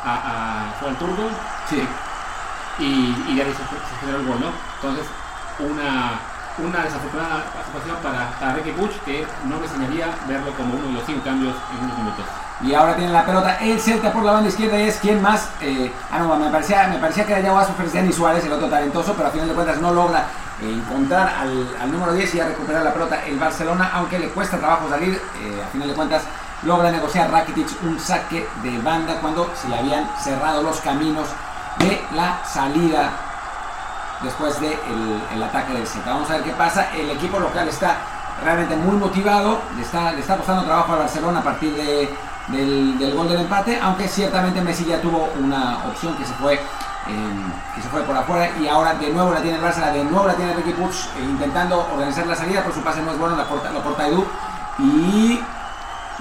a, 0.04 0.14
a, 0.14 0.88
al 0.88 0.96
turco. 0.96 1.30
Sí. 1.70 1.82
Y, 2.82 3.16
y 3.30 3.36
ya 3.38 3.46
se, 3.46 3.54
se 3.54 3.96
generó 4.02 4.20
el 4.20 4.28
gol, 4.28 4.40
¿no? 4.42 4.48
Entonces, 4.82 5.06
una 5.60 6.20
una 6.60 6.84
desafortunada 6.84 7.44
situación 7.66 7.96
para, 8.04 8.30
para 8.40 8.54
Ricky 8.56 8.72
Puch 8.72 8.92
que 9.06 9.26
no 9.46 9.58
me 9.58 9.66
enseñaría 9.66 10.08
verlo 10.28 10.52
como 10.58 10.76
uno 10.76 10.88
de 10.88 10.94
los 10.94 11.04
cinco 11.06 11.24
cambios 11.24 11.56
en 11.72 11.86
unos 11.86 11.98
minutos. 11.98 12.26
Y 12.62 12.74
ahora 12.74 12.96
tiene 12.96 13.12
la 13.12 13.26
pelota 13.26 13.58
el 13.62 13.80
Celta 13.80 14.12
por 14.12 14.24
la 14.24 14.34
banda 14.34 14.50
izquierda 14.50 14.80
y 14.80 14.84
es 14.84 14.98
quien 14.98 15.22
más. 15.22 15.50
Eh, 15.62 15.92
ah, 16.12 16.20
no, 16.20 16.36
me 16.36 16.50
parecía, 16.50 16.88
me 16.88 16.98
parecía 16.98 17.26
que 17.26 17.34
era 17.34 17.42
Yago 17.42 17.74
Feliciano 17.76 18.12
Suárez, 18.12 18.46
el 18.46 18.54
otro 18.54 18.70
talentoso, 18.70 19.14
pero 19.14 19.30
a 19.30 19.32
final 19.32 19.48
de 19.48 19.54
cuentas 19.56 19.82
no 19.82 19.92
logra 19.94 20.28
eh, 20.62 20.72
encontrar 20.72 21.30
al, 21.40 21.68
al, 21.82 21.92
número 21.92 22.14
10 22.14 22.36
y 22.36 22.40
a 22.40 22.48
recuperar 22.48 22.84
la 22.84 22.94
pelota 22.94 23.26
el 23.26 23.40
Barcelona, 23.40 23.90
aunque 23.94 24.20
le 24.20 24.30
cuesta 24.30 24.58
trabajo 24.58 24.90
salir. 24.90 25.20
Eh, 25.42 25.64
a 25.66 25.72
final 25.72 25.88
de 25.88 25.94
cuentas 25.96 26.24
logra 26.64 26.92
negociar 26.92 27.32
Rakitic 27.32 27.68
un 27.84 28.00
saque 28.00 28.48
de 28.62 28.78
banda 28.80 29.16
cuando 29.22 29.50
se 29.60 29.68
le 29.68 29.80
habían 29.80 30.08
cerrado 30.24 30.62
los 30.62 30.80
caminos 30.82 31.28
de 31.84 32.02
la 32.16 32.44
salida 32.46 33.10
después 34.24 34.60
del 34.60 34.70
de 34.70 35.36
el 35.36 35.44
ataque 35.44 35.74
del 35.74 35.88
Celta. 35.88 36.14
Vamos 36.14 36.30
a 36.30 36.34
ver 36.34 36.44
qué 36.44 36.52
pasa. 36.52 36.92
El 36.96 37.10
equipo 37.10 37.40
local 37.40 37.68
está 37.68 37.98
realmente 38.44 38.76
muy 38.76 38.96
motivado, 38.98 39.60
le 39.76 39.82
está, 39.82 40.12
le 40.12 40.20
está 40.20 40.38
costando 40.38 40.64
trabajo 40.64 40.94
al 40.94 41.00
Barcelona 41.00 41.40
a 41.40 41.44
partir 41.44 41.74
de, 41.76 42.10
del, 42.48 43.14
gol 43.16 43.28
del 43.30 43.42
empate, 43.42 43.80
aunque 43.82 44.08
ciertamente 44.08 44.62
Messi 44.62 44.86
ya 44.86 45.02
tuvo 45.02 45.30
una 45.40 45.86
opción 45.88 46.16
que 46.16 46.26
se 46.26 46.34
fue. 46.34 46.60
Eh, 47.08 47.52
que 47.76 47.82
se 47.82 47.90
fue 47.90 48.02
por 48.04 48.16
afuera 48.16 48.52
y 48.62 48.68
ahora 48.68 48.94
de 48.94 49.10
nuevo 49.10 49.34
la 49.34 49.42
tiene 49.42 49.58
el 49.58 49.64
Barça, 49.64 49.92
de 49.92 50.04
nuevo 50.04 50.28
la 50.28 50.36
tiene 50.36 50.54
Ricky 50.54 50.72
Puig 50.74 50.92
eh, 50.92 51.24
intentando 51.24 51.80
organizar 51.92 52.28
la 52.28 52.36
salida, 52.36 52.64
por 52.64 52.76
su 52.76 52.82
pase 52.82 53.02
no 53.02 53.12
es 53.12 53.18
bueno, 53.18 53.36
la 53.36 53.46
porta, 53.46 53.72
la 53.72 53.82
porta 53.82 54.08
Edu 54.08 54.24
y 54.78 55.42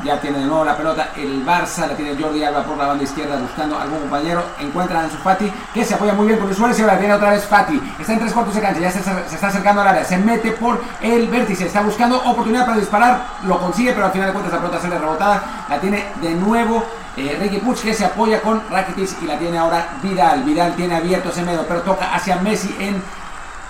ya 0.05 0.21
tiene 0.21 0.39
de 0.39 0.47
nuevo 0.47 0.65
la 0.65 0.77
pelota 0.77 1.11
el 1.17 1.45
Barça, 1.45 1.87
la 1.87 1.95
tiene 1.95 2.21
Jordi 2.21 2.43
Alba 2.43 2.63
por 2.65 2.77
la 2.77 2.87
banda 2.87 3.05
izquierda 3.05 3.37
buscando 3.39 3.79
algún 3.79 4.01
compañero. 4.01 4.43
Encuentra 4.59 5.01
a 5.01 5.11
su 5.11 5.17
Fati 5.19 5.53
que 5.73 5.85
se 5.85 5.95
apoya 5.95 6.15
muy 6.15 6.27
bien 6.27 6.39
con 6.39 6.49
el 6.49 6.55
Suárez 6.55 6.79
y 6.79 6.83
ahora 6.83 6.97
viene 6.97 7.15
otra 7.15 7.31
vez 7.31 7.45
Fati. 7.45 7.81
Está 7.99 8.13
en 8.13 8.21
tres 8.21 8.33
cuartos 8.33 8.55
de 8.55 8.61
cancha, 8.61 8.81
ya 8.81 8.91
se, 8.91 9.01
está 9.01 9.49
acercando 9.49 9.83
al 9.83 9.89
área, 9.89 10.05
se 10.05 10.19
mete 10.19 10.53
por 10.53 10.81
el 11.01 11.29
vértice, 11.29 11.67
está 11.67 11.83
buscando 11.83 12.19
oportunidad 12.19 12.67
para 12.67 12.79
disparar, 12.79 13.27
lo 13.45 13.59
consigue, 13.59 13.93
pero 13.93 14.07
al 14.07 14.13
final 14.13 14.29
de 14.29 14.33
cuentas 14.33 14.53
la 14.53 14.59
pelota 14.61 14.81
sale 14.81 14.99
rebotada. 14.99 15.43
La 15.69 15.79
tiene 15.79 16.07
de 16.21 16.35
nuevo 16.35 16.85
eh, 17.17 17.37
Ricky 17.41 17.59
Puig 17.59 17.79
que 17.79 17.95
se 17.95 18.05
apoya 18.05 18.41
con 18.41 18.63
Rakitic 18.71 19.23
y 19.23 19.27
la 19.27 19.39
tiene 19.39 19.59
ahora 19.59 19.89
Vidal. 20.03 20.45
Vidal 20.45 20.75
tiene 20.75 20.97
abierto 20.97 21.31
ese 21.31 21.43
medio, 21.43 21.65
pero 21.67 21.83
toca 21.83 22.15
hacia 22.15 22.37
Messi 22.37 22.75
en 22.79 23.03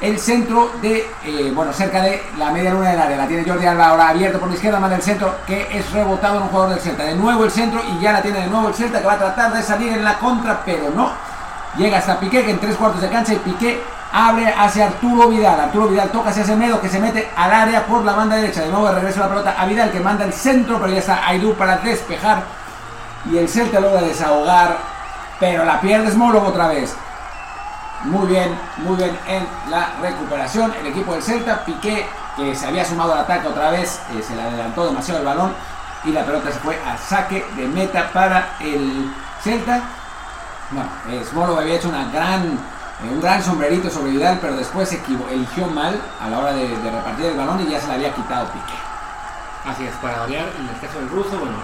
el 0.01 0.19
centro 0.19 0.71
de, 0.81 1.07
eh, 1.25 1.53
bueno, 1.55 1.73
cerca 1.73 2.01
de 2.01 2.23
la 2.39 2.51
media 2.51 2.71
luna 2.71 2.91
del 2.91 3.01
área. 3.01 3.17
La 3.17 3.27
tiene 3.27 3.49
Jordi 3.49 3.67
Alba 3.67 3.89
ahora 3.89 4.09
abierto 4.09 4.39
por 4.39 4.49
la 4.49 4.55
izquierda, 4.55 4.81
manda 4.81 4.97
el 4.97 5.03
centro 5.03 5.35
que 5.47 5.69
es 5.71 5.91
rebotado 5.93 6.39
en 6.39 6.43
un 6.45 6.49
jugador 6.49 6.71
del 6.71 6.81
Celta. 6.81 7.05
De 7.05 7.15
nuevo 7.15 7.45
el 7.45 7.51
centro 7.51 7.83
y 7.87 8.03
ya 8.03 8.13
la 8.13 8.23
tiene 8.23 8.41
de 8.41 8.47
nuevo 8.47 8.69
el 8.69 8.75
Celta 8.75 9.01
que 9.01 9.07
va 9.07 9.15
a 9.15 9.19
tratar 9.19 9.53
de 9.53 9.63
salir 9.63 9.93
en 9.93 10.05
la 10.05 10.19
contra, 10.19 10.63
pero 10.65 10.91
no. 10.95 11.11
Llega 11.77 11.99
hasta 11.99 12.19
Piqué 12.19 12.45
que 12.45 12.51
en 12.51 12.59
tres 12.59 12.77
cuartos 12.77 13.03
de 13.03 13.11
cancha 13.11 13.35
y 13.35 13.37
Piqué 13.37 13.81
abre 14.13 14.53
hacia 14.53 14.87
Arturo 14.87 15.29
Vidal. 15.29 15.61
Arturo 15.61 15.89
Vidal 15.89 16.09
toca 16.09 16.31
hacia 16.31 16.45
Semedo 16.45 16.81
que 16.81 16.89
se 16.89 16.99
mete 16.99 17.29
al 17.37 17.53
área 17.53 17.85
por 17.87 18.03
la 18.03 18.13
banda 18.13 18.37
derecha. 18.37 18.63
De 18.63 18.69
nuevo 18.71 18.89
de 18.89 18.95
regreso 18.95 19.21
la 19.21 19.29
pelota 19.29 19.55
a 19.57 19.67
Vidal 19.67 19.91
que 19.91 20.01
manda 20.01 20.25
el 20.25 20.33
centro, 20.33 20.79
pero 20.81 20.93
ya 20.93 20.99
está 20.99 21.27
Aidú 21.29 21.55
para 21.55 21.77
despejar. 21.77 22.43
Y 23.31 23.37
el 23.37 23.49
Celta 23.49 23.81
logra 23.81 24.01
desahogar, 24.01 24.79
pero 25.39 25.65
la 25.65 25.79
pierde 25.79 26.11
Smolov 26.11 26.47
otra 26.47 26.69
vez. 26.69 26.97
Muy 28.05 28.29
bien, 28.29 28.59
muy 28.79 28.97
bien 28.97 29.19
en 29.29 29.47
la 29.71 29.91
recuperación. 30.01 30.73
El 30.81 30.87
equipo 30.87 31.13
del 31.13 31.23
Celta, 31.23 31.65
Piqué, 31.67 32.07
que 32.35 32.55
se 32.55 32.67
había 32.67 32.83
sumado 32.83 33.13
al 33.13 33.21
ataque 33.21 33.47
otra 33.47 33.71
vez, 33.71 34.01
eh, 34.13 34.23
se 34.27 34.35
le 34.35 34.41
adelantó 34.41 34.87
demasiado 34.87 35.21
el 35.21 35.27
balón 35.27 35.53
y 36.05 36.13
la 36.13 36.25
pelota 36.25 36.51
se 36.51 36.59
fue 36.61 36.79
a 36.83 36.97
saque 36.97 37.45
de 37.57 37.69
meta 37.69 38.11
para 38.13 38.57
el 38.61 39.13
Celta. 39.43 39.83
Bueno, 40.71 40.89
eh, 41.11 41.59
había 41.59 41.75
hecho 41.75 41.91
una 41.91 42.11
gran, 42.11 42.47
eh, 42.47 43.11
un 43.13 43.21
gran 43.21 43.43
sombrerito 43.43 43.91
sobre 43.91 44.13
Vidal, 44.13 44.39
pero 44.41 44.57
después 44.57 44.89
se 44.89 45.03
eligió 45.31 45.67
mal 45.67 46.01
a 46.23 46.31
la 46.31 46.39
hora 46.39 46.53
de, 46.55 46.69
de, 46.69 46.91
repartir 46.91 47.27
el 47.27 47.37
balón 47.37 47.61
y 47.61 47.71
ya 47.71 47.81
se 47.81 47.89
le 47.89 47.95
había 47.95 48.15
quitado 48.15 48.47
Piqué. 48.47 48.79
Así 49.67 49.85
es, 49.85 49.95
para 49.97 50.21
variar, 50.21 50.49
en 50.59 50.67
el 50.67 50.81
caso 50.81 51.01
del 51.01 51.11
ruso, 51.11 51.39
bueno, 51.39 51.59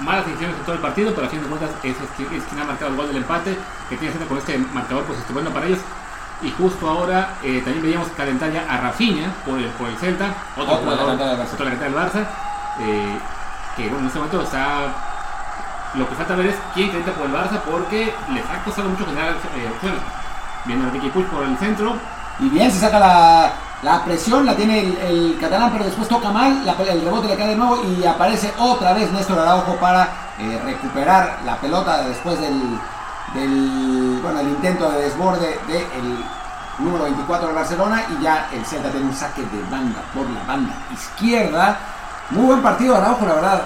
malas 0.00 0.26
decisiones 0.26 0.56
en 0.56 0.64
todo 0.64 0.74
el 0.74 0.80
partido, 0.80 1.14
pero 1.14 1.26
a 1.26 1.30
fin 1.30 1.42
de 1.42 1.48
cuentas 1.48 1.70
es, 1.82 1.96
es, 1.96 2.44
quien 2.44 2.60
ha 2.60 2.64
marcado 2.64 2.90
el 2.90 2.96
gol 2.96 3.08
del 3.08 3.18
empate, 3.18 3.56
que 3.88 3.96
tiene 3.96 4.14
que 4.14 4.24
con 4.26 4.38
este 4.38 4.58
marcador 4.58 5.04
pues 5.04 5.18
estupendo 5.18 5.50
para 5.50 5.66
ellos. 5.66 5.80
Y 6.42 6.50
justo 6.50 6.88
ahora 6.88 7.34
eh, 7.42 7.60
también 7.64 7.82
veíamos 7.82 8.08
calentar 8.16 8.50
ya 8.52 8.66
a 8.68 8.78
Rafinha 8.78 9.32
por 9.46 9.58
el, 9.58 9.66
por 9.70 9.88
el 9.88 9.96
Celta, 9.96 10.34
otro, 10.56 10.74
Otro 10.74 10.76
jugador, 10.84 11.18
Barça. 11.18 11.52
otro 11.52 11.64
delantero 11.64 11.90
del 11.92 12.00
Barça, 12.00 12.26
eh, 12.80 13.18
que 13.76 13.82
bueno, 13.84 14.00
en 14.00 14.06
este 14.06 14.18
momento 14.18 14.42
está... 14.42 14.86
Lo 15.94 16.08
que 16.08 16.14
falta 16.14 16.34
ver 16.36 16.46
es 16.46 16.56
quién 16.72 16.86
intenta 16.86 17.12
por 17.12 17.26
el 17.26 17.34
Barça 17.34 17.60
porque 17.60 18.14
les 18.32 18.44
ha 18.48 18.64
costado 18.64 18.88
mucho 18.88 19.04
generar 19.04 19.34
eh, 19.54 19.70
opciones. 19.72 20.00
Viene 20.64 20.90
Ricky 20.90 21.10
Puig 21.10 21.26
por 21.26 21.44
el 21.44 21.56
centro, 21.58 21.96
Y 22.40 22.48
bien, 22.48 22.70
se 22.72 22.80
saca 22.80 22.98
la, 22.98 23.52
la 23.82 24.04
presión, 24.04 24.46
la 24.46 24.54
tiene 24.54 24.80
el, 24.80 25.36
catalán, 25.40 25.72
pero 25.72 25.84
después 25.84 26.06
toca 26.06 26.30
mal, 26.30 26.62
el 26.88 27.00
rebote 27.02 27.26
le 27.26 27.36
cae 27.36 27.48
de 27.48 27.56
nuevo 27.56 27.82
y 27.84 28.04
aparece 28.04 28.52
otra 28.58 28.92
vez 28.92 29.10
Néstor 29.10 29.40
Araujo 29.40 29.74
para 29.76 30.08
eh, 30.38 30.60
recuperar 30.64 31.40
la 31.44 31.56
pelota 31.56 32.04
después 32.04 32.38
del, 32.40 32.78
bueno, 34.22 34.38
el 34.38 34.48
intento 34.48 34.88
de 34.88 35.02
desborde 35.02 35.58
del 35.66 36.24
número 36.78 37.04
24 37.04 37.46
del 37.48 37.56
Barcelona 37.56 38.04
y 38.08 38.22
ya 38.22 38.48
el 38.52 38.64
Celta 38.64 38.88
tiene 38.90 39.06
un 39.06 39.14
saque 39.14 39.42
de 39.42 39.62
banda 39.68 40.00
por 40.14 40.30
la 40.30 40.44
banda 40.44 40.74
izquierda. 40.92 41.76
Muy 42.30 42.46
buen 42.46 42.62
partido 42.62 42.96
Araujo, 42.96 43.26
la 43.26 43.34
verdad. 43.34 43.62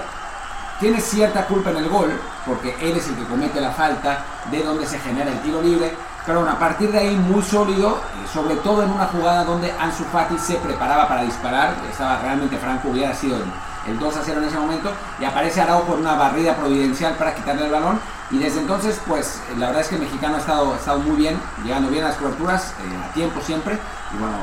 Tiene 0.79 0.99
cierta 0.99 1.45
culpa 1.45 1.69
en 1.71 1.77
el 1.77 1.89
gol, 1.89 2.19
porque 2.45 2.75
él 2.81 2.97
es 2.97 3.07
el 3.07 3.15
que 3.15 3.23
comete 3.25 3.61
la 3.61 3.71
falta 3.71 4.23
de 4.49 4.63
donde 4.63 4.85
se 4.87 4.99
genera 4.99 5.31
el 5.31 5.39
tiro 5.41 5.61
libre. 5.61 5.95
Pero 6.27 6.39
bueno, 6.39 6.53
a 6.53 6.59
partir 6.59 6.91
de 6.91 6.99
ahí 6.99 7.15
muy 7.15 7.41
sólido, 7.41 8.01
eh, 8.01 8.27
sobre 8.31 8.57
todo 8.57 8.83
en 8.83 8.91
una 8.91 9.05
jugada 9.05 9.45
donde 9.45 9.71
Ansu 9.79 10.03
Fati 10.11 10.37
se 10.37 10.55
preparaba 10.55 11.07
para 11.07 11.23
disparar, 11.23 11.73
estaba 11.89 12.19
realmente 12.19 12.57
franco, 12.57 12.89
hubiera 12.89 13.15
sido 13.15 13.37
el, 13.37 13.45
el 13.87 13.97
2 13.97 14.17
a 14.17 14.21
0 14.25 14.41
en 14.41 14.47
ese 14.49 14.59
momento, 14.59 14.91
y 15.21 15.23
aparece 15.23 15.61
Araujo 15.61 15.93
en 15.93 16.01
una 16.01 16.15
barrida 16.15 16.53
providencial 16.53 17.13
para 17.13 17.33
quitarle 17.33 17.67
el 17.67 17.71
balón, 17.71 17.97
y 18.29 18.39
desde 18.39 18.59
entonces, 18.59 18.99
pues 19.07 19.41
la 19.57 19.67
verdad 19.67 19.83
es 19.83 19.87
que 19.87 19.95
el 19.95 20.01
mexicano 20.01 20.35
ha 20.35 20.39
estado, 20.39 20.75
estado 20.75 20.99
muy 20.99 21.15
bien, 21.15 21.39
llegando 21.63 21.89
bien 21.89 22.03
a 22.03 22.09
las 22.09 22.17
coberturas, 22.17 22.73
eh, 22.81 23.09
a 23.09 23.13
tiempo 23.13 23.39
siempre, 23.39 23.79
y 24.13 24.17
bueno, 24.17 24.35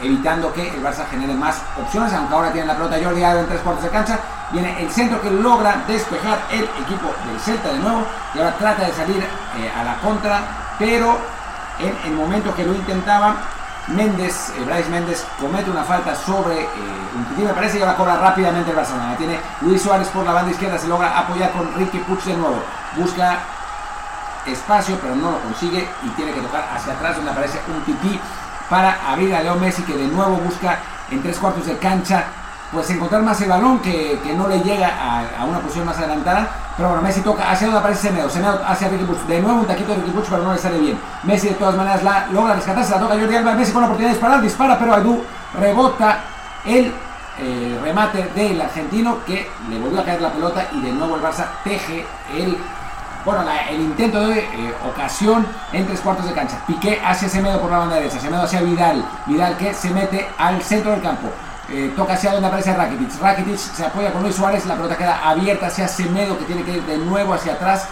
evitando 0.00 0.52
que 0.52 0.68
el 0.68 0.80
Barça 0.80 1.08
genere 1.10 1.34
más 1.34 1.60
opciones, 1.76 2.12
aunque 2.12 2.34
ahora 2.34 2.52
tiene 2.52 2.68
la 2.68 2.76
pelota 2.76 2.98
Jordi 3.02 3.24
Alba 3.24 3.40
en 3.40 3.46
tres 3.48 3.60
cuartos 3.62 3.82
de 3.82 3.90
cancha, 3.90 4.20
viene 4.52 4.80
el 4.80 4.88
centro 4.92 5.20
que 5.20 5.30
logra 5.30 5.82
despejar 5.88 6.38
el 6.52 6.62
equipo 6.84 7.12
del 7.26 7.40
Celta 7.40 7.72
de 7.72 7.80
nuevo, 7.80 8.06
y 8.32 8.38
ahora 8.38 8.56
trata 8.58 8.84
de 8.84 8.92
salir 8.92 9.16
eh, 9.16 9.72
a 9.76 9.82
la 9.82 9.98
contra, 9.98 10.61
pero 10.78 11.16
en 11.78 12.10
el 12.10 12.12
momento 12.12 12.54
que 12.54 12.64
lo 12.64 12.74
intentaba, 12.74 13.36
Méndez, 13.88 14.52
eh, 14.56 14.64
Bryce 14.64 14.88
Méndez 14.90 15.24
comete 15.40 15.68
una 15.70 15.82
falta 15.82 16.14
sobre 16.14 16.62
eh, 16.62 16.68
un 17.14 17.44
me 17.44 17.52
parece, 17.52 17.78
y 17.78 17.82
ahora 17.82 17.96
cobra 17.96 18.16
rápidamente 18.16 18.70
el 18.70 18.76
Barcelona. 18.76 19.16
Tiene 19.16 19.40
Luis 19.62 19.82
Suárez 19.82 20.08
por 20.08 20.24
la 20.24 20.32
banda 20.32 20.52
izquierda, 20.52 20.78
se 20.78 20.86
logra 20.86 21.18
apoyar 21.18 21.50
con 21.50 21.74
Ricky 21.74 21.98
Puig 21.98 22.22
de 22.22 22.36
nuevo. 22.36 22.62
Busca 22.96 23.38
espacio, 24.46 24.98
pero 25.00 25.14
no 25.16 25.32
lo 25.32 25.40
consigue 25.40 25.88
y 26.02 26.08
tiene 26.10 26.32
que 26.32 26.40
tocar 26.40 26.68
hacia 26.74 26.92
atrás 26.92 27.16
donde 27.16 27.30
aparece 27.30 27.60
un 27.68 27.82
tití 27.84 28.20
para 28.68 28.98
abrir 29.08 29.34
a 29.34 29.42
Leo 29.42 29.56
Messi, 29.56 29.82
que 29.82 29.96
de 29.96 30.06
nuevo 30.06 30.36
busca 30.36 30.78
en 31.10 31.22
tres 31.22 31.38
cuartos 31.38 31.66
de 31.66 31.76
cancha 31.78 32.24
pues 32.72 32.88
encontrar 32.90 33.22
más 33.22 33.40
el 33.42 33.50
balón 33.50 33.80
que, 33.80 34.18
que 34.24 34.32
no 34.34 34.48
le 34.48 34.60
llega 34.60 34.88
a, 34.88 35.42
a, 35.42 35.44
una 35.44 35.60
posición 35.60 35.86
más 35.86 35.98
adelantada. 35.98 36.48
Pero 36.76 36.88
bueno, 36.88 37.02
Messi 37.02 37.20
toca 37.20 37.50
hacia 37.50 37.66
donde 37.66 37.80
aparece 37.80 38.08
Semedo. 38.08 38.30
Semedo 38.30 38.60
hacia 38.66 38.88
Ricky 38.88 39.04
Puig. 39.04 39.18
De 39.26 39.40
nuevo 39.40 39.60
un 39.60 39.66
taquito 39.66 39.90
de 39.90 39.96
Ricky 39.96 40.10
Puig, 40.10 40.26
pero 40.28 40.42
no 40.42 40.52
le 40.52 40.58
sale 40.58 40.78
bien. 40.78 40.98
Messi 41.22 41.48
de 41.48 41.54
todas 41.54 41.76
maneras 41.76 42.02
la 42.02 42.26
logra 42.28 42.54
rescatarse, 42.54 42.90
la 42.90 42.98
toca 42.98 43.14
Jordi 43.14 43.36
Alba. 43.36 43.54
Messi 43.54 43.72
con 43.72 43.82
la 43.82 43.88
oportunidad 43.88 44.10
de 44.10 44.14
disparar, 44.14 44.40
dispara, 44.40 44.78
pero 44.78 44.94
Aidú 44.94 45.22
rebota 45.60 46.20
el 46.64 46.92
eh, 47.38 47.80
remate 47.82 48.30
del 48.34 48.60
argentino 48.60 49.18
que 49.26 49.50
le 49.68 49.78
volvió 49.78 50.00
a 50.00 50.04
caer 50.04 50.22
la 50.22 50.30
pelota 50.30 50.66
y 50.72 50.80
de 50.80 50.92
nuevo 50.92 51.16
el 51.16 51.22
Barça 51.22 51.46
teje 51.64 52.06
el 52.34 52.56
bueno, 53.24 53.44
el 53.70 53.80
intento 53.80 54.20
de 54.26 54.40
eh, 54.40 54.74
ocasión 54.84 55.46
en 55.72 55.86
tres 55.86 56.00
cuartos 56.00 56.26
de 56.26 56.32
cancha. 56.32 56.58
Piqué 56.66 57.00
hacia 57.04 57.28
Semedo 57.28 57.60
por 57.60 57.70
la 57.70 57.78
banda 57.78 57.96
derecha, 57.96 58.18
Semedo 58.18 58.42
hacia 58.42 58.60
Vidal, 58.62 59.04
Vidal 59.26 59.56
que 59.56 59.72
se 59.74 59.90
mete 59.90 60.28
al 60.38 60.60
centro 60.62 60.90
del 60.90 61.02
campo. 61.02 61.28
Eh, 61.68 61.92
toca 61.96 62.14
hacia 62.14 62.32
donde 62.32 62.48
aparece 62.48 62.74
Rakitic. 62.74 63.20
Rakitic 63.20 63.56
se 63.56 63.84
apoya 63.84 64.12
con 64.12 64.22
Luis 64.22 64.34
Suárez, 64.34 64.66
la 64.66 64.74
pelota 64.74 64.96
queda 64.96 65.28
abierta 65.28 65.68
hacia 65.68 65.88
Semedo 65.88 66.38
que 66.38 66.44
tiene 66.44 66.62
que 66.64 66.72
ir 66.72 66.82
de 66.84 66.98
nuevo 66.98 67.34
hacia 67.34 67.54
atrás, 67.54 67.86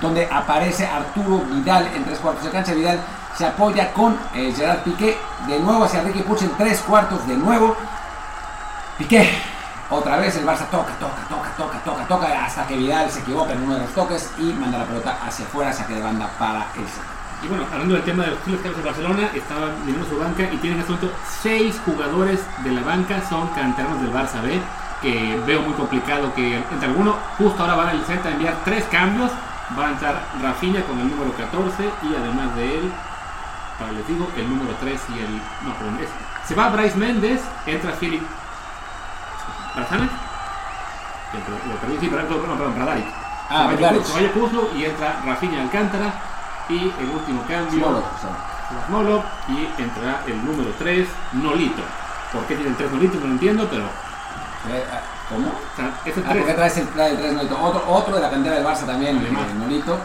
donde 0.00 0.28
aparece 0.30 0.86
Arturo 0.86 1.38
Vidal 1.50 1.88
en 1.94 2.04
tres 2.04 2.18
cuartos 2.18 2.44
de 2.44 2.50
cancha. 2.50 2.74
Vidal 2.74 3.00
se 3.36 3.46
apoya 3.46 3.92
con 3.92 4.18
eh, 4.34 4.52
Gerard 4.54 4.80
Piqué, 4.80 5.16
de 5.46 5.58
nuevo 5.58 5.84
hacia 5.84 6.02
Ricky 6.02 6.22
Puch 6.22 6.42
en 6.42 6.50
tres 6.56 6.80
cuartos, 6.80 7.26
de 7.26 7.34
nuevo. 7.34 7.76
Piqué, 8.98 9.28
otra 9.90 10.18
vez 10.18 10.36
el 10.36 10.46
Barça 10.46 10.66
toca, 10.70 10.92
toca, 11.00 11.22
toca, 11.28 11.50
toca, 11.56 11.78
toca, 11.84 12.06
toca, 12.06 12.44
hasta 12.44 12.66
que 12.66 12.76
Vidal 12.76 13.10
se 13.10 13.20
equivoca 13.20 13.52
en 13.52 13.62
uno 13.62 13.74
de 13.74 13.80
los 13.80 13.94
toques 13.94 14.30
y 14.38 14.44
manda 14.52 14.78
la 14.78 14.84
pelota 14.84 15.16
hacia 15.26 15.46
afuera, 15.46 15.72
saque 15.72 15.94
de 15.94 16.02
banda 16.02 16.28
para 16.38 16.66
el 16.76 16.86
Y 17.46 17.48
bueno, 17.48 17.64
hablando 17.72 17.94
del 17.94 18.02
tema 18.02 18.24
de 18.24 18.30
los 18.32 18.40
clubes 18.40 18.76
de 18.76 18.82
Barcelona, 18.82 19.30
estaban 19.32 19.70
mirando 19.86 20.08
su 20.08 20.18
banca 20.18 20.42
y 20.42 20.56
tienen 20.56 20.72
en 20.72 20.80
este 20.80 20.92
momento 20.92 21.16
seis 21.40 21.80
jugadores 21.84 22.40
de 22.64 22.72
la 22.72 22.82
banca, 22.82 23.22
son 23.28 23.46
canteranos 23.54 24.00
del 24.02 24.12
Barça 24.12 24.42
B, 24.42 24.58
que 25.00 25.40
veo 25.46 25.62
muy 25.62 25.74
complicado 25.74 26.34
que 26.34 26.56
entre 26.56 26.88
alguno, 26.88 27.14
justo 27.38 27.62
ahora 27.62 27.76
van 27.76 27.88
al 27.90 28.04
centro 28.04 28.30
a 28.30 28.32
enviar 28.32 28.56
tres 28.64 28.82
cambios, 28.90 29.30
va 29.78 29.86
a 29.86 29.90
entrar 29.90 30.26
Rafinha 30.42 30.82
con 30.86 30.98
el 30.98 31.08
número 31.08 31.30
14 31.34 31.84
y 32.02 32.16
además 32.16 32.56
de 32.56 32.78
él, 32.78 32.92
para 33.78 33.92
les 33.92 34.08
digo, 34.08 34.28
el 34.36 34.48
número 34.50 34.74
3 34.80 35.00
y 35.14 35.18
el... 35.20 35.36
no, 35.62 35.74
perdón, 35.78 35.98
es, 36.02 36.08
se 36.48 36.54
va 36.56 36.70
Bryce 36.70 36.96
Méndez, 36.96 37.42
entra 37.64 37.92
Philip 37.92 38.26
Brazana, 39.76 40.08
lo 41.32 41.76
perdí, 41.76 41.98
sí, 42.00 42.08
perdón, 42.08 42.40
perdón, 42.40 42.58
perdón, 42.58 42.74
Bradaric. 42.74 43.06
Ah, 43.48 43.70
se, 43.70 43.80
vaya 43.80 44.02
se 44.02 44.78
y 44.78 44.84
entra 44.84 45.20
Rafinha 45.24 45.62
Alcántara 45.62 46.12
y 46.68 46.92
el 46.98 47.10
último 47.10 47.42
cambio... 47.48 47.84
Smolov. 47.84 48.04
Molo 48.88 49.22
y 49.48 49.80
entrará 49.80 50.22
el 50.26 50.44
número 50.44 50.70
3, 50.78 51.08
Nolito. 51.34 51.82
¿Por 52.32 52.42
qué 52.46 52.56
tienen 52.56 52.74
3 52.76 52.90
Nolitos? 52.90 53.20
No 53.20 53.26
lo 53.28 53.32
entiendo, 53.34 53.68
pero. 53.70 53.84
Eh, 53.84 54.84
ah, 54.92 55.00
¿Cómo? 55.28 55.46
O 55.48 55.76
sea, 55.76 55.90
ese 56.04 56.20
Ah, 56.20 56.24
porque 56.26 56.42
3. 56.42 56.56
traes 56.56 56.76
el, 56.78 56.88
trae 56.88 57.10
el 57.12 57.18
tres 57.18 57.32
Nolito. 57.34 57.62
Otro, 57.62 57.84
otro 57.86 58.16
de 58.16 58.20
la 58.22 58.30
cantera 58.30 58.56
del 58.56 58.64
Barça 58.66 58.84
también, 58.84 59.18
Además. 59.18 59.44
eh, 59.50 59.54
Nolito. 59.54 59.96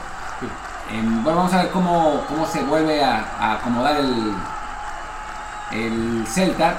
Em, 0.91 1.23
bueno, 1.23 1.39
vamos 1.39 1.53
a 1.53 1.63
ver 1.63 1.71
cómo, 1.71 2.23
cómo 2.27 2.45
se 2.45 2.61
vuelve 2.63 3.03
a, 3.03 3.25
a 3.39 3.53
acomodar 3.53 3.95
el, 3.97 4.33
el 5.71 6.25
Celta 6.27 6.75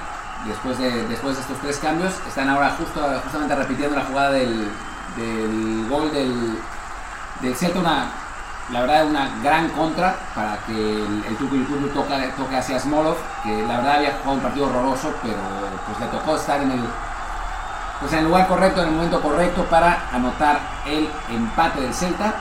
después 0.47 0.79
de, 0.79 1.09
después 1.09 1.35
de 1.35 1.41
estos 1.43 1.59
tres 1.59 1.79
cambios. 1.79 2.13
Están 2.29 2.49
ahora 2.49 2.71
justo, 2.79 3.01
justamente 3.25 3.57
repitiendo 3.57 3.97
la 3.97 4.05
jugada 4.05 4.31
del, 4.31 4.71
del 5.17 5.87
gol 5.89 6.13
del, 6.13 6.59
del 7.41 7.57
Celta. 7.57 7.81
Una, 7.81 8.07
la 8.71 8.81
verdad, 8.83 9.07
una 9.07 9.29
gran 9.43 9.69
contra 9.71 10.15
para 10.35 10.57
que 10.67 10.73
el, 10.73 11.25
el 11.29 11.37
Tucu 11.37 11.57
Yukuru 11.57 11.89
toque, 11.89 12.33
toque 12.37 12.57
hacia 12.57 12.79
Smolov, 12.79 13.17
que 13.43 13.63
la 13.67 13.79
verdad 13.79 13.97
había 13.97 14.13
jugado 14.13 14.33
un 14.33 14.41
partido 14.41 14.67
horroroso, 14.67 15.13
pero 15.23 15.39
pues 15.87 15.99
le 16.01 16.07
tocó 16.07 16.37
estar 16.37 16.61
en 16.63 16.71
el, 16.71 16.85
pues 18.01 18.13
en 18.13 18.21
el 18.21 18.25
lugar 18.27 18.47
correcto, 18.49 18.83
en 18.83 18.89
el 18.89 18.95
momento 18.95 19.21
correcto 19.21 19.65
para 19.65 20.05
anotar 20.13 20.61
el 20.87 21.09
empate 21.31 21.81
del 21.81 21.93
Celta. 21.93 22.33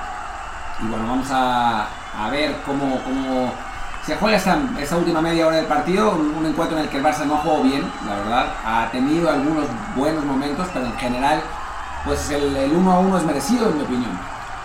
Y 0.81 0.87
bueno, 0.87 1.05
vamos 1.07 1.27
a, 1.31 1.87
a 2.17 2.29
ver 2.29 2.55
cómo, 2.65 3.01
cómo 3.03 3.51
se 4.05 4.15
juega 4.15 4.37
esta, 4.37 4.57
esta 4.79 4.97
última 4.97 5.21
media 5.21 5.47
hora 5.47 5.57
del 5.57 5.65
partido. 5.67 6.11
Un, 6.11 6.33
un 6.35 6.45
encuentro 6.45 6.77
en 6.77 6.85
el 6.85 6.89
que 6.89 6.97
el 6.97 7.03
Barça 7.03 7.25
no 7.25 7.37
jugó 7.37 7.61
bien, 7.63 7.91
la 8.07 8.15
verdad. 8.15 8.45
Ha 8.65 8.89
tenido 8.91 9.29
algunos 9.29 9.65
buenos 9.95 10.23
momentos, 10.23 10.67
pero 10.73 10.85
en 10.85 10.97
general, 10.97 11.41
pues 12.05 12.29
el, 12.31 12.55
el 12.55 12.71
1 12.71 12.91
a 12.91 12.99
1 12.99 13.17
es 13.17 13.23
merecido, 13.23 13.69
en 13.69 13.77
mi 13.77 13.83
opinión. 13.83 14.19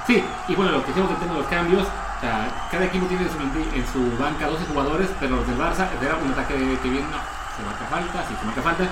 Sí, 0.06 0.22
y 0.46 0.54
bueno, 0.54 0.70
lo 0.72 0.80
que 0.82 0.88
decíamos 0.88 1.10
del 1.10 1.18
tema 1.18 1.34
de 1.34 1.40
los 1.40 1.48
cambios, 1.48 1.82
o 1.82 2.70
cada 2.70 2.84
equipo 2.84 3.06
tiene 3.06 3.24
en 3.24 3.30
su, 3.30 3.38
en 3.42 3.86
su 3.92 4.16
banca 4.22 4.46
12 4.46 4.66
jugadores, 4.66 5.10
pero 5.18 5.36
los 5.36 5.46
del 5.46 5.58
Barça, 5.58 5.88
era 6.00 6.14
un 6.16 6.30
ataque 6.30 6.54
que 6.54 6.88
viene, 6.88 7.06
no, 7.10 7.18
se 7.56 7.62
marca 7.66 7.84
falta, 7.90 8.24
sí, 8.28 8.34
se 8.38 8.46
marca 8.46 8.62
falta. 8.62 8.84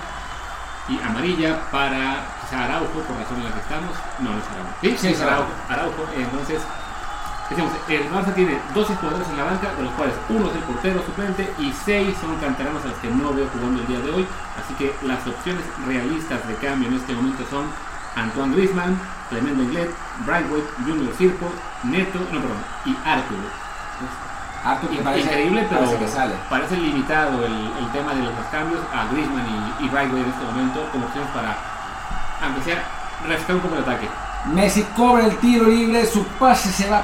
Y 0.88 1.00
amarilla 1.00 1.70
para 1.70 2.26
quizá 2.42 2.64
Araujo, 2.64 3.00
por 3.00 3.16
razón 3.16 3.38
en 3.38 3.44
la 3.44 3.52
que 3.52 3.60
estamos. 3.60 3.96
No, 4.18 4.30
no 4.32 4.38
es 4.38 4.44
Araujo. 4.50 4.74
Sí, 4.82 4.96
Sí, 4.98 5.08
es 5.08 5.20
Araujo. 5.20 5.48
Araujo, 5.70 6.02
entonces, 6.14 6.60
decimos, 7.48 7.72
el 7.88 8.10
Barça 8.10 8.34
tiene 8.34 8.58
12 8.74 8.96
jugadores 8.96 9.28
en 9.30 9.36
la 9.38 9.44
banca, 9.44 9.72
de 9.72 9.82
los 9.84 9.92
cuales 9.94 10.14
uno 10.28 10.50
es 10.50 10.56
el 10.56 10.62
portero 10.62 11.00
suplente 11.06 11.54
y 11.58 11.72
6 11.72 12.18
son 12.20 12.36
canteranos 12.36 12.84
a 12.84 12.88
los 12.88 12.98
que 12.98 13.08
no 13.08 13.32
veo 13.32 13.48
jugando 13.54 13.80
el 13.80 13.86
día 13.86 14.00
de 14.00 14.10
hoy. 14.10 14.26
Así 14.58 14.74
que 14.74 14.92
las 15.06 15.24
opciones 15.26 15.62
realistas 15.86 16.46
de 16.46 16.54
cambio 16.56 16.88
en 16.88 16.94
este 16.96 17.14
momento 17.14 17.46
son 17.48 17.64
Antoine 18.16 18.54
Griezmann, 18.54 19.00
Clement 19.28 19.58
Lenglet, 19.58 19.90
Brightwood, 20.26 20.64
Junior 20.86 21.12
Firpo, 21.14 21.46
Neto, 21.84 22.18
no, 22.32 22.40
perdón, 22.40 22.64
y 22.86 22.96
Arturo. 23.04 23.64
Arthur, 24.64 24.88
que 24.90 25.02
parece, 25.02 25.26
Increíble, 25.26 25.66
pero 25.68 25.80
parece 25.82 25.98
que 25.98 26.08
sale. 26.08 26.34
parece 26.48 26.76
limitado 26.76 27.44
el, 27.44 27.52
el 27.52 27.92
tema 27.92 28.14
de 28.14 28.22
los 28.22 28.32
cambios 28.50 28.80
a 28.94 29.12
Griezmann 29.12 29.44
y, 29.80 29.84
y 29.84 29.88
Brightwood 29.88 30.20
en 30.22 30.30
este 30.30 30.44
momento 30.44 30.88
como 30.90 31.04
opciones 31.04 31.30
para, 31.32 31.54
aunque 32.42 32.62
sea, 32.62 32.82
refrescar 33.26 33.56
un 33.56 33.62
poco 33.62 33.74
el 33.76 33.82
ataque. 33.82 34.08
Messi 34.46 34.82
cobra 34.96 35.26
el 35.26 35.36
tiro 35.36 35.66
libre, 35.66 36.06
su 36.06 36.24
pase 36.38 36.70
se 36.70 36.88
va 36.88 37.02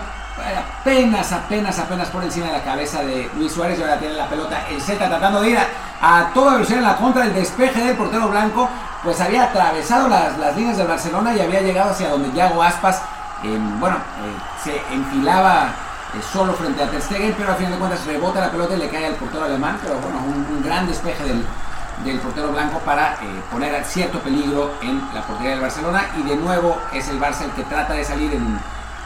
apenas, 0.81 1.33
apenas, 1.33 1.79
apenas 1.79 2.09
por 2.09 2.25
encima 2.25 2.47
de 2.47 2.53
la 2.53 2.63
cabeza 2.63 3.03
de 3.03 3.31
Luis 3.37 3.53
Suárez 3.53 3.79
y 3.79 3.83
ahora 3.83 3.99
tiene 3.99 4.15
la 4.15 4.29
pelota 4.29 4.67
el 4.71 4.81
Celta 4.81 5.09
tratando 5.09 5.43
de 5.43 5.51
ir 5.51 5.59
a, 5.59 5.67
a 6.01 6.31
toda 6.33 6.55
velocidad 6.55 6.79
en 6.79 6.85
la 6.85 6.97
contra 6.97 7.23
del 7.23 7.35
despeje 7.35 7.85
del 7.85 7.97
portero 7.97 8.29
blanco, 8.29 8.69
pues 9.03 9.21
había 9.21 9.45
atravesado 9.45 10.09
las, 10.09 10.39
las 10.39 10.57
líneas 10.57 10.77
del 10.77 10.87
Barcelona 10.87 11.35
y 11.35 11.41
había 11.41 11.61
llegado 11.61 11.91
hacia 11.91 12.11
donde 12.11 12.33
Yago 12.33 12.63
Aspas, 12.63 13.03
bueno, 13.79 13.97
eh, 13.97 14.63
se 14.63 14.95
enfilaba 14.95 15.69
eh, 16.15 16.21
solo 16.33 16.53
frente 16.53 16.83
a 16.83 16.91
Ter 16.91 17.01
Stegen, 17.01 17.35
pero 17.37 17.51
al 17.51 17.57
final 17.57 17.73
de 17.73 17.79
cuentas 17.79 18.05
rebota 18.07 18.41
la 18.41 18.51
pelota 18.51 18.75
y 18.75 18.79
le 18.79 18.89
cae 18.89 19.07
al 19.07 19.15
portero 19.15 19.45
alemán, 19.45 19.79
pero 19.83 19.99
bueno, 19.99 20.19
un, 20.19 20.63
gran 20.63 20.87
despeje 20.87 21.25
del, 21.25 21.45
del 22.05 22.19
portero 22.19 22.53
blanco 22.53 22.79
para 22.81 23.15
eh, 23.15 23.43
poner 23.51 23.83
cierto 23.85 24.19
peligro 24.21 24.73
en 24.83 25.03
la 25.15 25.23
portería 25.23 25.53
del 25.53 25.61
Barcelona. 25.61 26.07
Y 26.19 26.23
de 26.23 26.37
nuevo 26.37 26.79
es 26.93 27.09
el 27.09 27.19
Barça 27.19 27.43
el 27.45 27.53
que 27.53 27.63
trata 27.65 27.95
de 27.95 28.05
salir 28.05 28.35
en, 28.35 28.59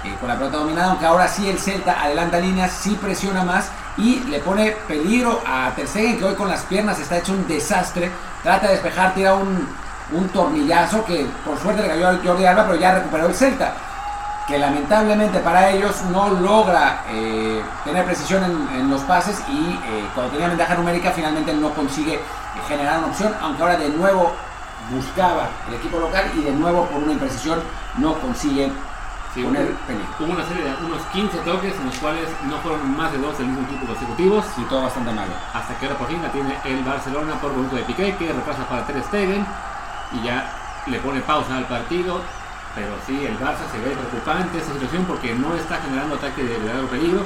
eh, 0.04 0.16
con 0.20 0.28
la 0.28 0.36
pelota 0.36 0.58
dominada, 0.58 0.90
aunque 0.90 1.06
ahora 1.06 1.26
sí 1.28 1.48
el 1.48 1.58
Celta 1.58 2.02
adelanta 2.02 2.38
líneas, 2.38 2.72
sí 2.72 2.98
presiona 3.00 3.42
más 3.42 3.70
y 3.96 4.20
le 4.20 4.38
pone 4.40 4.72
peligro 4.86 5.40
a 5.46 5.72
Ter 5.74 5.86
que 5.86 6.24
hoy 6.24 6.34
con 6.34 6.48
las 6.48 6.62
piernas 6.62 6.98
está 6.98 7.18
hecho 7.18 7.32
un 7.32 7.46
desastre, 7.48 8.10
trata 8.42 8.66
de 8.66 8.72
despejar, 8.74 9.14
tira 9.14 9.34
un, 9.34 9.84
tornillazo 10.32 11.04
que 11.04 11.26
por 11.44 11.58
suerte 11.58 11.82
le 11.82 11.88
cayó 11.88 12.08
al 12.08 12.24
Jordi 12.24 12.44
Alba, 12.44 12.66
pero 12.66 12.78
ya 12.78 12.94
recuperó 12.94 13.26
el 13.26 13.34
Celta 13.34 13.74
que 14.46 14.58
lamentablemente 14.58 15.38
para 15.40 15.70
ellos 15.70 16.02
no 16.10 16.28
logra 16.28 17.04
eh, 17.08 17.62
tener 17.84 18.04
precisión 18.04 18.44
en, 18.74 18.90
los 18.90 19.00
pases 19.02 19.40
y 19.48 19.70
eh, 19.70 20.06
cuando 20.14 20.32
tenía 20.32 20.48
ventaja 20.48 20.74
numérica 20.74 21.12
finalmente 21.12 21.54
no 21.54 21.70
consigue 21.70 22.20
generar 22.68 22.98
una 22.98 23.08
opción, 23.08 23.34
aunque 23.40 23.62
ahora 23.62 23.76
de 23.76 23.88
nuevo 23.88 24.32
buscaba 24.90 25.48
el 25.68 25.74
equipo 25.74 25.98
local 25.98 26.30
y 26.36 26.42
de 26.42 26.52
nuevo 26.52 26.84
por 26.86 27.02
una 27.02 27.12
imprecisión 27.12 27.60
no 27.96 28.14
consigue 28.18 28.70
Sí, 29.34 29.42
hubo- 29.42 29.50
una 30.32 30.44
serie 30.46 30.62
de 30.64 30.70
unos 30.86 31.02
15 31.12 31.38
toques 31.38 31.74
en 31.74 31.86
los 31.86 31.94
cuales 31.96 32.28
no 32.48 32.56
fueron 32.58 32.96
más 32.96 33.10
de 33.12 33.18
dos 33.18 33.36
del 33.36 33.48
mismo 33.48 33.66
equipo 33.66 33.86
consecutivos. 33.86 34.44
Y 34.58 34.62
todo 34.62 34.82
bastante 34.82 35.10
malo. 35.12 35.32
hasta 35.52 35.74
que 35.78 35.86
ahora 35.86 35.98
por 35.98 36.08
fin 36.08 36.22
la 36.22 36.30
tiene 36.30 36.56
el 36.64 36.84
Barcelona 36.84 37.34
por 37.40 37.50
volumen 37.52 37.74
de 37.76 37.82
Piqué 37.82 38.14
que 38.16 38.32
retrasa 38.32 38.64
para 38.68 38.86
Ter 38.86 39.02
Stegen 39.02 39.44
y 40.12 40.22
ya 40.22 40.82
le 40.86 40.98
pone 41.00 41.20
pausa 41.20 41.56
al 41.56 41.66
partido 41.66 42.20
pero 42.74 42.88
sí 43.06 43.24
el 43.24 43.38
Barça 43.38 43.70
se 43.70 43.78
ve 43.78 43.90
preocupante 43.94 44.58
esta 44.58 44.72
situación 44.72 45.04
porque 45.04 45.32
no 45.34 45.54
está 45.54 45.76
generando 45.80 46.16
ataque 46.16 46.42
de 46.42 46.58
verdadero 46.58 46.88
peligro 46.88 47.24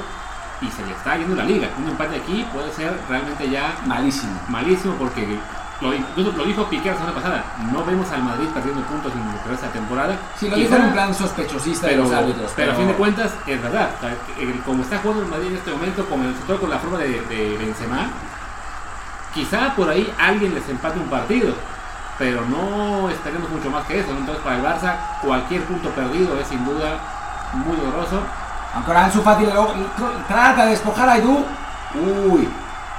y 0.61 0.67
se 0.69 0.85
le 0.85 0.91
está 0.93 1.17
yendo 1.17 1.35
la 1.35 1.43
liga 1.43 1.67
un 1.77 1.87
empate 1.89 2.17
aquí 2.17 2.47
puede 2.53 2.71
ser 2.71 2.97
realmente 3.09 3.49
ya 3.49 3.75
Malísimo. 3.85 4.39
malísimo 4.47 4.93
porque 4.95 5.39
lo, 5.81 5.93
incluso 5.93 6.31
lo 6.33 6.43
dijo 6.43 6.65
Piqué 6.65 6.89
la 6.89 6.95
semana 6.95 7.13
pasada 7.13 7.43
no 7.71 7.85
vemos 7.85 8.11
al 8.11 8.23
Madrid 8.23 8.47
perdiendo 8.53 8.81
puntos 8.81 9.13
en 9.13 9.49
resta 9.49 9.67
temporada 9.69 10.17
Sí, 10.37 10.49
lo 10.49 10.57
dijo 10.57 10.75
en 10.75 10.81
un 10.85 10.91
plan 10.91 11.13
sospechosista 11.13 11.87
pero, 11.87 12.03
de 12.03 12.09
los 12.09 12.17
árbitros. 12.17 12.51
pero 12.55 12.71
a 12.73 12.75
fin 12.75 12.87
de 12.87 12.93
cuentas 12.95 13.31
es 13.47 13.61
verdad. 13.61 13.89
Como 14.65 14.83
está 14.83 14.97
jugando 14.99 15.23
el 15.23 15.29
Madrid 15.29 15.47
en 15.47 15.55
este 15.57 15.71
momento, 15.71 16.05
como 16.05 16.23
sobre 16.23 16.39
todo 16.47 16.59
con 16.59 16.69
la 16.69 16.79
forma 16.79 16.97
de, 16.99 17.21
de 17.21 17.57
Benzema, 17.57 18.07
quizá 19.33 19.73
por 19.75 19.89
ahí 19.89 20.11
alguien 20.17 20.53
les 20.53 20.67
empate 20.69 20.99
un 20.99 21.07
partido, 21.09 21.53
pero 22.17 22.41
no 22.45 23.09
esperemos 23.09 23.49
mucho 23.49 23.69
más 23.69 23.85
que 23.85 23.99
eso. 23.99 24.11
Entonces 24.11 24.43
para 24.43 24.57
el 24.57 24.63
Barça 24.63 24.95
cualquier 25.21 25.63
punto 25.63 25.89
perdido 25.91 26.37
es 26.39 26.47
sin 26.47 26.63
duda 26.65 26.99
muy 27.53 27.77
doloroso. 27.77 28.21
Aunque 28.75 28.91
ahora 28.91 29.05
Ansu 29.05 29.21
Fati 29.21 29.45
trata 30.27 30.65
de 30.65 30.71
despojar 30.71 31.09
a 31.09 31.13
Aidú. 31.13 31.45
Uy, 31.95 32.47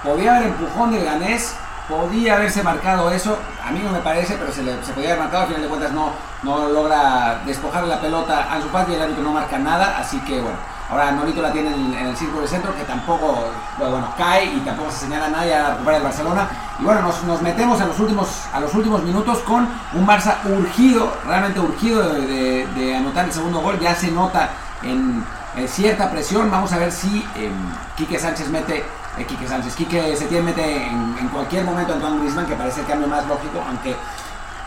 podía 0.02 0.36
haber 0.36 0.48
empujón 0.48 0.90
del 0.90 1.05
ganés, 1.05 1.55
podía 1.91 2.37
haberse 2.37 2.62
marcado 2.62 3.11
eso. 3.11 3.37
A 3.62 3.71
mí 3.71 3.81
no 3.83 3.91
me 3.91 3.99
parece, 3.99 4.37
pero 4.37 4.53
se, 4.53 4.62
le, 4.62 4.83
se 4.85 4.93
podía 4.93 5.11
haber 5.11 5.25
marcado. 5.25 5.43
Al 5.43 5.49
final 5.49 5.62
de 5.62 5.69
cuentas 5.69 5.93
no, 5.93 6.12
no 6.43 6.69
logra 6.69 7.43
despojar 7.45 7.85
la 7.85 8.01
pelota 8.01 8.47
a 8.51 8.61
Fati 8.61 8.93
y 8.93 8.95
el 8.95 9.03
árbitro 9.03 9.25
no 9.25 9.33
marca 9.33 9.59
nada. 9.59 9.99
Así 9.99 10.19
que 10.21 10.41
bueno, 10.41 10.57
ahora 10.89 11.11
Norito 11.11 11.43
la 11.43 11.53
tiene 11.53 11.75
en, 11.75 12.07
el 12.07 12.17
círculo 12.17 12.43
de 12.43 12.49
centro 12.49 12.75
que 12.75 12.85
tampoco 12.85 13.45
bueno, 13.79 14.15
cae 14.17 14.45
y 14.45 14.61
tampoco 14.61 14.91
se 14.91 15.01
señala 15.01 15.27
a 15.27 15.31
nadie 15.31 15.55
a 15.55 15.71
recuperar 15.71 16.01
el 16.01 16.05
Barcelona. 16.05 16.49
Y 16.79 16.85
bueno, 16.85 17.03
nos, 17.03 17.43
metemos 17.43 17.81
a 17.81 17.87
los, 17.87 17.99
últimos, 17.99 18.29
a 18.53 18.61
los 18.61 18.73
últimos 18.75 19.03
minutos 19.03 19.39
con 19.41 19.69
un 19.93 20.07
Barça 20.07 20.37
urgido, 20.47 21.12
realmente 21.27 21.61
urgido 21.61 22.09
de, 22.12 22.97
anotar 22.97 23.27
el 23.27 23.33
segundo 23.33 23.61
gol. 23.61 23.79
Ya 23.81 23.95
se 23.95 24.11
nota 24.11 24.49
en 24.83 25.25
cierta 25.67 26.11
presión. 26.11 26.51
Vamos 26.51 26.73
a 26.73 26.79
ver 26.79 26.93
si 26.93 27.19
eh, 27.37 27.51
Quique 27.97 28.19
Sánchez 28.19 28.49
mete, 28.49 28.85
eh, 29.19 29.24
Quique 29.24 29.47
Sánchez, 29.47 29.74
Quique 29.74 30.16
Setién 30.16 30.45
mete 30.45 30.87
en, 30.87 31.16
en 31.19 31.28
cualquier 31.28 31.65
momento 31.65 31.93
a 31.93 31.97
Antoine 31.97 32.19
Griezmann, 32.20 32.47
que 32.47 32.55
parece 32.55 32.81
el 32.81 32.87
cambio 32.87 33.09
más 33.09 33.27
lógico, 33.27 33.62
aunque 33.66 33.97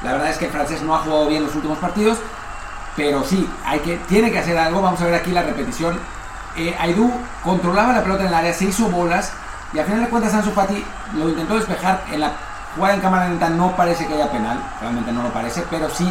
la 0.03 0.13
verdad 0.13 0.29
es 0.29 0.37
que 0.37 0.45
el 0.45 0.51
francés 0.51 0.81
no 0.81 0.95
ha 0.95 0.99
jugado 0.99 1.27
bien 1.27 1.43
los 1.43 1.55
últimos 1.55 1.77
partidos. 1.77 2.17
Pero 2.95 3.23
sí, 3.23 3.49
hay 3.65 3.79
que, 3.79 3.97
tiene 4.07 4.31
que 4.31 4.39
hacer 4.39 4.57
algo. 4.57 4.81
Vamos 4.81 5.01
a 5.01 5.05
ver 5.05 5.15
aquí 5.15 5.31
la 5.31 5.41
repetición. 5.41 5.99
Eh, 6.55 6.75
Aidú 6.79 7.11
controlaba 7.43 7.93
la 7.93 8.03
pelota 8.03 8.21
en 8.23 8.27
el 8.27 8.33
área, 8.35 8.53
se 8.53 8.65
hizo 8.65 8.87
bolas 8.87 9.31
Y 9.73 9.79
al 9.79 9.85
final 9.85 10.01
de 10.01 10.09
cuentas 10.09 10.35
Ansu 10.35 10.51
Fati 10.51 10.85
lo 11.15 11.27
intentó 11.27 11.55
despejar 11.55 12.03
en 12.11 12.19
la 12.21 12.31
jugada 12.75 12.93
en 12.93 13.01
cámara 13.01 13.27
lenta 13.27 13.49
no 13.49 13.75
parece 13.75 14.05
que 14.07 14.13
haya 14.13 14.31
penal, 14.31 14.59
realmente 14.79 15.11
no 15.11 15.23
lo 15.23 15.29
parece, 15.29 15.63
pero 15.69 15.89
sí, 15.89 16.05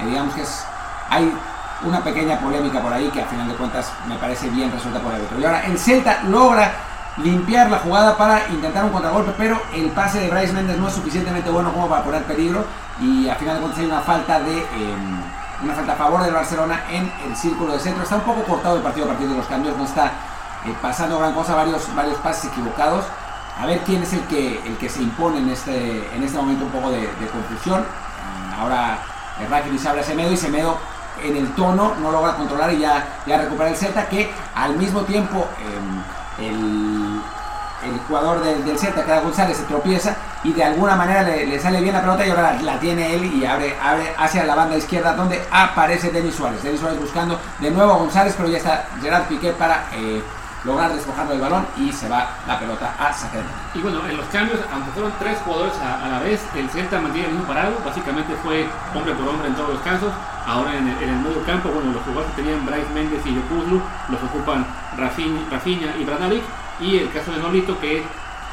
eh, 0.00 0.06
digamos 0.06 0.34
que 0.34 0.42
hay 1.10 1.32
una 1.82 2.02
pequeña 2.02 2.38
polémica 2.38 2.80
por 2.80 2.92
ahí 2.92 3.08
que 3.08 3.20
al 3.20 3.28
final 3.28 3.48
de 3.48 3.54
cuentas 3.54 3.92
me 4.06 4.16
parece 4.16 4.48
bien 4.48 4.70
resuelta 4.72 5.00
por 5.00 5.14
el 5.14 5.22
otro. 5.22 5.38
Y 5.38 5.44
ahora 5.44 5.64
el 5.66 5.78
Celta 5.78 6.22
logra 6.24 6.72
limpiar 7.18 7.70
la 7.70 7.78
jugada 7.78 8.16
para 8.16 8.48
intentar 8.48 8.84
un 8.84 8.90
contragolpe, 8.90 9.32
pero 9.38 9.60
el 9.74 9.90
pase 9.90 10.20
de 10.20 10.28
Bryce 10.28 10.52
Méndez 10.52 10.76
no 10.78 10.88
es 10.88 10.94
suficientemente 10.94 11.50
bueno 11.50 11.72
como 11.72 11.88
para 11.88 12.04
poner 12.04 12.22
peligro 12.24 12.64
y 13.00 13.28
al 13.28 13.36
final 13.36 13.56
de 13.56 13.60
cuentas 13.60 13.80
hay 13.80 13.86
una 13.86 14.00
falta 14.00 14.40
de 14.40 14.58
em, 14.58 15.20
una 15.62 15.74
falta 15.74 15.92
a 15.92 15.96
favor 15.96 16.22
del 16.22 16.34
Barcelona 16.34 16.82
en 16.90 17.10
el 17.26 17.36
círculo 17.36 17.72
de 17.72 17.78
centro. 17.78 18.02
Está 18.02 18.16
un 18.16 18.22
poco 18.22 18.42
cortado 18.42 18.76
el 18.76 18.82
partido 18.82 19.06
a 19.06 19.08
partir 19.10 19.28
de 19.28 19.36
los 19.36 19.46
cambios, 19.46 19.76
no 19.76 19.84
está 19.84 20.06
eh, 20.66 20.74
pasando 20.82 21.18
gran 21.18 21.32
cosa, 21.32 21.54
varios, 21.54 21.94
varios 21.94 22.18
pases 22.18 22.50
equivocados. 22.52 23.04
A 23.58 23.64
ver 23.64 23.80
quién 23.80 24.02
es 24.02 24.12
el 24.12 24.20
que, 24.22 24.60
el 24.66 24.76
que 24.76 24.88
se 24.88 25.02
impone 25.02 25.38
en 25.38 25.48
este, 25.48 26.14
en 26.14 26.22
este 26.22 26.36
momento 26.36 26.66
un 26.66 26.70
poco 26.70 26.90
de, 26.90 27.08
confusión. 27.32 27.80
Mm, 27.80 28.60
ahora 28.60 28.98
el 29.40 29.50
Rakitic 29.50 29.86
abre 29.86 30.00
a 30.02 30.04
Semedo 30.04 30.32
y 30.32 30.36
Semedo 30.36 30.76
en 31.22 31.34
el 31.34 31.54
tono 31.54 31.94
no 32.02 32.12
logra 32.12 32.34
controlar 32.34 32.74
y 32.74 32.80
ya, 32.80 33.22
ya 33.26 33.38
recupera 33.38 33.70
el 33.70 33.76
Celta 33.76 34.06
que 34.06 34.30
al 34.54 34.76
mismo 34.76 35.00
tiempo 35.02 35.48
em, 35.58 36.46
el, 36.46 37.05
el 37.86 37.98
jugador 38.06 38.42
del, 38.42 38.64
del 38.64 38.78
Celta, 38.78 39.04
que 39.04 39.10
era 39.10 39.20
González, 39.20 39.56
se 39.56 39.64
tropieza 39.64 40.16
y 40.44 40.52
de 40.52 40.62
alguna 40.62 40.94
manera 40.94 41.22
le, 41.22 41.58
sale 41.58 41.80
bien 41.80 41.94
la 41.94 42.00
pelota 42.00 42.26
y 42.26 42.30
ahora 42.30 42.58
la, 42.62 42.78
tiene 42.78 43.14
él 43.14 43.24
y 43.24 43.44
abre, 43.44 43.76
abre 43.82 44.14
hacia 44.16 44.44
la 44.44 44.54
banda 44.54 44.76
izquierda 44.76 45.14
donde 45.14 45.42
aparece 45.50 46.10
Denis 46.10 46.34
Suárez. 46.34 46.62
Denis 46.62 46.80
Suárez 46.80 47.00
buscando 47.00 47.38
de 47.58 47.70
nuevo 47.70 47.92
a 47.92 47.96
González, 47.96 48.34
pero 48.36 48.48
ya 48.48 48.58
está 48.58 48.86
Gerard 49.00 49.24
Piqué 49.24 49.52
para 49.52 49.86
eh, 49.92 50.22
lograr 50.64 50.92
despojarlo 50.92 51.32
del 51.32 51.40
balón 51.40 51.66
y 51.76 51.92
se 51.92 52.08
va 52.08 52.28
la 52.46 52.58
pelota 52.58 52.94
a 52.98 53.12
sacar. 53.12 53.42
Y 53.74 53.80
bueno, 53.80 54.00
en 54.08 54.16
los 54.16 54.26
cambios, 54.26 54.60
aunque 54.72 54.90
fueron 54.92 55.12
tres 55.18 55.38
jugadores 55.44 55.74
a, 55.78 56.08
la 56.08 56.18
vez, 56.20 56.40
el 56.54 56.68
Celta 56.70 57.00
mantiene 57.00 57.28
el 57.28 57.34
mismo 57.34 57.48
parado, 57.48 57.76
básicamente 57.84 58.34
fue 58.42 58.66
hombre 58.94 59.14
por 59.14 59.28
hombre 59.28 59.48
en 59.48 59.54
todos 59.54 59.70
los 59.70 59.80
casos. 59.80 60.12
Ahora 60.46 60.76
en 60.76 60.86
el, 60.88 61.16
medio 61.16 61.44
campo, 61.44 61.70
bueno, 61.70 61.92
los 61.92 62.02
jugadores 62.02 62.30
que 62.34 62.42
tenían 62.42 62.64
Bryce 62.64 62.88
Méndez 62.94 63.20
y 63.26 63.34
Yopuzlu 63.34 63.82
los 64.10 64.22
ocupan 64.22 64.64
Rafinha, 64.96 65.96
y 65.98 66.04
Bradalik. 66.04 66.42
Y 66.80 66.98
el 66.98 67.12
caso 67.12 67.32
de 67.32 67.38
Nolito 67.38 67.78
que 67.80 68.04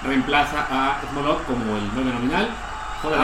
reemplaza 0.04 0.66
a 0.70 0.98
Smolov 1.10 1.44
como 1.45 1.78
el 1.78 1.90
9 1.94 2.12
nominal. 2.14 2.50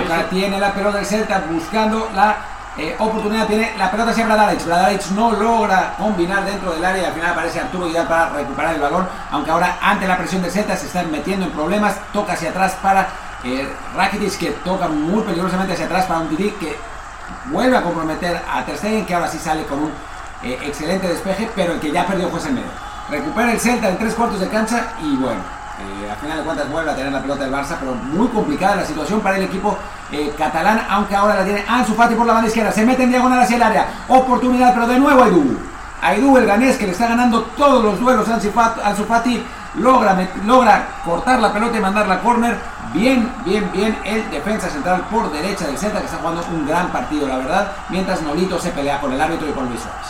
Acá 0.03 0.27
tiene 0.29 0.59
la 0.59 0.73
pelota 0.73 0.97
del 0.97 1.05
Celta 1.05 1.43
buscando 1.49 2.09
la 2.13 2.37
eh, 2.77 2.95
oportunidad 2.97 3.45
tiene 3.45 3.73
la 3.77 3.91
pelota 3.91 4.11
hacia 4.11 4.25
Bradaric. 4.25 4.65
Bradaric 4.65 5.05
no 5.11 5.31
logra 5.33 5.95
combinar 5.97 6.45
dentro 6.45 6.71
del 6.71 6.85
área 6.85 7.03
y 7.03 7.05
al 7.05 7.13
final 7.13 7.31
aparece 7.31 7.59
Arturo 7.59 7.87
Vidal 7.87 8.07
para 8.07 8.29
recuperar 8.29 8.75
el 8.75 8.81
balón. 8.81 9.07
Aunque 9.31 9.51
ahora 9.51 9.77
ante 9.81 10.07
la 10.07 10.17
presión 10.17 10.41
de 10.41 10.49
Celta 10.49 10.77
se 10.77 10.85
están 10.87 11.11
metiendo 11.11 11.45
en 11.45 11.51
problemas. 11.51 11.97
Toca 12.13 12.33
hacia 12.33 12.51
atrás 12.51 12.77
para 12.81 13.09
eh, 13.43 13.67
Rakitic 13.95 14.37
que 14.37 14.51
toca 14.63 14.87
muy 14.87 15.23
peligrosamente 15.23 15.73
hacia 15.73 15.85
atrás 15.85 16.05
para 16.05 16.21
un 16.21 16.29
Didi 16.29 16.51
que 16.51 16.77
vuelve 17.45 17.75
a 17.75 17.81
comprometer 17.81 18.41
a 18.49 18.63
Ter 18.63 18.77
Stegen 18.77 19.05
que 19.05 19.13
ahora 19.13 19.27
sí 19.27 19.39
sale 19.39 19.63
con 19.63 19.79
un 19.79 19.91
eh, 20.43 20.57
excelente 20.63 21.07
despeje 21.07 21.49
pero 21.55 21.73
el 21.73 21.79
que 21.79 21.91
ya 21.91 22.05
perdió 22.05 22.29
fue 22.29 22.49
medio. 22.49 22.88
Recupera 23.09 23.51
el 23.51 23.59
Celta 23.59 23.89
en 23.89 23.97
tres 23.97 24.13
cuartos 24.13 24.39
de 24.39 24.47
cancha 24.49 24.93
y 25.01 25.15
bueno 25.15 25.59
eh, 25.79 26.11
al 26.11 26.17
final 26.17 26.37
de 26.39 26.43
cuentas 26.43 26.69
vuelve 26.69 26.91
a 26.91 26.95
tener 26.95 27.11
la 27.11 27.21
pelota 27.21 27.43
del 27.43 27.53
Barça, 27.53 27.77
pero 27.79 27.95
muy 27.95 28.27
complicada 28.27 28.75
la 28.75 28.85
situación 28.85 29.21
para 29.21 29.37
el 29.37 29.43
equipo 29.43 29.77
eh, 30.11 30.33
catalán, 30.37 30.85
aunque 30.89 31.15
ahora 31.15 31.35
la 31.35 31.45
tiene 31.45 31.63
Ansu 31.67 31.93
Fati 31.93 32.15
por 32.15 32.27
la 32.27 32.33
banda 32.33 32.49
izquierda, 32.49 32.71
se 32.71 32.85
mete 32.85 33.03
en 33.03 33.11
diagonal 33.11 33.39
hacia 33.39 33.55
el 33.55 33.63
área, 33.63 33.87
oportunidad, 34.09 34.73
pero 34.73 34.87
de 34.87 34.99
nuevo 34.99 35.23
Aidú. 35.23 35.57
Aidú, 36.01 36.37
el 36.37 36.45
ganés, 36.45 36.77
que 36.77 36.85
le 36.85 36.91
está 36.91 37.07
ganando 37.07 37.43
todos 37.57 37.83
los 37.83 37.99
duelos 37.99 38.27
a 38.27 38.35
Ansu 38.35 39.05
Fati, 39.05 39.45
logra, 39.75 40.17
logra 40.45 40.87
cortar 41.05 41.39
la 41.39 41.53
pelota 41.53 41.77
y 41.77 41.81
mandarla 41.81 42.15
a 42.15 42.19
córner. 42.19 42.57
Bien, 42.93 43.31
bien, 43.45 43.69
bien 43.71 43.97
el 44.03 44.29
defensa 44.31 44.67
central 44.67 45.05
por 45.11 45.31
derecha 45.31 45.67
del 45.67 45.77
Celta, 45.77 45.99
que 45.99 46.05
está 46.05 46.17
jugando 46.17 46.43
un 46.51 46.67
gran 46.67 46.87
partido, 46.89 47.27
la 47.27 47.37
verdad, 47.37 47.71
mientras 47.89 48.21
Nolito 48.21 48.59
se 48.59 48.71
pelea 48.71 48.99
con 48.99 49.13
el 49.13 49.21
árbitro 49.21 49.47
y 49.47 49.51
con 49.51 49.67
Luis 49.67 49.79
Suárez. 49.79 50.07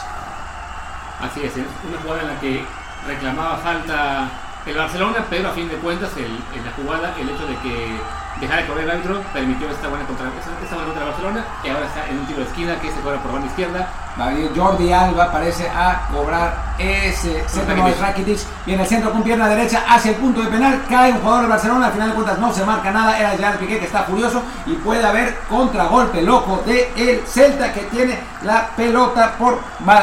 Así 1.22 1.46
es, 1.46 1.54
una 1.56 2.02
jugada 2.02 2.22
en 2.22 2.28
la 2.30 2.40
que 2.40 2.66
reclamaba 3.08 3.58
falta 3.58 4.28
el 4.66 4.78
Barcelona, 4.78 5.26
pero 5.30 5.50
a 5.50 5.52
fin 5.54 5.68
de 5.68 5.76
cuentas 5.76 6.12
en 6.18 6.66
la 6.66 6.72
jugada 6.72 7.16
el 7.20 7.30
hecho 7.30 7.48
de 7.48 7.56
que 7.58 8.00
dejara 8.40 8.62
de 8.62 8.68
correr 8.68 8.84
el 8.86 8.92
árbitro 8.92 9.22
permitió 9.34 9.70
esta 9.70 9.88
buena 9.88 10.06
contra, 10.06 10.28
esta 10.28 10.76
buena 10.76 10.86
contra 10.86 11.06
Barcelona 11.06 11.46
que 11.62 11.72
ahora 11.72 11.86
está 11.86 12.08
en 12.08 12.20
un 12.20 12.26
tiro 12.26 12.40
de 12.40 12.46
esquina 12.46 12.80
que 12.80 12.92
se 12.92 13.00
cobra 13.02 13.18
por 13.18 13.34
banda 13.34 13.48
izquierda. 13.48 13.88
Va 14.20 14.26
a 14.26 14.30
venir 14.30 14.52
Jordi 14.56 14.92
Alba, 14.92 15.32
parece 15.32 15.70
a 15.70 16.08
cobrar 16.12 16.76
ese 16.78 17.44
centro 17.48 17.86
de 17.86 17.94
Rakitic. 17.96 18.40
Y 18.66 18.74
en 18.74 18.80
el 18.82 18.88
centro 18.88 19.12
con 19.12 19.24
pierna 19.24 19.48
derecha 19.48 19.84
hacia 19.88 20.12
el 20.12 20.18
punto 20.18 20.42
de 20.42 20.48
penal, 20.48 20.82
cae 20.90 21.12
un 21.14 21.20
jugador 21.20 21.44
de 21.44 21.50
Barcelona, 21.50 21.86
al 21.88 21.94
final 21.94 22.10
de 22.10 22.16
cuentas 22.16 22.40
no 22.40 22.54
se 22.54 22.66
marca 22.66 22.92
nada, 22.92 23.18
era 23.18 23.30
Gerard 23.32 23.60
Piqué 23.60 23.80
que 23.80 23.86
está 23.86 24.04
furioso 24.04 24.44
y 24.66 24.74
puede 24.74 25.06
haber 25.06 25.38
contragolpe 25.50 26.22
loco 26.22 26.62
de 26.66 26.92
el 26.96 27.26
Celta 27.28 27.74
que 27.74 27.82
tiene 27.84 28.20
la 28.44 28.68
pelota 28.76 29.36
por 29.38 29.60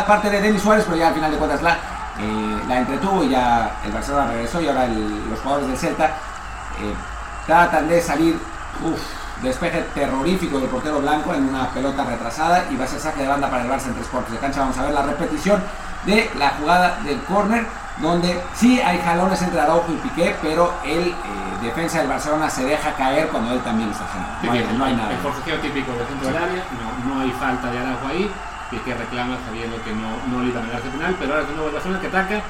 parte 0.06 0.30
de 0.30 0.40
Denis 0.40 0.62
Suárez, 0.62 0.84
pero 0.86 0.96
ya 0.96 1.08
al 1.08 1.14
final 1.14 1.30
de 1.30 1.36
cuentas 1.36 1.62
la 1.62 1.95
eh, 2.18 2.62
la 2.66 2.78
entretuvo 2.78 3.24
y 3.24 3.30
ya 3.30 3.78
el 3.84 3.92
Barcelona 3.92 4.28
regresó 4.28 4.60
y 4.60 4.68
ahora 4.68 4.88
los 4.88 5.38
jugadores 5.40 5.68
del 5.68 5.76
Celta 5.76 6.06
eh, 6.06 6.94
tratan 7.46 7.88
de 7.88 8.00
salir, 8.00 8.38
despeje 9.42 9.82
terrorífico 9.94 10.58
del 10.58 10.68
portero 10.68 11.00
blanco 11.00 11.34
en 11.34 11.48
una 11.48 11.68
pelota 11.70 12.04
retrasada 12.04 12.64
y 12.70 12.76
va 12.76 12.84
a 12.84 12.88
ser 12.88 13.00
saque 13.00 13.22
de 13.22 13.28
banda 13.28 13.50
para 13.50 13.64
el 13.64 13.70
Barça 13.70 13.86
en 13.86 13.94
tres 13.94 14.06
cuartos 14.06 14.32
de 14.32 14.38
cancha. 14.38 14.60
Vamos 14.60 14.78
a 14.78 14.82
ver 14.84 14.92
la 14.92 15.02
repetición 15.02 15.62
de 16.06 16.30
la 16.38 16.50
jugada 16.50 16.98
del 17.04 17.20
córner 17.24 17.66
donde 17.98 18.42
sí 18.54 18.80
hay 18.80 18.98
jalones 18.98 19.40
entre 19.42 19.60
Araujo 19.60 19.92
y 19.92 19.96
Piqué, 19.96 20.36
pero 20.42 20.72
el 20.84 21.08
eh, 21.08 21.14
defensa 21.62 21.98
del 21.98 22.08
Barcelona 22.08 22.48
se 22.48 22.64
deja 22.64 22.94
caer 22.94 23.28
cuando 23.28 23.52
él 23.52 23.60
también 23.60 23.90
está 23.90 24.04
haciendo. 24.04 24.78
No, 24.78 24.84
hay, 24.84 24.94
nada. 24.94 25.10
El 25.10 25.18
forcejeo 25.18 25.58
típico 25.60 25.92
del 25.92 26.06
centro 26.06 26.28
del 26.28 26.36
área, 26.36 26.64
no, 27.04 27.14
no 27.14 27.20
hay 27.20 27.30
falta 27.32 27.70
de 27.70 27.78
Araujo 27.78 28.06
ahí 28.08 28.30
que 28.70 28.94
reclama 28.94 29.38
sabiendo 29.46 29.82
que 29.82 29.92
no, 29.92 30.08
no 30.26 30.42
le 30.42 30.50
iba 30.50 30.60
a 30.60 30.64
negarse 30.64 30.88
penal, 30.88 31.14
pero 31.18 31.32
ahora 31.32 31.42
es 31.42 31.48
de 31.48 31.54
nuevo 31.54 32.00
que 32.00 32.06
ataca. 32.06 32.42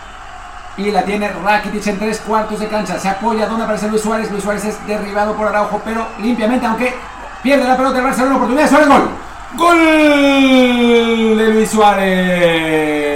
Y 0.78 0.90
la 0.90 1.02
tiene 1.04 1.30
Rakitic 1.30 1.86
en 1.86 1.98
tres 1.98 2.20
cuartos 2.20 2.60
de 2.60 2.68
cancha. 2.68 2.98
Se 2.98 3.08
apoya 3.08 3.46
donde 3.46 3.64
aparece 3.64 3.88
Luis 3.88 4.02
Suárez. 4.02 4.30
Luis 4.30 4.42
Suárez 4.42 4.64
es 4.66 4.86
derribado 4.86 5.34
por 5.34 5.48
Araujo, 5.48 5.80
pero 5.84 6.06
limpiamente, 6.18 6.66
aunque 6.66 6.94
pierde 7.42 7.66
la 7.66 7.76
pelota 7.76 7.98
el 7.98 8.04
Barcelona. 8.04 8.36
Oportunidad, 8.36 8.68
Suárez, 8.68 8.88
gol. 8.88 9.08
Gol 9.54 9.78
de 11.38 11.48
Luis 11.54 11.70
Suárez. 11.70 13.06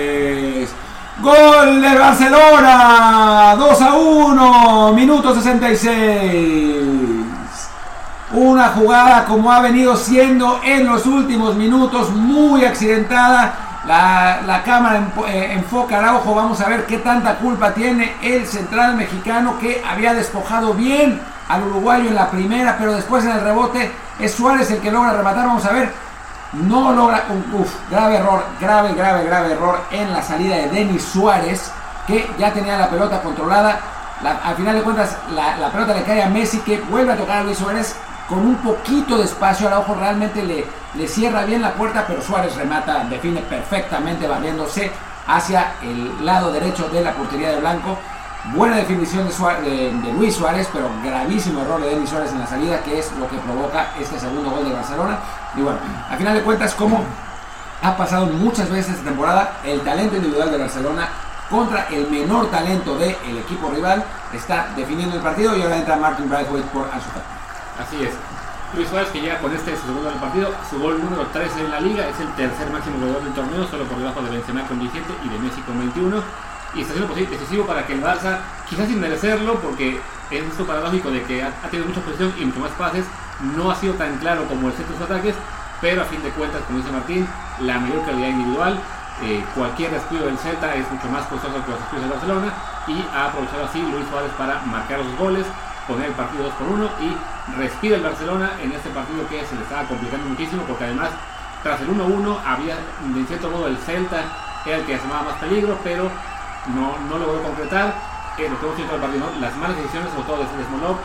Gol 1.20 1.82
de 1.82 1.98
Barcelona. 1.98 3.54
2 3.58 3.82
a 3.82 3.94
1. 3.94 4.92
Minuto 4.94 5.34
66. 5.34 7.19
Una 8.32 8.68
jugada 8.68 9.24
como 9.24 9.50
ha 9.50 9.60
venido 9.60 9.96
siendo 9.96 10.60
en 10.62 10.86
los 10.86 11.04
últimos 11.04 11.56
minutos, 11.56 12.10
muy 12.10 12.64
accidentada. 12.64 13.54
La, 13.86 14.62
cámara 14.64 15.02
eh, 15.26 15.54
enfoca 15.54 15.96
a 15.96 15.98
Araujo. 15.98 16.32
Vamos 16.32 16.60
a 16.60 16.68
ver 16.68 16.86
qué 16.86 16.98
tanta 16.98 17.38
culpa 17.38 17.74
tiene 17.74 18.14
el 18.22 18.46
central 18.46 18.94
mexicano 18.94 19.58
que 19.58 19.82
había 19.84 20.14
despojado 20.14 20.74
bien 20.74 21.20
al 21.48 21.64
uruguayo 21.64 22.08
en 22.08 22.14
la 22.14 22.30
primera, 22.30 22.76
pero 22.78 22.92
después 22.92 23.24
en 23.24 23.32
el 23.32 23.40
rebote 23.40 23.90
es 24.20 24.32
Suárez 24.32 24.70
el 24.70 24.80
que 24.80 24.92
logra 24.92 25.12
rematar. 25.12 25.46
Vamos 25.46 25.64
a 25.64 25.72
ver. 25.72 25.92
No 26.52 26.92
logra. 26.92 27.24
un 27.30 27.66
grave 27.90 28.14
error, 28.14 28.44
grave, 28.60 28.94
grave, 28.94 29.24
grave 29.24 29.52
error 29.54 29.80
en 29.90 30.12
la 30.12 30.22
salida 30.22 30.54
de 30.54 30.68
Denis 30.68 31.02
Suárez, 31.02 31.72
que 32.06 32.30
ya 32.38 32.52
tenía 32.52 32.78
la 32.78 32.88
pelota 32.88 33.22
controlada. 33.22 33.80
al 34.44 34.54
final 34.54 34.76
de 34.76 34.82
cuentas, 34.82 35.16
la, 35.34 35.56
la 35.56 35.72
pelota 35.72 35.94
le 35.94 36.04
cae 36.04 36.22
a 36.22 36.28
Messi, 36.28 36.60
que 36.60 36.80
vuelve 36.82 37.12
a 37.12 37.16
tocar 37.16 37.38
a 37.38 37.42
Luis 37.42 37.58
Suárez 37.58 37.96
con 38.30 38.46
un 38.46 38.56
poquito 38.58 39.18
de 39.18 39.24
espacio. 39.24 39.66
Araujo 39.66 39.94
realmente 39.94 40.42
le, 40.42 40.64
le 40.94 41.08
cierra 41.08 41.44
bien 41.44 41.60
la 41.60 41.74
puerta, 41.74 42.04
pero 42.06 42.22
Suárez 42.22 42.54
remata, 42.54 43.04
define 43.10 43.40
perfectamente, 43.40 44.28
barriéndose 44.28 44.90
hacia 45.26 45.74
el 45.82 46.24
lado 46.24 46.52
derecho 46.52 46.88
de 46.88 47.02
la 47.02 47.12
portería 47.12 47.50
de 47.50 47.60
Blanco. 47.60 47.98
Buena 48.54 48.76
definición 48.76 49.28
de, 49.28 49.92
de, 49.92 50.12
Luis 50.14 50.34
Suárez, 50.36 50.68
pero 50.72 50.88
gravísimo 51.04 51.60
error 51.60 51.82
de 51.82 51.90
Denis 51.90 52.08
Suárez 52.08 52.32
en 52.32 52.38
la 52.38 52.46
salida, 52.46 52.80
que 52.82 52.98
es 52.98 53.12
lo 53.18 53.28
que 53.28 53.36
provoca 53.36 53.88
este 54.00 54.18
segundo 54.18 54.50
gol 54.50 54.64
de 54.64 54.72
Barcelona. 54.72 55.18
Y 55.56 55.60
bueno, 55.60 55.78
a 56.08 56.16
final 56.16 56.34
de 56.34 56.42
cuentas, 56.42 56.74
como 56.74 57.04
ha 57.82 57.96
pasado 57.96 58.26
muchas 58.26 58.70
veces 58.70 58.94
esta 58.94 59.10
temporada, 59.10 59.58
el 59.64 59.80
talento 59.82 60.16
individual 60.16 60.50
de 60.52 60.58
Barcelona 60.58 61.08
contra 61.50 61.88
el 61.88 62.08
menor 62.08 62.48
talento 62.50 62.96
del 62.96 63.38
equipo 63.38 63.70
rival 63.70 64.04
está 64.32 64.68
definiendo 64.76 65.16
el 65.16 65.22
partido 65.22 65.56
y 65.56 65.62
ahora 65.62 65.78
entra 65.78 65.96
Martin 65.96 66.28
Braithwaite 66.28 66.68
por 66.68 66.84
Ansu 66.84 67.08
Así 67.80 67.96
es. 68.04 68.12
Luis 68.76 68.88
Suárez 68.88 69.08
que 69.08 69.20
llega 69.20 69.38
con 69.38 69.52
este 69.52 69.74
segundo 69.74 70.10
del 70.10 70.20
partido, 70.20 70.52
su 70.68 70.78
gol 70.78 71.02
número 71.02 71.26
13 71.26 71.60
en 71.60 71.70
la 71.70 71.80
liga, 71.80 72.06
es 72.06 72.20
el 72.20 72.28
tercer 72.34 72.70
máximo 72.70 72.98
goleador 72.98 73.24
del 73.24 73.32
torneo, 73.32 73.66
solo 73.66 73.84
por 73.84 73.98
debajo 73.98 74.22
de 74.22 74.30
Benzema 74.30 74.62
con 74.68 74.78
17 74.78 75.12
y 75.24 75.28
de 75.28 75.38
Messi 75.38 75.60
con 75.62 75.78
21. 75.78 76.22
Y 76.74 76.82
está 76.82 76.94
siendo 76.94 77.12
decisivo 77.14 77.66
para 77.66 77.84
que 77.86 77.94
el 77.94 78.02
Barça, 78.02 78.38
quizás 78.68 78.86
sin 78.86 79.00
merecerlo, 79.00 79.54
porque 79.58 79.98
es 80.30 80.44
esto 80.44 80.64
paradójico 80.66 81.10
de 81.10 81.22
que 81.24 81.42
ha, 81.42 81.50
tenido 81.68 81.88
mucha 81.88 82.00
posición 82.00 82.32
y 82.38 82.44
mucho 82.44 82.60
más 82.60 82.70
pases, 82.72 83.06
no 83.56 83.70
ha 83.70 83.74
sido 83.74 83.94
tan 83.94 84.18
claro 84.18 84.46
como 84.46 84.68
el 84.68 84.74
centro 84.74 84.92
de 84.92 85.00
sus 85.00 85.10
ataques, 85.10 85.34
pero 85.80 86.02
a 86.02 86.04
fin 86.04 86.22
de 86.22 86.30
cuentas, 86.30 86.62
como 86.66 86.78
dice 86.78 86.92
Martín, 86.92 87.26
la 87.60 87.80
mayor 87.80 88.04
calidad 88.04 88.28
individual, 88.28 88.78
eh, 89.22 89.44
cualquier 89.54 89.90
descuido 89.90 90.26
del 90.26 90.38
Celta 90.38 90.74
es 90.74 90.88
mucho 90.92 91.08
más 91.08 91.26
costoso 91.26 91.54
que 91.64 91.70
los 91.70 91.80
descuidos 91.80 92.06
de 92.06 92.14
Barcelona, 92.14 92.52
y 92.86 93.04
ha 93.12 93.26
aprovechado 93.26 93.64
así 93.64 93.82
Luis 93.82 94.06
Suárez 94.08 94.30
para 94.38 94.60
marcar 94.66 95.00
los 95.00 95.16
goles, 95.16 95.46
poner 95.90 96.06
el 96.06 96.14
partido 96.14 96.44
2 96.44 96.54
por 96.54 96.68
1 96.68 96.90
y 97.02 97.58
respira 97.58 97.96
el 97.96 98.02
Barcelona 98.02 98.52
en 98.62 98.72
este 98.72 98.90
partido 98.90 99.26
que 99.28 99.44
se 99.44 99.56
le 99.56 99.62
estaba 99.62 99.84
complicando 99.84 100.26
muchísimo 100.28 100.62
porque 100.62 100.84
además 100.84 101.10
tras 101.62 101.80
el 101.80 101.88
1-1 101.90 102.38
había 102.46 102.76
de 102.76 103.24
cierto 103.26 103.50
modo 103.50 103.66
el 103.66 103.76
Celta 103.78 104.22
era 104.64 104.76
el 104.78 104.84
que 104.86 104.94
asomaba 104.94 105.22
más 105.22 105.34
peligro 105.34 105.76
pero 105.82 106.10
no, 106.74 106.96
no 107.08 107.18
logró 107.18 107.42
concretar. 107.42 107.94
Eh, 108.38 108.48
lo 108.48 108.58
que 108.58 108.64
hemos 108.64 108.76
visto 108.78 108.94
el 108.94 109.00
partido, 109.02 109.26
las 109.38 109.54
malas 109.56 109.76
decisiones 109.76 110.08
sobre 110.12 110.24
todo 110.24 110.38
de 110.38 110.64
Smolov 110.64 110.96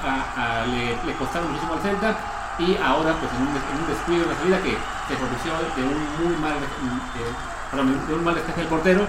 le, 0.72 0.96
le 1.04 1.14
costaron 1.18 1.50
muchísimo 1.50 1.74
al 1.74 1.82
Celta 1.82 2.16
y 2.60 2.78
ahora 2.78 3.12
pues 3.20 3.28
en 3.36 3.44
un, 3.44 3.88
descuido 3.88 4.24
en 4.24 4.30
la 4.30 4.38
salida 4.38 4.58
que 4.64 4.72
se 4.72 5.16
propició 5.20 5.52
de 5.76 5.84
un 5.84 6.00
muy 6.24 6.36
mal 6.40 6.56
eh, 6.56 8.08
de 8.08 8.14
un 8.14 8.24
mal 8.24 8.36
despeje 8.36 8.62
del 8.62 8.70
portero. 8.70 9.08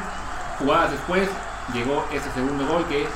Jugadas 0.58 0.90
después 0.90 1.28
llegó 1.72 2.04
ese 2.10 2.30
segundo 2.32 2.66
gol 2.66 2.84
que 2.86 3.06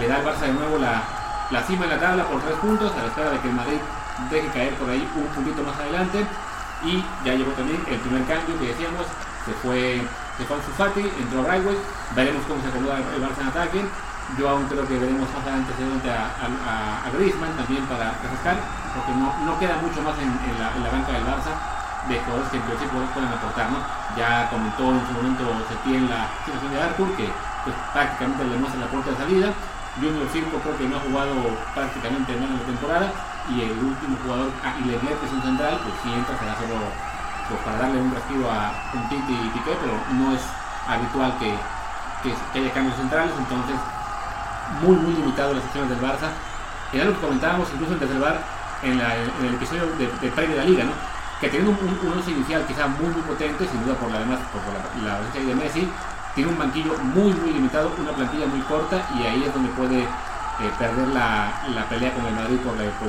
le 0.00 0.08
da 0.08 0.16
al 0.16 0.24
Barça 0.24 0.46
de 0.46 0.52
nuevo 0.52 0.78
la, 0.78 1.02
la 1.50 1.62
cima 1.62 1.84
en 1.84 1.90
la 1.90 2.00
tabla 2.00 2.24
por 2.24 2.40
tres 2.42 2.56
puntos 2.56 2.92
a 2.92 3.02
la 3.02 3.08
espera 3.08 3.30
de 3.30 3.40
que 3.40 3.48
el 3.48 3.54
Madrid 3.54 3.80
deje 4.30 4.48
caer 4.48 4.74
por 4.74 4.90
ahí 4.90 5.08
un 5.14 5.26
puntito 5.34 5.62
más 5.62 5.78
adelante 5.78 6.26
y 6.84 7.04
ya 7.24 7.34
llegó 7.34 7.52
también 7.52 7.82
el 7.88 7.98
primer 7.98 8.24
cambio 8.26 8.58
que 8.58 8.68
decíamos 8.68 9.06
se 9.44 9.52
fue 9.62 10.02
se 10.36 10.44
fue 10.44 10.56
Fati, 10.76 11.00
entró 11.00 11.42
Brightway 11.42 11.76
veremos 12.14 12.42
cómo 12.46 12.60
se 12.60 12.68
acomoda 12.68 12.98
el 12.98 13.22
Barça 13.22 13.40
en 13.40 13.48
ataque 13.48 13.80
yo 14.34 14.50
aún 14.50 14.66
creo 14.66 14.82
que 14.88 14.98
veremos 14.98 15.30
más 15.30 15.46
adelante 15.46 16.10
a, 16.10 16.34
a, 16.34 17.06
a, 17.06 17.10
Griezmann 17.14 17.54
también 17.54 17.86
para 17.86 18.10
refrescar, 18.18 18.58
porque 18.90 19.14
no, 19.14 19.30
no 19.46 19.54
queda 19.62 19.78
mucho 19.78 20.02
más 20.02 20.18
en, 20.18 20.34
la, 20.58 20.74
en, 20.74 20.82
la, 20.82 20.90
banca 20.90 21.14
del 21.14 21.22
Barça 21.22 21.54
de 22.10 22.18
jugadores 22.18 22.50
que 22.50 22.58
en 22.58 22.66
principio 22.66 23.06
pueden 23.14 23.30
aportar. 23.30 23.70
¿no? 23.70 23.78
Ya 24.18 24.50
comentó 24.50 24.90
en 24.90 25.06
su 25.06 25.12
momento 25.14 25.46
Setién 25.70 26.10
la 26.10 26.26
situación 26.42 26.72
de 26.74 26.82
Arthur, 26.82 27.08
que 27.14 27.30
pues, 27.62 27.76
prácticamente 27.94 28.44
le 28.50 28.58
muestra 28.58 28.80
la 28.82 28.90
puerta 28.90 29.10
de 29.10 29.16
salida. 29.16 29.48
Junior 30.00 30.28
Firpo 30.28 30.58
creo 30.60 30.76
que 30.76 30.88
no 30.88 30.96
ha 30.96 31.00
jugado 31.00 31.34
prácticamente 31.74 32.32
en 32.36 32.40
la 32.40 32.64
temporada 32.64 33.12
y 33.48 33.62
el 33.62 33.78
último 33.78 34.16
jugador, 34.22 34.50
ah, 34.64 34.74
y 34.80 34.84
Legler, 34.88 35.16
que 35.16 35.26
es 35.26 35.32
un 35.32 35.42
central, 35.42 35.80
pues 35.82 35.94
sí 36.02 36.12
entra, 36.12 36.36
será 36.38 36.54
solo 36.56 36.76
pues, 37.48 37.60
para 37.64 37.78
darle 37.78 38.00
un 38.02 38.12
respiro 38.12 38.50
a 38.50 38.74
un 38.92 39.08
Titi 39.08 39.32
y 39.32 39.50
Piqué, 39.54 39.72
pero 39.80 39.94
no 40.18 40.34
es 40.34 40.42
habitual 40.86 41.38
que, 41.38 41.54
que, 42.22 42.34
que 42.52 42.58
haya 42.58 42.72
cambios 42.74 42.96
centrales, 42.96 43.32
entonces 43.38 43.76
muy, 44.82 44.96
muy 44.96 45.14
limitado 45.14 45.54
las 45.54 45.64
opciones 45.64 45.90
del 45.90 46.00
Barça. 46.02 46.28
Era 46.92 47.04
lo 47.04 47.20
comentábamos 47.20 47.68
incluso 47.72 47.94
del 47.94 48.18
Bar 48.18 48.40
en, 48.82 49.00
el 49.00 49.54
episodio 49.54 49.86
de, 49.98 50.06
de 50.06 50.30
de 50.30 50.56
la 50.56 50.64
Liga, 50.64 50.84
¿no? 50.84 50.92
que 51.40 51.48
teniendo 51.48 51.72
un, 51.72 51.88
un, 51.88 52.30
inicial 52.30 52.64
quizá 52.66 52.86
muy, 52.86 53.08
muy 53.08 53.22
potente, 53.22 53.68
sin 53.68 53.84
duda 53.84 53.94
por 53.94 54.10
la 54.10 54.16
además 54.18 54.40
por 54.52 54.62
la, 55.02 55.20
la 55.20 55.20
de 55.20 55.54
Messi, 55.54 55.88
tiene 56.36 56.52
un 56.52 56.58
banquillo 56.58 56.92
muy, 56.98 57.32
muy 57.32 57.50
limitado, 57.50 57.90
una 57.98 58.12
plantilla 58.12 58.46
muy 58.46 58.60
corta 58.60 59.02
y 59.18 59.26
ahí 59.26 59.42
es 59.44 59.52
donde 59.54 59.70
puede 59.70 60.02
eh, 60.02 60.70
perder 60.78 61.08
la, 61.08 61.50
la, 61.74 61.84
pelea 61.88 62.12
con 62.12 62.26
el 62.26 62.34
Madrid 62.34 62.58
por 62.58 62.76
la 62.76 62.84
por 63.00 63.08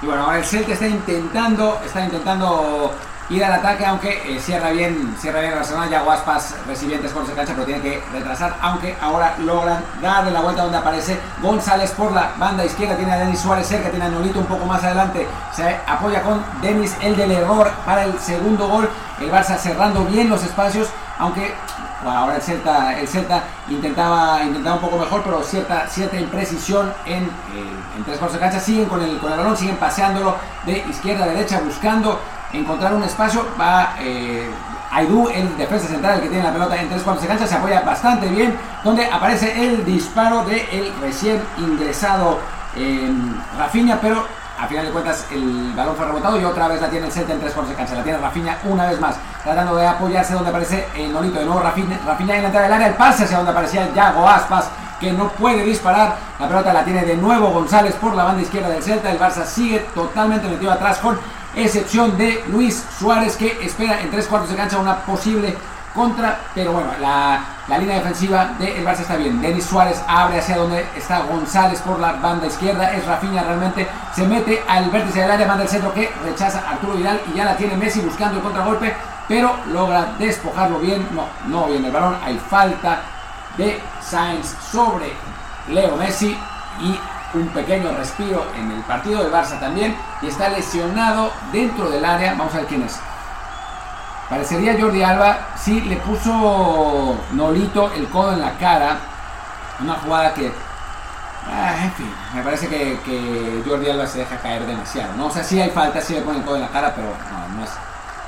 Y 0.00 0.06
bueno, 0.06 0.22
ahora 0.22 0.38
el 0.38 0.44
Celta 0.44 0.72
está 0.72 0.86
intentando, 0.86 1.80
está 1.84 2.04
intentando 2.04 2.94
ir 3.30 3.44
al 3.44 3.52
ataque, 3.52 3.84
aunque 3.84 4.36
eh, 4.36 4.40
cierra 4.40 4.70
bien, 4.70 5.16
cierra 5.18 5.40
bien 5.40 5.54
Barcelona, 5.54 5.88
ya 5.88 6.02
Guaspas 6.02 6.54
recibientes 6.68 7.12
con 7.12 7.24
esa 7.24 7.34
cancha, 7.34 7.52
pero 7.54 7.66
tiene 7.66 7.82
que 7.82 8.02
retrasar, 8.12 8.56
aunque 8.60 8.96
ahora 9.00 9.36
logran 9.38 9.82
darle 10.00 10.30
la 10.30 10.40
vuelta 10.40 10.62
donde 10.62 10.78
aparece 10.78 11.18
González 11.42 11.90
por 11.92 12.12
la 12.12 12.32
banda 12.38 12.64
izquierda, 12.64 12.96
tiene 12.96 13.12
a 13.12 13.18
Denis 13.18 13.40
Suárez 13.40 13.66
cerca, 13.66 13.90
tiene 13.90 14.04
a 14.04 14.08
Nolito 14.08 14.38
un 14.38 14.46
poco 14.46 14.66
más 14.66 14.82
adelante, 14.84 15.26
se 15.52 15.80
apoya 15.86 16.22
con 16.22 16.42
Denis 16.62 16.96
el 17.00 17.16
del 17.16 17.32
error 17.32 17.70
para 17.84 18.04
el 18.04 18.18
segundo 18.20 18.68
gol, 18.68 18.88
el 19.20 19.30
Barça 19.30 19.56
cerrando 19.56 20.04
bien 20.04 20.28
los 20.28 20.42
espacios, 20.44 20.88
aunque 21.18 21.54
ahora 22.04 22.36
el 22.36 22.42
Celta, 22.42 22.98
el 22.98 23.06
Celta 23.06 23.44
intentaba, 23.68 24.42
intentaba 24.42 24.76
un 24.76 24.82
poco 24.82 24.98
mejor, 24.98 25.22
pero 25.22 25.42
cierta, 25.42 25.86
cierta 25.86 26.18
imprecisión 26.18 26.92
en, 27.06 27.24
eh, 27.24 27.28
en 27.96 28.04
tres 28.04 28.18
cuartos 28.18 28.34
de 28.34 28.40
cancha. 28.40 28.60
Siguen 28.60 28.86
con 28.86 29.02
el, 29.02 29.18
con 29.18 29.32
el 29.32 29.38
balón, 29.38 29.56
siguen 29.56 29.76
paseándolo 29.76 30.36
de 30.64 30.78
izquierda 30.88 31.24
a 31.24 31.28
derecha, 31.28 31.60
buscando 31.64 32.20
encontrar 32.52 32.94
un 32.94 33.02
espacio. 33.02 33.44
Va 33.60 33.94
eh, 34.00 34.48
Aidú, 34.92 35.28
el 35.28 35.56
defensa 35.56 35.86
central, 35.86 36.16
el 36.16 36.22
que 36.22 36.28
tiene 36.28 36.42
la 36.42 36.52
pelota 36.52 36.80
en 36.80 36.88
tres 36.88 37.02
cuartos 37.02 37.22
de 37.22 37.28
cancha, 37.28 37.46
se 37.46 37.54
apoya 37.54 37.80
bastante 37.82 38.26
bien. 38.28 38.56
Donde 38.82 39.06
aparece 39.06 39.64
el 39.64 39.84
disparo 39.84 40.44
del 40.44 40.60
el 40.72 40.92
recién 41.00 41.40
ingresado 41.58 42.38
eh, 42.76 43.10
Rafinha, 43.56 44.00
pero 44.00 44.24
a 44.60 44.66
final 44.66 44.84
de 44.84 44.92
cuentas 44.92 45.26
el 45.30 45.72
balón 45.74 45.96
fue 45.96 46.04
rebotado 46.04 46.38
y 46.38 46.44
otra 46.44 46.68
vez 46.68 46.80
la 46.82 46.90
tiene 46.90 47.06
el 47.06 47.12
set 47.12 47.28
en 47.30 47.40
tres 47.40 47.52
cuartos 47.52 47.70
de 47.70 47.76
cancha. 47.76 47.94
La 47.94 48.02
tiene 48.02 48.18
Rafinha 48.18 48.58
una 48.64 48.86
vez 48.86 49.00
más, 49.00 49.16
tratando 49.42 49.74
de 49.76 49.86
apoyarse 49.86 50.34
donde 50.34 50.50
aparece 50.50 50.86
el 50.94 51.12
Nolito. 51.12 51.38
De 51.38 51.46
nuevo 51.46 51.60
Rafinha, 51.60 51.98
Rafinha 52.04 52.36
en 52.36 52.42
la 52.42 52.48
entrada 52.48 52.66
del 52.66 52.74
área, 52.74 52.88
el 52.88 52.94
pase 52.94 53.24
hacia 53.24 53.38
donde 53.38 53.52
aparecía 53.52 53.92
Yago 53.94 54.28
Aspas, 54.28 54.66
que 55.00 55.12
no 55.12 55.28
puede 55.28 55.64
disparar. 55.64 56.16
La 56.38 56.46
pelota 56.46 56.74
la 56.74 56.84
tiene 56.84 57.04
de 57.04 57.16
nuevo 57.16 57.48
González 57.48 57.94
por 57.94 58.14
la 58.14 58.24
banda 58.24 58.42
izquierda 58.42 58.68
del 58.68 58.82
Celta. 58.82 59.10
El 59.10 59.18
Barça 59.18 59.46
sigue 59.46 59.78
totalmente 59.94 60.46
metido 60.46 60.72
atrás 60.72 60.98
con 60.98 61.18
excepción 61.54 62.18
de 62.18 62.44
Luis 62.48 62.84
Suárez 62.98 63.36
que 63.36 63.64
espera 63.64 64.00
en 64.02 64.10
tres 64.10 64.26
cuartos 64.26 64.50
de 64.50 64.56
cancha 64.56 64.78
una 64.78 64.96
posible 64.98 65.56
contra, 65.94 66.38
pero 66.54 66.72
bueno, 66.72 66.90
la, 67.00 67.40
línea 67.78 67.96
defensiva 67.96 68.50
del 68.58 68.84
Barça 68.84 69.00
está 69.00 69.16
bien. 69.16 69.40
Denis 69.40 69.64
Suárez 69.64 70.02
abre 70.06 70.38
hacia 70.38 70.56
donde 70.56 70.86
está 70.96 71.20
González 71.20 71.80
por 71.82 71.98
la 71.98 72.12
banda 72.12 72.46
izquierda, 72.46 72.92
es 72.92 73.06
Rafinha 73.06 73.42
realmente, 73.42 73.86
se 74.14 74.26
mete 74.26 74.62
al 74.68 74.90
vértice 74.90 75.20
del 75.20 75.30
área, 75.30 75.46
manda 75.46 75.64
el 75.64 75.68
centro 75.68 75.92
que 75.92 76.10
rechaza 76.24 76.62
Arturo 76.68 76.94
Vidal 76.94 77.20
y 77.32 77.36
ya 77.36 77.44
la 77.44 77.56
tiene 77.56 77.76
Messi 77.76 78.00
buscando 78.00 78.38
el 78.38 78.42
contragolpe, 78.42 78.94
pero 79.28 79.54
logra 79.72 80.14
despojarlo 80.18 80.78
bien, 80.80 81.06
no, 81.12 81.26
no 81.46 81.66
bien 81.66 81.84
el 81.84 81.92
balón, 81.92 82.16
hay 82.24 82.38
falta 82.38 83.00
de 83.56 83.80
Sainz 84.00 84.56
sobre 84.70 85.12
Leo 85.68 85.96
Messi 85.96 86.36
y 86.80 86.98
un 87.34 87.46
pequeño 87.48 87.92
respiro 87.92 88.46
en 88.56 88.70
el 88.72 88.80
partido 88.82 89.22
de 89.22 89.30
Barça 89.30 89.58
también 89.60 89.96
y 90.22 90.26
está 90.26 90.48
lesionado 90.48 91.30
dentro 91.52 91.88
del 91.90 92.04
área. 92.04 92.34
Vamos 92.34 92.54
a 92.54 92.58
ver 92.58 92.66
quién 92.66 92.82
es. 92.82 92.98
Parecería 94.30 94.76
Jordi 94.80 95.02
Alba. 95.02 95.48
Sí, 95.58 95.80
le 95.80 95.96
puso 95.96 97.16
Nolito 97.32 97.92
el 97.92 98.08
codo 98.08 98.32
en 98.32 98.40
la 98.40 98.52
cara. 98.52 98.96
Una 99.80 99.94
jugada 99.94 100.32
que. 100.32 100.52
Ah, 101.52 101.74
en 101.82 101.92
fin, 101.92 102.14
me 102.34 102.42
parece 102.42 102.68
que, 102.68 103.62
Jordi 103.66 103.90
Alba 103.90 104.06
se 104.06 104.20
deja 104.20 104.36
caer 104.36 104.64
demasiado. 104.64 105.14
¿no? 105.16 105.26
O 105.26 105.30
sea, 105.30 105.42
sí 105.42 105.60
hay 105.60 105.70
falta, 105.70 106.00
sí 106.00 106.14
le 106.14 106.20
pone 106.20 106.38
el 106.38 106.44
codo 106.44 106.56
en 106.56 106.62
la 106.62 106.68
cara, 106.68 106.94
pero 106.94 107.08
no, 107.56 107.64
es, 107.64 107.70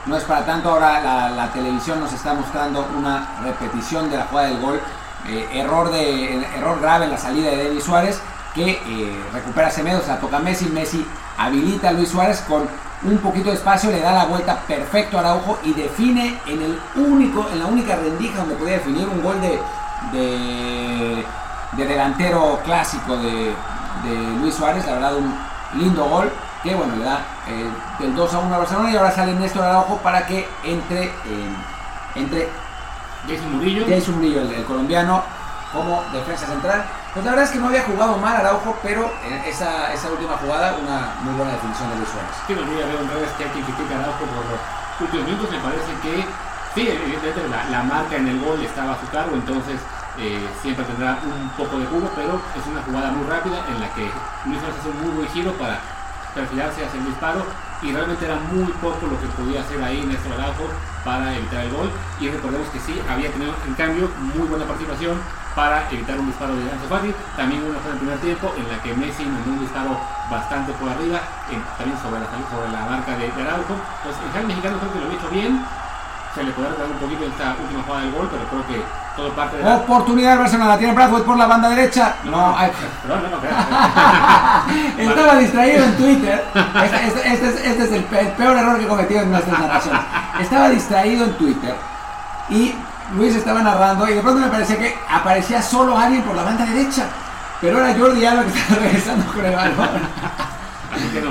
no 0.06 0.16
es 0.16 0.24
para 0.24 0.44
tanto. 0.44 0.70
Ahora 0.70 1.30
la, 1.30 1.52
televisión 1.52 2.00
nos 2.00 2.12
está 2.12 2.34
mostrando 2.34 2.84
una 2.98 3.28
repetición 3.44 4.10
de 4.10 4.16
la 4.16 4.24
jugada 4.24 4.48
del 4.48 4.60
gol. 4.60 4.80
Eh, 5.28 5.48
error, 5.52 5.92
de, 5.92 6.44
error 6.56 6.80
grave 6.80 7.04
en 7.04 7.12
la 7.12 7.18
salida 7.18 7.50
de 7.50 7.56
Denis 7.58 7.84
Suárez 7.84 8.20
que 8.56 8.70
eh, 8.72 9.24
recupera 9.32 9.70
Semedo, 9.70 10.00
se 10.00 10.08
la 10.08 10.18
toca 10.18 10.40
Messi, 10.40 10.66
Messi 10.66 11.06
habilita 11.38 11.90
a 11.90 11.92
Luis 11.92 12.08
Suárez 12.08 12.42
con 12.48 12.68
un 13.04 13.18
poquito 13.18 13.50
de 13.50 13.56
espacio, 13.56 13.90
le 13.90 14.00
da 14.00 14.12
la 14.12 14.24
vuelta 14.26 14.60
perfecto 14.60 15.16
a 15.16 15.20
Araujo 15.20 15.58
y 15.64 15.72
define 15.72 16.40
en 16.46 16.62
el 16.62 16.78
único, 16.94 17.48
en 17.52 17.58
la 17.58 17.66
única 17.66 17.96
rendija 17.96 18.38
donde 18.38 18.54
podía 18.54 18.74
definir 18.74 19.08
un 19.08 19.22
gol 19.22 19.40
de, 19.40 19.58
de, 20.12 21.84
delantero 21.84 22.60
clásico 22.64 23.16
de, 23.16 23.54
Luis 24.40 24.54
Suárez, 24.54 24.84
la 24.86 24.94
verdad 24.94 25.16
un 25.16 25.32
lindo 25.74 26.04
gol 26.04 26.30
que 26.62 26.74
bueno 26.74 26.96
le 26.96 27.04
da 27.04 27.20
eh, 27.46 27.70
del 28.00 28.14
2 28.16 28.34
a 28.34 28.38
1 28.38 28.54
a 28.54 28.58
Barcelona. 28.58 28.90
Y 28.90 28.96
ahora 28.96 29.12
sale 29.12 29.32
Néstor 29.34 29.64
Araujo 29.64 29.98
para 29.98 30.26
que 30.26 30.48
entre 30.64 31.04
eh, 31.04 31.10
entre 32.16 32.48
Jason 33.28 33.56
Murillo, 33.56 33.84
Jason 33.88 34.16
Murillo 34.16 34.42
el 34.42 34.64
colombiano 34.64 35.22
como 35.72 36.02
defensa 36.12 36.46
central 36.46 36.84
pues 37.12 37.24
la 37.24 37.32
verdad 37.32 37.44
es 37.44 37.52
que 37.52 37.58
no 37.58 37.68
había 37.68 37.84
jugado 37.84 38.16
mal 38.16 38.36
Araujo, 38.36 38.76
pero 38.82 39.12
en 39.24 39.34
esa, 39.44 39.92
esa 39.92 40.10
última 40.10 40.32
jugada, 40.38 40.76
una 40.80 41.12
muy 41.20 41.34
buena 41.34 41.52
definición 41.52 41.90
de 41.90 41.96
Luis 41.96 42.08
Suárez. 42.08 42.36
Sí, 42.46 42.54
no 42.56 42.64
veo 42.64 43.00
en 43.00 43.08
redes 43.08 43.30
que 43.36 43.44
hay 43.44 43.50
quien 43.50 43.64
critica 43.64 43.96
a 43.96 43.98
Araujo 44.00 44.24
por 44.24 44.44
los 44.48 44.60
últimos 45.00 45.26
minutos. 45.28 45.50
Me 45.52 45.60
parece 45.60 45.92
que, 46.00 46.24
sí, 46.74 46.88
evidentemente 46.88 47.42
la, 47.70 47.82
marca 47.82 48.16
en 48.16 48.28
el 48.28 48.40
gol 48.40 48.64
estaba 48.64 48.94
a 48.94 49.00
su 49.00 49.06
cargo, 49.12 49.36
entonces 49.36 49.76
eh, 50.16 50.40
siempre 50.62 50.84
tendrá 50.86 51.20
un 51.20 51.50
poco 51.50 51.78
de 51.78 51.84
jugo, 51.84 52.08
pero 52.16 52.40
es 52.56 52.64
una 52.64 52.80
jugada 52.80 53.12
muy 53.12 53.28
rápida 53.28 53.60
en 53.68 53.80
la 53.80 53.92
que 53.92 54.08
Luis 54.48 54.58
Suárez 54.60 54.80
hace 54.80 54.88
un 54.88 55.00
muy 55.04 55.12
buen 55.12 55.28
giro 55.28 55.52
para 55.60 55.80
perfilarse 56.34 56.80
hacia 56.80 56.98
el 56.98 57.06
disparo 57.06 57.44
y 57.82 57.92
realmente 57.92 58.24
era 58.24 58.36
muy 58.36 58.70
poco 58.80 59.06
lo 59.06 59.18
que 59.20 59.26
podía 59.36 59.60
hacer 59.60 59.82
ahí 59.82 60.02
Néstor 60.06 60.32
Araujo 60.34 60.70
para 61.04 61.34
evitar 61.36 61.64
el 61.64 61.72
gol 61.72 61.90
y 62.20 62.28
recordemos 62.28 62.68
que 62.68 62.78
sí, 62.80 63.00
había 63.08 63.30
tenido 63.30 63.52
en 63.66 63.74
cambio 63.74 64.08
muy 64.34 64.46
buena 64.46 64.64
participación 64.64 65.18
para 65.54 65.88
evitar 65.90 66.18
un 66.18 66.26
disparo 66.26 66.56
de 66.56 66.70
Ansu 66.70 66.86
Fati. 66.88 67.12
También 67.36 67.62
una 67.62 67.78
fue 67.80 67.92
en 67.92 67.98
primer 67.98 68.18
tiempo 68.18 68.54
en 68.56 68.68
la 68.68 68.82
que 68.82 68.94
Messi 68.94 69.24
mandó 69.24 69.50
un 69.50 69.60
disparo 69.60 69.98
bastante 70.30 70.72
por 70.72 70.88
arriba, 70.88 71.20
también 71.76 71.98
sobre 72.00 72.20
la, 72.20 72.26
sobre 72.48 72.72
la 72.72 72.88
marca 72.88 73.16
de, 73.16 73.28
Araujo. 73.28 73.76
Entonces 74.00 74.22
el 74.34 74.46
mexicano 74.46 74.78
creo 74.78 74.92
que 74.92 75.00
lo 75.00 75.10
ha 75.10 75.14
hecho 75.14 75.30
bien. 75.30 75.64
Se 76.34 76.42
le 76.42 76.50
puede 76.52 76.68
dar 76.68 76.86
un 76.86 76.98
poquito 76.98 77.24
esta 77.24 77.54
última 77.60 77.82
jugada 77.82 78.04
del 78.04 78.12
gol, 78.12 78.28
pero 78.30 78.44
creo 78.48 78.66
que 78.66 78.82
todo 79.16 79.28
parte 79.32 79.58
de 79.58 79.64
la... 79.64 79.76
Oportunidad 79.76 80.32
de 80.32 80.38
Barcelona, 80.38 80.78
tiene 80.78 80.94
Bradford 80.94 81.22
por 81.24 81.36
la 81.36 81.46
banda 81.46 81.68
derecha. 81.68 82.14
No, 82.24 82.30
no, 82.30 82.58
hay... 82.58 82.70
no, 83.06 83.16
no, 83.16 83.28
no 83.28 83.36
Estaba 85.10 85.36
distraído 85.36 85.84
en 85.84 85.96
Twitter. 85.96 86.44
Este, 86.84 87.06
este, 87.06 87.34
este, 87.34 87.68
este 87.68 87.84
es 87.84 87.92
el 87.92 88.04
peor 88.04 88.56
error 88.56 88.78
que 88.78 88.84
he 88.84 88.88
cometido 88.88 89.20
en 89.20 89.30
nuestras 89.30 89.60
narraciones. 89.60 90.00
Estaba 90.40 90.68
distraído 90.70 91.24
en 91.26 91.32
Twitter 91.34 91.76
y 92.48 92.74
Luis 93.14 93.34
estaba 93.36 93.62
narrando 93.62 94.08
y 94.08 94.14
de 94.14 94.20
pronto 94.22 94.40
me 94.40 94.48
parecía 94.48 94.78
que 94.78 94.96
aparecía 95.10 95.60
solo 95.60 95.98
alguien 95.98 96.22
por 96.22 96.34
la 96.34 96.44
banda 96.44 96.64
derecha. 96.64 97.04
Pero 97.60 97.78
era 97.78 97.96
Jordi 97.98 98.24
Alba 98.24 98.44
que 98.44 98.58
estaba 98.58 98.80
regresando 98.82 99.32
con 99.32 99.44
el 99.44 99.54
balón. 99.54 100.00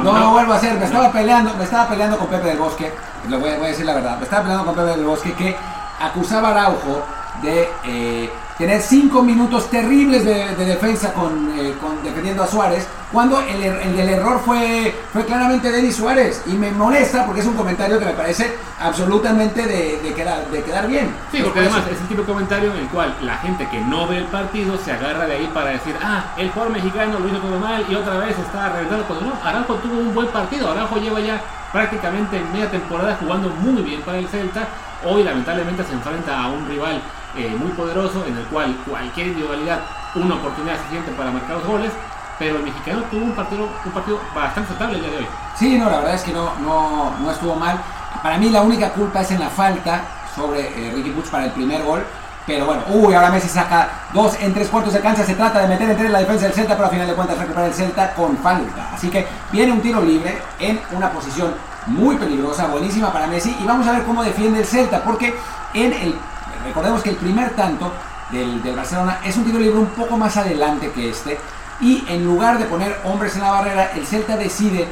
No, 0.04 0.14
no, 0.14 0.32
vuelvo 0.32 0.54
a 0.54 0.56
hacer. 0.58 0.78
Me 0.78 0.86
estaba 0.86 1.12
peleando, 1.12 1.54
me 1.56 1.64
estaba 1.64 1.88
peleando 1.88 2.18
con 2.18 2.28
Pepe 2.28 2.48
del 2.50 2.58
Bosque. 2.58 2.92
Lo 3.30 3.40
voy, 3.40 3.50
a 3.50 3.60
decir 3.60 3.86
la 3.86 3.94
verdad. 3.94 4.18
Me 4.18 4.24
estaba 4.24 4.44
peleando 4.44 4.66
con 4.66 4.76
Pepe 4.76 4.98
del 4.98 5.06
Bosque 5.06 5.34
que 5.34 5.56
acusaba 6.00 6.50
a 6.50 6.52
Araujo 6.52 7.04
de 7.42 7.70
eh, 7.86 8.30
tener 8.62 8.80
cinco 8.80 9.24
minutos 9.24 9.72
terribles 9.72 10.24
de, 10.24 10.56
defensa 10.66 11.12
con, 11.14 11.50
eh, 11.58 11.74
con, 11.82 12.04
defendiendo 12.04 12.44
a 12.44 12.48
Suárez, 12.48 12.88
cuando 13.12 13.42
el, 13.42 13.64
er, 13.64 13.82
el, 13.82 13.98
del 13.98 14.10
error 14.10 14.40
fue, 14.46 14.94
fue 15.12 15.26
claramente 15.26 15.72
Denis 15.72 15.96
Suárez. 15.96 16.44
Y 16.46 16.52
me 16.52 16.70
molesta 16.70 17.26
porque 17.26 17.42
es 17.42 17.48
un 17.48 17.56
comentario 17.56 17.98
que 17.98 18.06
me 18.06 18.14
parece 18.14 18.56
absolutamente 18.80 19.66
de, 19.66 20.00
de 20.04 20.14
quedar, 20.14 20.46
de 20.52 20.62
quedar 20.62 20.88
bien. 20.88 21.12
Sí, 21.32 21.42
porque 21.42 21.62
además 21.62 21.86
es 21.92 22.00
el 22.02 22.08
tipo 22.08 22.22
de 22.22 22.28
comentario 22.28 22.72
en 22.72 22.82
el 22.82 22.88
cual 22.90 23.16
la 23.24 23.38
gente 23.38 23.68
que 23.68 23.82
no 23.82 24.08
ve 24.08 24.18
el 24.18 24.26
partido 24.26 24.78
se 24.78 24.92
agarra 24.92 25.26
de 25.26 25.38
ahí 25.38 25.50
para 25.52 25.72
decir, 25.72 25.96
ah, 26.00 26.26
el 26.38 26.52
jugador 26.52 26.74
mexicano 26.74 27.18
lo 27.18 27.28
hizo 27.28 27.40
todo 27.40 27.58
mal 27.58 27.84
y 27.90 27.96
otra 27.96 28.18
vez 28.18 28.38
está 28.38 28.70
reventando. 28.70 29.06
Cuando 29.06 29.26
no, 29.26 29.34
Araujo 29.44 29.74
tuvo 29.78 29.98
un 29.98 30.14
buen 30.14 30.28
partido. 30.28 30.72
Araujo 30.72 30.98
lleva 30.98 31.20
ya 31.20 31.42
prácticamente 31.72 32.40
media 32.54 32.70
temporada 32.70 33.18
jugando 33.20 33.50
muy 33.50 33.82
bien 33.82 34.02
para 34.02 34.20
el 34.20 34.28
Celta. 34.28 34.68
Hoy 35.04 35.24
lamentablemente 35.24 35.84
se 35.84 35.94
enfrenta 35.94 36.44
a 36.44 36.48
un 36.50 36.68
rival 36.68 37.02
eh, 37.36 37.56
muy 37.58 37.72
poderoso 37.72 38.26
en 38.26 38.38
el 38.38 38.46
cual 38.46 38.76
cualquier 38.88 39.28
individualidad, 39.28 39.80
una 40.16 40.36
oportunidad 40.36 40.78
suficiente 40.78 41.12
para 41.12 41.32
marcar 41.32 41.58
los 41.58 41.66
goles, 41.66 41.92
pero 42.38 42.58
el 42.58 42.64
mexicano 42.64 43.04
tuvo 43.12 43.26
un 43.26 43.32
partido, 43.32 43.68
un 43.86 43.92
partido 43.92 44.20
bastante 44.34 44.70
aceptable 44.70 44.98
el 44.98 45.04
día 45.04 45.12
de 45.12 45.18
hoy. 45.20 45.28
Sí, 45.56 45.78
no, 45.78 45.90
la 45.90 45.98
verdad 45.98 46.16
es 46.16 46.24
que 46.24 46.34
no, 46.34 46.52
no, 46.60 47.14
no 47.20 47.32
estuvo 47.32 47.56
mal. 47.56 47.80
Para 48.24 48.38
mí 48.38 48.50
la 48.50 48.62
única 48.62 48.90
culpa 48.90 49.22
es 49.22 49.32
en 49.32 49.40
la 49.40 49.50
falta 49.50 50.02
sobre 50.36 50.62
eh, 50.62 50.92
Ricky 50.92 51.12
Puch 51.12 51.28
para 51.28 51.46
el 51.46 51.52
primer 51.52 51.84
gol. 51.84 52.04
Pero 52.48 52.66
bueno, 52.66 52.82
uy, 52.90 53.14
ahora 53.14 53.30
Messi 53.30 53.48
saca 53.48 53.88
dos 54.14 54.36
en 54.42 54.54
tres 54.54 54.68
cuartos 54.70 54.94
de 54.94 55.00
cancha. 55.00 55.24
Se 55.24 55.36
trata 55.36 55.60
de 55.60 55.68
meter 55.68 55.92
entre 55.92 56.10
la 56.10 56.20
defensa 56.20 56.46
del 56.46 56.54
Celta, 56.54 56.74
pero 56.74 56.86
al 56.86 56.92
final 56.92 57.08
de 57.08 57.14
cuentas 57.14 57.38
recupera 57.38 57.68
el 57.68 57.74
Celta 57.74 58.14
con 58.16 58.36
falta. 58.38 58.94
Así 58.94 59.10
que 59.10 59.28
viene 59.52 59.72
un 59.72 59.82
tiro 59.82 60.02
libre 60.02 60.42
en 60.60 60.82
una 60.94 61.12
posición 61.12 61.54
muy 61.86 62.16
peligrosa, 62.16 62.68
buenísima 62.68 63.14
para 63.14 63.28
Messi. 63.28 63.56
Y 63.62 63.66
vamos 63.66 63.86
a 63.88 63.92
ver 63.92 64.04
cómo 64.04 64.24
defiende 64.24 64.60
el 64.60 64.66
Celta, 64.66 65.04
porque 65.04 65.36
en 65.76 65.94
el 65.94 66.16
Recordemos 66.64 67.02
que 67.02 67.12
el 67.12 67.16
primer 67.16 67.52
tanto 67.52 67.92
del, 68.32 68.62
Barcelona 68.76 69.20
es 69.24 69.36
un 69.38 69.46
tiro 69.46 69.60
libre 69.60 69.80
un 69.80 69.88
poco 69.88 70.18
más 70.18 70.38
adelante 70.38 70.92
que 70.92 71.10
este. 71.10 71.40
Y 71.80 72.04
en 72.08 72.26
lugar 72.26 72.60
de 72.60 72.66
poner 72.66 73.00
hombres 73.04 73.36
en 73.36 73.42
la 73.42 73.52
barrera, 73.52 73.92
el 73.96 74.06
Celta 74.06 74.38
decide 74.38 74.88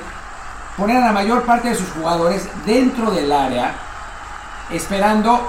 poner 0.75 0.97
a 0.97 1.05
la 1.05 1.11
mayor 1.11 1.43
parte 1.43 1.69
de 1.69 1.75
sus 1.75 1.89
jugadores 1.91 2.49
dentro 2.65 3.11
del 3.11 3.31
área, 3.31 3.73
esperando 4.71 5.47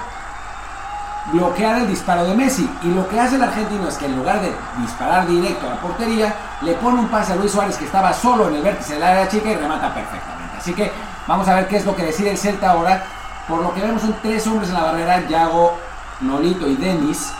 bloquear 1.31 1.79
el 1.79 1.87
disparo 1.87 2.25
de 2.25 2.35
Messi. 2.35 2.69
Y 2.83 2.89
lo 2.89 3.07
que 3.07 3.19
hace 3.19 3.35
el 3.35 3.43
argentino 3.43 3.87
es 3.87 3.97
que 3.97 4.05
en 4.05 4.17
lugar 4.17 4.41
de 4.41 4.53
disparar 4.79 5.27
directo 5.27 5.67
a 5.67 5.71
la 5.71 5.81
portería, 5.81 6.33
le 6.61 6.73
pone 6.73 6.99
un 6.99 7.07
pase 7.07 7.33
a 7.33 7.35
Luis 7.35 7.51
Suárez 7.51 7.77
que 7.77 7.85
estaba 7.85 8.13
solo 8.13 8.49
en 8.49 8.55
el 8.55 8.61
vértice 8.61 8.93
del 8.93 9.03
área 9.03 9.27
chica 9.27 9.49
y 9.49 9.55
remata 9.55 9.93
perfectamente. 9.93 10.57
Así 10.57 10.73
que 10.73 10.91
vamos 11.27 11.47
a 11.47 11.55
ver 11.55 11.67
qué 11.67 11.77
es 11.77 11.85
lo 11.85 11.95
que 11.95 12.03
decide 12.03 12.31
el 12.31 12.37
Celta 12.37 12.71
ahora. 12.71 13.03
Por 13.47 13.61
lo 13.61 13.73
que 13.73 13.81
vemos 13.81 14.01
son 14.01 14.15
tres 14.21 14.45
hombres 14.47 14.69
en 14.69 14.75
la 14.75 14.83
barrera, 14.83 15.27
Yago, 15.27 15.77
Nolito 16.21 16.67
y 16.67 16.75
Denis. 16.75 17.31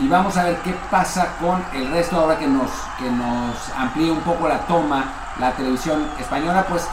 Y 0.00 0.08
vamos 0.08 0.36
a 0.36 0.44
ver 0.44 0.58
qué 0.58 0.74
pasa 0.90 1.28
con 1.40 1.64
el 1.72 1.90
resto 1.90 2.16
ahora 2.16 2.38
que 2.38 2.46
nos, 2.46 2.70
que 2.98 3.10
nos 3.10 3.56
amplíe 3.76 4.10
un 4.10 4.20
poco 4.20 4.46
la 4.46 4.58
toma 4.60 5.04
la 5.38 5.52
televisión 5.52 6.06
española. 6.18 6.66
Pues 6.68 6.86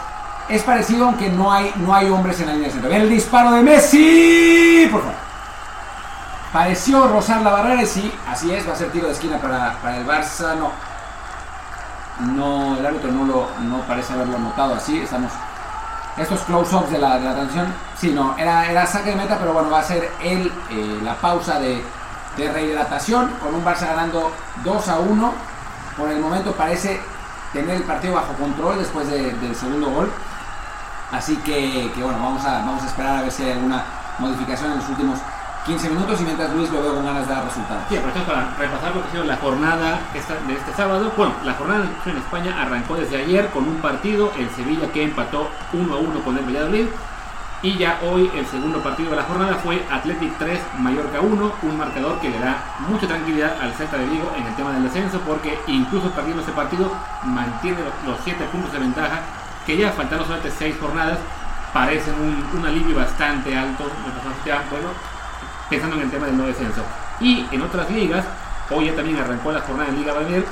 es 0.50 0.64
parecido 0.64 1.06
aunque 1.06 1.30
no 1.30 1.52
hay, 1.52 1.74
no 1.78 1.94
hay 1.94 2.10
hombres 2.10 2.40
en 2.40 2.48
la 2.48 2.54
línea 2.54 2.68
de 2.68 2.74
centro. 2.74 2.92
el 2.92 3.10
disparo 3.10 3.52
de 3.52 3.62
Messi. 3.62 4.88
Por 4.92 5.02
favor. 5.02 5.16
Pareció 6.54 7.08
rozar 7.08 7.42
la 7.42 7.50
barrera 7.50 7.84
sí, 7.84 8.14
así 8.30 8.54
es, 8.54 8.68
va 8.70 8.74
a 8.74 8.76
ser 8.76 8.92
tiro 8.92 9.08
de 9.08 9.14
esquina 9.14 9.40
para, 9.40 9.74
para 9.82 9.98
el 9.98 10.06
Barça. 10.06 10.56
No, 10.56 10.72
no, 12.20 12.78
el 12.78 12.86
árbitro 12.86 13.12
no, 13.12 13.26
lo, 13.26 13.50
no 13.62 13.80
parece 13.88 14.14
haberlo 14.14 14.38
notado 14.38 14.76
así. 14.76 15.00
Estamos 15.00 15.32
estos 16.18 16.42
close-ups 16.42 16.92
de 16.92 17.00
la, 17.00 17.18
de 17.18 17.34
transición, 17.34 17.74
sí, 17.98 18.12
no, 18.12 18.36
era, 18.38 18.70
era 18.70 18.86
saque 18.86 19.12
de 19.12 19.16
meta, 19.16 19.38
pero 19.40 19.54
bueno, 19.54 19.70
va 19.70 19.80
a 19.80 19.84
ser 19.84 20.12
el, 20.22 20.48
eh, 20.70 21.00
la 21.04 21.16
pausa 21.16 21.60
de, 21.60 21.84
de, 22.38 22.52
rehidratación 22.52 23.32
con 23.42 23.56
un 23.56 23.66
Barça 23.66 23.88
ganando 23.88 24.32
2 24.64 24.88
a 24.90 25.00
1. 25.00 25.34
Por 25.98 26.12
el 26.12 26.20
momento 26.20 26.52
parece 26.54 27.00
tener 27.52 27.78
el 27.78 27.84
partido 27.84 28.16
bajo 28.16 28.34
control 28.34 28.80
después 28.80 29.08
del 29.08 29.56
segundo 29.56 29.90
gol. 29.90 30.12
Así 31.12 31.38
que, 31.38 31.92
que, 31.94 32.04
bueno, 32.04 32.20
vamos 32.20 32.44
a, 32.46 32.60
vamos 32.60 32.84
a 32.84 32.88
esperar 32.88 33.18
a 33.18 33.22
ver 33.22 33.32
si 33.32 33.44
hay 33.44 33.52
alguna 33.52 33.84
modificación 34.18 34.72
en 34.72 34.78
los 34.80 34.90
últimos 34.90 35.20
15 35.66 35.90
minutos 35.90 36.20
y 36.20 36.24
mientras 36.26 36.54
Luis 36.54 36.70
lo 36.72 36.82
veo 36.82 36.94
con 36.96 37.06
ganas 37.06 37.26
de 37.26 37.34
dar 37.34 37.46
resultados. 37.46 37.84
Sí, 37.88 37.96
aprovechamos 37.96 38.28
para 38.28 38.50
repasar 38.58 38.96
lo 38.96 39.02
que 39.02 39.08
ha 39.08 39.12
sido 39.12 39.24
la 39.24 39.38
jornada 39.38 40.00
de 40.14 40.54
este 40.54 40.74
sábado. 40.76 41.12
Bueno, 41.16 41.34
la 41.46 41.54
jornada 41.54 41.86
en 42.06 42.18
España 42.18 42.62
arrancó 42.62 42.96
desde 42.96 43.18
ayer 43.18 43.50
con 43.50 43.68
un 43.68 43.78
partido, 43.78 44.32
el 44.38 44.50
Sevilla 44.50 44.92
que 44.92 45.04
empató 45.04 45.50
1 45.72 45.94
a 45.94 45.98
1 45.98 46.20
con 46.24 46.38
el 46.38 46.46
Valladolid. 46.46 46.88
Y 47.62 47.78
ya 47.78 47.98
hoy 48.04 48.30
el 48.36 48.46
segundo 48.46 48.84
partido 48.84 49.12
de 49.12 49.16
la 49.16 49.24
jornada 49.24 49.56
fue 49.56 49.82
Athletic 49.90 50.38
3, 50.38 50.60
Mallorca 50.80 51.22
1, 51.22 51.54
un 51.62 51.78
marcador 51.78 52.20
que 52.20 52.30
le 52.30 52.38
da 52.38 52.62
mucha 52.90 53.08
tranquilidad 53.08 53.56
al 53.62 53.72
Celta 53.74 53.96
de 53.98 54.06
Vigo 54.06 54.34
en 54.36 54.46
el 54.46 54.54
tema 54.56 54.74
del 54.74 54.84
descenso 54.84 55.22
porque 55.22 55.58
incluso 55.68 56.12
perdiendo 56.12 56.42
este 56.42 56.52
partido 56.52 56.92
mantiene 57.24 57.78
los 58.06 58.20
7 58.22 58.44
puntos 58.52 58.74
de 58.74 58.80
ventaja 58.80 59.22
que 59.66 59.78
ya 59.78 59.94
faltando 59.94 60.26
solamente 60.26 60.52
6 60.52 60.76
jornadas 60.78 61.20
parecen 61.72 62.16
un, 62.16 62.60
un 62.60 62.66
alivio 62.66 62.98
bastante 62.98 63.58
alto. 63.58 63.86
Bueno, 64.70 64.90
pensando 65.70 65.96
en 65.96 66.04
el 66.04 66.12
tema 66.12 66.28
del 66.28 66.38
no 66.38 66.46
descenso. 66.46 66.84
Y 67.20 67.46
en 67.52 67.62
otras 67.62 67.90
ligas, 67.90 68.26
hoy 68.70 68.88
ya 68.88 68.96
también 68.96 69.18
arrancó 69.18 69.52
la 69.52 69.62
jornada 69.62 69.90
en 69.90 69.98
Liga 69.98 70.14
Premier, 70.14 70.46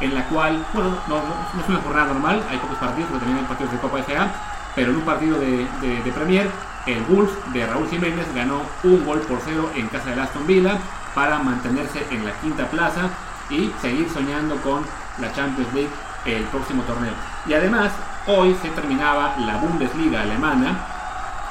en 0.00 0.14
la 0.14 0.24
cual, 0.24 0.64
bueno, 0.72 0.96
no, 1.08 1.16
es 1.16 1.68
una 1.68 1.80
jornada 1.80 2.12
normal, 2.12 2.42
hay 2.50 2.58
pocos 2.58 2.78
partidos, 2.78 3.08
pero 3.08 3.20
también 3.20 3.38
hay 3.38 3.44
partidos 3.44 3.72
de 3.72 3.78
Copa 3.78 3.98
FA, 4.02 4.30
pero 4.74 4.90
en 4.90 4.96
un 4.96 5.04
partido 5.04 5.38
de, 5.38 5.68
de, 5.80 6.12
Premier, 6.12 6.50
el 6.86 7.02
Wolves 7.02 7.32
de 7.52 7.66
Raúl 7.66 7.88
Jiménez 7.88 8.26
ganó 8.34 8.62
un 8.82 9.04
gol 9.04 9.20
por 9.20 9.40
cero 9.44 9.70
en 9.76 9.86
casa 9.88 10.10
de 10.10 10.20
Aston 10.20 10.46
Villa 10.46 10.78
para 11.14 11.38
mantenerse 11.38 12.04
en 12.10 12.24
la 12.24 12.32
quinta 12.40 12.66
plaza 12.66 13.10
y 13.50 13.72
seguir 13.80 14.08
soñando 14.10 14.56
con 14.56 14.84
la 15.18 15.32
Champions 15.32 15.72
League 15.74 15.90
el 16.24 16.42
próximo 16.44 16.82
torneo. 16.84 17.12
Y 17.46 17.54
además, 17.54 17.92
hoy 18.26 18.56
se 18.62 18.70
terminaba 18.70 19.34
la 19.38 19.56
Bundesliga 19.56 20.22
alemana, 20.22 20.78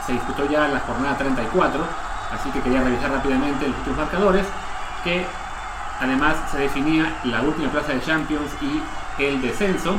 se 0.05 0.13
disputó 0.13 0.49
ya 0.49 0.67
la 0.67 0.79
jornada 0.79 1.17
34 1.17 2.10
Así 2.31 2.49
que 2.51 2.61
quería 2.61 2.81
revisar 2.81 3.11
rápidamente 3.11 3.67
los 3.67 3.77
últimos 3.77 3.99
marcadores, 3.99 4.45
que 5.03 5.25
además 5.99 6.35
se 6.51 6.59
definía 6.59 7.13
la 7.25 7.41
última 7.41 7.69
plaza 7.71 7.93
de 7.93 8.01
Champions 8.01 8.51
y 8.61 8.81
el 9.23 9.41
descenso. 9.41 9.95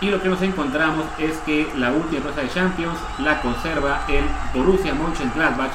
Y 0.00 0.10
lo 0.10 0.20
que 0.20 0.28
nos 0.28 0.42
encontramos 0.42 1.06
es 1.18 1.38
que 1.46 1.72
la 1.76 1.90
última 1.90 2.22
plaza 2.22 2.42
de 2.42 2.50
Champions 2.50 2.98
la 3.18 3.40
conserva 3.40 4.02
el 4.08 4.24
Borussia 4.52 4.94
Mönchengladbach, 4.94 5.72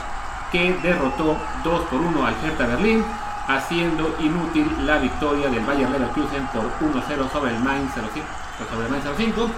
que 0.51 0.73
derrotó 0.83 1.37
2 1.63 1.81
por 1.85 2.01
1 2.01 2.25
al 2.25 2.35
Hertha 2.43 2.65
Berlín, 2.67 3.03
haciendo 3.47 4.15
inútil 4.19 4.67
la 4.85 4.99
victoria 4.99 5.49
del 5.49 5.65
Bayern 5.65 5.91
Leverkusen 5.91 6.45
por 6.47 6.65
1-0 6.79 7.31
sobre 7.31 7.55
el 7.55 7.59
Mainz 7.63 7.93
05. 7.93 8.25
Sobre 8.69 8.85
el 8.85 8.91
Mainz 8.91 9.05
05. 9.17 9.49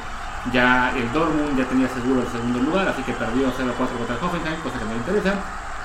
Ya 0.54 0.92
el 0.96 1.12
Dortmund 1.12 1.58
ya 1.58 1.66
tenía 1.66 1.88
seguro 1.90 2.22
el 2.22 2.28
segundo 2.28 2.60
lugar, 2.60 2.88
así 2.88 3.04
que 3.04 3.14
perdió 3.14 3.52
0-4 3.52 3.76
contra 3.78 4.16
el 4.16 4.24
Hoffenheim, 4.24 4.60
cosa 4.62 4.80
que 4.80 4.86
me 4.86 4.96
interesa 4.96 5.36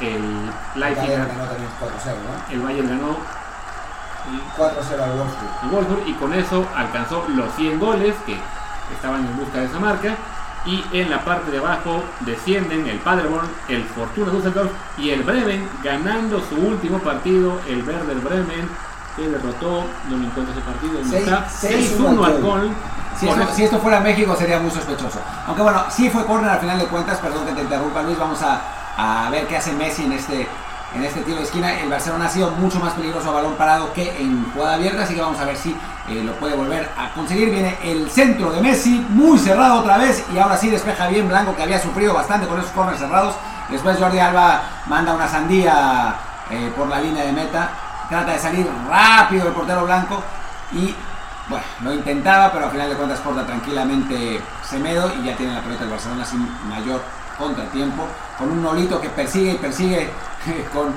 el 0.00 0.50
Leipzig 0.74 1.08
Bayern 1.08 1.28
ganó 1.28 1.44
también 1.44 1.70
4-0, 1.80 2.14
¿no? 2.26 2.52
El 2.52 2.60
Bayern 2.62 2.88
ganó 2.88 3.16
4-0 4.56 5.02
al 5.02 5.10
Wolfsburg. 5.10 5.70
Wolfsburg 5.70 6.08
y 6.08 6.12
con 6.14 6.34
eso 6.34 6.66
alcanzó 6.74 7.24
los 7.28 7.54
100 7.54 7.78
goles 7.78 8.14
que 8.26 8.36
estaban 8.94 9.26
en 9.26 9.36
busca 9.36 9.58
de 9.58 9.66
esa 9.66 9.78
marca. 9.78 10.14
Y 10.64 10.84
en 10.92 11.10
la 11.10 11.24
parte 11.24 11.52
de 11.52 11.58
abajo 11.58 12.02
descienden 12.20 12.88
el 12.88 12.98
Paderborn, 12.98 13.48
el 13.68 13.84
Fortuna 13.84 14.32
Düsseldorf 14.32 14.72
y 14.98 15.10
el 15.10 15.22
Bremen 15.22 15.68
ganando 15.84 16.40
su 16.40 16.56
último 16.56 16.98
partido, 16.98 17.60
el 17.68 17.86
Werder 17.86 18.16
Bremen 18.16 18.68
que 19.14 19.28
derrotó, 19.28 19.84
no 20.08 20.16
me 20.16 20.26
encuentro 20.26 20.52
ese 20.52 20.62
partido, 20.62 21.00
6-1 21.00 22.24
al 22.26 22.40
Köln. 22.40 22.74
Si 23.16 23.28
esto, 23.28 23.46
si 23.54 23.64
esto, 23.64 23.78
fuera 23.78 24.00
México 24.00 24.36
sería 24.36 24.58
muy 24.58 24.70
sospechoso. 24.70 25.20
Aunque 25.46 25.62
bueno, 25.62 25.84
sí 25.88 26.10
fue 26.10 26.26
corner 26.26 26.50
al 26.50 26.58
final 26.58 26.78
de 26.80 26.86
cuentas, 26.86 27.18
perdón 27.18 27.46
que 27.46 27.52
te 27.52 27.62
interrumpa 27.62 28.02
Luis, 28.02 28.18
vamos 28.18 28.42
a 28.42 28.60
a 28.96 29.28
ver 29.30 29.46
qué 29.46 29.56
hace 29.56 29.72
Messi 29.72 30.04
en 30.04 30.12
este, 30.12 30.48
en 30.94 31.04
este 31.04 31.20
tiro 31.22 31.38
de 31.38 31.44
esquina. 31.44 31.80
El 31.80 31.88
Barcelona 31.88 32.26
ha 32.26 32.28
sido 32.28 32.50
mucho 32.52 32.80
más 32.80 32.94
peligroso 32.94 33.28
a 33.30 33.32
balón 33.32 33.54
parado 33.54 33.92
que 33.92 34.20
en 34.20 34.50
jugada 34.52 34.74
abierta, 34.74 35.02
así 35.02 35.14
que 35.14 35.20
vamos 35.20 35.40
a 35.40 35.44
ver 35.44 35.56
si 35.56 35.70
eh, 36.08 36.22
lo 36.24 36.32
puede 36.34 36.54
volver 36.54 36.88
a 36.96 37.12
conseguir. 37.12 37.50
Viene 37.50 37.76
el 37.82 38.10
centro 38.10 38.50
de 38.50 38.60
Messi, 38.60 39.04
muy 39.10 39.38
cerrado 39.38 39.80
otra 39.80 39.98
vez, 39.98 40.24
y 40.34 40.38
ahora 40.38 40.56
sí 40.56 40.70
despeja 40.70 41.08
bien 41.08 41.28
Blanco, 41.28 41.54
que 41.54 41.62
había 41.62 41.80
sufrido 41.80 42.14
bastante 42.14 42.46
con 42.46 42.58
esos 42.58 42.72
corners 42.72 42.98
cerrados. 42.98 43.34
Después 43.68 43.98
Jordi 43.98 44.18
Alba 44.18 44.62
manda 44.86 45.12
una 45.12 45.28
sandía 45.28 46.14
eh, 46.50 46.72
por 46.76 46.88
la 46.88 47.00
línea 47.00 47.24
de 47.24 47.32
meta. 47.32 47.70
Trata 48.08 48.32
de 48.32 48.38
salir 48.38 48.68
rápido 48.88 49.48
el 49.48 49.52
portero 49.52 49.84
blanco 49.84 50.22
y 50.70 50.94
bueno, 51.48 51.64
lo 51.82 51.92
intentaba, 51.92 52.52
pero 52.52 52.66
al 52.66 52.70
final 52.70 52.88
de 52.88 52.94
cuentas 52.94 53.18
porta 53.18 53.44
tranquilamente 53.44 54.40
Semedo 54.62 55.12
y 55.20 55.26
ya 55.26 55.36
tiene 55.36 55.54
la 55.54 55.60
pelota 55.60 55.84
el 55.84 55.90
Barcelona 55.90 56.24
sin 56.24 56.48
mayor 56.68 57.00
contratiempo, 57.38 58.04
con 58.38 58.50
un 58.50 58.62
Nolito 58.62 59.00
que 59.00 59.08
persigue 59.08 59.52
y 59.52 59.56
persigue 59.56 60.10
con 60.72 60.94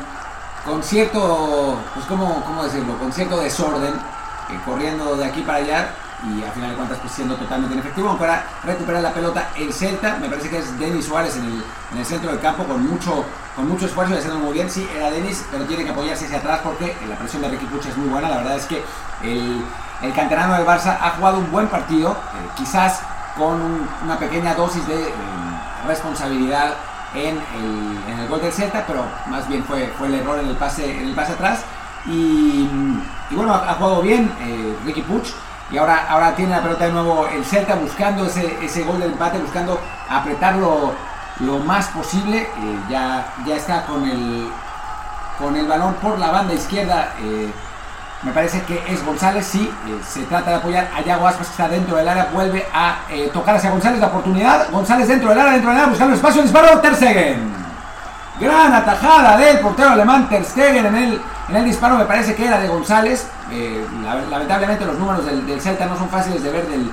con 0.65 0.83
cierto, 0.83 1.77
pues 1.93 2.05
cómo, 2.05 2.43
cómo 2.45 2.63
decirlo, 2.63 2.97
con 2.97 3.11
cierto 3.11 3.39
desorden, 3.39 3.93
eh, 3.93 4.59
corriendo 4.65 5.15
de 5.15 5.25
aquí 5.25 5.41
para 5.41 5.59
allá 5.59 5.89
y 6.23 6.43
al 6.43 6.51
final 6.51 6.71
de 6.71 6.75
cuentas 6.75 6.97
pues 6.99 7.13
siendo 7.13 7.35
totalmente 7.35 7.73
inefectivo. 7.75 8.09
Aunque 8.09 8.25
ahora 8.25 8.45
recupera 8.63 9.01
la 9.01 9.13
pelota 9.13 9.49
el 9.55 9.73
Celta, 9.73 10.17
me 10.19 10.27
parece 10.27 10.49
que 10.49 10.57
es 10.57 10.77
Denis 10.77 11.05
Suárez 11.05 11.37
en 11.37 11.45
el, 11.45 11.63
en 11.93 11.97
el 11.97 12.05
centro 12.05 12.31
del 12.31 12.39
campo 12.39 12.63
con 12.65 12.85
mucho, 12.85 13.23
con 13.55 13.69
mucho 13.69 13.85
esfuerzo 13.85 14.13
y 14.13 14.17
haciendo 14.17 14.39
muy 14.39 14.53
bien. 14.53 14.69
Sí, 14.69 14.87
era 14.95 15.09
Denis, 15.09 15.45
pero 15.49 15.65
tiene 15.65 15.85
que 15.85 15.91
apoyarse 15.91 16.25
hacia 16.25 16.39
atrás 16.39 16.59
porque 16.63 16.95
la 17.07 17.15
presión 17.15 17.41
de 17.41 17.49
Ricky 17.49 17.65
Puch 17.65 17.85
es 17.85 17.97
muy 17.97 18.09
buena. 18.09 18.29
La 18.29 18.37
verdad 18.37 18.57
es 18.57 18.65
que 18.65 18.83
el, 19.23 19.63
el 20.01 20.13
canterano 20.13 20.55
del 20.55 20.65
Barça 20.65 20.97
ha 21.01 21.11
jugado 21.11 21.39
un 21.39 21.51
buen 21.51 21.67
partido, 21.67 22.11
eh, 22.11 22.49
quizás 22.57 22.99
con 23.37 23.87
una 24.03 24.19
pequeña 24.19 24.53
dosis 24.55 24.85
de 24.87 25.07
eh, 25.07 25.13
responsabilidad 25.87 26.73
en 27.15 27.37
el, 27.37 28.27
gol 28.27 28.41
del 28.41 28.51
Celta, 28.51 28.83
pero 28.85 29.03
más 29.27 29.47
bien 29.47 29.63
fue, 29.63 29.87
fue 29.97 30.07
el 30.07 30.15
error 30.15 30.39
en 30.39 30.47
el 30.47 30.55
pase, 30.55 30.99
en 30.99 31.09
el 31.09 31.15
pase 31.15 31.33
atrás. 31.33 31.61
Y, 32.05 32.67
y 33.29 33.35
bueno, 33.35 33.53
ha, 33.53 33.71
ha 33.71 33.73
jugado 33.75 34.01
bien 34.01 34.31
eh, 34.41 34.75
Ricky 34.85 35.01
Puch 35.01 35.33
y 35.71 35.77
ahora, 35.77 36.07
ahora 36.09 36.35
tiene 36.35 36.51
la 36.51 36.63
pelota 36.63 36.85
de 36.85 36.91
nuevo 36.91 37.27
el 37.27 37.45
Celta 37.45 37.75
buscando 37.75 38.25
ese, 38.25 38.57
ese 38.63 38.83
gol 38.83 38.99
del 38.99 39.11
empate, 39.11 39.37
buscando 39.37 39.79
apretarlo 40.09 40.93
lo 41.41 41.59
más 41.59 41.87
posible. 41.89 42.41
Eh, 42.41 42.79
ya, 42.89 43.33
ya 43.45 43.55
está 43.55 43.85
con 43.85 44.07
el, 44.07 44.49
con 45.37 45.55
el 45.55 45.67
balón 45.67 45.93
por 45.95 46.17
la 46.17 46.31
banda 46.31 46.53
izquierda. 46.53 47.13
Eh, 47.21 47.51
me 48.23 48.31
parece 48.33 48.61
que 48.63 48.83
es 48.87 49.05
González, 49.05 49.45
sí, 49.45 49.71
eh, 49.87 49.99
se 50.05 50.23
trata 50.23 50.49
de 50.49 50.55
apoyar 50.57 50.89
a 50.93 51.01
Yago 51.01 51.25
Aspas 51.25 51.47
que 51.47 51.51
está 51.51 51.69
dentro 51.69 51.95
del 51.95 52.07
área, 52.07 52.29
vuelve 52.33 52.65
a 52.73 52.99
eh, 53.09 53.29
tocar 53.31 53.55
hacia 53.55 53.71
González 53.71 53.99
la 53.99 54.07
oportunidad, 54.07 54.69
González 54.71 55.07
dentro 55.07 55.29
del 55.29 55.39
área, 55.39 55.53
dentro 55.53 55.69
del 55.69 55.79
área, 55.79 55.89
buscando 55.89 56.15
espacio, 56.15 56.41
disparo, 56.41 56.79
Ter 56.79 56.95
Stegen. 56.95 57.69
Gran 58.39 58.73
atajada 58.73 59.37
del 59.37 59.59
portero 59.59 59.91
alemán 59.91 60.27
Ter 60.27 60.43
Stegen 60.43 60.85
en 60.85 60.95
el, 60.95 61.21
en 61.49 61.55
el 61.55 61.65
disparo, 61.65 61.95
me 61.95 62.05
parece 62.05 62.35
que 62.35 62.45
era 62.45 62.59
de 62.59 62.67
González, 62.67 63.25
eh, 63.51 63.85
lamentablemente 64.29 64.85
los 64.85 64.97
números 64.97 65.25
del, 65.25 65.45
del, 65.45 65.61
Celta 65.61 65.85
no 65.85 65.97
son 65.97 66.09
fáciles 66.09 66.43
de 66.43 66.51
ver 66.51 66.67
del, 66.67 66.91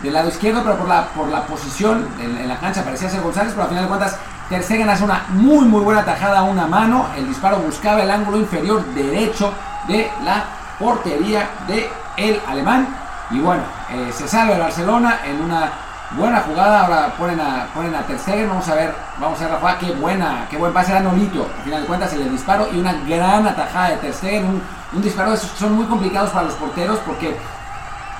del 0.00 0.12
lado 0.12 0.28
izquierdo, 0.28 0.62
pero 0.62 0.76
por 0.76 0.86
la, 0.86 1.06
por 1.08 1.28
la 1.28 1.42
posición 1.42 2.08
en, 2.20 2.46
la 2.46 2.56
cancha 2.58 2.84
parecía 2.84 3.10
ser 3.10 3.20
González, 3.20 3.52
pero 3.52 3.64
al 3.64 3.68
final 3.68 3.84
de 3.84 3.88
cuentas 3.88 4.16
Ter 4.48 4.62
Stegen 4.62 4.88
hace 4.88 5.02
una 5.02 5.24
muy 5.30 5.66
muy 5.66 5.82
buena 5.82 6.02
atajada 6.02 6.38
a 6.38 6.42
una 6.44 6.68
mano, 6.68 7.06
el 7.16 7.26
disparo 7.26 7.58
buscaba 7.58 8.00
el 8.00 8.10
ángulo 8.10 8.38
inferior 8.38 8.84
derecho 8.94 9.52
de 9.88 10.10
la 10.24 10.44
portería 10.78 11.48
de 11.66 11.90
el 12.16 12.40
alemán. 12.46 12.88
Y 13.30 13.40
bueno, 13.40 13.62
eh, 13.90 14.10
se 14.12 14.26
sale 14.26 14.54
el 14.54 14.60
Barcelona 14.60 15.20
en 15.24 15.40
una 15.42 15.70
buena 16.12 16.40
jugada. 16.40 16.84
Ahora 16.84 17.14
ponen 17.16 17.40
a, 17.40 17.66
ponen 17.74 17.94
a 17.94 18.02
Ter 18.02 18.18
Stegen. 18.18 18.48
Vamos 18.48 18.68
a 18.68 18.74
ver, 18.74 18.94
vamos 19.18 19.40
a 19.40 19.48
ver 19.48 19.58
jugada. 19.58 19.78
Qué 19.78 19.92
buena, 19.92 20.46
qué 20.50 20.56
buen 20.56 20.72
pase 20.72 20.92
era 20.92 21.00
Nolito. 21.00 21.48
Al 21.56 21.64
final 21.64 21.80
de 21.82 21.86
cuentas, 21.86 22.12
el 22.12 22.30
disparo 22.30 22.68
y 22.72 22.78
una 22.78 22.92
gran 23.06 23.46
atajada 23.46 23.90
de 23.90 23.96
Ter 23.96 24.14
Stegen. 24.14 24.62
Un, 24.92 25.02
disparo 25.02 25.34
esos 25.34 25.50
son 25.50 25.74
muy 25.74 25.86
complicados 25.86 26.30
para 26.30 26.46
los 26.46 26.54
porteros 26.54 26.98
porque 27.00 27.36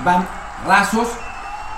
van 0.03 0.27
rasos 0.67 1.07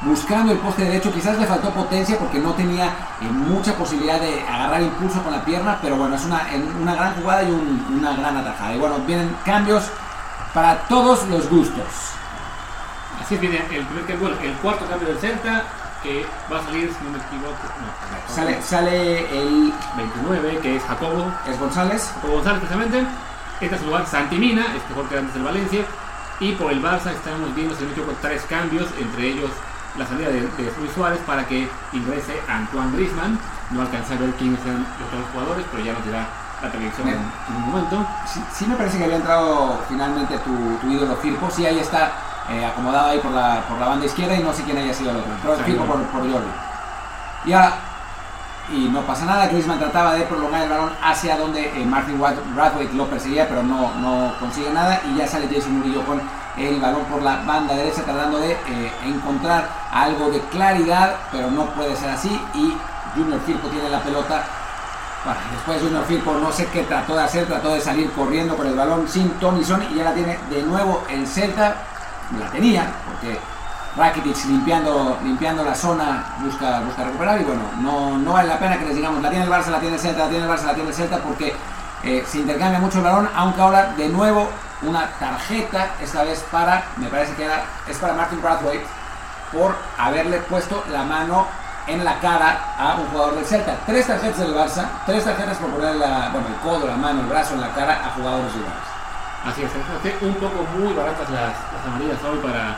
buscando 0.01 0.51
el 0.51 0.57
poste 0.59 0.83
derecho. 0.83 1.13
Quizás 1.13 1.37
le 1.37 1.45
faltó 1.45 1.69
potencia 1.69 2.17
porque 2.17 2.39
no 2.39 2.51
tenía 2.53 2.87
eh, 3.21 3.25
mucha 3.31 3.73
posibilidad 3.75 4.19
de 4.19 4.41
agarrar 4.41 4.81
impulso 4.81 5.21
con 5.23 5.31
la 5.31 5.45
pierna. 5.45 5.77
Pero 5.81 5.95
bueno, 5.95 6.15
es 6.15 6.25
una, 6.25 6.41
una 6.81 6.95
gran 6.95 7.15
jugada 7.15 7.43
y 7.43 7.51
un, 7.51 7.97
una 7.97 8.13
gran 8.17 8.35
atajada. 8.35 8.75
Y 8.75 8.79
bueno, 8.79 8.95
vienen 9.05 9.33
cambios 9.45 9.89
para 10.53 10.87
todos 10.87 11.27
los 11.27 11.49
gustos. 11.49 11.85
Así 13.21 13.35
es, 13.35 13.41
viene 13.41 13.57
el 13.71 13.85
primer 13.85 14.43
el 14.43 14.53
cuarto 14.55 14.85
cambio 14.87 15.09
del 15.09 15.19
Celta, 15.19 15.63
que 16.03 16.25
va 16.51 16.59
a 16.59 16.63
salir, 16.63 16.91
si 16.91 17.03
no 17.03 17.11
me 17.11 17.17
equivoco, 17.19 17.57
no, 17.79 18.33
sale, 18.33 18.61
sale 18.61 19.19
el 19.39 19.73
29, 19.95 20.59
que 20.59 20.75
es 20.77 20.83
Jacobo. 20.83 21.31
Es 21.47 21.59
González. 21.59 22.11
Jacobo 22.15 22.33
González, 22.33 22.59
precisamente. 22.59 23.05
Este 23.61 23.75
es 23.75 23.81
el 23.81 23.87
lugar 23.87 24.07
Santimina, 24.07 24.65
este 24.75 24.87
jugador 24.89 25.09
que 25.09 25.17
antes 25.17 25.33
del 25.35 25.43
Valencia. 25.43 25.85
Y 26.39 26.53
por 26.53 26.71
el 26.71 26.81
Barça 26.81 27.11
estamos 27.11 27.53
viendo, 27.53 27.75
si 27.75 27.81
no 27.81 27.87
me 27.87 27.91
equivoco, 27.93 28.17
tres 28.21 28.43
cambios, 28.49 28.87
entre 28.99 29.27
ellos 29.27 29.51
la 29.97 30.07
salida 30.07 30.29
de, 30.29 30.41
de 30.41 30.73
Luis 30.79 30.91
Suárez 30.95 31.19
para 31.27 31.45
que 31.45 31.69
ingrese 31.93 32.41
Antoine 32.47 32.91
Griezmann. 32.93 33.39
No 33.69 33.81
alcancé 33.81 34.15
a 34.15 34.17
ver 34.17 34.31
quiénes 34.31 34.59
eran 34.65 34.79
los 34.99 35.07
otros 35.07 35.25
jugadores, 35.31 35.65
pero 35.71 35.83
ya 35.83 35.93
nos 35.93 36.05
dirá 36.05 36.27
la 36.61 36.71
televisión 36.71 37.07
en, 37.07 37.15
en, 37.15 37.55
un 37.55 37.71
momento. 37.71 38.05
Sí, 38.25 38.41
sí, 38.53 38.65
me 38.67 38.75
parece 38.75 38.97
que 38.97 39.05
había 39.05 39.17
entrado 39.17 39.79
finalmente 39.89 40.37
tu, 40.39 40.77
tu 40.77 40.91
ídolo 40.91 41.15
Firpo. 41.17 41.49
Sí, 41.49 41.65
ahí 41.65 41.79
está 41.79 42.11
eh, 42.49 42.65
acomodado 42.65 43.09
ahí 43.09 43.19
por 43.19 43.31
la, 43.31 43.63
por 43.67 43.77
la 43.79 43.87
banda 43.87 44.05
izquierda 44.05 44.35
y 44.35 44.43
no 44.43 44.53
sé 44.53 44.63
quién 44.63 44.77
haya 44.77 44.93
sido 44.93 45.11
el 45.11 45.17
otro. 45.17 45.31
Pero 45.41 45.57
sí, 45.57 45.63
Firpo 45.63 45.85
por, 45.85 46.01
por 46.03 46.21
Jordi. 46.21 46.51
Y 47.45 47.53
ahora, 47.53 47.73
y 48.71 48.87
no 48.89 49.01
pasa 49.01 49.25
nada, 49.25 49.47
Griezmann 49.47 49.79
trataba 49.79 50.13
de 50.13 50.21
prolongar 50.23 50.63
el 50.63 50.69
balón 50.69 50.91
hacia 51.03 51.37
donde 51.37 51.65
eh, 51.65 51.85
Martin 51.85 52.19
Bradwick 52.19 52.93
lo 52.93 53.07
perseguía, 53.07 53.47
pero 53.47 53.63
no, 53.63 53.93
no 53.95 54.33
consigue 54.39 54.71
nada. 54.71 55.01
Y 55.09 55.17
ya 55.17 55.27
sale 55.27 55.49
Jason 55.51 55.79
Murillo 55.79 56.05
con 56.05 56.21
el 56.57 56.79
balón 56.79 57.03
por 57.05 57.21
la 57.21 57.37
banda 57.43 57.73
derecha 57.73 58.03
tratando 58.03 58.37
de 58.39 58.51
eh, 58.51 58.91
encontrar 59.05 59.67
algo 59.91 60.29
de 60.29 60.39
claridad, 60.51 61.15
pero 61.31 61.49
no 61.49 61.65
puede 61.71 61.95
ser 61.95 62.11
así. 62.11 62.29
Y 62.53 62.77
Junior 63.15 63.39
Firpo 63.41 63.67
tiene 63.69 63.89
la 63.89 63.99
pelota 63.99 64.43
bueno, 65.23 65.39
después 65.51 65.81
Junior 65.81 66.39
no 66.41 66.51
sé 66.51 66.67
qué 66.67 66.83
trató 66.83 67.15
de 67.15 67.23
hacer, 67.23 67.45
trató 67.45 67.73
de 67.73 67.81
salir 67.81 68.11
corriendo 68.11 68.57
con 68.57 68.65
el 68.65 68.75
balón 68.75 69.07
sin 69.07 69.29
Tony 69.39 69.63
Son 69.63 69.83
y 69.91 69.95
ya 69.95 70.05
la 70.05 70.13
tiene 70.13 70.39
de 70.49 70.63
nuevo 70.63 71.03
el 71.09 71.27
Celta. 71.27 71.75
La 72.39 72.49
tenía, 72.49 72.89
porque 73.05 73.37
Rakitic 73.97 74.45
limpiando, 74.45 75.19
limpiando 75.21 75.63
la 75.63 75.75
zona 75.75 76.23
busca, 76.39 76.79
busca 76.79 77.03
recuperar 77.03 77.41
y 77.41 77.43
bueno, 77.43 77.61
no, 77.81 78.17
no 78.17 78.33
vale 78.33 78.47
la 78.47 78.57
pena 78.57 78.79
que 78.79 78.85
les 78.85 78.95
digamos 78.95 79.21
la 79.21 79.29
tiene 79.29 79.43
el 79.43 79.51
Barça, 79.51 79.67
la 79.67 79.79
tiene 79.79 79.95
el 79.95 80.01
Celta, 80.01 80.23
la 80.23 80.29
tiene 80.29 80.45
el 80.45 80.49
Barça, 80.49 80.63
la 80.63 80.73
tiene 80.73 80.89
el 80.89 80.95
Celta 80.95 81.17
porque 81.17 81.53
eh, 82.03 82.23
se 82.25 82.39
intercambia 82.39 82.79
mucho 82.79 82.99
el 82.99 83.03
balón, 83.03 83.29
aunque 83.35 83.61
ahora 83.61 83.93
de 83.97 84.07
nuevo 84.09 84.49
una 84.83 85.07
tarjeta, 85.19 85.91
esta 86.01 86.23
vez 86.23 86.43
para, 86.51 86.85
me 86.97 87.07
parece 87.07 87.35
que 87.35 87.47
es 87.87 87.97
para 87.97 88.13
Martin 88.13 88.41
Bradwaite 88.41 88.85
por 89.51 89.75
haberle 89.97 90.37
puesto 90.37 90.83
la 90.91 91.03
mano 91.03 91.45
en 91.87 92.03
la 92.03 92.19
cara 92.19 92.75
a 92.77 92.95
un 92.95 93.07
jugador 93.07 93.35
del 93.35 93.45
Celta. 93.45 93.75
Tres 93.85 94.07
tarjetas 94.07 94.39
del 94.39 94.55
Barça, 94.55 94.85
tres 95.05 95.23
tarjetas 95.23 95.57
por 95.57 95.69
poner 95.71 95.95
la, 95.95 96.29
bueno, 96.31 96.47
el 96.47 96.55
codo, 96.55 96.87
la 96.87 96.97
mano, 96.97 97.21
el 97.21 97.27
brazo 97.27 97.55
en 97.55 97.61
la 97.61 97.73
cara 97.73 98.05
a 98.05 98.09
jugadores 98.11 98.53
rivales. 98.53 98.91
Así 99.45 99.63
es, 99.63 100.21
un 100.21 100.35
poco 100.35 100.65
muy 100.77 100.93
baratas 100.93 101.29
las, 101.31 101.53
las 101.73 101.85
amarillas 101.87 102.17
hoy 102.23 102.37
para 102.39 102.77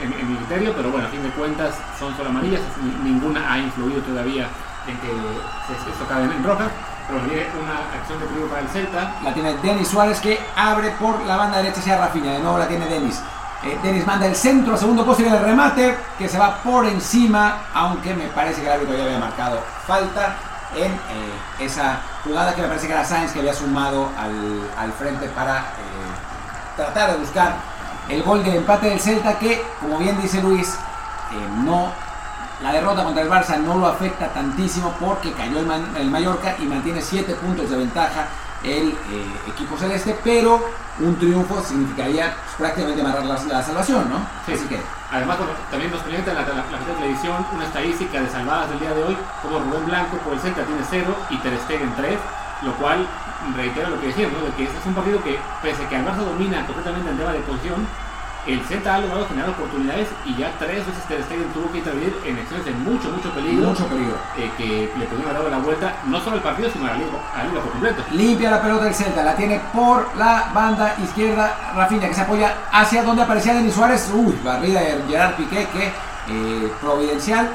en, 0.00 0.12
en, 0.12 0.30
mi 0.30 0.36
criterio, 0.36 0.72
pero 0.74 0.90
bueno, 0.90 1.06
a 1.06 1.10
fin 1.10 1.22
de 1.22 1.30
cuentas 1.30 1.74
son 1.98 2.16
solo 2.16 2.30
amarillas, 2.30 2.62
ninguna 3.02 3.52
ha 3.52 3.58
influido 3.58 4.00
todavía 4.02 4.48
en 4.86 4.96
que 4.98 5.08
se, 5.08 5.90
esto 5.90 6.06
cae 6.08 6.24
en 6.24 6.44
roja. 6.44 6.68
Pero 7.08 7.20
viene 7.22 7.46
una 7.62 7.98
acción 7.98 8.20
de 8.20 8.26
peligro 8.26 8.48
para 8.48 8.60
el 8.60 8.68
Celta. 8.68 9.14
La 9.22 9.32
tiene 9.32 9.56
Denis 9.62 9.88
Suárez 9.88 10.20
que 10.20 10.38
abre 10.54 10.90
por 10.92 11.24
la 11.24 11.36
banda 11.36 11.56
derecha 11.56 11.80
hacia 11.80 11.96
Rafinha. 11.96 12.32
De 12.32 12.38
nuevo 12.40 12.58
la 12.58 12.68
tiene 12.68 12.86
Denis. 12.86 13.22
Eh, 13.64 14.04
manda 14.06 14.26
el 14.26 14.36
centro, 14.36 14.76
segundo 14.76 15.04
poste 15.04 15.24
del 15.24 15.40
remate, 15.40 15.96
que 16.16 16.28
se 16.28 16.38
va 16.38 16.62
por 16.62 16.86
encima, 16.86 17.62
aunque 17.74 18.14
me 18.14 18.28
parece 18.28 18.60
que 18.60 18.68
el 18.68 18.72
árbitro 18.74 18.96
ya 18.96 19.04
había 19.04 19.18
marcado 19.18 19.60
falta 19.84 20.36
en 20.76 20.92
eh, 20.92 21.64
esa 21.64 21.98
jugada 22.22 22.54
que 22.54 22.62
me 22.62 22.68
parece 22.68 22.86
que 22.86 22.92
era 22.92 23.04
Sainz 23.04 23.32
que 23.32 23.40
había 23.40 23.54
sumado 23.54 24.10
al, 24.16 24.70
al 24.78 24.92
frente 24.92 25.28
para 25.30 25.58
eh, 25.58 25.62
tratar 26.76 27.12
de 27.12 27.18
buscar 27.18 27.56
el 28.08 28.22
gol 28.22 28.44
del 28.44 28.56
empate 28.56 28.90
del 28.90 29.00
Celta 29.00 29.38
que, 29.38 29.64
como 29.80 29.98
bien 29.98 30.20
dice 30.20 30.40
Luis, 30.40 30.76
no 31.64 31.92
la 32.62 32.72
derrota 32.72 33.04
contra 33.04 33.22
el 33.22 33.30
Barça 33.30 33.58
no 33.58 33.74
lo 33.74 33.86
afecta 33.86 34.28
tantísimo 34.28 34.94
porque 34.98 35.32
cayó 35.32 35.58
el, 35.58 35.96
el 35.96 36.10
Mallorca 36.10 36.56
y 36.58 36.64
mantiene 36.64 37.02
7 37.02 37.34
puntos 37.34 37.70
de 37.70 37.76
ventaja 37.76 38.26
el 38.64 38.88
eh, 38.90 38.94
equipo 39.48 39.76
celeste, 39.76 40.18
pero 40.24 40.60
un 41.00 41.16
triunfo 41.18 41.62
significaría 41.62 42.34
pues, 42.34 42.56
prácticamente 42.58 43.00
amarrar 43.00 43.24
la, 43.24 43.34
la, 43.44 43.62
salvación, 43.62 44.08
¿no? 44.10 44.18
Sí. 44.46 44.52
Así 44.54 44.66
que. 44.66 44.80
Además, 45.10 45.38
bueno, 45.38 45.52
también 45.70 45.90
nos 45.90 46.02
presenta 46.02 46.34
la, 46.34 46.42
la, 46.42 46.54
la, 46.54 46.94
televisión 46.98 47.46
una 47.54 47.64
estadística 47.64 48.20
de 48.20 48.28
salvadas 48.28 48.68
del 48.70 48.80
día 48.80 48.92
de 48.92 49.04
hoy, 49.04 49.16
como 49.42 49.58
Rubén 49.60 49.86
Blanco 49.86 50.18
por 50.18 50.34
el 50.34 50.40
Celta 50.40 50.64
tiene 50.64 50.82
0 50.90 51.16
y 51.30 51.36
Ter 51.38 51.58
Stegen 51.60 51.94
3, 51.96 52.18
lo 52.62 52.72
cual 52.74 53.06
reitera 53.56 53.88
lo 53.88 54.00
que 54.00 54.08
decíamos, 54.08 54.38
¿no? 54.38 54.46
de 54.46 54.52
que 54.52 54.64
este 54.64 54.78
es 54.78 54.86
un 54.86 54.94
partido 54.94 55.22
que, 55.22 55.38
pese 55.62 55.84
a 55.84 55.88
que 55.88 55.96
el 55.96 56.04
Barça 56.04 56.24
domina 56.24 56.66
completamente 56.66 57.10
el 57.10 57.16
tema 57.16 57.32
de 57.32 57.40
posición, 57.40 57.86
el 58.48 58.64
Celta 58.64 58.94
ha 58.94 58.98
logrado 58.98 59.28
generar 59.28 59.50
oportunidades 59.50 60.08
y 60.24 60.34
ya 60.36 60.50
tres 60.58 60.86
veces 60.86 61.04
Ter 61.04 61.22
Stegen 61.22 61.52
tuvo 61.52 61.70
que 61.70 61.78
intervenir 61.78 62.16
en 62.24 62.38
acciones 62.38 62.64
de 62.64 62.72
mucho, 62.72 63.10
mucho 63.10 63.30
peligro. 63.32 63.68
Mucho 63.68 63.86
peligro. 63.86 64.16
Eh, 64.38 64.50
que 64.56 64.90
le 64.98 65.04
pudieron 65.04 65.36
haber 65.36 65.50
dado 65.50 65.50
la 65.50 65.58
vuelta, 65.58 65.96
no 66.06 66.18
solo 66.20 66.36
al 66.36 66.42
partido, 66.42 66.70
sino 66.72 66.86
a 66.86 66.92
la 66.92 66.96
liga, 66.96 67.10
por 67.62 67.72
completo. 67.72 68.02
Limpia 68.12 68.50
la 68.50 68.62
pelota 68.62 68.84
del 68.84 68.94
Celta, 68.94 69.22
la 69.22 69.36
tiene 69.36 69.60
por 69.72 70.16
la 70.16 70.50
banda 70.54 70.94
izquierda 71.02 71.72
Rafinha, 71.74 72.08
que 72.08 72.14
se 72.14 72.22
apoya 72.22 72.54
hacia 72.72 73.02
donde 73.02 73.22
aparecía 73.22 73.52
Denis 73.52 73.74
Suárez. 73.74 74.10
Uy, 74.14 74.38
barrida 74.42 74.80
de 74.80 75.04
Gerard 75.08 75.34
Piqué, 75.34 75.66
que 75.72 75.92
eh, 76.28 76.72
providencial. 76.80 77.48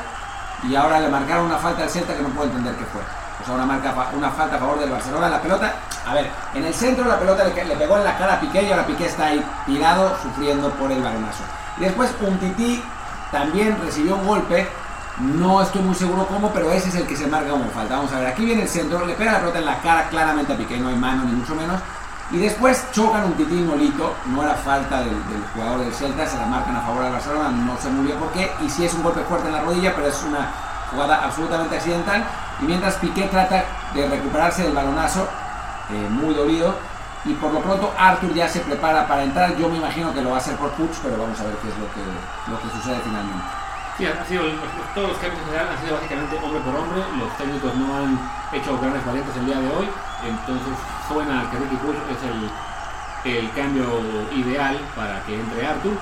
Y 0.69 0.75
ahora 0.75 0.99
le 0.99 1.09
marcaron 1.09 1.47
una 1.47 1.57
falta 1.57 1.83
al 1.83 1.89
Celta 1.89 2.15
que 2.15 2.21
no 2.21 2.29
puedo 2.29 2.49
entender 2.49 2.75
qué 2.75 2.85
fue. 2.85 3.01
O 3.43 3.45
sea, 3.45 3.55
una, 3.55 3.65
marca, 3.65 3.93
una 4.15 4.29
falta 4.31 4.55
a 4.55 4.59
favor 4.59 4.79
del 4.79 4.89
Barcelona. 4.89 5.29
La 5.29 5.41
pelota, 5.41 5.73
a 6.07 6.13
ver, 6.13 6.31
en 6.53 6.63
el 6.63 6.73
centro 6.73 7.05
la 7.05 7.19
pelota 7.19 7.43
le, 7.43 7.75
pegó 7.75 7.97
en 7.97 8.05
la 8.05 8.17
cara 8.17 8.35
a 8.35 8.39
Piqué 8.39 8.63
y 8.63 8.71
ahora 8.71 8.87
Piqué 8.87 9.05
está 9.05 9.27
ahí 9.27 9.43
tirado 9.65 10.17
sufriendo 10.21 10.69
por 10.71 10.91
el 10.91 11.03
balonazo. 11.03 11.43
Después 11.77 12.11
un 12.21 12.37
tití 12.37 12.81
también 13.31 13.77
recibió 13.83 14.15
un 14.15 14.25
golpe. 14.25 14.67
No 15.19 15.61
estoy 15.61 15.83
muy 15.83 15.93
seguro 15.93 16.25
cómo, 16.25 16.49
pero 16.51 16.71
ese 16.71 16.89
es 16.89 16.95
el 16.95 17.05
que 17.05 17.15
se 17.15 17.27
marca 17.27 17.51
como 17.51 17.69
falta. 17.69 17.97
Vamos 17.97 18.11
a 18.13 18.19
ver, 18.19 18.29
aquí 18.29 18.45
viene 18.45 18.63
el 18.63 18.69
centro, 18.69 19.05
le 19.05 19.13
pega 19.13 19.33
la 19.33 19.39
pelota 19.39 19.59
en 19.59 19.65
la 19.65 19.77
cara 19.79 20.09
claramente 20.09 20.53
a 20.53 20.57
Piqué, 20.57 20.79
no 20.79 20.87
hay 20.87 20.95
mano 20.95 21.23
ni 21.23 21.33
mucho 21.33 21.53
menos. 21.53 21.79
Y 22.31 22.37
después 22.37 22.85
chocan 22.93 23.25
un 23.25 23.33
titín 23.33 23.67
molito, 23.67 24.15
no 24.25 24.41
era 24.41 24.55
falta 24.55 25.01
del, 25.01 25.13
jugador 25.53 25.81
del 25.81 25.93
Celta, 25.93 26.25
se 26.25 26.37
la 26.37 26.47
marcan 26.47 26.75
a 26.75 26.81
favor 26.81 27.03
del 27.03 27.11
Barcelona, 27.11 27.49
no 27.49 27.77
sé 27.77 27.89
muy 27.89 28.07
bien 28.07 28.17
por 28.17 28.31
qué, 28.31 28.49
y 28.65 28.69
sí 28.69 28.85
es 28.85 28.93
un 28.95 29.03
golpe 29.03 29.21
fuerte 29.21 29.49
en 29.49 29.53
la 29.53 29.61
rodilla, 29.61 29.93
pero 29.93 30.07
es 30.07 30.23
una 30.23 30.49
jugada 30.91 31.23
absolutamente 31.25 31.75
accidental. 31.75 32.23
Y 32.63 32.65
mientras 32.65 32.95
Piqué 32.95 33.23
trata 33.23 33.65
de 33.93 34.07
recuperarse 34.07 34.63
del 34.63 34.71
balonazo, 34.71 35.27
eh, 35.91 36.07
muy 36.09 36.33
dolido, 36.33 36.73
y 37.25 37.33
por 37.33 37.51
lo 37.51 37.59
pronto 37.59 37.93
Arthur 37.97 38.33
ya 38.33 38.47
se 38.47 38.61
prepara 38.61 39.05
para 39.05 39.23
entrar, 39.23 39.57
yo 39.57 39.67
me 39.67 39.75
imagino 39.75 40.13
que 40.13 40.21
lo 40.21 40.29
va 40.29 40.37
a 40.37 40.39
hacer 40.39 40.55
por 40.55 40.71
Puch, 40.71 40.95
pero 41.03 41.17
vamos 41.17 41.37
a 41.41 41.43
ver 41.43 41.55
qué 41.59 41.67
es 41.67 41.75
lo 41.75 41.91
que, 41.91 41.99
lo 42.47 42.55
que 42.61 42.69
sucede 42.71 43.01
finalmente. 43.03 43.43
Sí, 43.97 44.05
ha 44.07 44.23
sido, 44.23 44.43
todos 44.95 45.09
los 45.09 45.17
cambios 45.17 45.43
en 45.43 45.45
general 45.51 45.75
han 45.75 45.79
sido 45.83 45.95
básicamente 45.95 46.39
hombre 46.39 46.59
por 46.63 46.75
hombre, 46.75 47.03
los 47.19 47.35
técnicos 47.35 47.75
no 47.75 47.97
han 47.99 48.19
hecho 48.55 48.79
grandes 48.79 49.05
variantes 49.05 49.35
el 49.35 49.45
día 49.45 49.59
de 49.59 49.67
hoy, 49.67 49.87
entonces 50.23 50.73
suena 51.11 51.51
que 51.51 51.59
Ricky 51.59 51.75
Push 51.83 51.99
es 51.99 52.21
el, 52.23 53.43
el 53.43 53.51
cambio 53.51 53.91
ideal 54.31 54.79
para 54.95 55.19
que 55.23 55.35
entre 55.35 55.67
Arthur. 55.67 55.99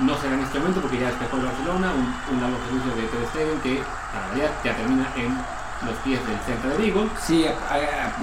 No 0.00 0.18
será 0.18 0.34
en 0.34 0.40
este 0.40 0.58
momento 0.58 0.80
porque 0.80 0.98
ya 0.98 1.06
despejó 1.14 1.36
el 1.36 1.44
Barcelona, 1.44 1.92
un, 1.94 2.40
largo 2.40 2.58
servicio 2.66 2.90
de 2.96 3.06
Ter 3.06 3.28
Stegen 3.28 3.60
que 3.60 3.84
para 4.10 4.34
ya 4.34 4.74
termina 4.74 5.06
en 5.14 5.61
los 5.86 5.96
pies 6.04 6.24
del 6.26 6.38
centro 6.40 6.70
de 6.70 6.76
Vigo. 6.76 7.06
Sí, 7.20 7.46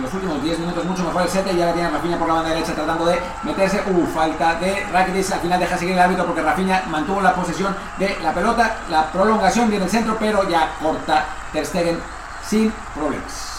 los 0.02 0.14
últimos 0.14 0.44
10 0.44 0.60
minutos 0.60 0.86
mucho 0.86 1.04
mejor 1.04 1.24
el 1.24 1.30
7 1.30 1.52
y 1.54 1.62
ahora 1.62 1.74
tiene 1.74 1.90
Rafinha 1.90 2.18
por 2.18 2.28
la 2.28 2.34
banda 2.36 2.50
derecha 2.50 2.74
tratando 2.74 3.06
de 3.06 3.20
meterse. 3.44 3.84
Uh, 3.88 4.06
falta 4.08 4.56
de 4.56 4.86
Rakitic, 4.92 5.32
al 5.32 5.40
final 5.40 5.60
deja 5.60 5.78
seguir 5.78 5.94
el 5.94 6.00
árbitro 6.00 6.26
porque 6.26 6.42
Rafinha 6.42 6.84
mantuvo 6.90 7.22
la 7.22 7.34
posesión 7.34 7.76
de 7.98 8.18
la 8.22 8.34
pelota, 8.34 8.78
la 8.90 9.12
prolongación 9.12 9.70
viene 9.70 9.86
el 9.86 9.92
centro, 9.92 10.18
pero 10.20 10.48
ya 10.48 10.72
corta 10.82 11.26
Ter 11.52 11.66
Stegen 11.66 12.00
sin 12.46 12.72
problemas. 12.94 13.50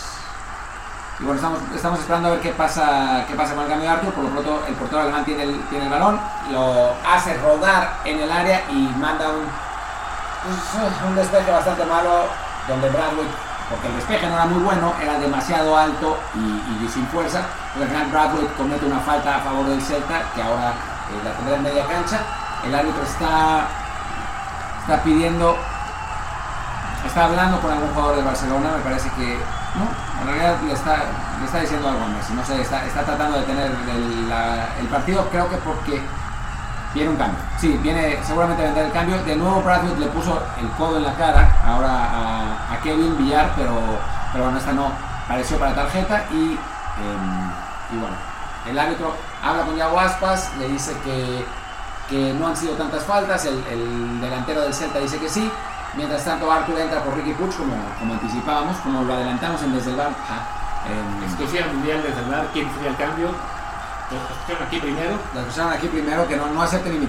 Y 1.19 1.25
bueno, 1.25 1.37
estamos, 1.37 1.61
estamos 1.75 2.01
esperando 2.01 2.29
a 2.29 2.31
ver 2.33 2.41
qué 2.41 2.51
pasa, 2.51 3.25
qué 3.29 3.35
pasa 3.35 3.55
con 3.55 3.65
el 3.65 3.69
cambio 3.69 3.91
de 3.91 3.95
Arthur. 3.95 4.15
Por 4.15 4.25
lo 4.25 4.31
pronto, 4.31 4.63
el 4.67 4.75
portero 4.75 5.03
alemán 5.03 5.25
tiene 5.25 5.43
el, 5.43 5.61
tiene 5.69 5.85
el 5.85 5.91
balón, 5.91 6.19
lo 6.51 6.95
hace 7.07 7.37
rodar 7.39 7.99
en 8.07 8.21
el 8.21 8.33
área 8.33 8.63
y 8.71 8.89
manda 8.97 9.29
un, 9.29 9.45
pues, 10.45 10.93
un 11.07 11.17
despeje 11.17 11.51
bastante 11.51 11.85
malo 11.85 12.25
donde 12.67 12.89
Bradley 12.89 13.27
porque 13.71 13.87
el 13.87 13.95
despeje 13.95 14.27
no 14.27 14.35
era 14.35 14.47
muy 14.47 14.63
bueno, 14.65 14.93
era 15.01 15.19
demasiado 15.19 15.77
alto 15.77 16.19
y, 16.35 16.89
sin 16.89 17.07
fuerza. 17.07 17.47
Pero 17.73 17.85
al 17.85 18.09
final 18.11 18.51
comete 18.57 18.85
una 18.85 18.99
falta 18.99 19.37
a 19.37 19.41
favor 19.41 19.67
del 19.67 19.81
Celta, 19.81 20.23
que 20.35 20.43
ahora 20.43 20.71
eh, 20.71 21.21
la 21.25 21.31
tendrá 21.35 21.57
en 21.57 21.63
media 21.63 21.87
cancha. 21.87 22.19
El 22.65 22.75
árbitro 22.75 23.03
está, 23.05 23.69
está 24.81 25.03
pidiendo, 25.05 25.57
está 27.07 27.27
hablando 27.27 27.61
con 27.61 27.71
algún 27.71 27.89
jugador 27.91 28.17
de 28.17 28.23
Barcelona, 28.23 28.71
me 28.77 28.83
parece 28.83 29.09
que, 29.11 29.39
no, 29.77 29.87
en 30.21 30.27
realidad 30.27 30.61
le 30.67 30.73
está, 30.73 30.97
le 31.39 31.47
está 31.47 31.61
diciendo 31.61 31.89
algo 31.89 32.05
a 32.05 32.09
Messi, 32.09 32.35
no 32.35 32.45
sé, 32.45 32.61
está, 32.61 32.85
está 32.85 33.03
tratando 33.05 33.39
de 33.39 33.45
tener 33.45 33.73
el 34.79 34.89
partido, 34.89 35.27
creo 35.31 35.49
que 35.49 35.57
porque 35.59 36.03
Viene 36.93 37.11
un 37.11 37.17
cambio. 37.17 37.39
Sí, 37.59 37.79
viene 37.83 38.19
seguramente 38.25 38.63
a 38.63 38.67
vender 38.67 38.87
el 38.87 38.93
cambio. 38.93 39.23
De 39.23 39.37
nuevo 39.37 39.63
Bradford 39.63 39.99
le 39.99 40.07
puso 40.07 40.43
el 40.61 40.69
codo 40.71 40.97
en 40.97 41.05
la 41.05 41.15
cara 41.15 41.57
ahora 41.65 42.69
a, 42.73 42.81
Kevin 42.83 43.17
Villar, 43.19 43.53
pero, 43.57 43.79
pero 44.33 44.45
bueno, 44.45 44.59
esta 44.59 44.73
no 44.73 44.91
pareció 45.29 45.59
para 45.59 45.75
tarjeta 45.75 46.25
y, 46.33 46.53
em, 46.53 47.53
y 47.93 48.01
bueno, 48.01 48.17
el 48.67 48.79
árbitro 48.79 49.15
habla 49.43 49.65
con 49.65 49.77
Yago 49.77 50.01
Aspas, 50.01 50.51
le 50.59 50.69
dice 50.69 50.97
que, 51.05 51.45
que 52.09 52.33
no 52.33 52.49
han 52.49 52.57
sido 52.57 52.75
tantas 52.75 53.05
faltas, 53.05 53.45
el, 53.45 54.21
delantero 54.21 54.63
del 54.63 54.73
Celta 54.73 54.99
dice 54.99 55.19
que 55.19 55.29
sí. 55.29 55.51
Mientras 55.95 56.25
tanto 56.25 56.51
Arthur 56.51 56.79
entra 56.79 57.03
por 57.03 57.17
Ricky 57.17 57.33
Puch, 57.33 57.55
como, 57.57 57.75
como 57.99 58.15
anticipábamos, 58.15 58.77
como 58.79 59.03
lo 59.03 59.13
adelantamos 59.13 59.61
en 59.63 59.75
Desde 59.75 59.91
el 59.91 59.97
Bar. 59.97 60.11
Exclusiva 61.27 61.67
mundial 61.67 62.03
Desde 62.03 62.21
el 62.21 62.31
Bar, 62.31 62.47
¿quién 62.53 62.73
sería 62.75 62.91
el 62.91 62.97
cambio? 62.97 63.29
Las 64.11 64.61
aquí 64.61 64.81
primero. 64.81 65.19
Las 65.35 65.59
aquí 65.59 65.87
primero, 65.89 66.27
que 66.27 66.37
no, 66.37 66.47
no 66.47 66.63
acepten. 66.63 67.09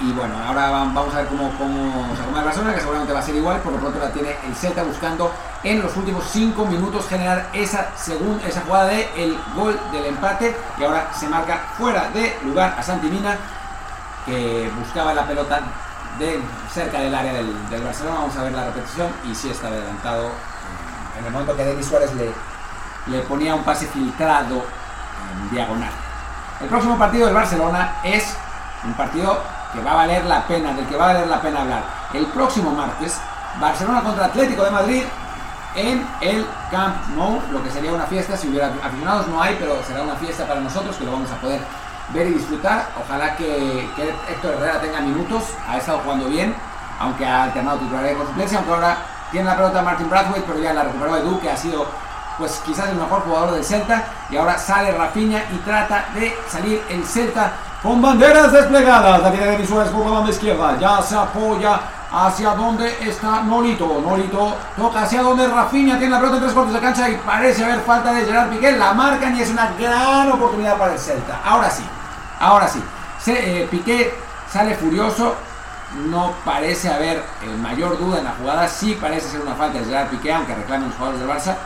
Y 0.00 0.12
bueno, 0.12 0.34
ahora 0.46 0.70
vamos 0.70 1.14
a 1.14 1.18
ver 1.18 1.26
cómo, 1.26 1.50
cómo 1.58 2.16
se 2.16 2.22
la 2.34 2.42
Barcelona, 2.42 2.74
que 2.74 2.80
seguramente 2.80 3.12
va 3.12 3.20
a 3.20 3.22
ser 3.22 3.34
igual. 3.36 3.60
Por 3.60 3.72
lo 3.72 3.78
pronto 3.78 3.98
la 3.98 4.10
tiene 4.10 4.36
el 4.46 4.54
Celta 4.56 4.82
buscando 4.82 5.30
en 5.62 5.82
los 5.82 5.94
últimos 5.96 6.24
5 6.24 6.64
minutos 6.64 7.06
generar 7.06 7.48
esa, 7.52 7.94
segunda, 7.96 8.46
esa 8.48 8.62
jugada 8.62 8.86
de 8.86 9.08
el 9.16 9.38
gol 9.54 9.78
del 9.92 10.06
empate. 10.06 10.56
Y 10.78 10.84
ahora 10.84 11.10
se 11.14 11.28
marca 11.28 11.60
fuera 11.76 12.08
de 12.10 12.36
lugar 12.44 12.74
a 12.78 12.82
Santimina, 12.82 13.36
que 14.24 14.70
buscaba 14.78 15.12
la 15.12 15.26
pelota 15.26 15.60
de, 16.18 16.40
cerca 16.72 16.98
del 16.98 17.14
área 17.14 17.34
del, 17.34 17.84
Barcelona. 17.84 18.20
Vamos 18.20 18.36
a 18.36 18.44
ver 18.44 18.52
la 18.52 18.64
repetición 18.64 19.08
y 19.30 19.34
sí 19.34 19.50
está 19.50 19.68
adelantado 19.68 20.30
en 21.18 21.26
el 21.26 21.30
momento 21.30 21.54
que 21.54 21.64
Denis 21.64 21.86
Suárez 21.86 22.12
le, 22.14 22.32
le 23.06 23.20
ponía 23.24 23.54
un 23.54 23.62
pase 23.62 23.86
filtrado 23.86 24.64
diagonal. 25.50 25.90
El 26.60 26.68
próximo 26.68 26.98
partido 26.98 27.26
del 27.26 27.34
Barcelona 27.34 27.96
es 28.04 28.36
un 28.84 28.94
partido 28.94 29.40
que 29.72 29.82
va 29.82 29.92
a 29.92 29.96
valer 29.96 30.24
la 30.24 30.46
pena, 30.46 30.72
del 30.72 30.86
que 30.86 30.96
va 30.96 31.10
a 31.10 31.12
valer 31.14 31.26
la 31.26 31.40
pena 31.40 31.62
hablar. 31.62 31.82
El 32.12 32.26
próximo 32.26 32.70
martes, 32.70 33.18
Barcelona 33.60 34.02
contra 34.02 34.26
Atlético 34.26 34.64
de 34.64 34.70
Madrid 34.70 35.02
en 35.74 36.06
el 36.20 36.46
Camp 36.70 37.08
Nou, 37.16 37.40
lo 37.50 37.62
que 37.62 37.70
sería 37.70 37.92
una 37.92 38.04
fiesta, 38.04 38.36
si 38.36 38.48
hubiera 38.48 38.66
aficionados 38.66 39.26
no 39.28 39.40
hay, 39.40 39.56
pero 39.58 39.82
será 39.86 40.02
una 40.02 40.16
fiesta 40.16 40.46
para 40.46 40.60
nosotros 40.60 40.96
que 40.96 41.04
lo 41.04 41.12
vamos 41.12 41.30
a 41.30 41.36
poder 41.36 41.60
ver 42.12 42.26
y 42.26 42.34
disfrutar. 42.34 42.88
Ojalá 43.02 43.36
que, 43.36 43.88
Héctor 44.28 44.54
Herrera 44.54 44.80
tenga 44.80 45.00
minutos, 45.00 45.44
ha 45.66 45.78
estado 45.78 45.98
jugando 46.00 46.26
bien, 46.28 46.54
aunque 47.00 47.26
ha 47.26 47.44
alternado 47.44 47.78
titularidad 47.78 48.18
con 48.18 48.26
suplencia, 48.26 48.58
aunque 48.58 48.74
ahora 48.74 48.96
tiene 49.30 49.46
la 49.46 49.56
pelota 49.56 49.82
Martin 49.82 50.10
Bradway, 50.10 50.42
pero 50.46 50.58
ya 50.60 50.74
la 50.74 50.82
recuperó 50.84 51.16
Edu, 51.16 51.40
que 51.40 51.50
ha 51.50 51.56
sido 51.56 51.86
pues 52.42 52.60
quizás 52.66 52.88
el 52.88 52.96
mejor 52.96 53.20
jugador 53.20 53.52
del 53.52 53.64
Celta. 53.64 54.02
Y 54.28 54.36
ahora 54.36 54.58
sale 54.58 54.90
Rafinha 54.90 55.44
y 55.52 55.58
trata 55.58 56.06
de 56.12 56.36
salir 56.48 56.82
el 56.88 57.04
Celta 57.04 57.52
con 57.80 58.02
banderas 58.02 58.50
desplegadas. 58.50 59.22
La 59.22 59.30
tiene 59.30 59.58
de 59.58 59.64
Suárez 59.64 59.92
por 59.92 60.04
la 60.04 60.10
banda 60.10 60.30
izquierda. 60.30 60.76
Ya 60.76 61.00
se 61.00 61.14
apoya 61.14 61.78
hacia 62.10 62.50
donde 62.54 62.88
está 63.08 63.44
Nolito. 63.44 64.02
Nolito 64.04 64.56
toca 64.76 65.02
hacia 65.02 65.22
donde 65.22 65.46
Rafinha 65.46 65.98
tiene 65.98 66.10
la 66.10 66.18
pelota 66.18 66.38
en 66.38 66.42
tres 66.42 66.52
cuartos 66.52 66.74
de 66.74 66.80
cancha 66.80 67.08
y 67.08 67.14
parece 67.24 67.64
haber 67.64 67.80
falta 67.82 68.12
de 68.12 68.24
Gerard 68.24 68.50
Piqué. 68.50 68.72
La 68.72 68.92
marcan 68.92 69.36
y 69.36 69.42
es 69.42 69.50
una 69.50 69.70
gran 69.78 70.32
oportunidad 70.32 70.76
para 70.76 70.94
el 70.94 70.98
Celta. 70.98 71.38
Ahora 71.44 71.70
sí, 71.70 71.84
ahora 72.40 72.66
sí. 72.66 72.82
Eh, 73.28 73.68
Piqué 73.70 74.18
sale 74.52 74.74
furioso. 74.74 75.36
No 76.08 76.32
parece 76.44 76.88
haber 76.88 77.18
eh, 77.18 77.56
mayor 77.60 77.96
duda 77.98 78.18
en 78.18 78.24
la 78.24 78.32
jugada. 78.32 78.66
Sí 78.66 78.98
parece 79.00 79.28
ser 79.28 79.42
una 79.42 79.54
falta 79.54 79.78
de 79.78 79.84
Gerard 79.84 80.08
Piqué, 80.08 80.32
aunque 80.32 80.56
reclamen 80.56 80.88
los 80.88 80.96
jugadores 80.96 81.20
del 81.20 81.30
Barça. 81.30 81.56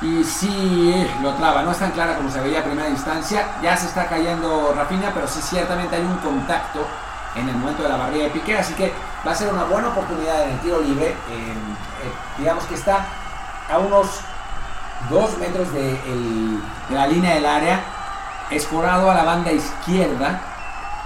Y 0.00 0.22
sí, 0.22 1.08
lo 1.22 1.34
clava, 1.36 1.62
no 1.62 1.72
es 1.72 1.78
tan 1.78 1.90
clara 1.90 2.16
como 2.16 2.30
se 2.30 2.40
veía 2.40 2.60
a 2.60 2.64
primera 2.64 2.88
instancia. 2.88 3.46
Ya 3.62 3.76
se 3.76 3.86
está 3.86 4.06
cayendo 4.06 4.72
Rafinha, 4.76 5.10
pero 5.12 5.26
sí 5.26 5.40
ciertamente 5.42 5.96
hay 5.96 6.02
un 6.02 6.18
contacto 6.18 6.86
en 7.34 7.48
el 7.48 7.56
momento 7.56 7.82
de 7.82 7.88
la 7.88 7.96
barrera 7.96 8.24
de 8.24 8.30
Piqué, 8.30 8.56
así 8.56 8.74
que 8.74 8.92
va 9.26 9.32
a 9.32 9.34
ser 9.34 9.52
una 9.52 9.64
buena 9.64 9.88
oportunidad 9.88 10.44
en 10.44 10.50
el 10.50 10.60
tiro 10.60 10.80
libre. 10.80 11.08
Eh, 11.08 11.54
digamos 12.38 12.64
que 12.64 12.74
está 12.74 13.06
a 13.70 13.78
unos 13.78 14.20
2 15.10 15.38
metros 15.38 15.72
de, 15.72 15.98
la 16.90 17.06
línea 17.06 17.34
del 17.34 17.46
área, 17.46 17.80
escorado 18.50 19.10
a 19.10 19.14
la 19.14 19.24
banda 19.24 19.52
izquierda. 19.52 20.40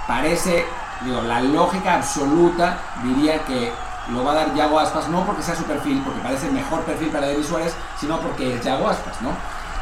Parece, 0.06 0.66
digo, 1.02 1.22
la 1.22 1.40
lógica 1.40 1.94
absoluta 1.94 2.78
diría 3.02 3.44
que 3.44 3.72
lo 4.10 4.24
va 4.24 4.32
a 4.32 4.34
dar 4.34 4.54
Yago 4.54 4.78
Aspas, 4.80 5.08
no 5.08 5.24
porque 5.24 5.42
sea 5.42 5.54
su 5.54 5.64
perfil, 5.64 6.02
porque 6.04 6.20
parece 6.20 6.46
el 6.46 6.52
mejor 6.52 6.80
perfil 6.82 7.08
para 7.08 7.26
Denis 7.26 7.46
Suárez, 7.46 7.74
sino 8.00 8.18
porque 8.18 8.56
es 8.56 8.64
Yago 8.64 8.88
Aspas, 8.88 9.20
¿no? 9.20 9.30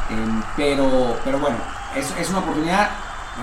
Em, 0.09 0.43
pero, 0.55 1.17
pero 1.23 1.39
bueno, 1.39 1.57
es, 1.95 2.11
es, 2.19 2.29
una 2.29 2.39
oportunidad 2.39 2.89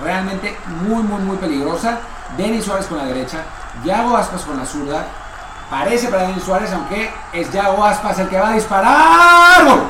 realmente 0.01 0.57
muy, 0.83 1.03
muy, 1.03 1.21
muy 1.21 1.37
peligrosa. 1.37 1.97
Denis 2.37 2.65
Suárez 2.65 2.85
con 2.85 2.97
la 2.97 3.05
derecha, 3.05 3.39
Yago 3.83 4.15
Aspas 4.15 4.43
con 4.43 4.57
la 4.57 4.65
zurda. 4.65 5.05
Parece 5.69 6.07
para 6.07 6.23
Denis 6.23 6.43
Suárez, 6.43 6.71
aunque 6.73 7.11
es 7.33 7.51
Yago 7.51 7.83
Aspas 7.83 8.19
el 8.19 8.29
que 8.29 8.39
va 8.39 8.49
a 8.49 8.53
disparar. 8.53 9.65
¡Gol! 9.65 9.81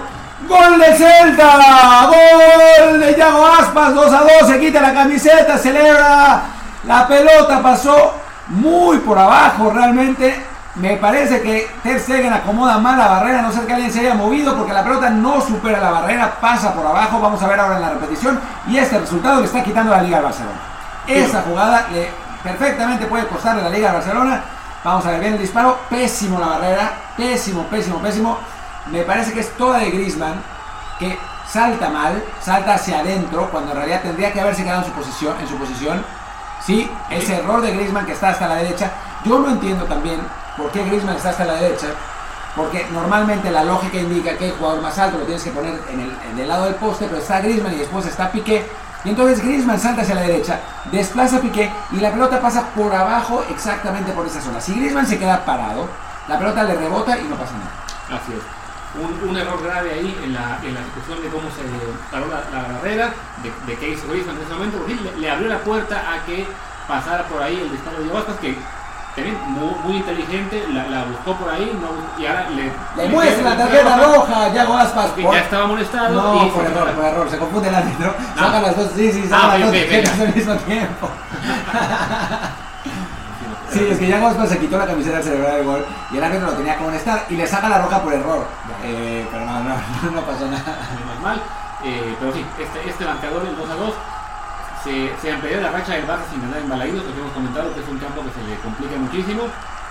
¡Gol 0.48 0.80
de 0.80 0.96
Celta! 0.96 2.08
¡Gol 2.08 3.00
de 3.00 3.16
Yago 3.16 3.46
Aspas! 3.46 3.94
2 3.94 4.14
a 4.14 4.22
2, 4.22 4.30
se 4.48 4.60
quita 4.60 4.82
la 4.82 4.94
camiseta, 4.94 5.58
celebra. 5.58 6.42
La 6.86 7.08
pelota 7.08 7.62
pasó 7.62 8.14
muy 8.48 8.98
por 9.00 9.18
abajo 9.18 9.70
realmente 9.70 10.49
me 10.80 10.96
parece 10.96 11.42
que 11.42 11.70
Ter 11.84 12.00
Stegen 12.00 12.32
acomoda 12.32 12.78
mal 12.78 12.98
la 12.98 13.08
barrera, 13.08 13.42
no 13.42 13.52
sé 13.52 13.66
que 13.66 13.74
alguien 13.74 13.92
se 13.92 14.00
haya 14.00 14.14
movido 14.14 14.56
porque 14.56 14.72
la 14.72 14.84
pelota 14.84 15.10
no 15.10 15.42
supera 15.42 15.82
la 15.82 15.92
barrera, 15.92 16.38
pasa 16.40 16.74
por 16.74 16.86
abajo. 16.86 17.20
Vamos 17.20 17.42
a 17.44 17.48
ver 17.48 17.60
ahora 17.60 17.76
en 17.76 17.82
la 17.82 17.90
repetición. 17.90 18.40
Y 18.68 18.78
este 18.78 18.98
resultado 18.98 19.42
le 19.42 19.46
está 19.46 19.62
quitando 19.62 19.92
la 19.92 20.02
Liga 20.02 20.18
al 20.18 20.24
Barcelona. 20.24 20.58
Esa 21.06 21.42
jugada 21.42 21.88
le 21.92 22.10
perfectamente 22.44 23.08
puede 23.08 23.28
costarle 23.28 23.62
la 23.62 23.70
Liga 23.70 23.90
al 23.90 23.96
Barcelona. 23.96 24.42
Vamos 24.84 25.06
a 25.06 25.12
ver 25.12 25.20
bien 25.20 25.34
el 25.34 25.40
disparo. 25.40 25.78
Pésimo 25.90 26.40
la 26.40 26.48
barrera. 26.48 26.94
Pésimo, 27.18 27.64
pésimo, 27.64 28.00
pésimo. 28.00 28.38
Me 28.90 29.02
parece 29.04 29.34
que 29.34 29.42
es 29.42 29.52
toda 29.58 29.80
de 29.80 29.92
Grisman 29.92 30.42
que 30.98 31.18
salta 31.46 31.90
mal, 31.90 32.24
salta 32.42 32.76
hacia 32.76 33.00
adentro 33.00 33.50
cuando 33.52 33.72
en 33.72 33.78
realidad 33.78 34.02
tendría 34.02 34.32
que 34.32 34.40
haberse 34.40 34.64
quedado 34.64 34.80
en 34.80 34.88
su 34.88 34.94
posición. 34.94 35.36
En 35.42 35.48
su 35.48 35.56
posición. 35.58 36.06
Sí, 36.66 36.90
ese 37.10 37.36
error 37.36 37.62
de 37.62 37.72
Grisman 37.72 38.06
que 38.06 38.14
está 38.14 38.30
hasta 38.30 38.48
la 38.48 38.56
derecha. 38.56 38.92
Yo 39.26 39.40
no 39.40 39.50
entiendo 39.50 39.86
también 39.86 40.20
por 40.58 40.72
qué 40.72 40.84
Griezmann 40.84 41.16
está 41.18 41.30
hasta 41.30 41.46
la 41.46 41.56
derecha 41.56 41.88
porque 42.56 42.86
normalmente 42.92 43.52
la 43.52 43.64
lógica 43.64 43.98
indica 43.98 44.38
que 44.38 44.48
el 44.48 44.54
jugador 44.54 44.82
más 44.82 44.98
alto 44.98 45.20
lo 45.20 45.26
tienes 45.26 45.44
que 45.44 45.52
poner 45.52 45.80
en 45.90 46.00
el, 46.00 46.18
en 46.32 46.40
el 46.40 46.48
lado 46.48 46.66
del 46.66 46.76
poste, 46.76 47.06
pero 47.06 47.20
está 47.20 47.42
Griezmann 47.42 47.74
y 47.74 47.78
después 47.78 48.06
está 48.06 48.32
Piqué. 48.32 48.66
Y 49.06 49.10
entonces 49.10 49.42
Griezmann 49.42 49.80
salta 49.80 50.02
hacia 50.02 50.16
la 50.16 50.22
derecha, 50.22 50.60
desplaza 50.92 51.40
Piqué 51.40 51.72
y 51.92 51.98
la 51.98 52.12
pelota 52.12 52.42
pasa 52.42 52.66
por 52.76 52.94
abajo 52.94 53.46
exactamente 53.50 54.12
por 54.12 54.26
esa 54.26 54.42
zona. 54.42 54.60
Si 54.60 54.74
Griezmann 54.74 55.08
se 55.08 55.18
queda 55.18 55.46
parado, 55.46 55.88
la 56.28 56.38
pelota 56.38 56.64
le 56.64 56.76
rebota 56.76 57.18
y 57.18 57.24
no 57.24 57.36
pasa 57.36 57.54
nada. 57.54 58.20
Así 58.22 58.34
es. 58.34 58.44
Un, 59.00 59.38
error 59.38 59.64
grave 59.64 59.94
ahí 59.94 60.20
en 60.24 60.34
la, 60.34 60.60
en 60.64 60.74
la 60.74 60.82
de 60.82 61.30
cómo 61.30 61.48
se 61.52 61.62
paró 62.12 62.26
la, 62.28 62.74
barrera, 62.74 63.14
de, 63.44 63.76
de 63.76 63.90
hizo 63.90 64.08
Griezmann 64.10 64.36
en 64.36 64.44
ese 64.44 64.54
momento, 64.54 64.80
porque 64.80 64.96
le, 64.96 65.32
abrió 65.32 65.48
la 65.48 65.60
puerta 65.60 66.12
a 66.12 66.26
que 66.26 66.48
pasara 66.88 67.24
por 67.28 67.42
ahí 67.42 67.62
el 67.62 67.72
disparo 67.72 68.00
de 68.00 68.04
Diego 68.04 68.26
que 68.42 68.58
también 69.20 69.38
muy, 69.48 69.76
muy 69.84 69.98
inteligente, 69.98 70.66
la, 70.74 70.88
la, 70.88 71.04
buscó 71.04 71.36
por 71.36 71.50
ahí 71.50 71.78
no, 71.82 72.22
y 72.22 72.26
ahora 72.26 72.50
le... 72.50 72.72
Le 72.96 73.10
muestra 73.10 73.50
la 73.50 73.58
tarjeta 73.58 73.98
roja, 73.98 74.54
Yago 74.54 74.78
Aspas. 74.78 75.08
Porque 75.08 75.24
ya 75.24 75.40
estaba 75.40 75.68
molestado. 75.68 76.22
No, 76.22 76.46
y 76.46 76.50
por 76.50 76.66
error, 76.66 76.92
por 76.92 77.06
error, 77.06 77.30
se 77.30 77.38
confunde 77.38 77.70
el 77.70 77.76
árbitro. 77.76 78.14
Ah. 78.18 78.40
Saca 78.40 78.62
las 78.62 78.78
dos, 78.78 78.92
sí, 78.96 79.12
sí, 79.12 79.24
saca 79.28 79.54
Ah, 79.54 79.58
las 79.58 79.72
dos 79.72 80.20
al 80.20 80.36
mismo 80.36 80.56
tiempo. 80.56 81.10
Sí, 83.72 83.88
es 83.88 84.00
que 84.00 84.08
Yago 84.08 84.26
Aspas 84.26 84.50
se 84.50 84.58
quitó 84.58 84.80
la 84.80 84.88
camiseta 84.88 85.18
al 85.18 85.24
celebrar 85.24 85.60
el 85.60 85.64
gol 85.64 85.86
y 86.12 86.18
el 86.18 86.24
árbitro 86.24 86.48
lo 86.48 86.54
tenía 86.54 86.76
que 86.76 86.82
amonestar 86.82 87.26
y 87.30 87.36
le 87.36 87.46
saca 87.46 87.70
la 87.70 87.78
roja 87.78 88.02
por 88.02 88.12
error. 88.12 88.48
Eh, 88.84 89.28
pero 89.32 89.46
no, 89.46 89.60
no, 89.60 89.76
no 90.12 90.22
pasó 90.22 90.48
nada. 90.48 90.76
Eh, 91.84 92.16
pero 92.20 92.34
sí, 92.34 92.44
este, 92.60 92.90
este 92.90 93.06
marcador, 93.06 93.46
el 93.46 93.56
2 93.56 93.70
a 93.70 93.76
2, 93.76 93.94
se, 94.84 95.12
se 95.22 95.32
amplió 95.32 95.62
la 95.62 95.72
racha 95.72 95.94
del 95.94 96.08
Barça 96.08 96.30
sin 96.32 96.42
ganar 96.42 96.60
en 96.60 96.70
Balaídos, 96.70 97.04
que 97.04 97.20
hemos 97.20 97.32
comentado 97.34 97.74
que 97.74 97.82
es 97.82 97.88
un 97.88 98.00
campo 98.00 98.22
que 98.24 98.32
se 98.32 98.48
le 98.48 98.56
complica 98.60 98.96
muchísimo 98.98 99.44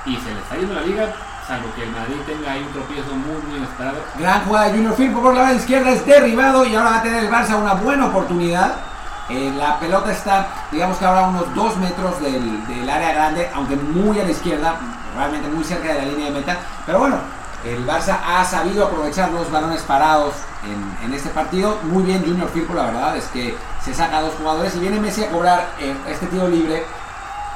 y 0.06 0.16
se 0.16 0.32
le 0.32 0.40
está 0.40 0.56
yendo 0.56 0.74
la 0.74 0.82
liga, 0.82 1.12
salvo 1.46 1.68
que 1.74 1.82
el 1.82 1.90
Madrid 1.90 2.16
tenga 2.26 2.52
ahí 2.52 2.62
un 2.62 2.72
tropiezo 2.72 3.14
muy, 3.14 3.42
muy 3.48 3.58
inesperado. 3.58 3.98
Gran 4.18 4.44
jugada 4.44 4.66
de 4.66 4.72
Junior 4.72 4.94
Firpo 4.94 5.22
por 5.22 5.34
la 5.34 5.42
banda 5.42 5.56
izquierda, 5.56 5.90
es 5.90 6.06
derribado 6.06 6.64
y 6.64 6.74
ahora 6.74 6.90
va 6.90 6.98
a 6.98 7.02
tener 7.02 7.24
el 7.24 7.30
Barça 7.30 7.60
una 7.60 7.74
buena 7.74 8.06
oportunidad. 8.06 8.76
Eh, 9.28 9.52
la 9.58 9.78
pelota 9.78 10.10
está, 10.10 10.48
digamos 10.72 10.96
que 10.96 11.04
ahora 11.04 11.26
a 11.26 11.28
unos 11.28 11.54
2 11.54 11.76
metros 11.76 12.20
del, 12.22 12.66
del 12.66 12.88
área 12.88 13.12
grande, 13.12 13.50
aunque 13.54 13.76
muy 13.76 14.18
a 14.18 14.24
la 14.24 14.30
izquierda, 14.30 14.76
realmente 15.14 15.48
muy 15.48 15.64
cerca 15.64 15.88
de 15.92 15.94
la 15.98 16.04
línea 16.04 16.26
de 16.26 16.32
meta. 16.32 16.56
Pero 16.86 17.00
bueno, 17.00 17.16
el 17.64 17.86
Barça 17.86 18.18
ha 18.24 18.44
sabido 18.44 18.86
aprovechar 18.86 19.30
los 19.30 19.50
balones 19.50 19.82
parados 19.82 20.34
en, 21.02 21.12
este 21.12 21.30
partido. 21.30 21.78
Muy 21.82 22.04
bien 22.04 22.24
Junior 22.24 22.48
Firpo, 22.50 22.74
la 22.74 22.84
verdad 22.84 23.16
es 23.16 23.24
que 23.26 23.56
se 23.84 23.94
saca 23.94 24.18
a 24.18 24.22
dos 24.22 24.34
jugadores 24.34 24.74
y 24.76 24.80
viene 24.80 25.00
Messi 25.00 25.24
a 25.24 25.30
cobrar 25.30 25.66
eh, 25.80 25.94
este 26.08 26.26
tiro 26.26 26.48
libre. 26.48 26.84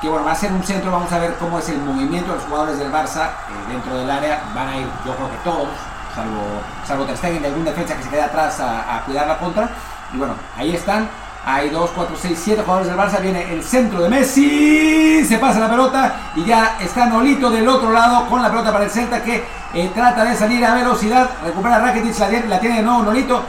Que 0.01 0.09
bueno, 0.09 0.25
va 0.25 0.33
a 0.33 0.37
ser 0.37 0.51
un 0.53 0.65
centro, 0.65 0.91
vamos 0.91 1.13
a 1.13 1.19
ver 1.19 1.35
cómo 1.35 1.61
es 1.61 1.69
el 1.69 1.79
movimiento 1.79 2.33
de 2.33 2.39
los 2.39 2.47
jugadores 2.47 2.79
del 2.79 2.91
Barça 2.93 3.27
eh, 3.29 3.73
dentro 3.73 3.97
del 3.97 4.11
área. 4.11 4.43
Van 4.55 4.69
a 4.69 4.77
ir, 4.77 4.87
yo 5.07 5.15
creo 5.15 5.31
que 5.31 5.37
todos, 5.45 5.69
salvo, 6.15 6.61
salvo 6.85 7.05
Ter 7.05 7.17
Stegen 7.17 7.43
de 7.43 7.49
algún 7.49 7.65
defensa 7.65 7.97
que 7.97 8.03
se 8.03 8.09
queda 8.09 8.25
atrás 8.25 8.59
a 8.61 9.03
cuidar 9.07 9.29
la 9.29 9.39
contra. 9.39 9.71
Y 10.13 10.17
bueno, 10.17 10.35
ahí 10.57 10.75
están. 10.75 11.09
Hay 11.45 11.71
2, 11.71 11.91
4, 11.95 12.17
6, 12.21 12.41
7 12.45 12.63
jugadores 12.63 12.89
del 12.89 12.97
Barça. 12.97 13.21
Viene 13.21 13.53
el 13.53 13.63
centro 13.65 14.01
de 14.01 14.09
Messi. 14.09 15.25
Se 15.25 15.39
pasa 15.39 15.59
la 15.59 15.69
pelota. 15.71 16.15
Y 16.37 16.45
ya 16.45 16.77
está 16.81 17.07
Nolito 17.07 17.51
del 17.51 17.69
otro 17.69 17.91
lado 17.91 18.27
con 18.29 18.41
la 18.43 18.49
pelota 18.51 18.73
para 18.73 18.85
el 18.85 18.91
Celta 18.91 19.23
que 19.23 19.45
eh, 19.75 19.91
trata 19.95 20.25
de 20.25 20.37
salir 20.37 20.65
a 20.65 20.75
velocidad. 20.75 21.29
Recupera 21.45 21.79
Rakitic. 21.81 22.19
La, 22.19 22.29
la 22.49 22.61
tiene 22.61 22.77
de 22.77 22.83
nuevo 22.83 23.03
Nolito. 23.03 23.43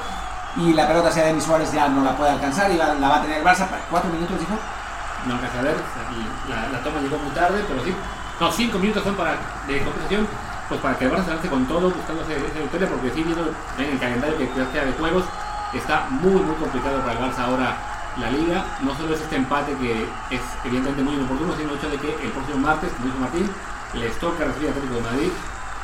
Y 0.57 0.73
la 0.73 0.87
pelota 0.87 1.09
hacia 1.09 1.23
Denis 1.25 1.43
Suárez 1.43 1.71
ya 1.71 1.87
no 1.87 2.03
la 2.03 2.15
puede 2.15 2.31
alcanzar. 2.31 2.71
Y 2.71 2.77
la, 2.77 2.93
va 2.95 3.17
a 3.17 3.21
tener 3.21 3.37
el 3.37 3.43
Barça. 3.43 3.67
para 3.67 3.81
4 3.89 4.09
minutos, 4.11 4.39
dijo. 4.39 4.53
No 5.27 5.35
a 5.35 5.61
ver, 5.61 5.77
y 6.11 6.49
la, 6.49 6.67
la 6.67 6.83
toma 6.83 6.99
llegó 6.99 7.17
muy 7.17 7.31
tarde, 7.31 7.63
pero 7.65 7.81
sí. 7.85 7.95
No, 8.41 8.51
5 8.51 8.77
minutos 8.77 9.03
son 9.05 9.15
para, 9.15 9.37
de 9.67 9.81
compensación, 9.81 10.27
pues 10.67 10.81
para 10.81 10.97
que 10.97 11.05
el 11.05 11.11
Barça 11.13 11.23
se 11.23 11.29
lance 11.31 11.47
con 11.47 11.65
todo, 11.65 11.91
buscando 11.91 12.23
ese- 12.23 12.59
victoria, 12.59 12.89
porque 12.89 13.09
sí, 13.15 13.23
viendo 13.23 13.53
en 13.77 13.85
el 13.85 13.99
calendario 13.99 14.37
que 14.37 14.49
queda 14.49 14.83
de 14.83 14.91
juegos, 14.99 15.23
está 15.77 16.07
muy, 16.09 16.41
muy 16.41 16.55
complicado 16.55 16.99
para 17.01 17.13
el 17.13 17.19
Barça 17.19 17.39
ahora 17.45 17.75
la 18.17 18.29
liga. 18.29 18.63
No 18.81 18.95
solo 18.95 19.15
es 19.15 19.21
este 19.21 19.35
empate 19.35 19.73
que 19.77 20.03
es 20.29 20.41
evidentemente 20.65 21.03
muy 21.03 21.15
inoportuno, 21.15 21.53
sino 21.55 21.71
el 21.71 21.77
hecho 21.77 21.89
de 21.89 21.97
que 21.97 22.23
el 22.23 22.31
próximo 22.31 22.59
martes, 22.59 22.91
como 22.93 23.05
dijo 23.05 23.19
Martín, 23.19 23.49
les 23.93 24.17
toca 24.19 24.45
recibir 24.45 24.69
al 24.69 24.75
Atlético 24.77 24.95
de 24.95 25.01
Madrid 25.01 25.31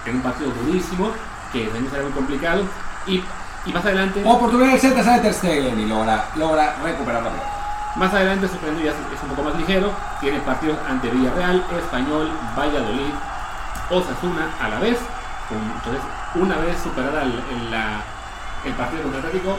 en 0.06 0.16
un 0.16 0.22
partido 0.22 0.52
durísimo, 0.52 1.12
que 1.52 1.66
también 1.66 1.90
será 1.92 2.04
muy 2.04 2.12
complicado. 2.14 2.64
Y, 3.08 3.24
y 3.66 3.74
más 3.74 3.84
adelante. 3.86 4.22
Oportunidad 4.26 4.72
del 4.72 4.80
Celta, 4.80 5.04
sale 5.04 5.22
Ter 5.22 5.34
Stegen 5.34 5.80
y 5.80 5.86
logra, 5.88 6.26
logra 6.36 6.76
recuperar 6.84 7.24
la 7.24 7.30
pelota. 7.30 7.50
Más 7.96 8.14
adelante 8.14 8.48
sorprendió 8.48 8.86
ya 8.86 8.92
es 8.92 9.24
un 9.24 9.30
poco 9.30 9.44
más 9.50 9.56
ligero. 9.56 9.92
Tiene 10.22 10.40
partidos 10.42 10.78
ante 10.88 11.10
Villarreal, 11.10 11.66
Español, 11.78 12.30
Valladolid, 12.58 13.14
Osasuna 13.90 14.50
a 14.62 14.70
la 14.70 14.80
vez. 14.80 14.98
Entonces, 15.50 16.02
una 16.36 16.58
vez 16.58 16.78
superada 16.82 17.24
el, 17.24 17.34
el- 17.52 17.72
la- 17.72 18.02
el 18.64 18.74
partido 18.74 19.04
contra 19.04 19.20
Atlético, 19.22 19.58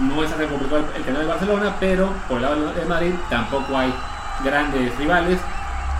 no 0.00 0.22
es 0.22 0.30
tan 0.30 0.46
complicado 0.46 0.84
el, 0.94 1.04
canal 1.04 1.22
de 1.22 1.28
Barcelona, 1.28 1.76
pero 1.80 2.12
por 2.28 2.38
el 2.38 2.42
lado 2.44 2.72
de 2.72 2.84
Madrid 2.84 3.14
tampoco 3.28 3.76
hay 3.76 3.92
grandes 4.44 4.96
rivales. 4.96 5.38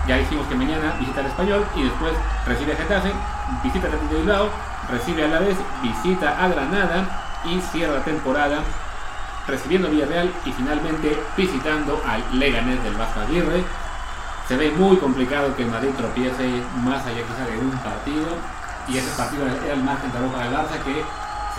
Ya 0.07 0.17
dijimos 0.17 0.47
que 0.47 0.55
mañana 0.55 0.93
visita 0.99 1.19
al 1.19 1.27
Español 1.27 1.65
y 1.75 1.83
después 1.83 2.13
recibe 2.45 2.73
a 2.73 2.77
Getafe, 2.77 3.11
visita 3.63 3.87
a 3.87 3.89
Atlético 3.89 4.13
de 4.13 4.19
Bilbao, 4.21 4.49
recibe 4.89 5.25
a 5.25 5.27
la 5.27 5.39
vez, 5.39 5.57
visita 5.81 6.43
a 6.43 6.47
Granada 6.47 7.05
y 7.45 7.59
cierra 7.61 7.95
la 7.95 8.03
temporada 8.03 8.59
recibiendo 9.47 9.87
a 9.87 9.91
Villarreal 9.91 10.31
y 10.45 10.51
finalmente 10.51 11.17
visitando 11.35 12.01
al 12.07 12.23
Leganés 12.39 12.83
del 12.83 12.95
Vasco 12.95 13.19
Aguirre. 13.19 13.63
Se 14.47 14.57
ve 14.57 14.71
muy 14.71 14.97
complicado 14.97 15.55
que 15.55 15.65
Madrid 15.65 15.91
tropiece 15.95 16.63
más 16.83 17.05
allá 17.05 17.21
quizá 17.21 17.45
de 17.45 17.59
un 17.59 17.71
partido 17.71 18.27
y 18.87 18.97
ese 18.97 19.15
partido 19.15 19.45
era 19.45 19.73
el 19.73 19.83
margen 19.83 20.11
de 20.11 20.19
para 20.29 20.45
el 20.47 20.53
Barça 20.53 20.79
que 20.83 21.03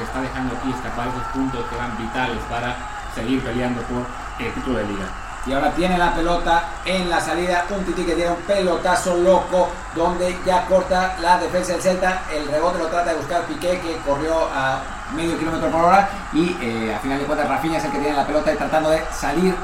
está 0.03 0.21
dejando 0.21 0.57
aquí 0.57 0.71
escapar 0.71 1.09
esos 1.09 1.23
puntos 1.33 1.65
que 1.69 1.75
eran 1.75 1.97
vitales 1.99 2.39
para 2.49 2.77
seguir 3.15 3.43
peleando 3.43 3.83
por 3.83 4.07
el 4.39 4.53
título 4.55 4.79
de 4.79 4.85
liga. 4.85 5.07
Y 5.47 5.53
ahora 5.55 5.71
tiene 5.73 5.97
la 5.97 6.15
pelota 6.15 6.65
en 6.85 7.09
la 7.09 7.21
salida. 7.21 7.65
Un 7.71 7.85
Titi 7.85 8.05
que 8.05 8.15
tiene 8.15 8.31
un 8.31 8.43
pelotazo 8.43 9.17
loco. 9.17 9.71
Donde 9.95 10.39
ya 10.45 10.67
corta 10.67 11.17
la 11.21 11.39
defensa 11.39 11.73
del 11.73 11.83
Celta. 11.83 12.23
El 12.31 12.47
rebote 12.49 12.79
lo 12.79 12.87
trata 12.89 13.11
de 13.11 13.17
buscar 13.17 13.43
Piqué 13.43 13.81
que 13.81 13.97
corrió 14.07 14.35
a 14.55 14.83
medio 15.15 15.39
kilómetro 15.39 15.71
por 15.71 15.85
hora. 15.85 16.09
Y 16.33 16.57
eh, 16.61 16.95
a 16.95 16.99
final 16.99 17.19
de 17.19 17.25
cuentas 17.25 17.49
Rafinha 17.49 17.79
es 17.79 17.85
el 17.85 17.91
que 17.91 17.99
tiene 17.99 18.17
la 18.17 18.27
pelota 18.27 18.53
y 18.53 18.57
tratando 18.57 18.91
de 18.91 19.03
salir 19.13 19.55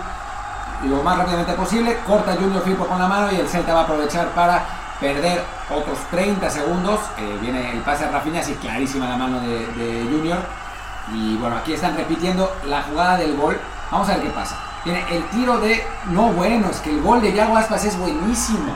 lo 0.85 1.03
más 1.03 1.19
rápidamente 1.19 1.53
posible. 1.53 1.99
Corta 2.07 2.33
Junior 2.33 2.63
Firpo 2.63 2.87
con 2.87 2.99
la 2.99 3.07
mano 3.07 3.33
y 3.33 3.37
el 3.37 3.49
Celta 3.49 3.75
va 3.75 3.81
a 3.81 3.85
aprovechar 3.85 4.29
para 4.29 4.65
perder 5.01 5.43
otros 5.71 5.99
30 6.11 6.49
segundos. 6.51 7.01
Eh, 7.19 7.39
viene 7.41 7.73
el 7.73 7.81
pase 7.81 8.05
a 8.05 8.11
Rafinha, 8.11 8.41
así 8.41 8.55
clarísima 8.55 9.09
la 9.09 9.17
mano 9.17 9.41
de, 9.41 10.07
Junior. 10.11 10.39
Y 11.15 11.37
bueno, 11.37 11.57
aquí 11.57 11.73
están 11.73 11.97
repitiendo 11.97 12.53
la 12.67 12.83
jugada 12.83 13.19
del 13.19 13.37
gol. 13.37 13.59
Vamos 13.91 14.09
a 14.09 14.15
ver 14.15 14.23
qué 14.23 14.31
pasa. 14.31 14.57
Tiene 14.85 15.05
el 15.11 15.25
tiro 15.31 15.59
de. 15.59 15.85
No, 16.07 16.29
bueno, 16.33 16.69
es 16.71 16.79
que 16.79 16.91
el 16.91 17.01
gol 17.01 17.21
de 17.21 17.33
Yago 17.33 17.57
Aspas 17.57 17.85
es 17.85 17.97
buenísimo. 17.99 18.73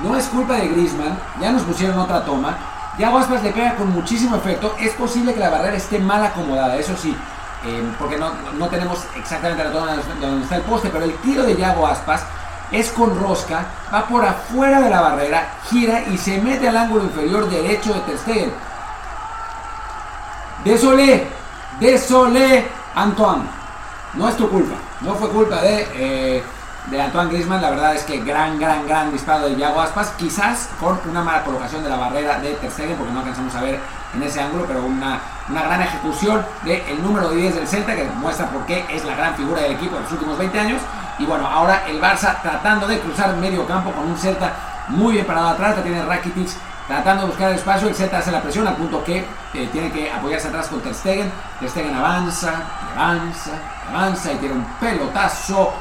No 0.00 0.16
es 0.16 0.26
culpa 0.26 0.54
de 0.54 0.68
Griezmann. 0.68 1.18
Ya 1.40 1.50
nos 1.50 1.62
pusieron 1.62 1.98
otra 1.98 2.24
toma. 2.24 2.56
Yago 2.98 3.18
Aspas 3.18 3.42
le 3.42 3.50
pega 3.50 3.74
con 3.74 3.90
muchísimo 3.92 4.36
efecto. 4.36 4.74
Es 4.80 4.92
posible 4.94 5.34
que 5.34 5.40
la 5.40 5.50
barrera 5.50 5.76
esté 5.76 5.98
mal 5.98 6.24
acomodada, 6.24 6.76
eso 6.76 6.96
sí. 6.96 7.16
eh, 7.64 7.92
porque 7.98 8.16
no, 8.16 8.30
no 8.58 8.68
tenemos 8.68 9.04
exactamente 9.16 9.64
la 9.64 9.72
toma 9.72 9.96
de 9.96 10.26
donde 10.26 10.44
está 10.44 10.56
el 10.56 10.62
poste. 10.62 10.88
Pero 10.88 11.04
el 11.04 11.14
tiro 11.16 11.42
de 11.42 11.56
Yago 11.56 11.86
Aspas 11.86 12.24
es 12.70 12.90
con 12.90 13.18
rosca. 13.20 13.66
Va 13.92 14.06
por 14.06 14.24
afuera 14.24 14.80
de 14.80 14.90
la 14.90 15.00
barrera. 15.00 15.48
Gira 15.68 16.02
y 16.02 16.18
se 16.18 16.40
mete 16.40 16.68
al 16.68 16.76
ángulo 16.76 17.04
inferior 17.04 17.48
derecho 17.48 17.94
de 17.94 18.00
Ter 18.00 18.18
Stegen. 18.18 18.52
Désolé, 20.64 21.26
désolé, 21.80 22.66
Antoine. 22.94 23.44
No 24.14 24.28
es 24.28 24.36
tu 24.36 24.48
culpa, 24.48 24.74
no 25.02 25.14
fue 25.14 25.28
culpa 25.28 25.60
de, 25.60 25.86
eh, 25.94 26.42
de 26.86 27.00
Antoine 27.00 27.30
Griezmann. 27.30 27.62
La 27.62 27.70
verdad 27.70 27.94
es 27.94 28.02
que 28.02 28.18
gran, 28.18 28.58
gran, 28.58 28.86
gran 28.86 29.12
disparo 29.12 29.48
de 29.48 29.56
Yago 29.56 29.80
Aspas. 29.80 30.10
Quizás 30.16 30.68
con 30.80 30.98
una 31.08 31.22
mala 31.22 31.44
colocación 31.44 31.84
de 31.84 31.90
la 31.90 31.96
barrera 31.96 32.38
de 32.40 32.54
Ter 32.54 32.70
porque 32.70 33.12
no 33.12 33.20
alcanzamos 33.20 33.54
a 33.54 33.60
ver 33.62 33.78
en 34.14 34.22
ese 34.22 34.40
ángulo, 34.40 34.64
pero 34.66 34.84
una, 34.84 35.20
una 35.48 35.62
gran 35.62 35.82
ejecución 35.82 36.44
del 36.64 37.02
número 37.02 37.30
10 37.30 37.54
del 37.54 37.68
Celta, 37.68 37.94
que 37.94 38.04
muestra 38.04 38.50
por 38.50 38.64
qué 38.66 38.84
es 38.90 39.04
la 39.04 39.14
gran 39.14 39.34
figura 39.34 39.62
del 39.62 39.72
equipo 39.72 39.96
en 39.96 40.02
los 40.02 40.12
últimos 40.12 40.38
20 40.38 40.58
años. 40.58 40.82
Y 41.18 41.26
bueno, 41.26 41.46
ahora 41.46 41.84
el 41.88 42.00
Barça 42.00 42.40
tratando 42.42 42.86
de 42.86 43.00
cruzar 43.00 43.34
medio 43.36 43.66
campo 43.66 43.90
con 43.90 44.06
un 44.06 44.16
Celta 44.16 44.52
muy 44.88 45.14
bien 45.14 45.26
parado 45.26 45.48
atrás. 45.48 45.76
La 45.76 45.82
tiene 45.82 46.04
Rakitic 46.04 46.48
tratando 46.86 47.22
de 47.22 47.28
buscar 47.28 47.50
el 47.50 47.56
espacio. 47.56 47.88
El 47.88 47.94
Celta 47.94 48.18
hace 48.18 48.30
la 48.30 48.40
presión 48.40 48.66
al 48.66 48.76
punto 48.76 49.02
que 49.02 49.26
eh, 49.54 49.68
tiene 49.72 49.90
que 49.90 50.10
apoyarse 50.10 50.48
atrás 50.48 50.68
con 50.68 50.80
Ter 50.80 50.94
Stegen. 50.94 51.32
Ter 51.58 51.68
Stegen 51.68 51.94
avanza, 51.94 52.52
avanza, 52.94 53.50
avanza 53.90 54.32
y 54.32 54.36
tiene 54.36 54.54
un 54.54 54.64
pelotazo 54.80 55.72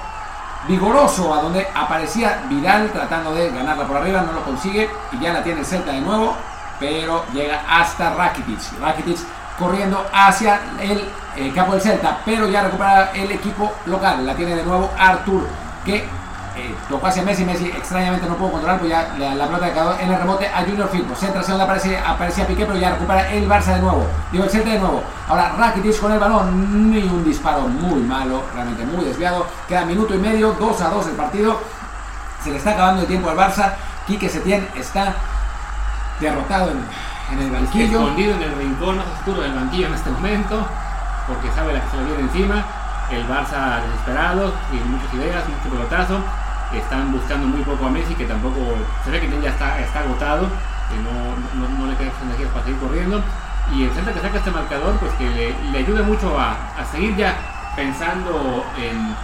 vigoroso 0.68 1.34
a 1.34 1.42
donde 1.44 1.68
aparecía 1.74 2.44
Vidal 2.50 2.92
tratando 2.92 3.34
de 3.34 3.52
ganarla 3.52 3.86
por 3.86 3.98
arriba. 3.98 4.22
No 4.22 4.34
lo 4.34 4.44
consigue 4.44 4.90
y 5.12 5.20
ya 5.20 5.34
la 5.34 5.44
tiene 5.44 5.60
el 5.60 5.66
Celta 5.66 5.92
de 5.92 6.02
nuevo. 6.02 6.36
Pero 6.80 7.26
llega 7.34 7.64
hasta 7.70 8.14
Rakitic. 8.14 8.80
Rakitic 8.80 9.18
corriendo 9.58 10.06
hacia 10.14 10.60
el 10.80 11.04
eh, 11.36 11.52
campo 11.54 11.74
del 11.74 11.82
Celta, 11.82 12.20
pero 12.26 12.48
ya 12.48 12.64
recupera 12.64 13.12
el 13.14 13.32
equipo 13.32 13.74
local. 13.86 14.26
La 14.26 14.36
tiene 14.36 14.56
de 14.56 14.64
nuevo 14.64 14.90
Artur, 14.98 15.48
que 15.86 15.98
eh, 16.58 16.76
tocó 16.90 17.06
hacia 17.06 17.22
Messi, 17.22 17.46
Messi 17.46 17.68
extrañamente 17.68 18.28
no 18.28 18.36
pudo 18.36 18.54
controlar, 18.54 18.80
pues 18.80 18.90
ya 18.90 19.14
la, 19.20 19.36
la 19.36 19.46
pelota 19.46 19.74
quedó 19.74 20.00
en 20.00 20.12
el 20.12 20.20
rebote 20.20 20.48
a 20.48 20.62
Junior 20.62 20.90
Firpo. 20.90 21.16
Centra, 21.16 21.44
se 21.44 21.52
aparecía, 21.54 22.10
aparecía 22.10 22.48
Piqué, 22.48 22.66
pero 22.66 22.80
ya 22.80 22.92
recupera 22.92 23.32
el 23.32 23.48
Barça 23.48 23.76
de 23.76 23.82
nuevo. 23.82 24.08
Digo, 24.32 24.44
el 24.44 24.50
Celta 24.50 24.72
de 24.72 24.80
nuevo. 24.80 25.04
Ahora 25.28 25.54
Rakitic 25.58 26.00
con 26.00 26.12
el 26.12 26.20
balón, 26.20 26.92
ni 26.92 27.04
un 27.04 27.24
disparo 27.24 27.62
muy 27.62 28.02
malo, 28.02 28.44
realmente 28.56 28.86
muy 28.86 29.06
desviado. 29.06 29.46
Queda 29.68 29.86
minuto 29.86 30.16
y 30.16 30.18
medio, 30.18 30.54
2 30.54 30.82
a 30.82 30.90
2 30.90 31.08
el 31.08 31.14
partido. 31.14 31.60
Se 32.44 32.50
le 32.52 32.58
está 32.58 32.72
acabando 32.72 33.02
el 33.02 33.08
tiempo 33.08 33.30
al 33.30 33.38
Barça. 33.38 33.74
Quique 34.08 34.30
Setién 34.30 34.68
está 34.76 35.14
derrotado 36.20 36.72
en, 36.72 36.80
el 37.40 37.52
banquillo. 37.52 38.00
Escondido 38.00 38.36
en 38.36 38.44
el 38.44 38.56
rincón 38.56 38.98
más 38.98 39.08
oscuro 39.08 39.42
del 39.42 39.54
banquillo 39.54 39.88
en 39.88 39.94
este 39.94 40.10
momento, 40.10 40.66
porque 41.28 41.52
sabe 41.52 41.74
la 41.74 41.82
que 41.82 41.90
se 41.92 41.98
le 41.98 42.04
viene 42.04 42.22
encima. 42.22 42.64
El 43.12 43.28
Barça 43.28 43.82
desesperado, 43.84 44.54
tiene 44.72 44.86
muchas 44.86 45.14
ideas, 45.14 45.44
mucho 45.48 45.76
pelotazo. 45.76 46.20
Están 46.74 47.12
buscando 47.12 47.48
muy 47.48 47.62
poco 47.64 47.88
a 47.88 47.90
Messi, 47.90 48.16
que 48.16 48.26
tampoco 48.26 48.60
se 49.06 49.12
ve 49.12 49.22
que 49.22 49.42
ya 49.42 49.50
está, 49.50 49.80
está 49.80 50.00
agotado, 50.00 50.48
que 50.90 50.98
no, 51.00 51.12
no, 51.56 51.80
no 51.80 51.88
le 51.88 51.96
quedan 51.96 52.12
energías 52.24 52.50
para 52.52 52.66
seguir 52.66 52.80
corriendo. 52.80 53.24
Y 53.74 53.84
el 53.84 53.92
centro 53.92 54.14
que 54.14 54.20
saca 54.20 54.38
este 54.38 54.52
marcador, 54.52 54.96
pues 54.98 55.12
que 55.14 55.30
le, 55.30 55.72
le 55.72 55.78
ayuda 55.78 56.04
mucho 56.04 56.38
a, 56.40 56.52
a 56.78 56.86
seguir 56.92 57.16
ya 57.16 57.36
pensando 57.76 58.66
en 58.78 59.16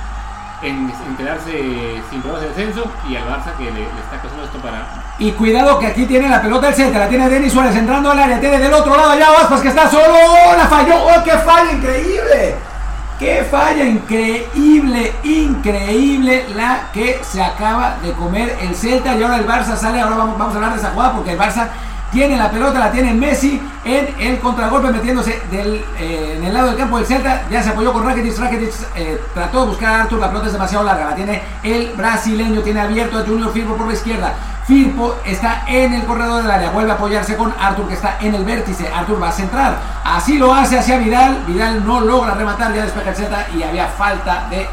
en, 0.64 0.92
quedarse 1.18 2.02
sin 2.10 2.22
problemas 2.22 2.42
de 2.42 2.48
descenso 2.50 2.92
y 3.08 3.16
al 3.16 3.28
Barça 3.28 3.56
que 3.58 3.66
le, 3.66 3.84
está 3.84 4.20
causando 4.22 4.46
esto 4.46 4.58
para. 4.60 4.88
Y 5.20 5.32
cuidado 5.34 5.78
que 5.80 5.88
aquí 5.88 6.06
tiene 6.06 6.30
la 6.30 6.42
pelota 6.42 6.70
el 6.70 6.76
centro, 6.76 7.00
la 7.00 7.10
tiene 7.10 7.30
Denis 7.30 7.54
Suárez 7.54 7.76
entrando 7.76 8.12
al 8.12 8.20
área, 8.20 8.40
tiene 8.40 8.60
del 8.60 8.74
otro 8.74 8.96
lado 8.96 9.12
allá 9.12 9.28
Aspas 9.42 9.62
que 9.62 9.68
está 9.68 9.90
solo, 9.90 10.18
la 10.58 10.68
falló, 10.68 10.96
¡oh, 11.04 11.24
qué 11.24 11.32
falla 11.32 11.72
increíble! 11.72 12.56
¡Qué 13.20 13.46
falla 13.50 13.86
increíble, 13.86 15.14
increíble 15.24 16.46
la 16.56 16.90
que 16.92 17.22
se 17.24 17.42
acaba 17.42 17.98
de 18.02 18.12
comer 18.14 18.58
el 18.60 18.76
Celta! 18.76 19.16
Y 19.16 19.24
ahora 19.24 19.38
el 19.38 19.48
Barça 19.48 19.78
sale, 19.78 20.02
ahora 20.02 20.18
vamos, 20.18 20.38
vamos 20.38 20.54
a 20.54 20.58
hablar 20.58 20.74
de 20.74 20.80
esa 20.80 20.90
jugada 20.90 21.14
porque 21.14 21.32
el 21.32 21.40
Barça 21.40 21.68
tiene 22.14 22.38
la 22.38 22.52
pelota, 22.52 22.78
la 22.78 22.92
tiene 22.92 23.12
Messi 23.12 23.60
en 23.84 24.16
el 24.20 24.40
contragolpe 24.40 24.92
metiéndose 24.92 25.42
del, 25.50 25.84
eh, 25.98 26.36
en 26.38 26.44
el 26.44 26.54
lado 26.54 26.68
del 26.68 26.78
campo 26.78 26.98
del 26.98 27.08
Celta. 27.08 27.42
Ya 27.50 27.64
se 27.64 27.72
apoyó 27.72 27.92
con 27.92 28.06
Rakitic. 28.06 28.38
Rakitic 28.38 28.72
eh, 28.96 29.20
trató 29.34 29.62
de 29.62 29.68
buscar 29.70 29.96
a 29.96 30.02
Artur. 30.04 30.20
La 30.20 30.28
pelota 30.28 30.46
es 30.46 30.54
demasiado 30.54 30.86
larga. 30.86 31.10
La 31.10 31.16
tiene 31.16 31.42
el 31.64 31.92
brasileño. 31.98 32.62
Tiene 32.62 32.82
abierto 32.82 33.18
a 33.18 33.24
Junior 33.24 33.52
Firpo 33.52 33.76
por 33.76 33.88
la 33.88 33.94
izquierda. 33.94 34.34
Firpo 34.68 35.16
está 35.26 35.64
en 35.68 35.96
el 35.96 36.04
corredor 36.04 36.44
del 36.44 36.52
área. 36.52 36.70
Vuelve 36.70 36.92
a 36.92 36.94
apoyarse 36.94 37.36
con 37.36 37.52
Artur 37.60 37.88
que 37.88 37.96
está 37.96 38.20
en 38.22 38.36
el 38.36 38.46
vértice. 38.46 38.88
Artur 38.94 39.22
va 39.22 39.30
a 39.30 39.32
centrar. 39.32 39.76
Así 40.04 40.38
lo 40.38 40.54
hace 40.54 40.78
hacia 40.78 41.00
Vidal. 41.00 41.44
Vidal 41.48 41.84
no 41.84 42.00
logra 42.00 42.36
rematar. 42.36 42.74
Ya 42.76 42.84
despeja 42.84 43.10
el 43.10 43.16
Celta 43.16 43.48
y 43.56 43.64
había 43.64 43.88
falta 43.88 44.48
de 44.52 44.68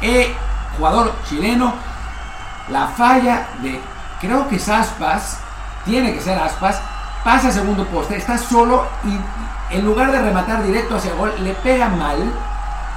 eh, 0.00 0.32
jugador 0.78 1.12
chileno. 1.28 1.74
La 2.70 2.86
falla 2.86 3.48
de 3.60 3.80
creo 4.20 4.48
que 4.48 4.56
es 4.56 4.68
Aspas 4.68 5.43
tiene 5.84 6.14
que 6.14 6.20
ser 6.20 6.38
Aspas, 6.38 6.80
pasa 7.22 7.50
segundo 7.50 7.86
poste, 7.86 8.16
está 8.16 8.38
solo 8.38 8.86
y 9.04 9.74
en 9.74 9.84
lugar 9.84 10.12
de 10.12 10.20
rematar 10.20 10.62
directo 10.62 10.96
hacia 10.96 11.10
el 11.10 11.16
gol, 11.16 11.32
le 11.42 11.54
pega 11.54 11.88
mal 11.88 12.18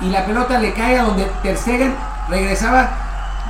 y 0.02 0.10
la 0.10 0.26
pelota 0.26 0.60
le 0.60 0.74
cae 0.74 1.00
a 1.00 1.04
donde 1.04 1.24
Ter 1.42 1.58
Stegen 1.58 1.96
regresaba 2.30 2.90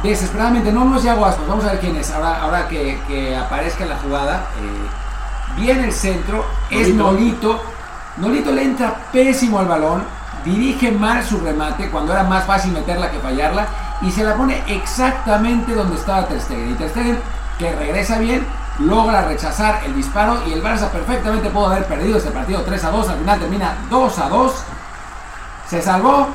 desesperadamente. 0.04 0.72
No, 0.72 0.86
no 0.86 0.98
es 0.98 1.04
Yago 1.04 1.26
Aspas, 1.26 1.48
vamos 1.48 1.66
a 1.66 1.72
ver 1.72 1.80
quién 1.80 1.96
es, 1.96 2.12
ahora, 2.12 2.42
ahora 2.42 2.68
que, 2.68 3.36
aparezca 3.36 3.86
la 3.86 3.98
jugada. 3.98 4.48
Eh, 4.60 5.60
viene 5.60 5.86
el 5.86 5.94
centro, 5.94 6.46
es 6.70 6.94
Nolito. 6.94 7.62
Nolito 8.18 8.52
le 8.52 8.64
entra 8.64 8.96
pésimo 9.12 9.60
al 9.60 9.68
balón, 9.68 10.04
dirige 10.46 10.92
mal 10.92 11.24
su 11.24 11.40
remate 11.40 11.90
cuando 11.90 12.14
era 12.14 12.24
más 12.24 12.46
fácil 12.46 12.72
meterla 12.72 13.12
que 13.12 13.20
fallarla 13.20 13.68
y 14.02 14.12
se 14.12 14.24
la 14.24 14.36
pone 14.36 14.64
exactamente 14.68 15.74
donde 15.74 15.96
estaba 15.96 16.28
Ter 16.28 16.40
Stegen. 16.40 16.72
Y 16.72 16.74
Ter 16.76 16.90
Stegen, 16.90 17.20
que 17.60 17.76
regresa 17.76 18.18
bien, 18.20 18.46
logra 18.80 19.24
rechazar 19.24 19.82
el 19.86 19.96
disparo 19.96 20.42
y 20.48 20.54
el 20.54 20.64
Barça 20.64 20.90
perfectamente 20.90 21.50
pudo 21.50 21.68
haber 21.68 21.86
perdido 21.86 22.18
este 22.18 22.32
partido 22.32 22.62
3 22.62 22.84
a 22.84 22.92
2, 22.92 23.10
al 23.10 23.18
final 23.20 23.40
termina 23.40 23.78
2 23.90 24.20
a 24.20 24.30
2. 24.30 24.54
Se 25.68 25.82
salvó, 25.82 26.30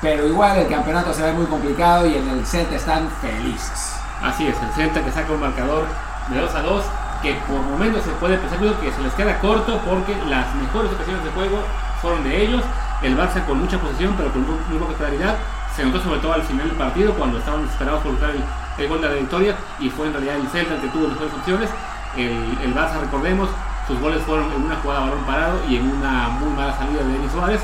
pero 0.00 0.26
igual 0.26 0.58
el 0.58 0.68
campeonato 0.68 1.12
se 1.12 1.22
ve 1.22 1.32
muy 1.32 1.46
complicado 1.46 2.06
y 2.06 2.16
en 2.16 2.28
el 2.28 2.46
Celta 2.46 2.76
están 2.76 3.08
felices. 3.20 3.94
Así 4.22 4.46
es, 4.46 4.56
el 4.62 4.72
Celta 4.72 5.04
que 5.04 5.10
saca 5.10 5.32
un 5.32 5.40
marcador 5.40 5.86
de 6.28 6.40
2 6.40 6.54
a 6.54 6.62
2 6.62 6.84
que 7.22 7.34
por 7.48 7.60
momentos 7.60 8.04
se 8.04 8.10
puede 8.12 8.38
pensar 8.38 8.58
que 8.58 8.92
se 8.92 9.00
les 9.00 9.12
queda 9.14 9.38
corto 9.40 9.80
porque 9.84 10.16
las 10.28 10.54
mejores 10.54 10.92
ocasiones 10.92 11.24
de 11.24 11.30
juego 11.30 11.58
fueron 12.00 12.22
de 12.24 12.42
ellos. 12.42 12.62
El 13.02 13.16
Barça 13.16 13.44
con 13.44 13.58
mucha 13.60 13.78
posición 13.78 14.14
pero 14.16 14.32
con 14.32 14.46
muy, 14.46 14.78
poca 14.78 14.94
claridad. 14.94 15.36
Se 15.78 15.84
notó 15.84 16.02
sobre 16.02 16.18
todo 16.18 16.32
al 16.32 16.42
final 16.42 16.66
del 16.66 16.76
partido 16.76 17.14
cuando 17.14 17.38
estaban 17.38 17.62
desesperados 17.62 18.02
por 18.02 18.10
buscar 18.10 18.30
el, 18.34 18.88
gol 18.88 19.00
de 19.00 19.08
la 19.10 19.14
victoria 19.14 19.56
y 19.78 19.88
fue 19.88 20.08
en 20.08 20.12
realidad 20.12 20.34
el 20.34 20.48
Celta 20.48 20.74
el 20.74 20.80
que 20.80 20.88
tuvo 20.88 21.06
mejores 21.06 21.32
opciones. 21.32 21.70
El, 22.16 22.74
Barça, 22.74 22.98
recordemos, 23.00 23.48
sus 23.86 23.96
goles 24.00 24.20
fueron 24.24 24.50
en 24.50 24.64
una 24.64 24.74
jugada 24.82 25.02
balón 25.02 25.22
parado 25.22 25.60
y 25.68 25.76
en 25.76 25.88
una 25.88 26.30
muy 26.30 26.50
mala 26.50 26.76
salida 26.76 27.04
de 27.04 27.12
Denis 27.12 27.30
Suárez, 27.30 27.60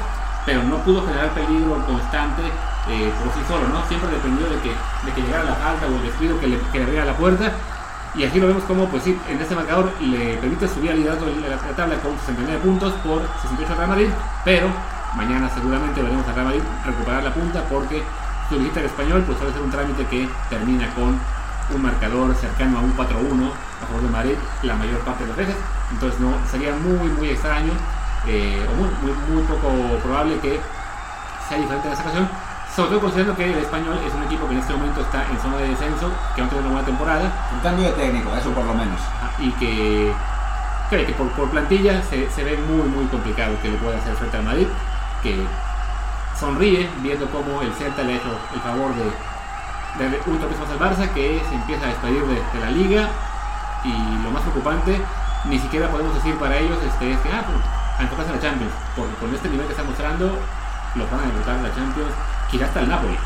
pero 0.46 0.62
no 0.62 0.76
pudo 0.86 1.04
generar 1.04 1.30
peligro 1.30 1.84
constante 1.86 2.42
eh, 2.88 3.12
por 3.18 3.34
sí 3.34 3.40
solo, 3.48 3.66
¿no? 3.66 3.84
Siempre 3.88 4.08
dependió 4.08 4.46
de 4.46 4.60
que, 4.60 4.70
de 4.70 5.12
que 5.12 5.20
llegara 5.20 5.42
la 5.50 5.56
falta 5.56 5.86
o 5.86 5.96
el 5.96 6.02
despido 6.02 6.38
que 6.38 6.46
le, 6.46 6.60
que 6.70 6.82
abriera 6.84 7.04
la 7.04 7.16
puerta. 7.16 7.50
Y 8.14 8.22
aquí 8.22 8.38
lo 8.38 8.46
vemos 8.46 8.62
como, 8.62 8.86
pues 8.90 9.02
sí, 9.02 9.18
en 9.28 9.40
este 9.40 9.56
marcador 9.56 9.90
le 10.00 10.36
permite 10.36 10.68
subir 10.68 10.92
al 10.92 10.98
liderazgo 10.98 11.26
de 11.26 11.48
la, 11.50 11.56
tabla 11.74 11.96
con 11.96 12.16
69 12.16 12.60
puntos 12.62 12.92
por 13.02 13.22
68 13.42 13.72
al 13.72 13.76
Real 13.76 13.88
Madrid, 13.88 14.08
pero 14.44 14.68
mañana 15.16 15.48
seguramente 15.48 16.02
veremos 16.02 16.26
a 16.28 16.32
Real 16.32 16.46
Madrid 16.46 16.62
recuperar 16.84 17.24
la 17.24 17.32
punta 17.32 17.64
porque 17.70 18.02
su 18.48 18.58
visita 18.58 18.80
al 18.80 18.86
español, 18.86 19.22
pues 19.26 19.38
suele 19.38 19.52
ser 19.52 19.62
un 19.62 19.70
trámite 19.70 20.06
que 20.06 20.28
termina 20.50 20.88
con 20.94 21.18
un 21.74 21.82
marcador 21.82 22.34
cercano 22.34 22.78
a 22.78 22.80
un 22.82 22.94
4-1 22.96 23.00
a 23.00 23.86
favor 23.86 24.02
de 24.02 24.10
Madrid 24.10 24.34
la 24.62 24.74
mayor 24.74 25.00
parte 25.00 25.24
de 25.24 25.28
las 25.28 25.36
veces. 25.36 25.56
Entonces 25.90 26.20
no 26.20 26.34
sería 26.50 26.74
muy 26.74 27.08
muy 27.08 27.30
extraño 27.30 27.72
eh, 28.26 28.66
o 28.70 28.74
muy, 28.76 28.88
muy, 29.02 29.12
muy, 29.28 29.42
poco 29.44 29.98
probable 30.02 30.38
que 30.40 30.60
sea 31.48 31.58
diferente 31.58 31.88
en 31.88 31.92
esta 31.92 32.04
ocasión. 32.04 32.28
Sobre 32.74 32.90
todo 32.90 33.00
considerando 33.02 33.36
que 33.36 33.44
el 33.44 33.58
español 33.58 34.00
es 34.04 34.12
un 34.12 34.22
equipo 34.24 34.48
que 34.48 34.54
en 34.54 34.60
este 34.60 34.72
momento 34.72 35.00
está 35.00 35.24
en 35.30 35.38
zona 35.38 35.58
de 35.58 35.68
descenso, 35.68 36.10
que 36.34 36.42
no 36.42 36.48
tiene 36.48 36.64
una 36.64 36.72
buena 36.72 36.86
temporada. 36.86 37.32
Un 37.52 37.60
cambio 37.60 37.84
de 37.86 37.92
técnico, 37.92 38.34
eso 38.34 38.50
por 38.50 38.64
lo 38.64 38.74
menos. 38.74 38.98
Y 39.38 39.50
que, 39.52 40.12
que, 40.90 41.06
que 41.06 41.12
por, 41.12 41.28
por, 41.32 41.50
plantilla 41.50 42.02
se, 42.02 42.28
se, 42.30 42.42
ve 42.42 42.56
muy 42.56 42.88
muy 42.88 43.04
complicado 43.06 43.54
que 43.62 43.70
le 43.70 43.76
pueda 43.76 43.98
hacer 43.98 44.14
frente 44.16 44.38
al 44.38 44.44
Madrid. 44.44 44.66
Que 45.24 45.34
sonríe 46.38 46.88
viendo 47.00 47.26
cómo 47.30 47.62
el 47.62 47.72
Celta 47.72 48.02
le 48.02 48.12
ha 48.12 48.16
hecho 48.16 48.38
el 48.54 48.60
favor 48.60 48.92
de, 48.94 49.04
de 50.04 50.20
un 50.26 50.38
más 50.38 50.70
al 50.70 50.78
Barça 50.78 51.08
que 51.14 51.42
se 51.48 51.54
empieza 51.54 51.86
a 51.86 51.88
despedir 51.88 52.22
de, 52.26 52.60
la 52.60 52.70
liga. 52.70 53.08
Y 53.84 54.22
lo 54.22 54.30
más 54.30 54.42
preocupante 54.42 55.00
ni 55.46 55.58
siquiera 55.58 55.88
podemos 55.88 56.14
decir 56.14 56.36
para 56.36 56.56
ellos 56.56 56.78
este, 56.86 57.12
es 57.12 57.18
que 57.20 57.28
ah, 57.32 57.44
pues, 57.44 57.58
enfocarse 58.00 58.30
en 58.30 58.36
la 58.36 58.42
Champions 58.42 58.72
porque 58.96 59.14
con 59.16 59.34
este 59.34 59.48
nivel 59.48 59.66
que 59.66 59.72
está 59.72 59.84
mostrando 59.84 60.38
los 60.94 61.10
van 61.10 61.20
a 61.20 61.26
derrotar 61.26 61.60
la 61.60 61.74
Champions 61.74 62.12
quizás 62.50 62.68
hasta 62.68 62.80
el 62.80 62.88
Napoli. 62.88 63.18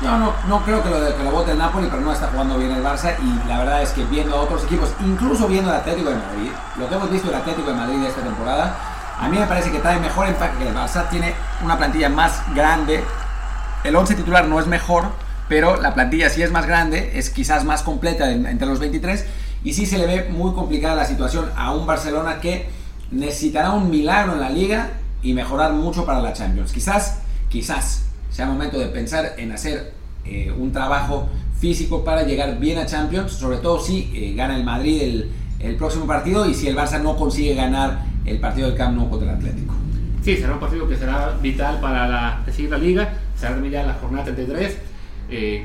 No, 0.00 0.16
no, 0.16 0.32
no 0.46 0.62
creo 0.62 0.82
que 0.82 0.90
lo, 0.90 1.00
de, 1.00 1.14
que 1.14 1.24
lo 1.24 1.32
vote 1.32 1.50
el 1.50 1.58
Napoli, 1.58 1.88
pero 1.90 2.00
no 2.00 2.12
está 2.12 2.28
jugando 2.28 2.56
bien 2.56 2.70
el 2.70 2.84
Barça 2.84 3.16
y 3.20 3.48
la 3.48 3.58
verdad 3.58 3.82
es 3.82 3.90
que 3.90 4.04
viendo 4.04 4.36
a 4.36 4.42
otros 4.42 4.62
equipos, 4.64 4.90
incluso 5.04 5.48
viendo 5.48 5.70
el 5.70 5.76
Atlético 5.76 6.10
de 6.10 6.16
Madrid, 6.16 6.52
lo 6.76 6.88
que 6.88 6.94
hemos 6.94 7.10
visto 7.10 7.28
el 7.28 7.34
Atlético 7.34 7.70
de 7.70 7.76
Madrid 7.76 8.04
esta 8.04 8.22
temporada, 8.22 8.76
a 9.20 9.28
mí 9.28 9.36
me 9.36 9.46
parece 9.46 9.70
que 9.72 9.78
trae 9.78 9.98
mejor 9.98 10.28
empaque 10.28 10.58
que 10.58 10.68
el 10.68 10.74
Barça. 10.74 11.08
Tiene 11.10 11.34
una 11.64 11.76
plantilla 11.76 12.08
más 12.08 12.42
grande. 12.54 13.02
El 13.84 13.96
11 13.96 14.14
titular 14.14 14.46
no 14.46 14.60
es 14.60 14.66
mejor, 14.66 15.04
pero 15.48 15.80
la 15.80 15.94
plantilla 15.94 16.30
sí 16.30 16.42
es 16.42 16.50
más 16.50 16.66
grande, 16.66 17.12
es 17.14 17.30
quizás 17.30 17.64
más 17.64 17.82
completa 17.82 18.30
entre 18.30 18.68
los 18.68 18.78
23. 18.78 19.24
Y 19.64 19.72
sí 19.72 19.86
se 19.86 19.98
le 19.98 20.06
ve 20.06 20.28
muy 20.30 20.52
complicada 20.52 20.94
la 20.94 21.04
situación 21.04 21.50
a 21.56 21.74
un 21.74 21.86
Barcelona 21.86 22.40
que 22.40 22.68
necesitará 23.10 23.72
un 23.72 23.90
milagro 23.90 24.34
en 24.34 24.40
la 24.40 24.50
liga 24.50 24.90
y 25.22 25.32
mejorar 25.32 25.72
mucho 25.72 26.04
para 26.04 26.20
la 26.20 26.32
Champions. 26.32 26.72
Quizás, 26.72 27.18
quizás 27.48 28.04
sea 28.30 28.46
momento 28.46 28.78
de 28.78 28.86
pensar 28.86 29.34
en 29.36 29.50
hacer 29.50 29.94
eh, 30.24 30.52
un 30.56 30.70
trabajo 30.70 31.28
físico 31.58 32.04
para 32.04 32.22
llegar 32.22 32.58
bien 32.60 32.78
a 32.78 32.86
Champions, 32.86 33.32
sobre 33.32 33.56
todo 33.56 33.80
si 33.80 34.12
eh, 34.14 34.34
gana 34.36 34.56
el 34.56 34.62
Madrid 34.62 35.02
el, 35.02 35.32
el 35.58 35.76
próximo 35.76 36.06
partido 36.06 36.46
y 36.46 36.54
si 36.54 36.68
el 36.68 36.76
Barça 36.76 37.00
no 37.00 37.16
consigue 37.16 37.54
ganar 37.54 38.04
el 38.30 38.40
partido 38.40 38.68
del 38.68 38.76
Camp 38.76 38.96
Nou 38.96 39.08
contra 39.08 39.30
el 39.30 39.36
Atlético. 39.36 39.74
Sí, 40.22 40.36
será 40.36 40.54
un 40.54 40.60
partido 40.60 40.88
que 40.88 40.96
será 40.96 41.38
vital 41.40 41.80
para 41.80 42.06
la, 42.06 42.44
la 42.44 42.78
liga, 42.78 43.14
será 43.36 43.52
también 43.52 43.72
ya 43.72 43.82
la 43.84 43.94
jornada 43.94 44.24
33. 44.24 44.78
Eh, 45.30 45.64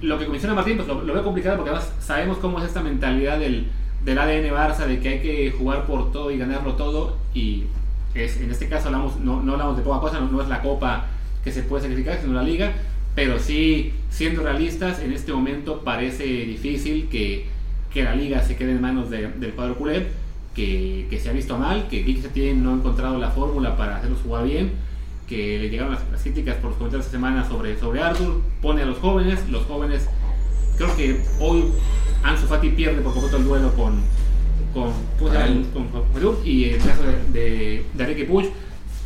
lo 0.00 0.18
que 0.18 0.28
menciona 0.28 0.54
Martín, 0.54 0.76
pues 0.76 0.86
lo, 0.86 1.02
veo 1.02 1.24
complicado 1.24 1.56
porque 1.56 1.70
además 1.70 1.92
sabemos 2.00 2.38
cómo 2.38 2.58
es 2.58 2.66
esta 2.66 2.82
mentalidad 2.82 3.38
del, 3.38 3.66
del 4.04 4.18
ADN 4.18 4.50
Barça, 4.52 4.86
de 4.86 5.00
que 5.00 5.08
hay 5.08 5.20
que 5.20 5.50
jugar 5.50 5.86
por 5.86 6.12
todo 6.12 6.30
y 6.30 6.38
ganarlo 6.38 6.74
todo. 6.74 7.16
Y 7.32 7.64
es, 8.14 8.40
en 8.40 8.50
este 8.50 8.68
caso 8.68 8.88
hablamos, 8.88 9.18
no, 9.18 9.42
no 9.42 9.52
hablamos 9.52 9.76
de 9.76 9.82
poca 9.82 10.00
cosa, 10.00 10.20
no, 10.20 10.42
es 10.42 10.48
la 10.48 10.60
copa 10.60 11.06
que 11.42 11.50
se 11.50 11.62
puede 11.62 11.82
sacrificar, 11.82 12.18
sino 12.20 12.34
la 12.34 12.42
liga. 12.42 12.72
Pero 13.14 13.38
sí, 13.38 13.92
siendo 14.10 14.42
realistas, 14.42 15.00
en 15.00 15.12
este 15.12 15.32
momento 15.32 15.82
parece 15.82 16.24
difícil 16.24 17.08
que, 17.08 17.46
que 17.92 18.04
la 18.04 18.14
liga 18.14 18.42
se 18.42 18.56
quede 18.56 18.72
en 18.72 18.80
manos 18.80 19.08
del 19.08 19.52
cuadro 19.54 19.76
culé 19.76 20.23
que, 20.54 21.20
se 21.22 21.28
ha 21.28 21.32
visto 21.32 21.58
mal, 21.58 21.88
que 21.88 22.04
Quique 22.04 22.22
Setién 22.22 22.62
no 22.62 22.70
ha 22.70 22.74
encontrado 22.74 23.18
la 23.18 23.30
fórmula 23.30 23.76
para 23.76 23.96
hacerlos 23.96 24.20
jugar 24.22 24.44
bien, 24.44 24.72
que 25.26 25.58
le 25.58 25.68
llegaron 25.68 25.92
las, 25.92 26.22
críticas 26.22 26.56
por 26.56 26.70
los 26.70 26.78
comentarios 26.78 27.06
esta 27.06 27.16
semana 27.18 27.46
sobre, 27.48 27.78
sobre 27.78 28.02
Arthur, 28.02 28.40
pone 28.62 28.82
a 28.82 28.86
los 28.86 28.98
jóvenes, 28.98 29.48
los 29.48 29.64
jóvenes 29.64 30.08
creo 30.76 30.96
que 30.96 31.20
hoy 31.40 31.64
Ansu 32.22 32.46
Fati 32.46 32.70
pierde 32.70 33.00
por 33.00 33.12
completo 33.12 33.36
el 33.36 33.44
duelo 33.44 33.74
con 33.74 34.02
con, 34.74 34.92
con, 35.18 35.88
con 35.88 36.38
y 36.44 36.64
el 36.64 36.78
caso 36.78 37.02
de, 37.04 37.40
de, 37.40 37.84
de 37.94 38.02
Enrique 38.02 38.24
Puig 38.24 38.50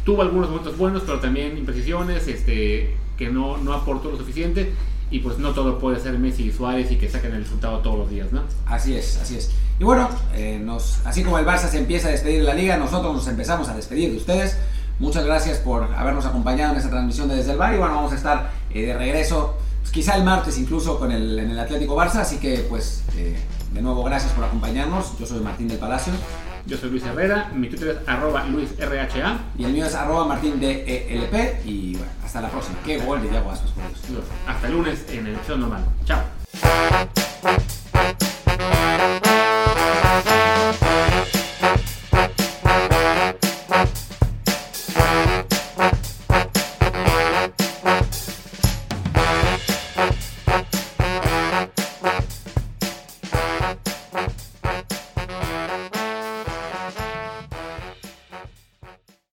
tuvo 0.05 0.23
algunos 0.23 0.49
momentos 0.49 0.79
buenos, 0.79 1.03
pero 1.05 1.21
también 1.21 1.59
imprecisiones, 1.59 2.27
este, 2.27 2.97
que 3.19 3.29
no, 3.29 3.59
no 3.59 3.75
aportó 3.75 4.11
lo 4.11 4.17
suficiente 4.17 4.73
y 5.11 5.21
pues 5.21 5.39
no 5.39 5.53
todo 5.53 5.79
puede 5.79 6.01
ser 6.01 6.19
Messi 6.19 6.45
y 6.45 6.53
Suárez 6.53 6.91
y 6.91 6.97
que 6.97 7.09
saquen 7.09 7.33
el 7.35 7.43
resultado 7.43 7.79
todos 7.79 7.99
los 7.99 8.11
días, 8.11 8.33
¿no? 8.33 8.43
Así 8.67 8.97
es, 8.97 9.19
así 9.21 9.37
es. 9.37 9.51
Y 9.79 9.85
bueno, 9.85 10.09
eh, 10.35 10.65
así 11.05 11.23
como 11.23 11.39
el 11.39 11.47
Barça 11.47 11.69
se 11.69 11.79
empieza 11.79 12.09
a 12.09 12.11
despedir 12.11 12.41
de 12.41 12.47
la 12.47 12.55
liga, 12.55 12.77
nosotros 12.77 13.15
nos 13.15 13.27
empezamos 13.29 13.69
a 13.69 13.75
despedir 13.75 14.11
de 14.11 14.17
ustedes. 14.17 14.57
Muchas 14.99 15.25
gracias 15.25 15.59
por 15.59 15.85
habernos 15.95 16.27
acompañado 16.27 16.73
en 16.73 16.79
esta 16.79 16.91
transmisión 16.91 17.29
de 17.29 17.37
desde 17.37 17.53
el 17.53 17.59
bar 17.59 17.73
y 17.73 17.79
bueno, 17.79 17.95
vamos 17.95 18.13
a 18.13 18.17
estar 18.17 18.51
eh, 18.75 18.87
de 18.87 18.95
regreso, 18.95 19.55
pues, 19.81 19.93
quizá 19.93 20.17
el 20.17 20.25
martes 20.25 20.59
incluso 20.59 20.99
con 20.99 21.13
el, 21.13 21.39
en 21.39 21.51
el 21.51 21.59
Atlético 21.59 21.97
Barça, 21.97 22.17
así 22.17 22.39
que 22.39 22.67
pues 22.69 23.05
eh, 23.17 23.37
de 23.73 23.81
nuevo 23.83 24.03
gracias 24.03 24.33
por 24.33 24.45
acompañarnos. 24.45 25.17
Yo 25.19 25.27
soy 25.27 25.41
Martín 25.41 25.69
del 25.69 25.79
Palacio 25.79 26.13
Yo 26.69 26.77
soy 26.77 26.91
Luis 26.91 27.03
Herrera, 27.03 27.51
mi 27.55 27.67
Twitter 27.71 27.97
es 28.03 28.09
arroba 28.09 28.45
luisrha. 28.45 29.39
y 29.57 29.65
el 29.65 29.73
mío 29.73 29.87
es 29.87 29.95
arroba 29.95 30.27
martín 30.27 30.61
DELP 30.61 31.65
y 31.65 31.93
bueno, 31.97 32.13
hasta 32.23 32.43
la 32.43 32.51
próxima. 32.51 32.77
Qué 32.85 32.99
gol 32.99 33.23
de 33.23 33.31
Dios. 33.31 33.43
Hasta 34.47 34.67
el 34.67 34.75
lunes 34.75 35.07
en 35.09 35.29
el 35.29 35.35
episodio 35.35 35.61
normal. 35.61 35.85
Chao. 36.05 37.28